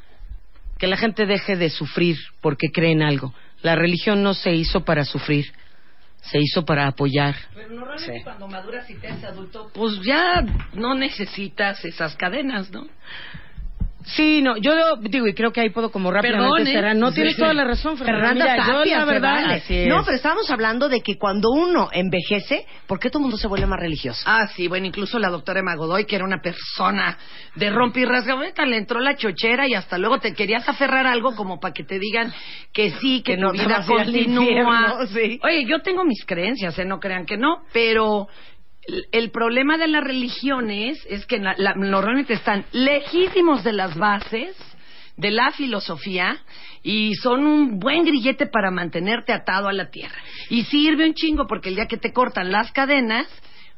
que 0.77 0.87
la 0.87 0.97
gente 0.97 1.25
deje 1.25 1.55
de 1.55 1.69
sufrir 1.69 2.17
porque 2.41 2.69
cree 2.73 2.91
en 2.91 3.03
algo. 3.03 3.33
La 3.61 3.75
religión 3.75 4.23
no 4.23 4.33
se 4.33 4.53
hizo 4.53 4.83
para 4.83 5.05
sufrir, 5.05 5.53
se 6.21 6.39
hizo 6.39 6.65
para 6.65 6.87
apoyar. 6.87 7.35
Pero 7.53 7.69
normalmente 7.69 8.17
Sí. 8.17 8.23
cuando 8.23 8.47
maduras 8.47 8.89
y 8.89 8.95
te 8.95 9.07
haces 9.07 9.23
adulto, 9.25 9.69
pues 9.73 10.01
ya 10.01 10.43
no 10.73 10.95
necesitas 10.95 11.85
esas 11.85 12.15
cadenas, 12.15 12.71
¿no? 12.71 12.87
Sí, 14.05 14.41
no, 14.41 14.57
yo 14.57 14.97
digo, 15.01 15.27
y 15.27 15.33
creo 15.33 15.51
que 15.51 15.61
ahí 15.61 15.69
puedo 15.69 15.91
como 15.91 16.11
rápidamente 16.11 16.49
Perdón, 16.51 16.67
¿eh? 16.67 16.71
cerrar. 16.73 16.95
No, 16.95 17.11
tienes 17.11 17.35
Sí. 17.35 17.41
toda 17.41 17.53
la 17.53 17.63
razón, 17.63 17.97
Fernanda. 17.97 18.27
Fernanda 18.29 18.53
Mira, 18.53 18.65
yo 18.67 18.73
Tapia, 18.79 18.97
la 18.99 19.05
verdad, 19.05 19.33
vale. 19.43 19.53
así 19.55 19.75
es. 19.77 19.87
No, 19.87 20.03
pero 20.03 20.15
estábamos 20.15 20.49
hablando 20.49 20.89
de 20.89 21.01
que 21.01 21.17
cuando 21.17 21.49
uno 21.51 21.89
envejece, 21.91 22.65
¿por 22.87 22.99
qué 22.99 23.09
todo 23.09 23.19
el 23.19 23.23
mundo 23.23 23.37
se 23.37 23.47
vuelve 23.47 23.67
más 23.67 23.79
religioso? 23.79 24.21
Ah, 24.25 24.47
sí, 24.55 24.67
bueno, 24.67 24.87
incluso 24.87 25.19
la 25.19 25.29
doctora 25.29 25.59
Emma 25.59 25.75
Godoy, 25.75 26.05
que 26.05 26.15
era 26.15 26.25
una 26.25 26.41
persona 26.41 27.17
de 27.55 27.69
rompe 27.69 28.01
y 28.01 28.05
rasga, 28.05 28.33
ahorita 28.33 28.65
le 28.65 28.77
entró 28.77 28.99
la 28.99 29.15
chochera 29.15 29.67
y 29.67 29.73
hasta 29.75 29.97
luego 29.97 30.19
te 30.19 30.33
querías 30.33 30.67
aferrar 30.67 31.05
a 31.07 31.11
algo 31.11 31.35
como 31.35 31.59
para 31.59 31.73
que 31.73 31.83
te 31.83 31.99
digan 31.99 32.33
que 32.73 32.91
sí, 33.01 33.21
que, 33.21 33.33
Que 33.33 33.37
tu 33.37 33.43
no 33.43 33.51
vida 33.51 33.83
continúa. 33.85 34.43
infierno, 34.43 35.07
sí. 35.07 35.39
Oye, 35.43 35.65
yo 35.65 35.79
tengo 35.81 36.03
mis 36.03 36.25
creencias, 36.25 36.77
¿eh? 36.79 36.85
no 36.85 36.99
crean 36.99 37.25
que 37.25 37.37
no, 37.37 37.63
pero 37.73 38.27
el, 39.11 39.31
problema 39.31 39.77
de 39.77 39.87
las 39.87 40.03
religiones 40.03 40.97
es 41.09 41.25
que 41.25 41.37
la- 41.39 41.55
la- 41.57 41.75
normalmente 41.75 42.33
están 42.33 42.65
lejísimos 42.71 43.63
de 43.63 43.73
las 43.73 43.95
bases 43.95 44.55
de 45.17 45.31
la 45.31 45.51
filosofía 45.51 46.37
y 46.83 47.13
son 47.15 47.45
un 47.45 47.79
buen 47.79 48.05
grillete 48.05 48.47
para 48.47 48.71
mantenerte 48.71 49.33
atado 49.33 49.67
a 49.67 49.73
la 49.73 49.91
tierra. 49.91 50.17
Y 50.49 50.63
sirve 50.63 51.07
un 51.07 51.13
chingo 51.13 51.45
porque 51.47 51.69
el 51.69 51.75
día 51.75 51.85
que 51.85 51.97
te 51.97 52.11
cortan 52.11 52.51
las 52.51 52.71
cadenas, 52.71 53.27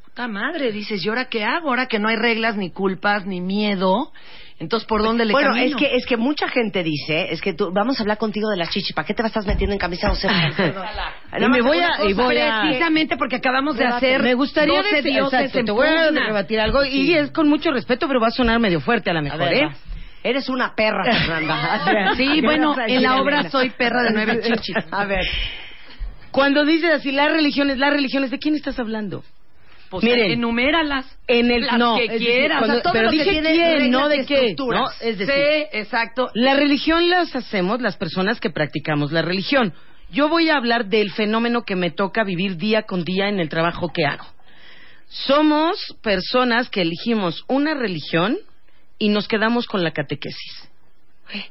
puta 0.06 0.26
madre, 0.26 0.72
dices, 0.72 1.04
¿y 1.04 1.08
ahora 1.08 1.26
qué 1.26 1.44
hago? 1.44 1.68
Ahora 1.68 1.86
que 1.86 1.98
no 1.98 2.08
hay 2.08 2.16
reglas, 2.16 2.56
ni 2.56 2.70
culpas, 2.70 3.26
ni 3.26 3.40
miedo, 3.42 4.12
entonces 4.60 4.86
¿por 4.86 5.02
dónde 5.02 5.24
le 5.24 5.32
bueno, 5.32 5.48
camino? 5.48 5.66
es 5.66 5.74
que 5.76 5.96
es 5.96 6.06
que 6.06 6.16
mucha 6.16 6.48
gente 6.48 6.82
dice, 6.82 7.32
es 7.32 7.40
que 7.40 7.54
tú 7.54 7.70
vamos 7.72 7.98
a 7.98 8.02
hablar 8.02 8.18
contigo 8.18 8.48
de 8.50 8.56
la 8.56 8.66
chichi, 8.68 8.92
¿para 8.92 9.06
qué 9.06 9.12
te 9.14 9.22
vas 9.22 9.36
a 9.36 9.40
estar 9.40 9.52
metiendo 9.52 9.72
en 9.74 9.78
camisa 9.78 10.10
o 10.10 10.14
sea? 10.14 10.30
Y 11.38 11.48
me 11.48 11.60
voy 11.62 11.78
a- 11.78 12.08
y 12.08 12.12
voy 12.12 12.38
a- 12.38 12.60
Precisamente 12.62 13.16
porque 13.16 13.36
acabamos 13.36 13.76
de 13.76 13.84
hacer 13.86 14.22
Me 14.22 14.34
gustaría 14.34 14.80
12 14.82 15.36
decir, 15.36 15.64
te 15.64 15.72
voy 15.72 15.86
a 15.88 16.10
rebatir 16.10 16.60
algo 16.60 16.84
y 16.84 17.12
es 17.14 17.30
con 17.32 17.48
mucho 17.48 17.70
respeto, 17.72 18.06
pero 18.06 18.20
va 18.20 18.28
a 18.28 18.30
sonar 18.30 18.60
medio 18.60 18.80
fuerte 18.80 19.10
a 19.10 19.12
lo 19.12 19.18
A 19.18 19.22
mejor, 19.22 19.38
ver, 19.40 19.54
¿eh? 19.54 19.66
va. 19.66 19.74
Eres 20.22 20.48
una 20.48 20.74
perra, 20.74 21.04
Fernanda. 21.26 22.14
Sí, 22.16 22.26
¿Qué 22.40 22.40
bueno, 22.42 22.74
en 22.86 23.02
la 23.02 23.20
obra 23.20 23.50
soy 23.50 23.70
perra 23.70 24.02
de 24.04 24.10
nueve 24.12 24.40
chichis. 24.42 24.76
A 24.90 25.04
ver, 25.04 25.24
Cuando 26.30 26.64
dices 26.64 26.90
así, 26.94 27.12
las 27.12 27.30
religiones, 27.30 27.78
las 27.78 27.92
religiones, 27.92 28.30
¿de 28.30 28.38
quién 28.38 28.54
estás 28.54 28.78
hablando? 28.78 29.22
Pues 30.00 30.12
Miren, 30.12 30.32
enuméralas. 30.32 31.06
En 31.26 31.50
el 31.50 31.62
Las 31.66 31.78
no, 31.78 31.96
que 31.96 32.08
decir, 32.08 32.26
quieras. 32.26 32.58
cuando- 32.58 32.72
O 32.72 32.76
sea, 32.76 32.82
todo 32.82 32.92
pero 32.92 33.04
lo 33.04 33.10
que 33.10 33.18
dije 33.18 33.30
tiene 33.30 33.52
quién, 33.52 33.90
no 33.90 34.08
de 34.08 34.26
qué. 34.26 34.56
Es 35.00 35.18
decir, 35.18 35.34
sí, 35.34 35.66
exacto. 35.72 36.30
La 36.34 36.54
religión 36.54 37.08
las 37.08 37.34
hacemos 37.36 37.80
las 37.80 37.96
personas 37.96 38.40
que 38.40 38.50
practicamos 38.50 39.12
la 39.12 39.22
religión. 39.22 39.72
Yo 40.10 40.28
voy 40.28 40.50
a 40.50 40.56
hablar 40.56 40.86
del 40.86 41.10
fenómeno 41.12 41.62
que 41.62 41.76
me 41.76 41.90
toca 41.90 42.24
vivir 42.24 42.56
día 42.56 42.82
con 42.82 43.04
día 43.04 43.28
en 43.28 43.40
el 43.40 43.48
trabajo 43.48 43.88
que 43.92 44.04
hago. 44.04 44.26
Somos 45.08 45.96
personas 46.02 46.68
que 46.68 46.82
elegimos 46.82 47.44
una 47.48 47.74
religión 47.74 48.36
y 48.98 49.08
nos 49.08 49.28
quedamos 49.28 49.66
con 49.66 49.82
la 49.82 49.92
catequesis. 49.92 50.68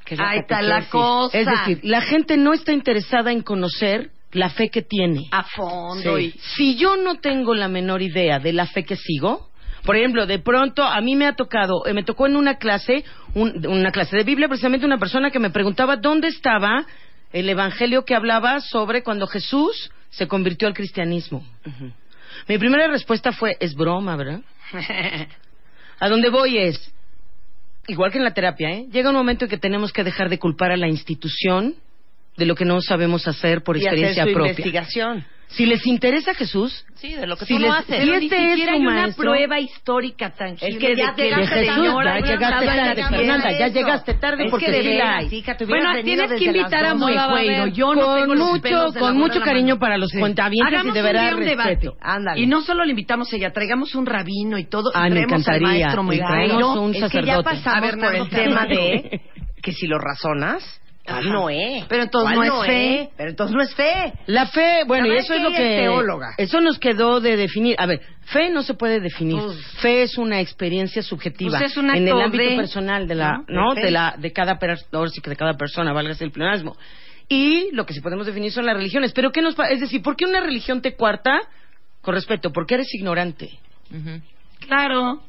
¿qué 0.06 0.14
es 0.14 0.20
la 0.20 0.30
Ahí 0.30 0.40
está 0.40 0.61
la 0.61 0.86
cosa. 0.90 1.38
Es 1.38 1.45
decir, 1.45 1.80
la 1.84 2.02
gente 2.02 2.38
no 2.38 2.53
está 2.53 2.72
interesada 2.72 3.32
en 3.32 3.41
conocer 3.41 4.11
la 4.34 4.49
fe 4.49 4.69
que 4.69 4.81
tiene. 4.81 5.22
a 5.31 5.43
fondo. 5.43 6.18
Sí. 6.18 6.34
Si 6.55 6.76
yo 6.76 6.95
no 6.97 7.15
tengo 7.19 7.53
la 7.55 7.68
menor 7.68 8.01
idea 8.01 8.39
de 8.39 8.53
la 8.53 8.65
fe 8.68 8.84
que 8.84 8.95
sigo, 8.95 9.49
por 9.85 9.95
ejemplo, 9.95 10.26
de 10.26 10.39
pronto 10.39 10.84
a 10.84 10.99
mí 11.01 11.15
me 11.15 11.26
ha 11.27 11.34
tocado, 11.35 11.85
eh, 11.85 11.93
me 11.93 12.03
tocó 12.03 12.26
en 12.27 12.35
una 12.35 12.57
clase, 12.57 13.03
un- 13.35 13.65
una 13.68 13.91
clase 13.91 14.15
de 14.18 14.23
Biblia, 14.23 14.47
precisamente 14.47 14.85
una 14.85 14.97
persona 14.97 15.30
que 15.30 15.39
me 15.39 15.49
preguntaba 15.49 15.97
dónde 15.97 16.27
estaba 16.30 16.85
el 17.34 17.49
evangelio 17.49 18.05
que 18.05 18.15
hablaba 18.15 18.60
sobre 18.62 19.03
cuando 19.03 19.28
Jesús 19.28 19.91
se 20.10 20.28
convirtió 20.28 20.68
al 20.68 20.73
cristianismo. 20.73 21.44
Mi 22.47 22.57
primera 22.57 22.87
respuesta 22.87 23.31
fue, 23.31 23.57
es 23.60 23.73
broma, 23.76 24.15
¿verdad? 24.15 24.41
A 25.99 26.10
donde 26.10 26.29
voy 26.29 26.57
es, 26.57 26.94
igual 27.87 28.12
que 28.12 28.18
en 28.20 28.23
la 28.23 28.34
terapia, 28.34 28.70
¿eh? 28.71 28.87
llega 28.91 29.10
un 29.10 29.15
momento 29.15 29.45
en 29.45 29.49
que 29.52 29.57
tenemos 29.57 29.91
que 29.91 30.03
dejar 30.03 30.29
de 30.29 30.39
culpar 30.39 30.71
a 30.71 30.78
la 30.78 30.87
institución 30.87 31.76
de 32.37 32.45
lo 32.45 32.55
que 32.55 32.65
no 32.65 32.81
sabemos 32.81 33.28
hacer 33.28 33.63
por 33.63 33.78
y 33.78 33.79
hacer 33.81 33.91
experiencia 33.94 34.26
su 34.26 34.34
propia. 34.34 34.52
investigación. 34.52 35.26
Si 35.47 35.68
les 35.68 35.86
interesa 35.86 36.34
Jesús, 36.34 36.84
Sí, 36.95 37.13
de 37.13 37.28
lo 37.28 37.36
que 37.37 37.45
Si 37.45 37.53
tú 37.53 37.60
no 37.60 37.68
les- 37.68 37.76
haces. 37.76 38.02
si 38.03 38.10
este 38.12 38.39
ni 38.55 38.62
es 38.63 38.68
hay 38.70 38.79
una 38.79 39.02
maestro- 39.03 39.23
prueba 39.23 39.60
histórica 39.60 40.31
tangible 40.34 40.70
Es 40.70 40.78
que 40.79 40.95
ya 40.95 41.12
de 41.12 41.23
llegaste 41.26 41.53
de 41.53 41.65
Jesús, 41.68 41.76
señora 41.84 42.20
ya 42.20 42.26
llegaste 42.26 42.65
tarde, 42.65 42.95
de 42.95 43.03
Fernanda, 43.07 43.52
ya 43.52 43.68
llegaste 43.68 44.13
tarde 44.15 44.44
Es 44.45 44.49
porque 44.52 44.65
que 44.65 44.71
de 44.71 44.81
sí 44.81 44.97
la 44.97 45.21
hija, 45.21 45.55
te 45.57 45.65
Bueno, 45.65 45.89
tienes 46.03 46.31
que 46.31 46.45
invitar 46.45 46.86
a 46.86 46.94
No 46.95 47.05
ver. 47.36 47.71
Yo 47.73 47.94
no 47.94 48.02
con 48.02 48.20
tengo 48.21 48.34
los 48.36 48.47
mucho, 48.49 48.62
pelos 48.63 48.94
de 48.95 48.99
con 48.99 49.18
mucho 49.18 49.41
cariño 49.41 49.78
para 49.78 49.97
los 49.97 50.12
cuentavientes 50.12 50.73
Hagamos 50.73 50.95
y 50.95 50.97
de 50.97 51.02
verdad 51.03 51.34
un 51.36 51.45
debate. 51.45 51.70
respeto. 51.70 51.97
Ándale. 52.02 52.41
Y 52.41 52.47
no 52.47 52.62
solo 52.62 52.84
le 52.86 52.89
invitamos 52.91 53.31
a 53.31 53.36
ella, 53.36 53.52
traigamos 53.52 53.94
un 53.94 54.05
rabino 54.07 54.57
y 54.57 54.63
todo. 54.65 54.91
Ah, 54.95 55.07
y 55.07 55.12
traemos 55.12 55.47
al 55.47 55.62
maestro 55.62 56.03
traemos 56.07 56.78
un 56.78 56.95
es 56.95 56.95
que 56.95 57.02
ya 57.02 57.07
sacerdote. 57.36 57.44
pasamos 57.44 57.91
por 57.97 58.15
el 58.15 58.29
tema 58.29 58.65
de 58.65 59.21
que 59.62 59.71
si 59.71 59.86
lo 59.87 59.99
razonas, 59.99 60.63
¿cuál 60.63 60.82
Ajá. 61.06 61.22
no 61.22 61.49
es? 61.49 61.86
Pero 61.90 62.04
entonces 62.04 62.36
¿Cuál 62.38 62.48
no 62.48 62.64
es 62.64 62.70
fe. 62.70 63.10
Pero 63.18 63.30
entonces 63.32 63.56
no 63.56 63.62
es 63.62 63.76
fe. 63.76 64.14
La 64.28 64.46
fe, 64.48 64.84
bueno, 64.88 65.07
y 65.07 65.18
eso 65.18 65.18
es 65.18 65.30
es 65.32 65.36
que 65.38 65.40
lo 65.44 65.49
ella 65.49 65.57
que 65.57 65.70
es 65.76 65.82
teóloga. 65.82 66.28
eso 66.38 66.62
nos 66.62 66.80
quedó 66.80 67.20
de 67.20 67.36
definir. 67.36 67.76
A 67.78 67.86
ver, 67.86 68.02
fe 68.26 68.49
no 68.49 68.64
se 68.64 68.73
puede 68.73 68.99
definir. 69.02 69.38
Pues- 69.38 69.57
fe 69.82 70.04
es 70.04 70.18
una 70.18 70.40
experiencia 70.40 71.02
subjetiva 71.02 71.57
Pues 71.60 71.72
es 71.72 71.78
un 71.78 71.90
en 71.90 72.07
el 72.07 72.14
acto 72.14 72.23
ámbito 72.23 72.44
de- 72.49 72.56
personal 72.56 73.07
de 73.07 73.15
la, 73.15 73.44
¿no? 73.49 73.73
¿no? 73.73 73.73
De 73.76 73.91
la 73.91 74.15
de 74.18 74.32
cada 74.32 74.57
ahora 74.94 75.10
sí 75.10 75.20
que 75.22 75.30
de 75.30 75.36
cada 75.36 75.56
persona, 75.57 75.91
valga 75.91 76.15
el 76.18 76.32
pleonasmo. 76.32 76.78
Y 77.28 77.70
lo 77.73 77.86
que 77.86 77.94
sí 77.94 78.02
podemos 78.02 78.26
definir 78.26 78.52
son 78.52 78.65
las 78.65 78.76
religiones, 78.76 79.12
pero 79.14 79.32
qué 79.32 79.41
nos 79.41 79.56
es 79.72 79.80
decir, 79.82 80.02
¿por 80.02 80.15
qué 80.15 80.26
una 80.26 80.40
religión 80.41 80.82
te 80.82 80.96
cuarta? 80.96 81.40
Con 82.02 82.15
respeto, 82.15 82.52
porque 82.52 82.76
eres 82.76 82.94
ignorante. 82.94 83.49
Claro. 84.60 85.22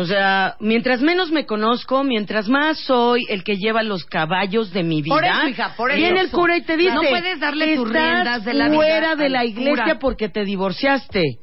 O 0.00 0.04
sea, 0.04 0.54
mientras 0.60 1.00
menos 1.00 1.32
me 1.32 1.44
conozco, 1.44 2.04
mientras 2.04 2.48
más 2.48 2.78
soy 2.78 3.26
el 3.28 3.42
que 3.42 3.56
lleva 3.56 3.82
los 3.82 4.04
caballos 4.04 4.72
de 4.72 4.84
mi 4.84 5.02
vida. 5.02 5.12
Por 5.16 5.24
eso, 5.24 5.48
hija, 5.48 5.74
por 5.76 5.90
eso. 5.90 5.98
Viene 5.98 6.20
el 6.20 6.30
cura 6.30 6.56
y 6.56 6.62
te 6.62 6.76
dice, 6.76 6.94
No 6.94 7.00
puedes 7.00 7.40
darle 7.40 7.74
tus 7.74 7.88
"Estás 7.88 8.02
riendas 8.12 8.44
de 8.44 8.54
la 8.54 8.68
vida 8.68 8.76
fuera 8.76 9.16
de 9.16 9.28
la 9.28 9.44
iglesia 9.44 9.82
cura". 9.82 9.98
porque 9.98 10.28
te 10.28 10.44
divorciaste. 10.44 11.38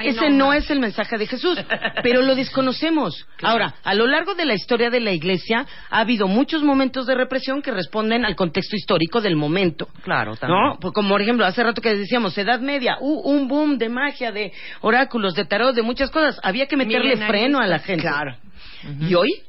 Ay, 0.00 0.08
Ese 0.08 0.30
no, 0.30 0.46
no, 0.46 0.52
es 0.54 0.70
el 0.70 0.80
mensaje 0.80 1.18
de 1.18 1.26
Jesús, 1.26 1.58
pero 2.02 2.22
lo 2.22 2.34
desconocemos. 2.34 3.26
Ahora, 3.42 3.74
a 3.84 3.94
lo 3.94 4.06
largo 4.06 4.34
de 4.34 4.46
la 4.46 4.54
historia 4.54 4.88
de 4.88 4.98
la 4.98 5.12
iglesia 5.12 5.66
ha 5.90 6.00
habido 6.00 6.26
muchos 6.26 6.62
momentos 6.62 7.06
de 7.06 7.14
represión 7.14 7.60
que 7.60 7.70
responden 7.70 8.24
al 8.24 8.34
contexto 8.34 8.76
histórico 8.76 9.20
del 9.20 9.36
momento. 9.36 9.88
Claro, 10.02 10.32
¿No? 10.40 10.78
Pues 10.80 10.94
como 10.94 11.10
por 11.10 11.20
ejemplo, 11.20 11.44
hace 11.44 11.62
rato 11.62 11.82
que 11.82 11.94
decíamos, 11.94 12.36
Edad 12.38 12.60
Media, 12.60 12.96
uh, 12.98 13.30
un 13.30 13.46
boom 13.46 13.76
de 13.76 13.90
magia, 13.90 14.32
de 14.32 14.52
oráculos, 14.80 15.34
de 15.34 15.44
tarot, 15.44 15.74
de 15.74 15.82
muchas 15.82 16.10
cosas. 16.10 16.40
Había 16.42 16.66
que 16.66 16.78
meterle 16.78 17.18
freno 17.18 17.58
a 17.58 17.66
la 17.66 17.80
gente. 17.80 18.02
Claro. 18.02 18.36
Y 19.00 19.14
hoy, 19.14 19.42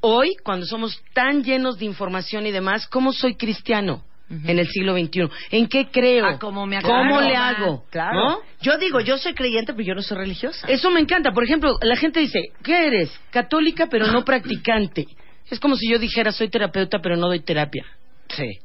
hoy, 0.00 0.36
cuando 0.44 0.66
somos 0.66 1.02
tan 1.14 1.42
llenos 1.42 1.78
de 1.78 1.86
información 1.86 2.44
y 2.44 2.50
demás, 2.50 2.86
¿cómo 2.86 3.12
soy 3.12 3.36
cristiano 3.36 4.02
en 4.30 4.58
el 4.58 4.66
siglo 4.68 4.92
XXI? 4.96 5.28
¿En 5.50 5.68
qué 5.68 5.88
creo? 5.90 6.26
Ah, 6.26 6.38
¿cómo 6.38 6.66
me 6.66 6.80
¿Cómo 6.82 7.20
le 7.20 7.34
hago? 7.36 7.84
Claro. 7.90 8.14
¿No? 8.14 8.38
Yo 8.60 8.76
digo, 8.78 9.00
yo 9.00 9.16
soy 9.18 9.34
creyente, 9.34 9.72
pero 9.72 9.84
yo 9.86 9.94
no 9.94 10.02
soy 10.02 10.18
religiosa. 10.18 10.66
Eso 10.68 10.90
me 10.90 11.00
encanta. 11.00 11.30
Por 11.32 11.44
ejemplo, 11.44 11.78
la 11.82 11.96
gente 11.96 12.20
dice, 12.20 12.40
¿qué 12.62 12.86
eres? 12.88 13.18
Católica, 13.30 13.86
pero 13.90 14.06
no 14.08 14.24
practicante. 14.24 15.06
Es 15.50 15.58
como 15.60 15.76
si 15.76 15.90
yo 15.90 15.98
dijera, 15.98 16.30
soy 16.32 16.48
terapeuta, 16.50 16.98
pero 17.02 17.16
no 17.16 17.26
doy 17.28 17.40
terapia. 17.40 17.84
Sí. 18.28 18.58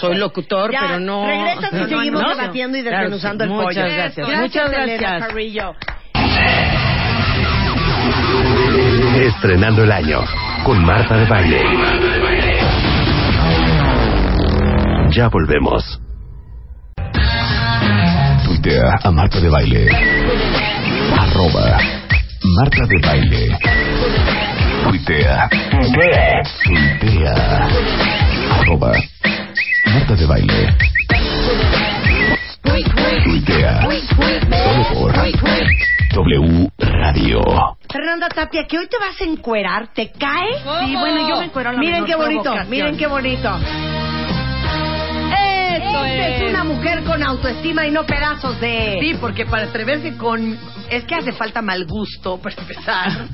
Soy 0.00 0.18
locutor, 0.18 0.70
Ya, 0.70 0.80
pero 0.82 1.00
no... 1.00 1.26
regresas 1.26 1.72
y 1.72 1.76
no, 1.76 1.88
seguimos 1.88 2.22
no. 2.22 2.28
debatiendo 2.36 2.78
y 2.78 2.82
Claro, 2.82 2.96
desmenuzando 3.10 3.44
sí. 3.44 3.50
el 3.50 3.56
Muchas 3.56 3.74
pollo. 3.74 3.94
gracias. 3.96 4.28
Gracias, 4.28 4.40
Muchas 4.40 4.70
gracias. 4.70 5.26
Carrillo. 5.26 5.72
Estrenando 9.20 9.82
el 9.84 9.92
año 9.92 10.20
con 10.64 10.84
Marta 10.84 11.16
de 11.16 11.24
Baile. 11.26 11.60
Ya 15.14 15.28
volvemos. 15.28 16.00
Tuitea 18.44 18.98
a 19.00 19.10
Marta 19.12 19.40
de 19.40 19.48
Baile. 19.48 19.88
Arroba 21.16 21.78
Marta 22.56 22.84
de 22.88 22.98
Baile. 22.98 23.58
Tuitea. 24.82 25.48
Tuitea. 26.64 27.68
Arroba 28.58 28.92
Marta 29.86 30.16
de 30.16 30.26
Baile. 30.26 30.76
Tuitea. 33.24 33.82
Solo 34.50 34.84
por 34.94 35.12
W 36.14 36.70
Radio. 36.78 37.40
Fernanda 37.88 38.28
Tapia, 38.30 38.66
que 38.66 38.78
hoy 38.78 38.88
te 38.88 38.98
vas 38.98 39.20
a 39.20 39.24
encuerar, 39.24 39.92
¿te 39.94 40.10
cae? 40.10 40.58
Sí, 40.86 40.96
bueno, 40.96 41.28
yo 41.28 41.38
me 41.38 41.44
encuero 41.44 41.70
a 41.70 41.72
la 41.72 41.78
Miren 41.78 42.04
qué 42.04 42.16
bonito, 42.16 42.52
miren 42.68 42.96
qué 42.96 43.06
bonito. 43.06 43.60
Esta 45.74 46.26
es 46.28 46.42
es. 46.42 46.50
una 46.50 46.64
mujer 46.64 47.02
con 47.04 47.22
autoestima 47.22 47.86
y 47.86 47.90
no 47.90 48.06
pedazos 48.06 48.60
de... 48.60 48.98
Sí, 49.00 49.14
porque 49.20 49.46
para 49.46 49.64
atreverse 49.64 50.16
con... 50.16 50.58
Es 50.90 51.04
que 51.04 51.14
hace 51.14 51.32
falta 51.32 51.62
mal 51.62 51.86
gusto, 51.86 52.38
para 52.42 52.54
empezar. 52.56 53.28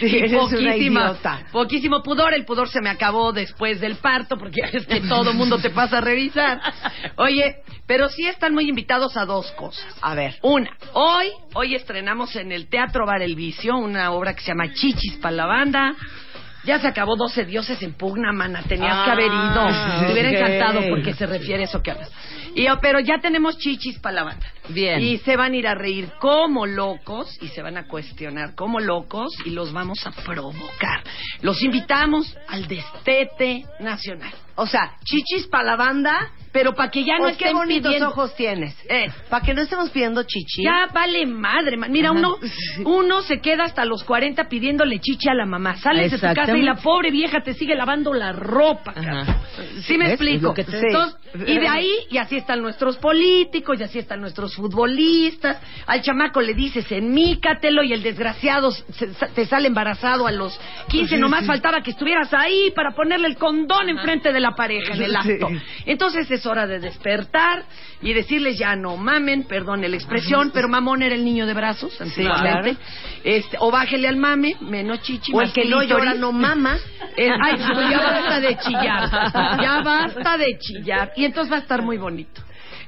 Sí, 0.00 0.06
y 0.06 0.16
eres 0.16 0.52
una 0.52 0.76
idiota. 0.76 1.42
poquísimo 1.52 2.02
pudor. 2.02 2.34
El 2.34 2.44
pudor 2.44 2.68
se 2.68 2.80
me 2.80 2.90
acabó 2.90 3.32
después 3.32 3.80
del 3.80 3.96
parto, 3.96 4.36
porque 4.36 4.62
es 4.72 4.86
que 4.86 5.00
todo 5.02 5.32
mundo 5.32 5.58
te 5.58 5.70
pasa 5.70 5.98
a 5.98 6.00
revisar. 6.00 6.60
Oye, 7.16 7.56
pero 7.86 8.08
sí 8.08 8.26
están 8.26 8.54
muy 8.54 8.68
invitados 8.68 9.16
a 9.16 9.24
dos 9.24 9.52
cosas. 9.52 9.86
A 10.00 10.14
ver. 10.14 10.36
Una, 10.42 10.70
hoy, 10.94 11.28
hoy 11.54 11.74
estrenamos 11.74 12.34
en 12.36 12.50
el 12.50 12.68
Teatro 12.68 13.06
Bar 13.06 13.22
El 13.22 13.36
Vicio 13.36 13.76
una 13.76 14.10
obra 14.12 14.34
que 14.34 14.40
se 14.40 14.48
llama 14.48 14.72
Chichis 14.72 15.16
para 15.18 15.36
la 15.36 15.46
banda. 15.46 15.94
Ya 16.64 16.78
se 16.78 16.86
acabó 16.88 17.16
12 17.16 17.44
dioses 17.44 17.82
en 17.82 17.92
pugna, 17.92 18.32
mana. 18.32 18.62
Tenías 18.62 19.04
que 19.04 19.10
haber 19.10 19.26
ido. 19.26 19.34
Ah, 19.36 20.04
Te 20.06 20.12
hubiera 20.12 20.30
encantado 20.30 20.80
porque 20.88 21.12
se 21.12 21.26
refiere 21.26 21.62
a 21.62 21.66
eso 21.66 21.82
que 21.82 21.90
hablas. 21.90 22.10
Y, 22.54 22.66
pero 22.80 23.00
ya 23.00 23.18
tenemos 23.18 23.58
chichis 23.58 23.98
para 23.98 24.16
la 24.16 24.24
banda. 24.24 24.46
Bien. 24.68 25.00
Y 25.00 25.18
se 25.18 25.36
van 25.36 25.52
a 25.52 25.56
ir 25.56 25.66
a 25.66 25.74
reír 25.74 26.10
como 26.20 26.66
locos 26.66 27.36
y 27.42 27.48
se 27.48 27.62
van 27.62 27.76
a 27.76 27.86
cuestionar 27.86 28.54
como 28.54 28.80
locos 28.80 29.32
y 29.44 29.50
los 29.50 29.72
vamos 29.72 30.06
a 30.06 30.10
provocar. 30.10 31.02
Los 31.42 31.62
invitamos 31.62 32.36
al 32.48 32.66
destete 32.66 33.64
nacional. 33.80 34.32
O 34.56 34.66
sea, 34.66 34.92
chichis 35.04 35.48
para 35.48 35.64
la 35.64 35.76
banda, 35.76 36.30
Pero 36.52 36.72
para 36.74 36.88
que 36.88 37.02
ya 37.02 37.18
no 37.18 37.24
oh, 37.24 37.26
qué 37.26 37.32
estén 37.32 37.56
bonitos 37.56 37.90
pidiendo... 37.90 38.08
ojos 38.10 38.36
tienes. 38.36 38.76
Eh, 38.88 39.08
Para 39.28 39.44
que 39.44 39.52
no 39.52 39.62
estemos 39.62 39.90
pidiendo 39.90 40.22
chichi. 40.22 40.62
Ya 40.62 40.86
vale 40.94 41.26
madre, 41.26 41.76
man. 41.76 41.90
Mira, 41.90 42.10
Ajá. 42.10 42.18
uno, 42.18 42.36
uno 42.84 43.22
se 43.22 43.40
queda 43.40 43.64
hasta 43.64 43.84
los 43.84 44.04
40 44.04 44.48
pidiéndole 44.48 45.00
chichi 45.00 45.28
a 45.28 45.34
la 45.34 45.46
mamá. 45.46 45.74
Sales 45.74 46.12
de 46.12 46.18
tu 46.18 46.32
casa 46.32 46.56
y 46.56 46.62
la 46.62 46.76
pobre 46.76 47.10
vieja 47.10 47.42
te 47.42 47.54
sigue 47.54 47.74
lavando 47.74 48.14
la 48.14 48.30
ropa. 48.30 48.94
¿Sí 49.84 49.98
me 49.98 50.10
explico? 50.10 50.54
Entonces, 50.56 51.18
y 51.44 51.58
de 51.58 51.66
ahí, 51.66 51.92
y 52.08 52.18
así 52.18 52.36
están 52.44 52.60
nuestros 52.60 52.98
políticos, 52.98 53.80
y 53.80 53.84
así 53.84 53.98
están 53.98 54.20
nuestros 54.20 54.54
futbolistas. 54.54 55.58
Al 55.86 56.02
chamaco 56.02 56.40
le 56.42 56.52
dices, 56.54 56.90
enmícatelo, 56.92 57.82
y 57.82 57.92
el 57.94 58.02
desgraciado 58.02 58.70
se- 58.70 59.14
se- 59.14 59.26
te 59.28 59.46
sale 59.46 59.68
embarazado 59.68 60.26
a 60.26 60.32
los 60.32 60.58
15. 60.88 61.16
Nomás 61.18 61.46
faltaba 61.46 61.80
que 61.82 61.92
estuvieras 61.92 62.32
ahí 62.34 62.70
para 62.76 62.90
ponerle 62.94 63.28
el 63.28 63.36
condón 63.36 63.88
enfrente 63.88 64.32
de 64.32 64.40
la 64.40 64.52
pareja 64.54 64.92
en 64.94 65.02
el 65.02 65.16
acto. 65.16 65.48
Entonces 65.86 66.30
es 66.30 66.44
hora 66.46 66.66
de 66.66 66.78
despertar 66.80 67.64
y 68.02 68.12
decirles 68.12 68.58
ya 68.58 68.76
no 68.76 68.96
mamen, 68.98 69.44
perdón 69.44 69.80
la 69.80 69.88
expresión, 69.96 70.50
pero 70.52 70.68
mamón 70.68 71.02
era 71.02 71.14
el 71.14 71.24
niño 71.24 71.46
de 71.46 71.54
brazos, 71.54 71.98
antiguamente. 72.00 72.76
Este, 73.24 73.56
o 73.58 73.70
bájele 73.70 74.06
al 74.08 74.16
mame, 74.18 74.56
menos 74.60 75.00
chichi, 75.02 75.32
O 75.32 75.40
el 75.40 75.52
que 75.52 75.64
no 75.64 75.82
llora 75.82 76.12
no 76.14 76.32
mama. 76.32 76.76
Eh, 77.16 77.28
ay, 77.42 77.56
ya 77.90 77.98
basta 78.00 78.40
de 78.40 78.56
chillar. 78.58 79.10
Ya 79.62 79.80
basta 79.82 80.36
de 80.36 80.58
chillar. 80.58 81.12
Y 81.16 81.24
entonces 81.24 81.50
va 81.52 81.56
a 81.56 81.60
estar 81.60 81.82
muy 81.82 81.96
bonito. 81.96 82.33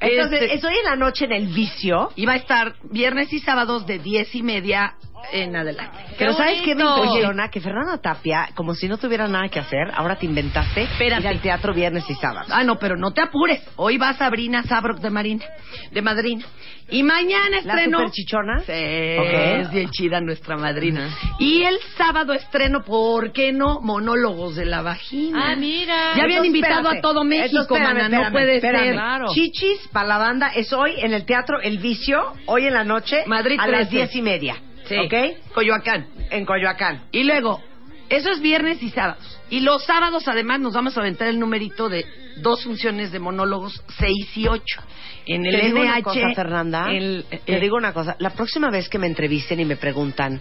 Entonces, 0.00 0.42
Este, 0.42 0.55
es 0.55 0.65
hoy 0.65 0.75
en 0.78 0.84
la 0.84 0.97
noche 0.97 1.25
en 1.25 1.33
el 1.33 1.47
vicio. 1.49 2.10
y 2.16 2.26
va 2.26 2.34
a 2.34 2.36
estar 2.36 2.75
viernes 2.91 3.33
y 3.33 3.41
sábados 3.41 3.86
de 3.86 3.99
diez 3.99 4.34
y 4.34 4.42
media 4.42 4.94
en 5.33 5.57
adelante. 5.57 5.97
Pero 6.19 6.33
¿sabes 6.35 6.62
qué 6.62 6.75
me 6.75 6.85
bonito! 6.85 7.05
impresiona? 7.07 7.49
Que 7.51 7.61
Fernanda 7.61 7.99
Tapia, 7.99 8.49
como 8.55 8.75
si 8.75 8.89
no 8.89 8.97
tuviera 8.99 9.27
nada 9.28 9.49
que 9.49 9.59
hacer, 9.59 9.91
ahora 9.95 10.17
te 10.17 10.27
inventaste 10.27 10.83
Espérate. 10.83 11.23
ir 11.23 11.28
al 11.28 11.41
teatro 11.41 11.75
viernes 11.75 12.05
y 12.09 12.15
sábado. 12.15 12.47
Ah, 12.51 12.62
no, 12.65 12.78
pero 12.78 12.97
no 12.97 13.12
te 13.12 13.20
apures. 13.23 13.62
Hoy 13.77 13.99
va 13.99 14.12
Sabrina 14.15 14.62
Sabrok 14.62 14.99
de 15.01 15.11
Marina, 15.11 15.45
de 15.91 16.03
madrina. 16.03 16.45
Y 16.89 17.03
mañana 17.03 17.51
¿La 17.51 17.57
estreno. 17.59 17.99
superchichona? 17.99 18.61
Sí, 18.61 19.17
Ok. 19.19 19.61
es 19.62 19.70
bien 19.73 19.91
chida 19.91 20.20
nuestra 20.20 20.57
madrina. 20.57 21.09
Y 21.41 21.65
el 21.65 21.77
sábado 21.97 22.33
estreno, 22.33 22.85
¿por 22.85 23.33
qué 23.33 23.53
no? 23.53 23.81
Monólogos 23.81 24.55
de 24.55 24.67
la 24.67 24.83
vagina. 24.83 25.51
Ah, 25.51 25.57
mira. 25.57 26.15
Ya 26.17 26.23
habían 26.23 26.45
Entonces, 26.45 26.47
invitado 26.47 26.78
espérate. 26.83 26.99
a 26.99 27.03
todo 27.03 27.25
México, 27.25 27.62
Entonces, 27.62 27.77
espérame, 27.89 28.03
mana, 28.11 28.25
no 28.27 28.31
puede 28.33 28.55
espérame. 28.57 28.85
ser. 28.85 28.93
Claro. 28.95 29.27
Chichis 29.35 29.89
para 29.93 30.07
la 30.07 30.19
banda 30.19 30.53
es 30.55 30.73
hoy 30.73 30.93
en 30.99 31.12
el 31.12 31.25
teatro 31.27 31.61
El 31.61 31.78
Vicio, 31.78 32.35
hoy 32.47 32.67
en 32.67 32.75
la 32.75 32.85
noche, 32.85 33.25
Madrid 33.27 33.59
a 33.61 33.67
las 33.67 33.89
13. 33.89 33.97
diez 33.97 34.15
y 34.15 34.23
media. 34.23 34.57
Sí. 34.89 34.97
¿Ok? 34.97 35.15
Coyoacán. 35.55 36.06
En 36.31 36.44
Coyoacán. 36.44 37.05
Y 37.12 37.24
luego, 37.24 37.60
eso 38.08 38.31
es 38.31 38.40
viernes 38.40 38.82
y 38.82 38.90
sábados. 38.90 39.39
Y 39.50 39.60
los 39.60 39.84
sábados, 39.84 40.28
además, 40.28 40.60
nos 40.60 40.74
vamos 40.74 40.97
a 40.97 41.00
aventar 41.00 41.28
el 41.28 41.39
numerito 41.39 41.89
de 41.89 42.05
dos 42.39 42.62
funciones 42.65 43.12
de 43.12 43.18
monólogos, 43.18 43.82
seis 43.98 44.36
y 44.36 44.47
ocho. 44.48 44.81
En 45.26 45.44
el 45.44 45.58
Te 45.60 45.66
digo 45.66 45.81
una 45.81 45.98
NH. 45.98 46.02
cosa, 46.02 46.32
Fernanda. 46.34 46.86
el- 46.90 47.24
Te 47.44 47.56
eh, 47.56 47.60
digo 47.60 47.76
una 47.76 47.92
cosa. 47.92 48.15
La 48.20 48.31
próxima 48.31 48.70
vez 48.70 48.89
que 48.89 48.98
me 48.98 49.06
entrevisten 49.08 49.58
y 49.60 49.65
me 49.65 49.76
preguntan, 49.76 50.40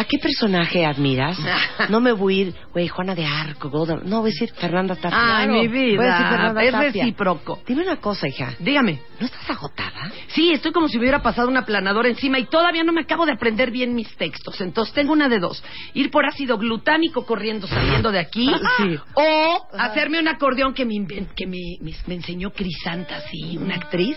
¿a 0.00 0.04
qué 0.04 0.18
personaje 0.18 0.84
admiras? 0.86 1.38
No 1.88 2.00
me 2.00 2.12
voy 2.12 2.38
a 2.38 2.42
ir, 2.42 2.54
güey, 2.72 2.88
Juana 2.88 3.14
de 3.14 3.24
Arco, 3.24 3.68
Golden. 3.70 4.00
No, 4.04 4.20
voy 4.20 4.30
a 4.30 4.32
decir 4.32 4.52
Fernanda 4.52 4.94
Tapia. 4.96 5.38
Ay, 5.38 5.48
mi 5.48 5.66
vida. 5.68 5.96
Voy 5.96 6.06
a 6.06 6.10
decir 6.12 6.26
Fernanda 6.28 6.62
Es 6.62 6.72
Tapia. 6.72 6.90
recíproco. 7.04 7.58
Dime 7.66 7.82
una 7.82 7.96
cosa, 7.96 8.28
hija. 8.28 8.54
Dígame. 8.58 9.00
¿No 9.18 9.26
estás 9.26 9.50
agotada? 9.50 10.10
Sí, 10.28 10.52
estoy 10.52 10.72
como 10.72 10.88
si 10.88 10.96
me 10.96 11.02
hubiera 11.02 11.22
pasado 11.22 11.48
una 11.48 11.64
planadora 11.66 12.08
encima 12.08 12.38
y 12.38 12.44
todavía 12.46 12.84
no 12.84 12.92
me 12.92 13.02
acabo 13.02 13.26
de 13.26 13.32
aprender 13.32 13.70
bien 13.70 13.94
mis 13.94 14.14
textos. 14.16 14.60
Entonces 14.60 14.94
tengo 14.94 15.12
una 15.12 15.28
de 15.28 15.38
dos. 15.40 15.62
Ir 15.94 16.10
por 16.10 16.24
ácido 16.26 16.56
glutámico 16.58 17.26
corriendo, 17.26 17.66
saliendo 17.66 18.10
de 18.12 18.18
aquí. 18.20 18.50
Sí. 18.78 18.96
O 19.14 19.66
hacerme 19.78 20.20
un 20.20 20.28
acordeón 20.28 20.72
que 20.74 20.84
me, 20.86 20.94
que 21.36 21.46
me, 21.46 21.58
me- 21.82 21.94
me 22.06 22.14
enseñó 22.14 22.50
Crisanta, 22.52 23.16
así, 23.16 23.58
una 23.58 23.74
actriz. 23.74 24.16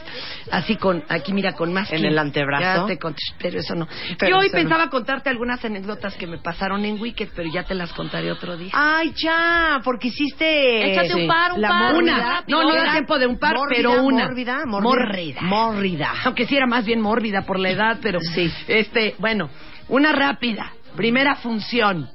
Así 0.51 0.75
con, 0.77 1.03
aquí 1.09 1.33
mira, 1.33 1.53
con 1.53 1.73
más 1.73 1.91
En 1.91 2.05
el 2.05 2.17
antebrazo. 2.17 2.81
Ya 2.81 2.85
te 2.87 2.99
cont- 2.99 3.15
pero 3.41 3.59
eso 3.59 3.73
no. 3.75 3.87
Pero 4.19 4.29
Yo 4.29 4.37
hoy 4.39 4.47
no. 4.47 4.51
pensaba 4.53 4.89
contarte 4.89 5.29
algunas 5.29 5.63
anécdotas 5.75 6.15
que 6.15 6.27
me 6.27 6.37
pasaron 6.37 6.85
en 6.85 7.01
Wicked, 7.01 7.29
pero 7.35 7.49
ya 7.51 7.63
te 7.63 7.73
las 7.73 7.91
contaré 7.93 8.31
otro 8.31 8.55
día. 8.57 8.71
Ay, 8.73 9.13
ya, 9.15 9.81
porque 9.83 10.09
hiciste... 10.09 10.91
Échate 10.91 11.15
un 11.15 11.27
par, 11.27 11.53
un 11.53 11.61
la 11.61 11.69
par. 11.69 11.95
Una. 11.95 12.43
No, 12.47 12.63
no 12.63 12.73
da 12.73 12.91
tiempo 12.91 13.17
de 13.17 13.27
un 13.27 13.39
par, 13.39 13.55
Mórbida, 13.55 13.75
pero 13.75 14.03
una. 14.03 14.25
Mórbida, 14.27 14.65
mórbida. 14.65 14.89
Mórbida. 14.89 15.41
Mórbida. 15.41 16.13
Aunque 16.25 16.45
sí 16.45 16.55
era 16.55 16.67
más 16.67 16.85
bien 16.85 17.01
mórbida 17.01 17.41
por 17.41 17.59
la 17.59 17.69
edad, 17.69 17.99
pero 18.01 18.19
Sí. 18.21 18.51
Este, 18.67 19.15
bueno, 19.19 19.49
una 19.89 20.11
rápida. 20.11 20.71
Primera 20.95 21.35
función. 21.35 22.09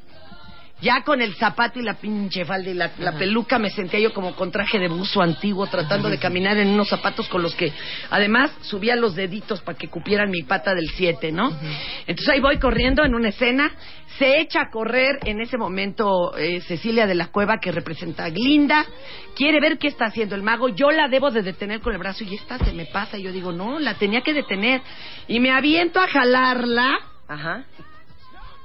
Ya 0.81 1.03
con 1.03 1.21
el 1.21 1.35
zapato 1.35 1.81
y 1.81 1.83
la 1.83 1.95
pinche 1.95 2.45
falda 2.45 2.71
y 2.71 2.75
la, 2.75 2.93
la 2.99 3.13
peluca 3.19 3.59
me 3.59 3.71
sentía 3.71 3.99
yo 3.99 4.13
como 4.13 4.37
con 4.37 4.53
traje 4.53 4.79
de 4.79 4.89
buzo 4.89 5.21
antiguo 5.21 5.67
tratando 5.67 6.09
de 6.09 6.19
caminar 6.19 6.57
en 6.59 6.69
unos 6.69 6.89
zapatos 6.89 7.29
con 7.29 7.43
los 7.43 7.55
que 7.55 7.73
además 8.11 8.53
subía 8.63 8.95
los 8.95 9.17
deditos 9.17 9.61
para 9.61 9.77
que 9.77 9.89
cupieran 9.89 10.31
mi 10.31 10.43
pata 10.43 10.75
del 10.75 10.89
7, 10.91 11.33
¿no? 11.33 11.51
Entonces 12.07 12.29
ahí 12.29 12.41
voy 12.41 12.59
corriendo 12.59 13.05
en 13.05 13.15
una 13.15 13.31
escena, 13.31 13.73
se 14.19 14.41
echa 14.41 14.63
a 14.63 14.71
correr 14.71 15.19
en 15.25 15.41
ese 15.41 15.59
momento 15.59 16.37
eh, 16.37 16.61
Cecilia 16.61 17.07
de 17.07 17.15
la 17.15 17.27
Cueva 17.29 17.59
que 17.61 17.73
representa 17.73 18.25
a 18.25 18.31
Glinda, 18.31 18.85
quiere 19.35 19.61
ver 19.61 19.79
qué 19.79 19.89
está 19.89 20.07
haciendo 20.07 20.35
el 20.35 20.43
mago, 20.43 20.69
yo 20.69 20.91
la 20.91 21.09
debo 21.09 21.31
de 21.31 21.43
detener 21.43 21.81
con 21.81 21.93
el 21.93 21.99
brazo 21.99 22.25
y 22.25 22.35
esta 22.35 22.59
se 22.59 22.73
me 22.73 22.87
pasa, 22.87 23.19
y 23.19 23.23
yo 23.23 23.33
digo, 23.33 23.53
no, 23.53 23.79
la 23.79 23.95
tenía 23.95 24.21
que 24.21 24.33
detener 24.33 24.81
y 25.27 25.41
me 25.41 25.51
aviento 25.51 26.01
a 26.01 26.09
jalarla. 26.09 26.99
Ajá. 27.27 27.65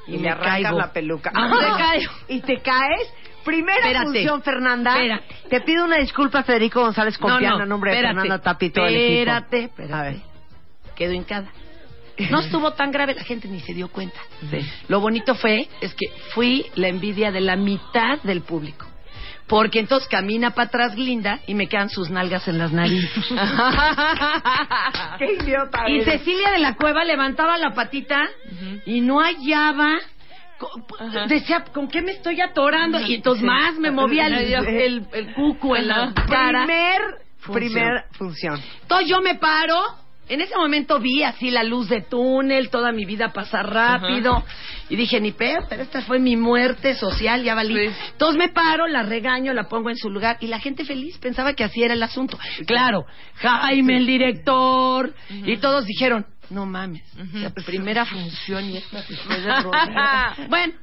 Y, 0.07 0.15
Y 0.15 0.17
me 0.19 0.29
arrancas 0.29 0.61
caigo. 0.63 0.77
la 0.77 0.91
peluca. 0.93 1.31
No, 1.31 1.41
Ah. 1.59 1.75
caigo. 1.77 2.11
Y 2.27 2.41
te 2.41 2.61
caes. 2.61 3.13
Primera 3.43 3.79
Espérate. 3.79 4.05
función, 4.05 4.41
Fernanda. 4.41 4.91
Espérate. 4.91 5.35
Te 5.49 5.61
pido 5.61 5.83
una 5.83 5.97
disculpa, 5.97 6.43
Federico 6.43 6.81
González 6.81 7.19
No, 7.19 7.27
Compiano, 7.27 7.59
no, 7.59 7.65
nombre 7.65 7.91
de 7.93 8.01
Fernanda 8.01 8.39
Tapi 8.39 8.67
y 8.67 8.69
todo 8.69 8.85
el 8.85 8.95
equipo. 8.95 9.11
Espérate, 9.13 9.63
espérate. 9.65 10.21
Quedo 10.95 11.11
hincada. 11.13 11.47
No 12.29 12.39
estuvo 12.41 12.71
tan 12.73 12.91
grave, 12.91 13.15
la 13.15 13.23
gente 13.23 13.47
ni 13.47 13.59
se 13.59 13.73
dio 13.73 13.89
cuenta. 13.89 14.19
Lo 14.87 14.99
bonito 15.01 15.33
fue, 15.35 15.67
es 15.81 15.93
que 15.95 16.05
fui 16.33 16.65
la 16.75 16.87
envidia 16.87 17.31
de 17.31 17.41
la 17.41 17.55
mitad 17.55 18.21
del 18.21 18.41
público. 18.41 18.85
Porque 19.47 19.79
entonces 19.79 20.07
camina 20.09 20.51
para 20.51 20.67
atrás 20.67 20.95
Glinda 20.95 21.39
y 21.47 21.53
me 21.53 21.67
quedan 21.67 21.89
sus 21.89 22.09
nalgas 22.09 22.47
en 22.47 22.57
las 22.57 22.71
narices. 22.71 23.11
Qué 25.19 25.33
idiota 25.43 25.89
Y 25.89 25.99
eres. 25.99 26.05
Cecilia 26.19 26.51
de 26.51 26.59
la 26.59 26.75
Cueva 26.75 27.03
levantaba 27.03 27.57
la 27.57 27.71
patita 27.73 28.27
y 28.85 29.01
no 29.01 29.19
hallaba. 29.21 29.97
co- 30.57 30.71
Decía, 31.27 31.63
¿con 31.73 31.87
qué 31.87 32.01
me 32.01 32.11
estoy 32.13 32.39
atorando? 32.41 32.99
Y 33.01 33.15
entonces 33.15 33.41
Sí. 33.41 33.45
más 33.47 33.75
me 33.75 33.91
movía 33.91 34.27
el, 34.27 34.33
el, 34.53 35.07
el 35.13 35.33
cuco 35.33 35.75
en 35.75 35.87
la 35.87 36.13
cara. 36.27 36.63
Primer, 36.65 37.01
Función. 37.39 37.53
primer 37.73 38.03
función. 38.13 38.61
Entonces 38.83 39.09
yo 39.09 39.21
me 39.21 39.35
paro. 39.35 39.77
En 40.29 40.41
ese 40.41 40.55
momento 40.55 40.99
vi 40.99 41.23
así 41.23 41.51
la 41.51 41.63
luz 41.63 41.89
de 41.89 42.01
túnel, 42.01 42.69
toda 42.69 42.91
mi 42.91 43.05
vida 43.05 43.33
pasar 43.33 43.69
rápido. 43.69 44.43
Y 44.89 44.95
dije, 44.95 45.19
ni 45.19 45.31
pedo, 45.31 45.65
pero 45.69 45.83
esta 45.83 46.01
fue 46.01 46.19
mi 46.19 46.37
muerte 46.37 46.95
social, 46.95 47.43
ya 47.43 47.55
valí. 47.55 47.89
Entonces 48.11 48.37
me 48.37 48.49
paro, 48.49 48.87
la 48.87 49.03
regaño, 49.03 49.53
la 49.53 49.67
pongo 49.67 49.89
en 49.89 49.97
su 49.97 50.09
lugar. 50.09 50.37
Y 50.39 50.47
la 50.47 50.59
gente 50.59 50.85
feliz 50.85 51.17
pensaba 51.17 51.53
que 51.53 51.63
así 51.63 51.83
era 51.83 51.93
el 51.93 52.03
asunto. 52.03 52.37
Claro, 52.65 53.05
Jaime, 53.35 53.97
el 53.97 54.05
director. 54.05 55.13
Y 55.29 55.57
todos 55.57 55.85
dijeron, 55.85 56.25
no 56.49 56.65
mames, 56.65 57.03
la 57.33 57.49
primera 57.49 58.05
función 58.05 58.69
y 58.69 58.77
esta 58.77 59.01
se 59.03 59.15
fue 59.17 59.39
de 59.39 59.47
rodillas. 59.61 60.49
Bueno, 60.49 60.73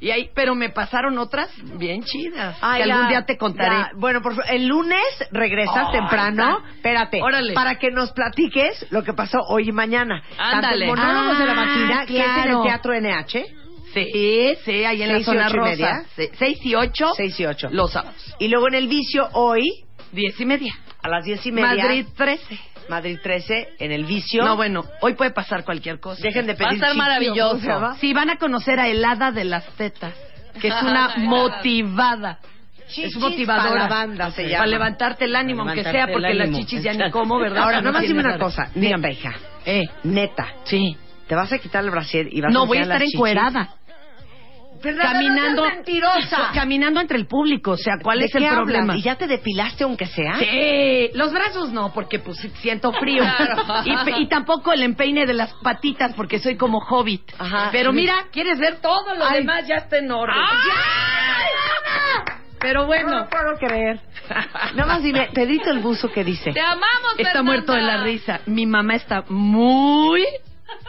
y 0.00 0.10
ahí, 0.10 0.30
pero 0.34 0.54
me 0.54 0.70
pasaron 0.70 1.18
otras 1.18 1.50
bien 1.78 2.02
chidas. 2.02 2.56
Ay, 2.60 2.82
que 2.82 2.90
algún 2.92 3.08
día 3.08 3.24
te 3.26 3.36
contaré. 3.36 3.76
la- 3.76 3.90
bueno, 3.96 4.22
por 4.22 4.34
el 4.48 4.66
lunes 4.66 5.02
regresas 5.30 5.86
Ay, 5.88 5.92
temprano. 6.00 6.58
Espérate. 6.74 7.22
Órale. 7.22 7.52
Para 7.54 7.76
que 7.78 7.90
nos 7.90 8.12
platiques 8.12 8.86
lo 8.90 9.04
que 9.04 9.12
pasó 9.12 9.38
hoy 9.48 9.68
y 9.68 9.72
mañana. 9.72 10.22
Ándale. 10.38 10.86
Tanto 10.86 11.02
Monólogos 11.02 11.38
de 11.38 11.44
la 11.46 11.52
Ah, 11.52 11.54
Máquina, 11.54 12.06
que 12.06 12.18
es 12.18 12.24
en 12.26 12.36
el 12.36 12.42
claro. 12.44 12.62
Teatro 12.62 12.94
NH. 12.94 13.44
Sí, 13.92 14.54
sí, 14.64 14.84
ahí 14.84 15.02
en 15.02 15.08
la 15.08 15.14
Seis 15.14 15.26
zona 15.26 15.48
y 15.48 15.52
rosa. 15.52 15.70
media. 15.70 16.04
Se- 16.14 16.30
Seis 16.36 16.58
y 16.64 16.74
ocho. 16.76 17.08
Seis 17.16 17.38
y 17.40 17.46
ocho. 17.46 17.68
Los 17.72 17.92
sábados. 17.92 18.36
Y 18.38 18.48
luego 18.48 18.68
en 18.68 18.74
el 18.74 18.88
vicio 18.88 19.28
hoy. 19.32 19.68
Diez 20.12 20.40
y 20.40 20.44
media. 20.44 20.74
A 21.02 21.08
las 21.08 21.24
diez 21.24 21.44
y 21.46 21.52
media. 21.52 21.84
Madrid 21.84 22.06
13. 22.16 22.58
Madrid 22.90 23.18
13, 23.22 23.68
en 23.78 23.92
el 23.92 24.04
vicio. 24.04 24.44
No, 24.44 24.56
bueno, 24.56 24.84
hoy 25.00 25.14
puede 25.14 25.30
pasar 25.30 25.64
cualquier 25.64 25.98
cosa. 26.00 26.20
Dejen 26.22 26.46
de 26.46 26.52
Va 26.52 26.56
a 26.56 26.58
pedir 26.58 26.74
estar 26.74 26.90
chiste, 26.90 27.00
¿o 27.00 27.02
maravilloso. 27.02 27.94
Sí, 28.00 28.12
van 28.12 28.28
a 28.30 28.36
conocer 28.36 28.78
a 28.78 28.88
Helada 28.88 29.30
de 29.32 29.44
las 29.44 29.64
Tetas, 29.76 30.12
que 30.60 30.68
es 30.68 30.82
una 30.82 31.14
motivada. 31.18 32.38
Chichis 32.88 33.14
es 33.14 33.20
motivadora. 33.22 33.68
para 33.70 33.82
la 33.84 33.88
banda 33.88 34.30
se 34.32 34.42
llama. 34.42 34.58
Para 34.58 34.66
levantarte 34.66 35.24
el 35.24 35.36
ánimo, 35.36 35.64
Para 35.64 35.76
aunque 35.76 35.90
sea, 35.90 36.08
porque 36.08 36.34
las 36.34 36.50
chichis 36.50 36.82
ya 36.82 36.92
ni 36.92 37.10
como, 37.10 37.38
¿verdad? 37.38 37.62
Ahora, 37.62 37.76
No 37.76 37.92
nada 37.92 38.00
más 38.00 38.02
dime 38.08 38.20
una 38.20 38.38
cosa. 38.38 38.68
Dígame, 38.74 39.12
hija. 39.12 39.32
Eh. 39.64 39.84
Neta. 40.02 40.48
Sí. 40.64 40.96
Te 41.28 41.36
vas 41.36 41.52
a 41.52 41.58
quitar 41.58 41.84
el 41.84 41.90
brasier 41.90 42.26
y 42.32 42.40
vas 42.40 42.50
a 42.50 42.52
No, 42.52 42.66
voy 42.66 42.78
a 42.78 42.82
estar 42.82 43.00
las 43.00 43.14
encuerada. 43.14 43.74
Fernanda, 44.80 45.12
caminando, 45.12 45.62
no 45.62 45.68
seas 45.68 45.76
mentirosa. 45.76 46.50
caminando 46.54 47.00
entre 47.00 47.18
el 47.18 47.26
público, 47.26 47.72
o 47.72 47.76
sea, 47.76 47.94
¿cuál 48.02 48.20
¿De 48.20 48.26
es 48.26 48.34
el 48.34 48.44
hablas? 48.44 48.56
problema? 48.64 48.96
¿Y 48.96 49.02
ya 49.02 49.16
te 49.16 49.26
depilaste 49.26 49.84
aunque 49.84 50.06
sea? 50.06 50.38
Sí, 50.38 51.10
los 51.14 51.32
brazos 51.32 51.70
no, 51.72 51.92
porque 51.92 52.18
pues 52.18 52.38
siento 52.60 52.92
frío. 52.92 53.22
Claro. 53.22 54.18
Y, 54.18 54.28
tampoco 54.28 54.72
el 54.72 54.82
empeine 54.82 55.26
de 55.26 55.34
las 55.34 55.52
patitas, 55.62 56.14
porque 56.14 56.38
soy 56.38 56.56
como 56.56 56.78
hobbit. 56.78 57.22
Ajá. 57.38 57.68
Pero 57.72 57.92
mira, 57.92 58.14
¿quieres 58.32 58.58
ver 58.58 58.76
todo 58.80 59.14
lo 59.14 59.24
Ay. 59.24 59.40
demás? 59.40 59.66
Ya 59.66 59.76
está 59.76 59.98
en 59.98 60.10
orden. 60.10 60.34
Pero 62.60 62.80
No 62.82 62.86
bueno. 62.88 63.18
lo 63.20 63.28
puedo 63.28 63.54
creer. 63.58 64.00
Nada 64.74 64.86
más 64.86 65.02
dime, 65.02 65.30
Pedrito 65.32 65.70
el 65.70 65.78
buzo, 65.78 66.10
¿qué 66.12 66.22
dice? 66.24 66.52
Te 66.52 66.60
amamos, 66.60 67.12
Está 67.16 67.30
Fernanda. 67.32 67.42
muerto 67.42 67.72
de 67.72 67.80
la 67.82 68.02
risa. 68.04 68.40
Mi 68.46 68.66
mamá 68.66 68.94
está 68.96 69.24
muy 69.28 70.24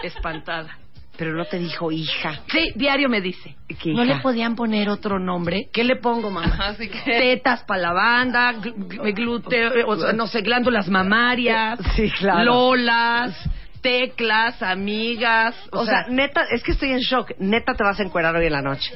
espantada. 0.04 0.78
Pero 1.18 1.34
no 1.34 1.46
te 1.46 1.60
dijo 1.60 1.92
hija. 1.92 2.42
Sí, 2.52 2.72
diario 2.76 3.10
me 3.10 3.22
dice. 3.22 3.56
¿Qué 3.68 3.94
¿No 3.94 4.04
hija? 4.04 4.16
le 4.16 4.22
podían 4.22 4.56
poner 4.56 4.90
otro 4.90 5.20
nombre? 5.20 5.70
¿Qué 5.72 5.84
le 5.84 5.98
pongo, 5.98 6.32
mamá? 6.32 6.76
Que... 6.78 6.88
Tetas 6.88 7.64
para 7.64 7.82
la 7.82 7.94
banda, 7.94 8.54
gl- 8.54 8.74
gl- 8.88 9.14
glúteo, 9.14 9.88
o 9.88 9.98
sea, 9.98 10.14
no 10.14 10.26
sé, 10.28 10.42
glándulas 10.42 10.88
mamarias, 10.90 11.80
Sí, 11.96 12.10
claro. 12.18 12.46
lolas, 12.46 13.38
teclas, 13.82 14.62
amigas. 14.64 15.56
O, 15.72 15.86
sea, 15.86 16.06
neta, 16.10 16.46
es 16.50 16.64
que 16.64 16.72
estoy 16.72 16.92
en 16.92 17.00
shock. 17.00 17.32
Neta 17.40 17.74
te 17.76 17.84
vas 17.84 18.00
a 18.00 18.04
encuerar 18.04 18.36
hoy 18.36 18.46
en 18.48 18.54
la 18.54 18.62
noche. 18.62 18.92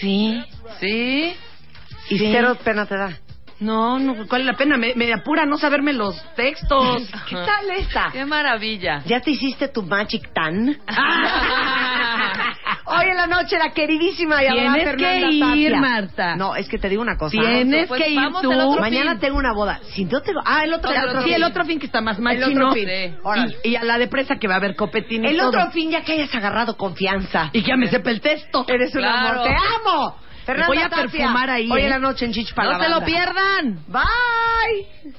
sí, 0.00 0.42
sí. 0.80 1.34
Y 2.10 2.18
Sí. 2.18 2.28
cero 2.32 2.56
pena 2.62 2.84
te 2.86 2.96
da. 2.96 3.18
No, 3.62 3.98
no, 3.98 4.26
¿cuál 4.28 4.40
es 4.42 4.46
la 4.46 4.54
pena? 4.54 4.76
Me, 4.76 4.94
me 4.94 5.12
apura 5.12 5.46
no 5.46 5.56
saberme 5.56 5.92
los 5.92 6.20
textos. 6.34 7.08
¿Qué 7.28 7.36
tal 7.36 7.70
esta? 7.78 8.10
Qué 8.12 8.24
maravilla. 8.24 9.02
¿Ya 9.06 9.20
te 9.20 9.30
hiciste 9.30 9.68
tu 9.68 9.82
Magic 9.82 10.32
Tan? 10.32 10.68
Hoy 12.84 13.04
en 13.08 13.16
la 13.16 13.26
noche 13.26 13.56
la 13.58 13.70
queridísima 13.72 14.42
y 14.44 14.48
Tienes 14.48 14.84
Fernanda 14.84 15.28
que 15.28 15.32
ir, 15.32 15.70
Tapia. 15.70 15.80
Marta. 15.80 16.36
No, 16.36 16.54
es 16.56 16.68
que 16.68 16.78
te 16.78 16.88
digo 16.88 17.00
una 17.00 17.16
cosa. 17.16 17.30
Tienes 17.30 17.88
Pues 17.88 18.02
que 18.02 18.10
ir 18.10 18.20
vamos 18.20 18.42
tú. 18.42 18.52
el 18.52 18.60
otro 18.60 18.80
Mañana 18.80 19.12
fin. 19.12 19.20
tengo 19.20 19.38
una 19.38 19.52
boda. 19.54 19.80
Si 19.94 20.04
no 20.04 20.20
tengo... 20.20 20.40
Ah, 20.44 20.64
el 20.64 20.74
otro, 20.74 20.90
El 20.90 20.96
el 20.98 21.08
otro, 21.08 21.20
sí, 21.20 21.26
fin. 21.26 21.34
el 21.34 21.44
otro 21.44 21.64
fin 21.64 21.78
que 21.78 21.86
está 21.86 22.00
más 22.00 22.18
El 22.18 22.24
machino. 22.24 22.68
otro 22.68 22.72
fin. 22.72 22.88
Sí. 22.88 23.14
Órale. 23.22 23.56
Y, 23.64 23.68
y 23.70 23.76
a 23.76 23.84
la 23.84 23.98
de 23.98 24.08
presa 24.08 24.36
que 24.36 24.48
va 24.48 24.54
a 24.54 24.56
haber 24.58 24.74
copetín 24.76 25.24
y 25.24 25.28
El 25.28 25.36
todo. 25.38 25.48
otro 25.48 25.70
fin 25.70 25.90
ya 25.90 26.02
que 26.02 26.12
hayas 26.12 26.34
agarrado 26.34 26.76
confianza. 26.76 27.48
Y 27.52 27.62
que 27.62 27.68
ya 27.68 27.76
me 27.76 27.88
sepa 27.88 28.10
el 28.10 28.20
texto. 28.20 28.64
Eres 28.68 28.94
un 28.94 29.00
Claro. 29.02 29.40
amor. 29.42 29.48
¡Te 29.48 29.54
amo! 29.54 30.16
Fernanda 30.44 30.66
voy 30.68 30.78
a 30.78 30.88
Tapia. 30.88 31.02
perfumar 31.02 31.50
ahí. 31.50 31.70
Hoy 31.70 31.80
en 31.80 31.86
¿eh? 31.86 31.90
la 31.90 31.98
noche 31.98 32.24
en 32.24 32.32
Chichpalabanda. 32.32 32.88
No 32.88 32.94
se 32.94 33.00
lo 33.00 33.06
pierdan. 33.06 33.78
Bye. 33.88 35.12